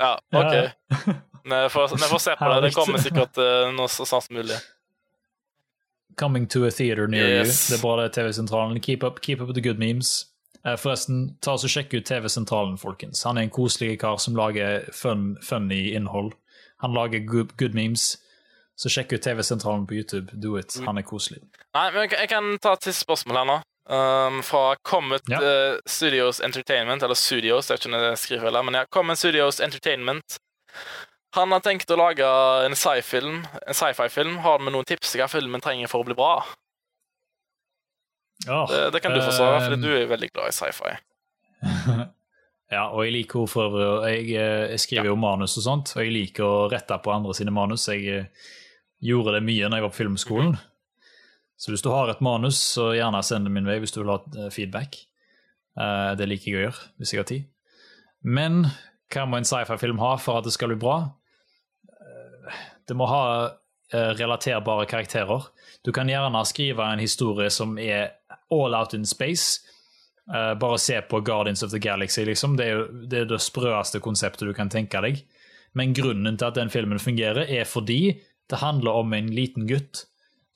Ja, 0.00 0.12
OK. 0.40 0.54
Vi 1.46 1.68
får, 1.70 1.92
får 2.10 2.18
se 2.18 2.34
på 2.36 2.48
det. 2.50 2.62
Det 2.62 2.72
kommer 2.74 2.98
sikkert 2.98 3.38
uh, 3.38 3.68
noe 3.74 3.86
så 3.88 4.06
snart 4.08 4.26
som 4.26 4.34
mulig. 4.34 4.58
Coming 6.16 6.46
to 6.48 6.64
a 6.64 6.70
theater 6.70 7.06
near 7.06 7.26
Yes. 7.28 7.70
you. 7.70 7.76
Det 7.76 7.82
er 7.84 7.88
bare 7.88 8.08
TV-sentralen. 8.08 8.80
Keep 8.80 9.04
up, 9.04 9.20
keep 9.20 9.40
up 9.40 9.52
the 9.54 9.60
good 9.60 9.78
memes. 9.78 10.26
Eh, 10.64 10.76
Forresten, 10.76 11.36
ta 11.42 11.52
oss 11.52 11.64
og 11.64 11.70
sjekk 11.70 11.92
ut 11.94 12.04
TV-sentralen, 12.08 12.78
folkens. 12.78 13.22
Han 13.24 13.36
er 13.38 13.42
en 13.42 13.50
koselig 13.50 13.98
kar 14.00 14.16
som 14.18 14.34
lager 14.34 14.88
fun, 14.92 15.36
funny 15.42 15.92
innhold. 15.94 16.32
Han 16.80 16.92
lager 16.94 17.20
good, 17.26 17.52
good 17.58 17.74
memes. 17.74 18.16
Så 18.76 18.88
sjekk 18.92 19.12
ut 19.12 19.22
TV-sentralen 19.22 19.86
på 19.86 19.94
YouTube. 19.94 20.32
Do 20.40 20.56
it. 20.58 20.74
Han 20.84 20.98
er 20.98 21.02
koselig. 21.02 21.40
Nei, 21.74 21.90
men 21.92 22.08
jeg 22.10 22.28
kan 22.28 22.58
ta 22.58 22.72
et 22.76 22.82
siste 22.88 23.04
spørsmål 23.06 23.36
her 23.36 23.44
nå. 23.52 23.60
Um, 23.88 24.40
fra 24.42 24.74
Comet 24.82 25.22
Ja. 25.30 25.38
uh, 25.38 25.78
Studios 25.86 26.40
Entertainment, 26.40 27.02
eller 27.02 27.14
Studios, 27.14 27.68
jeg 27.70 27.76
vet 27.76 27.84
ikke 27.86 27.94
om 27.94 28.00
jeg 28.02 28.18
skriver 28.18 28.46
eller, 28.50 28.62
men 28.66 28.74
ja, 28.74 28.84
Comet 28.90 29.18
Studios 29.20 29.60
Entertainment. 29.60 30.38
Han 31.36 31.52
har 31.52 31.60
tenkt 31.64 31.90
å 31.92 31.98
lage 32.00 32.26
en 32.66 32.74
sci-fi-film. 32.76 34.38
Har 34.44 34.58
vi 34.62 34.72
noen 34.72 34.88
tips 34.88 35.12
til 35.12 35.20
hva 35.22 35.28
filmen 35.30 35.60
trenger 35.64 35.90
for 35.92 36.00
å 36.02 36.08
bli 36.08 36.16
bra? 36.16 36.38
Åh, 38.48 38.66
Det, 38.70 38.82
det 38.94 39.00
kan 39.04 39.12
du 39.14 39.20
få 39.20 39.32
svare, 39.32 39.56
eh, 39.60 39.64
for 39.68 39.80
du 39.80 39.88
er 39.96 40.06
veldig 40.10 40.30
glad 40.34 40.52
i 40.52 40.56
sci-fi. 40.56 40.96
Ja, 42.66 42.88
og 42.90 43.04
jeg 43.06 43.12
liker 43.14 43.38
henne 43.44 43.50
for 43.52 43.68
øvrig. 43.68 44.08
Jeg, 44.10 44.22
eh, 44.42 44.64
jeg 44.72 44.80
skriver 44.82 45.06
jo 45.12 45.18
manus 45.22 45.52
og 45.60 45.62
sånt, 45.62 45.92
og 45.94 46.00
jeg 46.02 46.10
liker 46.10 46.42
å 46.42 46.64
rette 46.72 46.96
på 46.98 47.12
andre 47.14 47.34
sine 47.38 47.52
manus. 47.54 47.84
Jeg 47.86 48.08
eh, 48.10 48.48
gjorde 49.06 49.36
det 49.36 49.44
mye 49.46 49.68
når 49.70 49.78
jeg 49.78 49.84
var 49.84 49.92
på 49.92 49.98
filmskolen. 50.00 50.56
Så 51.56 51.70
hvis 51.70 51.84
du 51.86 51.92
har 51.94 52.10
et 52.10 52.24
manus, 52.26 52.58
så 52.74 52.88
gjerne 52.98 53.20
send 53.22 53.46
det 53.46 53.52
min 53.54 53.68
vei 53.70 53.76
hvis 53.78 53.94
du 53.94 54.00
vil 54.00 54.10
ha 54.10 54.18
eh, 54.34 54.50
feedback. 54.50 54.98
Eh, 55.78 56.10
Det 56.18 56.26
liker 56.26 56.50
jeg 56.50 56.58
å 56.58 56.64
gjøre 56.66 56.82
hvis 56.98 57.12
jeg 57.14 57.22
har 57.22 57.28
tid. 57.30 57.46
Men 58.26 58.64
hva 59.14 59.28
må 59.30 59.38
en 59.38 59.46
sci-fi-film 59.46 60.02
ha 60.02 60.16
for 60.18 60.40
at 60.42 60.50
det 60.50 60.56
skal 60.58 60.74
bli 60.74 60.80
bra? 60.82 60.96
Det 62.86 62.96
må 62.96 63.08
ha 63.10 63.22
eh, 63.92 64.12
relaterbare 64.18 64.86
karakterer. 64.90 65.48
Du 65.84 65.92
kan 65.92 66.08
gjerne 66.10 66.44
skrive 66.46 66.86
en 66.92 67.02
historie 67.02 67.50
som 67.50 67.78
er 67.78 68.12
all 68.50 68.74
out 68.74 68.94
in 68.94 69.06
space. 69.06 69.60
Eh, 70.34 70.54
bare 70.58 70.78
se 70.78 71.00
på 71.02 71.20
Guardians 71.20 71.62
of 71.62 71.70
the 71.70 71.78
Galaxy, 71.78 72.24
liksom. 72.24 72.56
Det 72.56 72.66
er 72.66 72.72
jo 72.74 72.86
det, 73.06 73.18
er 73.18 73.30
det 73.30 73.42
sprøeste 73.42 74.00
konseptet 74.02 74.48
du 74.48 74.54
kan 74.54 74.70
tenke 74.72 75.02
deg. 75.04 75.22
Men 75.76 75.94
grunnen 75.94 76.38
til 76.38 76.48
at 76.48 76.56
den 76.58 76.72
filmen 76.72 77.02
fungerer, 77.02 77.44
er 77.46 77.68
fordi 77.68 78.16
det 78.50 78.62
handler 78.62 79.02
om 79.02 79.12
en 79.12 79.28
liten 79.34 79.66
gutt 79.68 80.06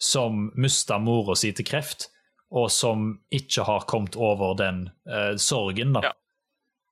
som 0.01 0.49
mista 0.57 0.99
mora 0.99 1.37
si 1.37 1.53
til 1.53 1.67
kreft, 1.69 2.09
og 2.51 2.71
som 2.73 3.13
ikke 3.31 3.67
har 3.67 3.85
kommet 3.91 4.17
over 4.17 4.57
den 4.59 4.89
uh, 5.07 5.37
sorgen. 5.37 5.93
da. 5.93 6.09
Ja. 6.09 6.13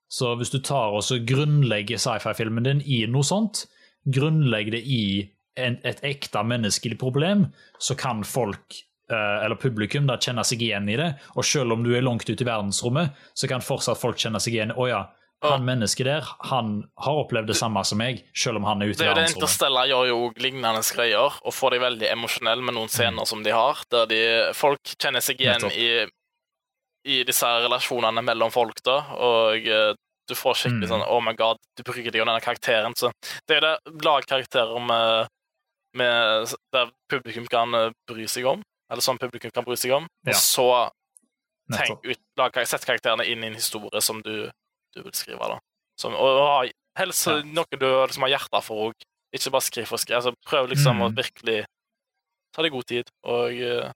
Så 0.09 0.35
hvis 0.37 0.53
du 0.53 0.59
tar 0.61 0.95
og 0.97 1.27
grunnlegger 1.27 1.99
sci-fi-filmen 1.99 2.69
din 2.69 2.83
i 2.85 3.01
noe 3.11 3.27
sånt, 3.27 3.65
grunnlegger 4.07 4.79
det 4.79 4.85
i 4.87 5.03
en, 5.59 5.79
et 5.87 6.03
ekte 6.07 6.43
menneskelig 6.47 6.99
problem, 7.01 7.49
så 7.83 7.97
kan 7.99 8.23
folk, 8.25 8.79
eh, 9.11 9.45
eller 9.45 9.59
publikum, 9.59 10.07
da 10.07 10.19
kjenne 10.23 10.45
seg 10.47 10.63
igjen 10.63 10.89
i 10.89 10.99
det. 11.01 11.13
Og 11.37 11.47
selv 11.47 11.75
om 11.75 11.85
du 11.85 11.95
er 11.97 12.05
langt 12.07 12.29
ute 12.29 12.45
i 12.45 12.49
verdensrommet, 12.49 13.17
så 13.35 13.51
kan 13.51 13.65
fortsatt 13.65 14.01
folk 14.01 14.21
kjenne 14.21 14.41
seg 14.43 14.59
igjen. 14.59 14.75
Å 14.77 14.89
ja, 14.89 15.03
han 15.43 15.65
mennesket 15.65 16.07
der, 16.07 16.29
han 16.51 16.89
har 16.99 17.21
opplevd 17.23 17.53
det 17.53 17.57
samme 17.59 17.85
som 17.87 18.01
meg, 18.01 18.25
selv 18.35 18.59
om 18.59 18.67
han 18.67 18.83
er 18.83 18.91
ute 18.91 18.99
Det 18.99 19.05
i 19.05 19.07
er 19.07 19.13
jo 19.13 19.15
det 19.15 19.23
verdensrommet. 19.23 19.43
Interstellar 19.43 19.91
gjør 19.91 20.09
jo 20.11 20.19
lignende 20.43 20.83
greier, 20.97 21.39
og 21.43 21.55
får 21.55 21.75
de 21.75 21.83
veldig 21.85 22.09
emosjonell 22.11 22.65
med 22.67 22.79
noen 22.79 22.91
scener 22.91 23.29
som 23.31 23.45
de 23.47 23.55
har, 23.55 23.85
der 23.95 24.11
de, 24.11 24.23
folk 24.59 24.95
kjenner 24.99 25.23
seg 25.23 25.43
igjen 25.43 25.69
i, 25.71 25.89
i 27.07 27.23
disse 27.29 27.53
relasjonene 27.67 28.25
mellom 28.27 28.51
folk, 28.55 28.83
da, 28.87 28.99
og 29.15 29.71
eh, 29.71 29.93
du 30.29 30.35
får 30.37 30.55
skikkelig 30.61 30.89
Mm. 30.89 30.93
sånn 30.93 31.07
Oh 31.09 31.20
my 31.24 31.33
god, 31.35 31.57
du 31.76 31.83
bruker 31.83 32.11
deg 32.12 32.20
om 32.22 32.29
denne 32.29 32.41
karakteren. 32.45 32.95
Så 32.97 33.11
det 33.49 33.57
er 33.57 33.61
jo 33.61 33.95
det 33.95 34.05
lag 34.05 34.26
karakterer 34.29 34.79
med, 34.81 35.29
med 35.95 36.55
der 36.72 36.91
publikum 37.11 37.47
kan 37.49 37.74
eh, 37.74 37.91
bry 38.07 38.26
seg 38.29 38.47
om, 38.47 38.62
eller 38.91 39.03
som 39.03 39.18
publikum 39.18 39.51
kan 39.55 39.64
bry 39.64 39.76
seg 39.76 39.93
om, 39.97 40.07
Ja. 40.26 40.33
og 40.33 40.41
så 40.41 40.68
tenk 41.72 42.05
ut, 42.05 42.18
lag, 42.39 42.53
sett 42.66 42.85
karakterene 42.87 43.26
inn 43.29 43.43
i 43.45 43.47
en 43.49 43.55
historie 43.59 44.01
som 44.01 44.22
du, 44.22 44.51
du 44.95 45.03
vil 45.03 45.12
skrive, 45.12 45.39
da. 45.39 45.59
Som, 46.01 46.14
og, 46.14 46.39
og 46.41 46.70
helst 46.97 47.26
Ja. 47.26 47.41
noe 47.45 47.66
du 47.79 47.87
liksom 48.07 48.22
har 48.24 48.31
hjerte 48.39 48.62
for 48.64 48.89
òg. 48.91 48.95
Ikke 49.35 49.51
bare 49.53 49.61
skriv 49.66 49.85
for 49.87 49.99
skriv. 50.01 50.16
Altså, 50.16 50.33
prøv 50.47 50.68
liksom 50.70 51.03
å 51.05 51.11
Mm. 51.11 51.16
virkelig 51.16 51.64
ta 52.55 52.62
deg 52.62 52.72
god 52.72 52.87
tid, 52.87 53.11
og 53.24 53.53
eh, 53.53 53.93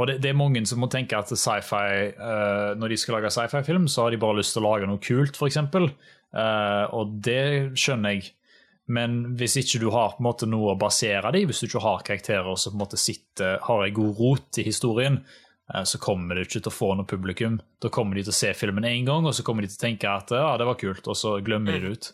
Og 0.00 0.08
det, 0.08 0.16
det 0.24 0.30
er 0.30 0.38
mange 0.38 0.62
som 0.68 0.80
må 0.80 0.88
tenke 0.88 1.18
at 1.18 1.28
sci-fi 1.28 2.14
uh, 2.16 2.72
Når 2.80 2.92
de 2.92 2.98
skal 3.00 3.18
lage 3.18 3.32
sci-fi-film, 3.34 3.84
så 3.90 4.06
har 4.06 4.14
de 4.14 4.20
bare 4.22 4.38
lyst 4.38 4.56
til 4.56 4.64
å 4.64 4.70
lage 4.70 4.88
noe 4.88 5.02
kult, 5.04 5.36
f.eks. 5.36 5.60
Uh, 5.70 6.86
og 6.96 7.18
det 7.20 7.76
skjønner 7.78 8.16
jeg. 8.16 8.30
Men 8.90 9.20
hvis 9.38 9.58
ikke 9.60 9.78
du 9.82 9.90
har 9.94 10.16
på 10.16 10.22
en 10.22 10.26
måte 10.26 10.48
noe 10.50 10.72
å 10.72 10.78
basere 10.78 11.30
det 11.30 11.44
i, 11.44 11.46
hvis 11.46 11.62
du 11.62 11.68
ikke 11.68 11.84
har 11.84 12.02
karakterer 12.06 12.56
som 12.58 12.74
på 12.74 12.78
en 12.78 12.82
måte 12.82 12.98
sitter, 12.98 13.60
har 13.62 13.84
en 13.84 13.94
god 13.94 14.18
rot 14.18 14.58
i 14.58 14.64
historien, 14.66 15.20
eh, 15.70 15.84
så 15.86 16.00
kommer 16.02 16.34
du 16.34 16.42
ikke 16.42 16.58
til 16.58 16.72
å 16.72 16.74
få 16.74 16.88
noe 16.98 17.06
publikum. 17.06 17.60
Da 17.82 17.92
kommer 17.94 18.18
de 18.18 18.24
til 18.26 18.34
å 18.34 18.38
se 18.40 18.50
filmen 18.58 18.88
én 18.88 19.06
gang, 19.06 19.28
og 19.28 19.36
så 19.36 19.46
kommer 19.46 19.62
de 19.62 19.70
til 19.70 19.78
å 19.78 19.84
tenke 19.84 20.10
at 20.10 20.34
ja, 20.34 20.56
det 20.58 20.66
var 20.66 20.80
kult, 20.80 21.06
og 21.06 21.18
så 21.18 21.36
glemmer 21.46 21.78
de 21.78 21.84
det 21.84 21.92
ut. 21.94 22.10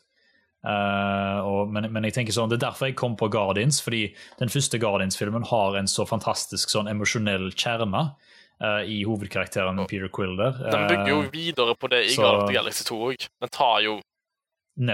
Eh, 0.64 1.38
og, 1.46 1.68
men, 1.70 1.90
men 1.92 2.04
jeg 2.08 2.14
tenker 2.14 2.32
sånn, 2.34 2.48
det 2.50 2.56
er 2.58 2.66
derfor 2.70 2.86
jeg 2.88 2.96
kom 2.96 3.14
på 3.16 3.28
Guardians, 3.30 3.80
fordi 3.84 4.14
den 4.40 4.48
første 4.48 4.78
Guardians-filmen 4.82 5.44
har 5.50 5.76
en 5.78 5.86
så 5.86 6.06
fantastisk 6.08 6.70
sånn 6.72 6.88
emosjonell 6.90 7.50
kjerne 7.54 8.14
uh, 8.62 8.82
i 8.82 9.02
hovedkarakteren 9.06 9.78
Peter 9.86 10.08
Quill 10.08 10.36
der. 10.36 10.56
Den 10.72 10.86
bygger 10.88 11.08
jo 11.12 11.20
Eh, 11.22 11.30
videre 11.30 11.74
på 11.76 11.88
det 11.92 12.04
i 12.06 12.14
så- 12.16 12.48
Galaxy 12.50 12.84
2 12.88 12.98
òg. 13.12 13.28
Den 13.40 13.48
tar 13.52 13.80
jo 13.84 14.00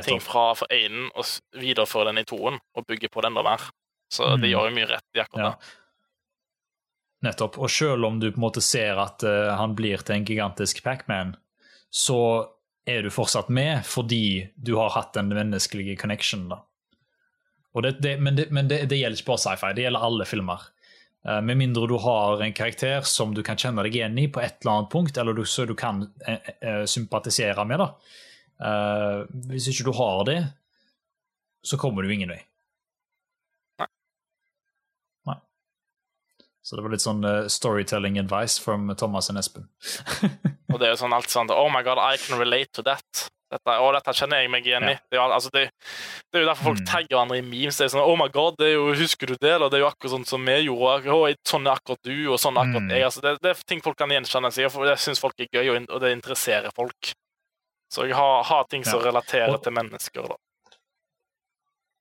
ting 0.02 0.20
fra, 0.20 0.54
for 0.54 0.66
énen 0.70 1.08
og 1.14 1.24
viderefører 1.58 2.10
den 2.12 2.18
i 2.18 2.24
toen, 2.24 2.58
og 2.76 2.86
bygger 2.86 3.08
på 3.08 3.22
den 3.22 3.34
der 3.34 3.42
mer. 3.42 3.58
Så 4.12 4.26
Mm. 4.36 4.40
det 4.42 4.50
gjør 4.50 4.68
jo 4.68 4.74
mye 4.76 4.88
rett 4.90 5.08
i 5.16 5.20
akkurat 5.20 5.44
Ja. 5.44 5.50
det. 5.50 5.58
Nettopp. 7.22 7.56
Og 7.58 7.70
selv 7.70 8.04
om 8.04 8.18
du 8.20 8.30
på 8.32 8.36
en 8.36 8.42
måte 8.50 8.60
ser 8.62 8.98
at 8.98 9.22
han 9.22 9.74
blir 9.78 9.98
til 10.04 10.16
en 10.16 10.24
gigantisk 10.26 10.82
Pac-Man, 10.82 11.36
så 11.90 12.48
er 12.88 13.02
du 13.04 13.10
fortsatt 13.14 13.50
med 13.52 13.84
fordi 13.86 14.48
du 14.56 14.74
har 14.78 14.94
hatt 14.96 15.14
den 15.14 15.30
menneskelige 15.32 15.96
connection. 16.00 16.48
da. 16.50 16.62
Det, 17.82 17.96
det, 18.04 18.16
men 18.20 18.36
det, 18.36 18.50
men 18.50 18.68
det, 18.68 18.84
gjelder 18.84 19.16
ikke 19.16 19.30
bare 19.32 19.44
sci-fi, 19.46 19.72
det 19.76 19.86
gjelder 19.86 20.06
alle 20.08 20.26
filmer. 20.28 20.66
Eh, 21.24 21.40
med 21.40 21.56
mindre 21.56 21.86
du 21.88 21.96
har 22.02 22.42
en 22.42 22.52
karakter 22.56 23.06
som 23.08 23.32
du 23.34 23.42
kan 23.46 23.56
kjenne 23.56 23.84
deg 23.86 23.96
igjen 23.96 24.18
i 24.18 24.26
på 24.28 24.42
et 24.42 24.60
eller 24.60 24.74
annet 24.74 24.92
punkt, 24.92 25.16
eller 25.16 25.36
du, 25.36 25.44
så 25.48 25.64
du 25.68 25.74
kan 25.78 26.04
eh, 26.26 26.84
sympatisere 26.90 27.64
med. 27.68 27.80
da. 27.80 27.88
Eh, 28.62 29.18
hvis 29.52 29.70
ikke 29.72 29.88
du 29.88 29.94
har 29.96 30.24
det, 30.28 30.40
så 31.62 31.78
kommer 31.78 32.02
du 32.02 32.12
ingen 32.12 32.34
vei. 32.34 32.42
Så 36.62 36.76
det 36.78 36.82
var 36.84 36.92
litt 36.94 37.02
sånn 37.02 37.24
uh, 37.26 37.48
storytelling 37.50 38.18
advice 38.20 38.58
from 38.62 38.86
Thomas 38.96 39.28
og 39.30 39.36
Espen. 39.40 39.64
Og 40.72 40.78
det 40.80 40.86
er 40.88 40.92
jo 40.94 41.00
sånn 41.02 41.12
alt 41.12 41.28
sånn 41.28 41.50
Oh 41.50 41.68
my 41.68 41.82
god, 41.82 41.98
I 41.98 42.16
can 42.22 42.38
relate 42.38 42.70
to 42.78 42.82
that. 42.86 43.28
Dette, 43.52 43.68
å, 43.84 43.90
dette 43.92 44.14
kjenner 44.16 44.40
jeg 44.40 44.48
meg 44.48 44.64
igjen 44.64 44.86
i. 44.88 44.92
Ja. 44.94 45.00
Det, 45.12 45.18
altså, 45.20 45.50
det, 45.52 45.64
det 46.32 46.38
er 46.38 46.44
jo 46.46 46.48
derfor 46.48 46.64
folk 46.70 46.78
Mm. 46.80 46.86
tagger 46.88 47.10
hverandre 47.12 47.36
i 47.36 47.42
memes. 47.44 47.76
Det 47.76 47.84
er 47.84 47.90
sånn, 47.92 48.00
oh 48.08 48.14
my 48.16 48.28
god, 48.32 48.54
det 48.62 48.70
er 48.70 48.72
jo, 48.78 48.86
Husker 48.96 49.26
du 49.28 49.34
det? 49.36 49.50
Eller 49.58 49.68
det 49.68 49.76
er 49.76 49.82
jo 49.84 49.90
akkurat 49.90 50.14
sånn 50.14 50.24
som 50.30 50.46
vi 50.48 50.54
gjorde. 50.70 51.12
Oh, 51.12 51.26
sånn 51.50 51.66
er 51.68 51.74
akkurat 51.76 52.00
du, 52.08 52.14
og 52.32 52.38
sånn 52.40 52.56
er 52.56 52.62
akkurat 52.64 52.86
Mm. 52.86 52.94
jeg. 52.94 53.04
Altså, 53.10 53.20
det, 53.26 53.34
det 53.44 53.50
er 53.52 53.60
ting 53.68 53.82
folk 53.84 53.98
kan 54.00 54.08
gjenkjenne 54.14 54.52
seg 54.56 54.64
i, 54.64 54.70
og 54.72 54.86
det 54.88 54.96
syns 55.04 55.20
folk 55.20 55.36
er 55.44 55.50
gøy, 55.52 55.68
og, 55.74 55.90
og 55.92 56.00
det 56.06 56.14
interesserer 56.16 56.72
folk. 56.78 57.12
Så 57.92 58.06
jeg 58.08 58.16
har, 58.16 58.40
har 58.48 58.64
ting 58.72 58.86
som 58.88 59.02
Ja. 59.02 59.10
relaterer 59.10 59.52
Og- 59.58 59.62
til 59.66 59.72
mennesker. 59.76 60.30
da. 60.32 60.38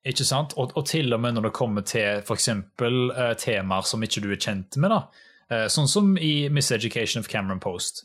Ikke 0.04 0.24
sant? 0.26 0.52
Og, 0.58 0.72
og 0.76 0.86
til 0.90 1.14
og 1.14 1.20
med 1.22 1.32
når 1.36 1.42
det 1.46 1.52
kommer 1.54 1.82
til 1.86 2.18
f.eks. 2.24 2.48
Uh, 2.48 2.56
temaer 3.38 3.82
som 3.86 4.02
ikke 4.02 4.20
du 4.24 4.30
er 4.34 4.40
kjent 4.42 4.76
med. 4.82 4.90
da. 4.90 5.00
Uh, 5.52 5.68
sånn 5.70 5.88
som 5.90 6.16
i 6.18 6.48
Miseducation 6.50 7.20
of 7.22 7.28
Cameron 7.30 7.60
Post. 7.62 8.04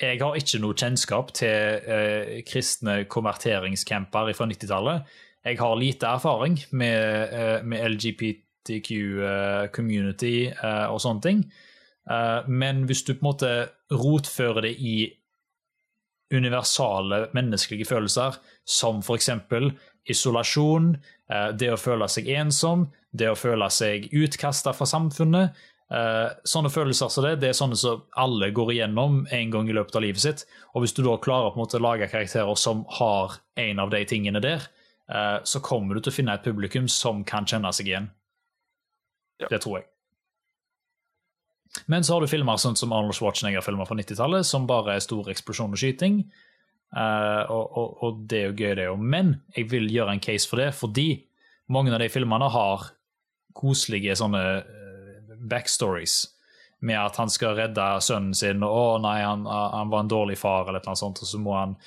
Jeg 0.00 0.20
har 0.20 0.36
ikke 0.36 0.58
noe 0.60 0.74
kjennskap 0.76 1.32
til 1.36 1.80
uh, 1.84 2.40
kristne 2.48 3.04
konverteringscamper 3.12 4.32
fra 4.36 4.46
90-tallet. 4.48 5.02
Jeg 5.46 5.58
har 5.60 5.76
lite 5.78 6.06
erfaring 6.08 6.58
med, 6.72 7.28
uh, 7.32 7.62
med 7.62 7.90
LGBTQ-community 7.92 10.36
eh, 10.50 10.86
og 10.90 11.00
sånne 11.04 11.22
ting. 11.22 11.52
Eh, 12.10 12.48
men 12.48 12.84
hvis 12.86 13.02
du 13.02 13.14
på 13.14 13.22
en 13.22 13.30
måte 13.30 13.52
rotfører 13.90 14.68
det 14.68 14.74
i 14.78 14.96
universale 16.34 17.26
menneskelige 17.34 17.86
følelser, 17.86 18.38
som 18.66 19.02
eksempel 19.14 19.72
isolasjon, 20.06 20.94
eh, 20.94 21.00
det 21.26 21.72
å 21.74 21.78
føle 21.80 22.06
seg 22.06 22.28
ensom, 22.38 22.84
det 23.10 23.26
å 23.32 23.38
føle 23.38 23.66
seg 23.74 24.04
utkasta 24.14 24.70
fra 24.76 24.86
samfunnet. 24.86 25.56
Eh, 25.86 26.30
sånne 26.42 26.70
følelser 26.74 27.10
som 27.12 27.22
det, 27.22 27.36
det 27.42 27.52
er 27.52 27.58
sånne 27.58 27.76
som 27.78 28.00
alle 28.18 28.48
går 28.54 28.72
igjennom 28.74 29.20
en 29.30 29.52
gang 29.52 29.68
i 29.70 29.74
løpet 29.76 29.98
av 29.98 30.02
livet 30.02 30.22
sitt. 30.22 30.44
Og 30.74 30.82
hvis 30.82 30.96
du 30.96 31.04
da 31.06 31.14
klarer 31.22 31.52
på 31.52 31.60
en 31.60 31.62
måte 31.62 31.78
å 31.78 31.84
lage 31.84 32.08
karakterer 32.10 32.58
som 32.58 32.82
har 32.98 33.38
en 33.62 33.82
av 33.82 33.92
de 33.94 34.02
tingene 34.08 34.42
der, 34.42 34.66
eh, 35.10 35.38
så 35.46 35.62
kommer 35.62 35.94
du 35.94 36.02
til 36.02 36.14
å 36.14 36.16
finne 36.18 36.34
et 36.34 36.46
publikum 36.46 36.90
som 36.90 37.22
kan 37.24 37.46
kjenne 37.46 37.70
seg 37.76 37.92
igjen. 37.92 38.10
Ja. 39.42 39.50
Det 39.52 39.62
tror 39.62 39.80
jeg. 39.80 39.90
Men 41.86 42.04
så 42.06 42.16
har 42.16 42.24
du 42.24 42.30
filmer 42.30 42.58
sånn 42.58 42.78
som 42.78 42.92
Arnold 42.96 43.14
Schwarzenegger-filmer 43.18 43.86
fra 43.86 43.98
90-tallet, 43.98 44.46
som 44.48 44.66
bare 44.66 44.96
er 44.96 45.04
stor 45.04 45.28
eksplosjon 45.28 45.74
og 45.76 45.80
skyting. 45.80 46.22
Eh, 46.94 47.42
og, 47.50 47.78
og, 47.80 47.98
og 48.04 48.22
det 48.30 48.38
er 48.38 48.48
jo 48.50 48.56
gøy, 48.56 48.72
det 48.78 48.88
òg. 48.92 49.02
Men 49.16 49.34
jeg 49.56 49.70
vil 49.72 49.90
gjøre 49.92 50.16
en 50.16 50.22
case 50.22 50.48
for 50.48 50.62
det, 50.62 50.72
fordi 50.76 51.08
mange 51.72 51.94
av 51.94 52.02
de 52.02 52.10
filmene 52.12 52.50
har 52.52 52.90
koselige 53.56 54.16
sånne 54.18 54.42
eh, 54.62 55.36
backstories. 55.50 56.24
Med 56.86 56.98
at 57.00 57.16
han 57.16 57.32
skal 57.32 57.56
redde 57.56 57.84
sønnen 58.04 58.36
sin, 58.36 58.62
og 58.62 58.74
'å 58.76 58.98
nei, 59.00 59.22
han, 59.24 59.46
han 59.48 59.88
var 59.90 60.04
en 60.04 60.12
dårlig 60.12 60.36
far', 60.38 60.68
eller 60.68 60.84
noe 60.84 60.98
sånt, 60.98 61.22
og 61.24 61.30
så 61.30 61.40
må 61.40 61.56
han 61.56 61.78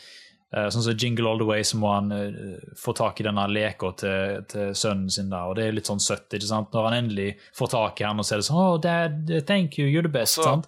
Eh, 0.49 0.65
sånn 0.73 0.81
som 0.81 0.95
Jingle 0.97 1.29
All 1.29 1.37
The 1.37 1.45
Way, 1.45 1.63
så 1.67 1.77
må 1.77 1.91
han 1.93 2.09
uh, 2.09 2.61
få 2.77 2.95
tak 2.97 3.19
i 3.21 3.25
denne 3.27 3.43
leka 3.51 3.91
til, 4.01 4.39
til, 4.49 4.71
sønnen 4.73 5.11
sin. 5.13 5.29
da, 5.29 5.43
og 5.45 5.59
Det 5.59 5.67
er 5.67 5.75
litt 5.77 5.89
sånn 5.89 6.01
søtt. 6.01 6.25
ikke 6.33 6.49
sant? 6.49 6.73
Når 6.73 6.87
han 6.87 6.97
endelig 7.03 7.29
får 7.57 7.73
tak 7.75 8.01
i 8.01 8.07
han 8.07 8.21
og 8.21 8.25
ser 8.25 8.41
det 8.41 8.47
sånn 8.49 8.61
oh, 8.63 8.77
dad, 8.81 9.29
thank 9.45 9.77
you, 9.77 9.85
you're 9.85 10.05
the 10.05 10.13
best. 10.13 10.39
Så, 10.39 10.47
sant? 10.47 10.65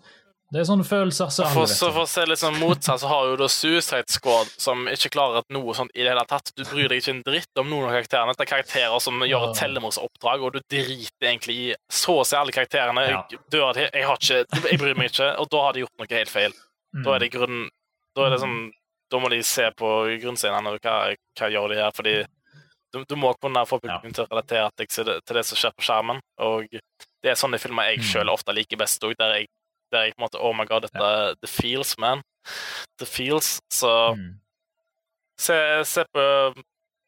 Det 0.52 0.60
er 0.60 0.66
sånne 0.68 0.84
følelser. 0.84 1.30
Så 1.32 1.46
for, 1.48 1.70
så 1.72 1.88
for 1.96 2.04
å 2.04 2.10
se 2.12 2.26
litt 2.28 2.42
sånn 2.42 2.58
motsatt, 2.60 3.00
så 3.00 3.08
har 3.08 3.30
jo 3.30 3.38
da 3.40 3.48
Suicide 3.48 4.12
Squad, 4.12 4.50
som 4.60 4.84
ikke 4.92 5.12
klarer 5.14 5.40
at 5.40 5.54
noe 5.56 5.72
sånt 5.78 5.94
i 5.96 6.04
det 6.04 6.10
hele 6.12 6.26
tatt. 6.28 6.52
Du 6.58 6.66
bryr 6.68 6.90
deg 6.92 7.00
ikke 7.00 7.14
en 7.16 7.22
dritt 7.24 7.62
om 7.62 7.70
noen 7.72 7.88
av 7.88 7.94
karakterene. 7.96 8.36
Det 8.36 8.44
er 8.44 8.50
karakterer 8.52 9.00
som 9.06 9.24
gjør 9.24 9.46
et 9.48 9.62
tellemorsoppdrag, 9.62 10.44
og 10.44 10.58
du 10.58 10.60
driter 10.74 11.30
egentlig 11.30 11.56
i 11.56 11.70
så 11.88 12.18
å 12.20 12.26
si 12.28 12.36
alle 12.36 12.52
karakterene. 12.56 13.06
Ja. 13.08 13.22
Jeg, 13.32 13.40
dør, 13.56 13.80
jeg, 13.80 14.04
har 14.10 14.20
ikke, 14.20 14.42
jeg 14.74 14.82
bryr 14.84 15.00
meg 15.00 15.14
ikke, 15.14 15.30
og 15.40 15.48
da 15.56 15.64
har 15.70 15.78
de 15.80 15.86
gjort 15.86 16.04
noe 16.04 16.12
helt 16.12 16.34
feil. 16.36 16.58
Mm. 16.98 17.06
Da 17.08 17.16
er 17.16 17.24
det 17.26 17.32
grunn... 17.38 17.64
Da 18.12 18.28
er 18.28 18.36
det 18.36 18.42
sånn 18.44 18.60
da 19.12 19.20
må 19.20 19.28
de 19.32 19.42
se 19.44 19.66
på 19.76 19.88
grunnscenene 20.24 20.72
og 20.72 20.84
hva, 20.84 20.98
hva 21.40 21.48
gjør 21.52 21.72
de 21.74 21.80
her, 21.82 21.92
fordi 21.96 22.14
du, 22.92 23.02
du 23.08 23.16
må 23.20 23.32
kunne 23.40 23.64
få 23.68 23.80
publikum 23.80 24.12
til 24.16 24.24
å 24.24 24.28
relatere 24.32 24.70
deg 24.80 24.92
til 24.92 25.08
det, 25.36 25.44
som 25.48 25.60
skjer 25.60 25.74
på 25.76 25.84
skjermen. 25.88 26.20
Og 26.44 26.68
det 26.72 27.32
er 27.34 27.40
sånne 27.40 27.60
filmer 27.60 27.88
jeg 27.92 28.00
Mm. 28.02 28.06
sjøl 28.08 28.32
ofte 28.32 28.56
liker 28.56 28.80
best 28.80 29.04
òg, 29.04 29.16
der, 29.20 29.34
jeg- 29.40 29.52
der 29.92 30.08
jeg 30.08 30.16
på 30.16 30.22
en 30.22 30.26
måte 30.28 30.40
Oh 30.42 30.54
my 30.56 30.66
god, 30.66 30.82
dette 30.88 31.36
The 31.42 31.48
feels, 31.52 31.98
man. 31.98 32.22
The 33.00 33.06
feels. 33.06 33.60
Så 33.74 34.16
Mm. 34.18 34.40
se, 35.40 35.56
se 35.86 36.04
på 36.14 36.24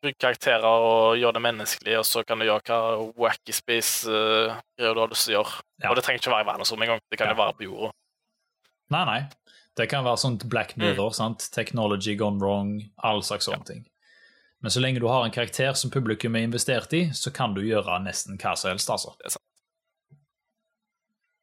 Bruk 0.03 0.17
karakterer 0.19 0.65
og 0.67 1.15
gjør 1.17 1.31
det 1.37 1.41
menneskelig, 1.41 1.97
og 1.97 2.03
så 2.05 2.23
kan 2.27 2.37
du 2.39 2.43
gjøre 2.45 2.61
hva 2.67 3.13
wacky 3.15 3.53
space 3.55 4.03
uh, 4.09 4.51
du 4.77 4.83
har 4.99 5.07
lyst 5.07 5.25
til 5.29 5.37
å 5.37 5.43
gjøre. 5.43 5.61
Ja. 5.83 5.89
Og 5.89 5.95
det 5.95 6.03
trenger 6.03 6.19
ikke 6.19 6.33
være 6.33 6.43
i 6.43 6.49
verdensrommet 6.51 6.83
engang. 6.89 6.99
Det 7.09 7.17
kan 7.21 7.27
jo 7.31 7.35
Ja. 7.37 7.39
være 7.45 7.53
på 7.55 7.63
jorda. 7.69 7.91
Nei, 8.91 9.05
nei. 9.05 9.21
Det 9.77 9.87
kan 9.89 10.03
være 10.03 10.17
sånt 10.19 10.43
Black 10.49 10.75
Mirror, 10.77 11.13
sant? 11.15 11.47
Technology 11.55 12.15
gone 12.19 12.37
wrong, 12.43 12.81
all 13.01 13.23
slags 13.23 13.45
sånne 13.47 13.65
ting. 13.65 13.87
Men 14.61 14.71
så 14.71 14.79
lenge 14.83 14.99
du 14.99 15.07
har 15.07 15.23
en 15.25 15.31
karakter 15.31 15.73
som 15.73 15.89
publikum 15.89 16.35
er 16.35 16.43
investert 16.43 16.91
i, 16.93 17.05
så 17.15 17.31
kan 17.33 17.53
du 17.53 17.61
gjøre 17.61 17.97
nesten 18.03 18.37
hva 18.37 18.55
som 18.57 18.69
helst, 18.71 18.89
altså. 18.89 19.15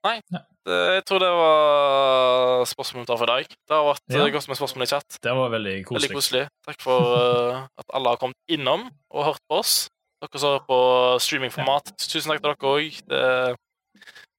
Det, 0.04 0.44
jeg 0.66 1.04
tror 1.08 1.18
det 1.22 1.30
var 1.32 2.64
spørsmålet 2.68 3.08
for 3.08 3.22
i 3.24 3.30
dag. 3.30 3.46
Det 3.48 3.74
har 3.76 3.84
vært 3.94 4.02
Ja. 4.12 4.26
eh, 4.26 4.32
godt 4.32 4.48
med 4.48 4.56
spørsmål 4.58 4.82
i 4.82 4.86
chat. 4.86 5.18
Det 5.22 5.32
var 5.34 5.48
veldig 5.50 5.76
Veldig 5.88 6.10
koselig. 6.10 6.14
koselig. 6.16 6.48
Takk 6.66 6.80
for 6.82 7.00
eh, 7.16 7.66
at 7.78 7.86
alle 7.94 8.08
har 8.08 8.16
kommet 8.20 8.36
innom 8.48 8.90
og 9.10 9.24
hørt 9.24 9.40
på 9.50 9.58
oss. 9.58 9.88
Dere 10.20 10.38
som 10.38 10.50
hører 10.52 10.66
på 10.68 10.80
streamingformat, 11.20 11.94
tusen 11.96 12.28
takk 12.28 12.42
til 12.42 12.50
dere 12.52 12.74
òg. 12.74 13.02
Det 13.08 13.18
er 13.18 13.56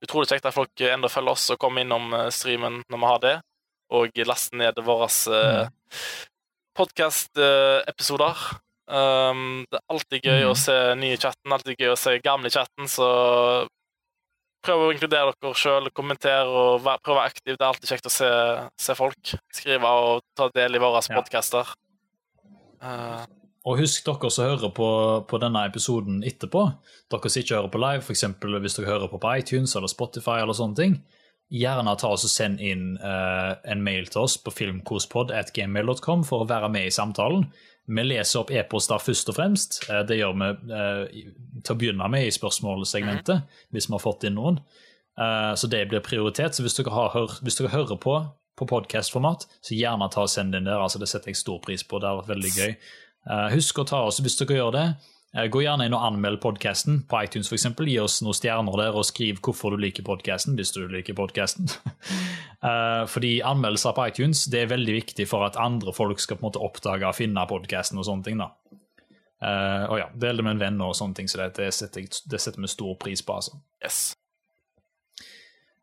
utrolig 0.06 0.30
kjekt 0.30 0.46
at 0.46 0.54
folk 0.54 0.70
enda 0.82 1.08
følger 1.10 1.32
oss 1.32 1.50
og 1.50 1.58
kommer 1.58 1.82
innom 1.82 2.14
eh, 2.14 2.30
streamen 2.30 2.84
når 2.90 3.00
vi 3.00 3.06
har 3.06 3.20
det, 3.20 3.42
og 3.92 4.12
laster 4.26 4.58
ned 4.58 4.76
våre 4.76 5.08
Mm. 5.10 5.70
podkast-episoder. 6.78 8.38
Um, 8.92 9.66
det 9.72 9.78
er 9.80 9.86
alltid 9.90 10.22
gøy 10.24 10.42
Mm. 10.44 10.52
å 10.52 10.56
se 10.58 10.96
nye 10.96 11.18
chatten, 11.18 11.52
alltid 11.52 11.78
gøy 11.78 11.92
å 11.94 11.98
se 11.98 12.20
gamle 12.20 12.50
chatten, 12.50 12.86
så 12.88 13.68
prøv 14.66 14.86
å 14.86 14.90
inkludere 14.94 15.34
dere 15.42 15.58
sjøl, 15.58 15.90
kommentere 15.98 16.48
og 16.48 16.82
vær, 16.86 17.02
prøv 17.04 17.16
å 17.16 17.20
være 17.20 17.32
aktiv. 17.34 17.56
Det 17.58 17.62
er 17.64 17.70
alltid 17.70 17.92
kjekt 17.94 18.10
å 18.10 18.14
se, 18.14 18.32
se 18.78 18.96
folk 18.98 19.36
skrive 19.54 19.92
og 20.02 20.22
ta 20.38 20.50
del 20.56 20.78
i 20.78 20.82
våre 20.84 21.02
Ja. 21.10 21.18
podcaster. 21.20 21.72
Uh, 22.82 23.26
Og 23.66 23.78
husk 23.78 24.06
dere 24.08 24.30
som 24.34 24.48
hører 24.48 24.72
på, 24.74 24.88
på 25.30 25.40
denne 25.42 25.62
episoden 25.70 26.24
etterpå, 26.26 26.64
dere 27.14 27.30
som 27.30 27.42
ikke 27.44 27.58
hører 27.60 27.74
på 27.74 27.82
live, 27.84 28.02
f.eks. 28.02 28.24
hvis 28.42 28.78
dere 28.80 28.90
hører 28.90 29.12
på 29.12 29.20
på 29.22 29.34
iTunes 29.38 29.76
eller 29.78 29.92
Spotify, 29.92 30.40
eller 30.42 30.58
sånne 30.58 30.76
ting, 30.80 30.96
gjerne 31.52 31.96
ta 32.00 32.14
oss 32.16 32.26
og 32.26 32.32
send 32.32 32.62
inn 32.64 32.96
uh, 33.02 33.58
en 33.68 33.84
mail 33.84 34.08
til 34.12 34.24
oss 34.24 34.38
på 34.42 34.54
filmkospod.gmail.com 34.56 36.24
for 36.28 36.44
å 36.44 36.50
være 36.50 36.72
med 36.72 36.88
i 36.88 36.94
samtalen. 36.96 37.46
Vi 37.92 38.06
leser 38.06 38.44
opp 38.44 38.54
e-poster 38.56 39.02
først 39.04 39.34
og 39.34 39.38
fremst. 39.38 39.82
Uh, 39.90 40.02
det 40.08 40.22
gjør 40.22 40.38
vi 40.40 40.50
uh, 40.72 41.60
til 41.60 41.76
å 41.76 41.80
begynne 41.82 42.08
med 42.14 42.30
i 42.30 42.34
spørsmålsegmentet, 42.34 43.44
hvis 43.76 43.90
vi 43.90 43.98
har 43.98 44.04
fått 44.04 44.28
inn 44.30 44.40
noen. 44.40 44.64
Så 45.60 45.68
det 45.70 45.84
blir 45.92 46.02
prioritet. 46.02 46.56
Så 46.56 46.64
hvis 46.64 46.74
dere, 46.78 46.90
har, 46.96 47.34
hvis 47.44 47.58
dere 47.60 47.74
hører 47.74 47.98
på 48.02 48.16
på 48.58 48.66
podkastformat, 48.70 49.44
så 49.62 49.76
gjerne 49.76 50.08
ta 50.10 50.24
og 50.24 50.32
send 50.32 50.56
inn 50.56 50.66
der. 50.66 50.80
altså 50.82 51.02
Det 51.02 51.10
setter 51.12 51.30
jeg 51.30 51.38
stor 51.38 51.60
pris 51.62 51.84
på. 51.84 52.00
Det 52.00 52.08
har 52.08 52.22
vært 52.22 52.32
veldig 52.32 52.52
gøy. 52.56 52.72
Husk 53.54 53.82
å 53.84 53.86
ta 53.92 54.00
oss, 54.08 54.22
hvis 54.24 54.40
dere 54.40 54.58
gjør 54.58 54.72
det, 54.74 54.86
gå 55.32 55.62
gjerne 55.64 55.86
inn 55.88 55.96
og 55.96 56.04
anmeld 56.04 56.42
podkasten 56.44 57.02
på 57.08 57.22
iTunes 57.24 57.48
f.eks. 57.48 57.70
Gi 57.78 57.98
oss 58.04 58.18
noen 58.26 58.36
stjerner 58.36 58.76
der, 58.82 58.98
og 58.98 59.08
skriv 59.08 59.40
hvorfor 59.40 59.72
du 59.72 59.80
liker 59.80 60.04
podkasten, 60.08 60.58
hvis 60.60 60.74
du 60.76 60.84
liker 60.92 61.16
podkasten. 61.18 61.72
fordi 63.14 63.38
anmeldelser 63.48 63.96
på 63.98 64.08
iTunes 64.12 64.44
det 64.52 64.66
er 64.66 64.74
veldig 64.74 64.98
viktig 65.00 65.26
for 65.30 65.48
at 65.48 65.56
andre 65.58 65.96
folk 65.96 66.20
skal 66.22 66.38
på 66.38 66.46
en 66.46 66.50
måte 66.52 66.62
oppdage 66.62 67.08
og 67.08 67.18
finne 67.18 67.48
podkasten 67.50 68.02
og 68.02 68.10
sånne 68.10 68.28
ting. 68.28 68.44
da. 68.44 68.52
Eh, 69.42 69.86
og 69.90 69.98
ja, 69.98 70.10
Del 70.14 70.38
det 70.38 70.46
med 70.46 70.58
en 70.58 70.62
venn 70.62 70.84
og 70.86 70.94
sånne 70.98 71.18
ting, 71.18 71.30
så 71.32 71.42
det, 71.42 71.54
det, 71.58 71.72
setter, 71.74 72.62
vi 72.62 72.70
stor 72.70 72.94
pris 73.02 73.24
på. 73.26 73.40
altså. 73.40 73.58
yes. 73.82 74.02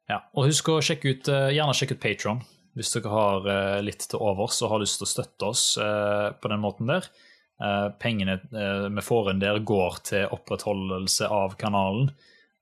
Ja, 0.08 0.22
og 0.32 0.48
husk 0.48 0.70
å 0.72 0.78
sjekke 0.84 1.12
ut, 1.12 1.28
eh, 1.32 1.50
gjerne 1.56 1.74
sjekke 1.76 1.98
ut 1.98 2.04
Patron 2.04 2.44
hvis 2.78 2.92
dere 2.94 3.10
har 3.10 3.48
eh, 3.50 3.80
litt 3.82 4.04
til 4.06 4.22
overs 4.22 4.60
og 4.62 4.70
har 4.70 4.82
lyst 4.84 5.00
til 5.00 5.08
å 5.08 5.10
støtte 5.10 5.48
oss 5.48 5.64
eh, 5.82 6.28
på 6.38 6.50
den 6.52 6.62
måten 6.62 6.90
der. 6.90 7.08
Eh, 7.58 7.88
pengene 7.98 8.38
vi 8.48 9.02
får 9.02 9.32
inn 9.32 9.40
der, 9.42 9.58
går 9.66 10.02
til 10.06 10.34
opprettholdelse 10.34 11.26
av 11.26 11.56
kanalen. 11.58 12.12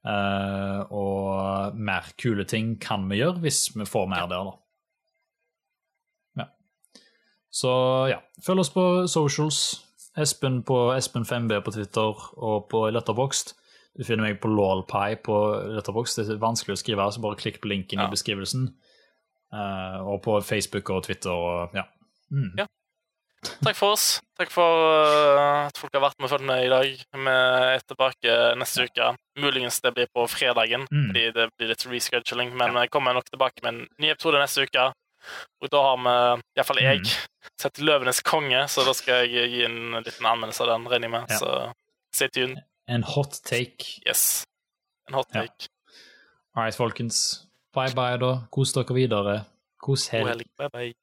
Eh, 0.06 0.80
og 0.94 1.74
mer 1.74 2.12
kule 2.20 2.46
ting 2.46 2.76
kan 2.82 3.08
vi 3.10 3.18
gjøre 3.22 3.42
hvis 3.42 3.64
vi 3.74 3.86
får 3.88 4.06
mer 4.12 4.28
der, 4.30 4.50
da. 4.50 4.54
Ja. 6.42 6.46
Så 7.50 7.72
ja, 8.12 8.20
følg 8.44 8.62
oss 8.62 8.72
på 8.74 8.86
socials. 9.10 9.64
Espen 10.16 10.62
på 10.64 10.78
Espen5B 10.94 11.58
på 11.60 11.74
Twitter 11.74 12.20
og 12.40 12.68
på 12.72 12.86
Letterboxd. 12.88 13.52
Du 13.96 14.04
finner 14.04 14.28
meg 14.28 14.38
på 14.40 14.48
lawlpie 14.48 15.18
på 15.24 15.36
Letterboxd. 15.74 16.22
Det 16.22 16.36
er 16.36 16.40
vanskelig 16.40 16.76
å 16.76 16.80
skrive, 16.80 17.08
så 17.12 17.20
bare 17.24 17.40
klikk 17.40 17.60
på 17.60 17.68
linken 17.72 18.00
Ja. 18.00 18.06
i 18.06 18.14
beskrivelsen. 18.14 18.70
Uh, 19.52 20.00
og 20.08 20.22
på 20.24 20.40
Facebook 20.42 20.90
og 20.90 21.04
Twitter 21.06 21.30
og 21.30 21.76
ja. 21.76 21.84
Mm. 22.30 22.56
Ja. 22.58 22.66
Takk 23.62 23.76
for 23.76 23.92
oss. 23.94 24.20
Takk 24.38 24.50
for 24.50 24.80
uh, 24.90 25.66
at 25.68 25.78
folk 25.78 25.92
har 25.94 26.02
vært 26.02 26.18
med 26.18 26.26
og 26.26 26.32
fulgt 26.32 26.46
med 26.48 26.64
i 26.66 26.70
dag. 26.72 27.02
Vi 27.14 27.32
er 27.32 27.82
tilbake 27.86 28.34
neste 28.58 28.86
uke. 28.88 29.10
Muligens 29.38 29.80
det 29.84 29.92
blir 29.94 30.06
på 30.14 30.24
fredagen, 30.28 30.86
Mm. 30.90 31.06
fordi 31.12 31.24
det 31.36 31.46
blir 31.58 31.68
litt 31.68 31.86
rescheduling. 31.86 32.54
Men 32.56 32.74
vi 32.74 32.88
kommer 32.88 33.14
nok 33.14 33.28
tilbake 33.30 33.62
med 33.62 33.74
en 33.74 33.88
ny 33.98 34.10
episode 34.10 34.40
neste 34.40 34.66
uke. 34.66 34.92
Og 35.62 35.70
da 35.70 35.82
har 35.82 35.96
vi, 35.96 36.42
iallfall 36.56 36.82
jeg, 36.82 37.00
Mm. 37.00 37.50
sett 37.60 37.78
'Løvenes 37.78 38.22
konge', 38.22 38.66
så 38.68 38.84
da 38.84 38.92
skal 38.92 39.26
jeg 39.28 39.50
gi 39.50 39.64
en 39.64 40.02
liten 40.02 40.26
anmeldelse 40.26 40.60
av 40.62 40.68
den, 40.68 40.86
regner 40.88 41.08
jeg 41.08 41.10
med. 41.10 41.30
Ja. 41.30 41.38
Så 41.38 41.72
stay 42.12 42.28
tuned. 42.28 42.58
En 42.88 43.02
hot 43.02 43.40
take. 43.44 44.00
Yes. 44.06 44.44
En 45.08 45.14
hot 45.14 45.26
Ja. 45.34 45.40
take. 45.42 45.68
All 46.56 46.62
right, 46.64 46.74
folkens. 46.74 47.46
Bye 47.74 47.92
bye, 47.94 48.16
da. 48.18 48.46
Kos 48.50 48.72
dere 48.72 48.94
videre. 48.94 49.44
Kos 49.82 50.08
God 50.08 50.18
helg. 50.18 50.28
helg. 50.28 50.46
Bye, 50.58 50.68
bye. 50.72 50.94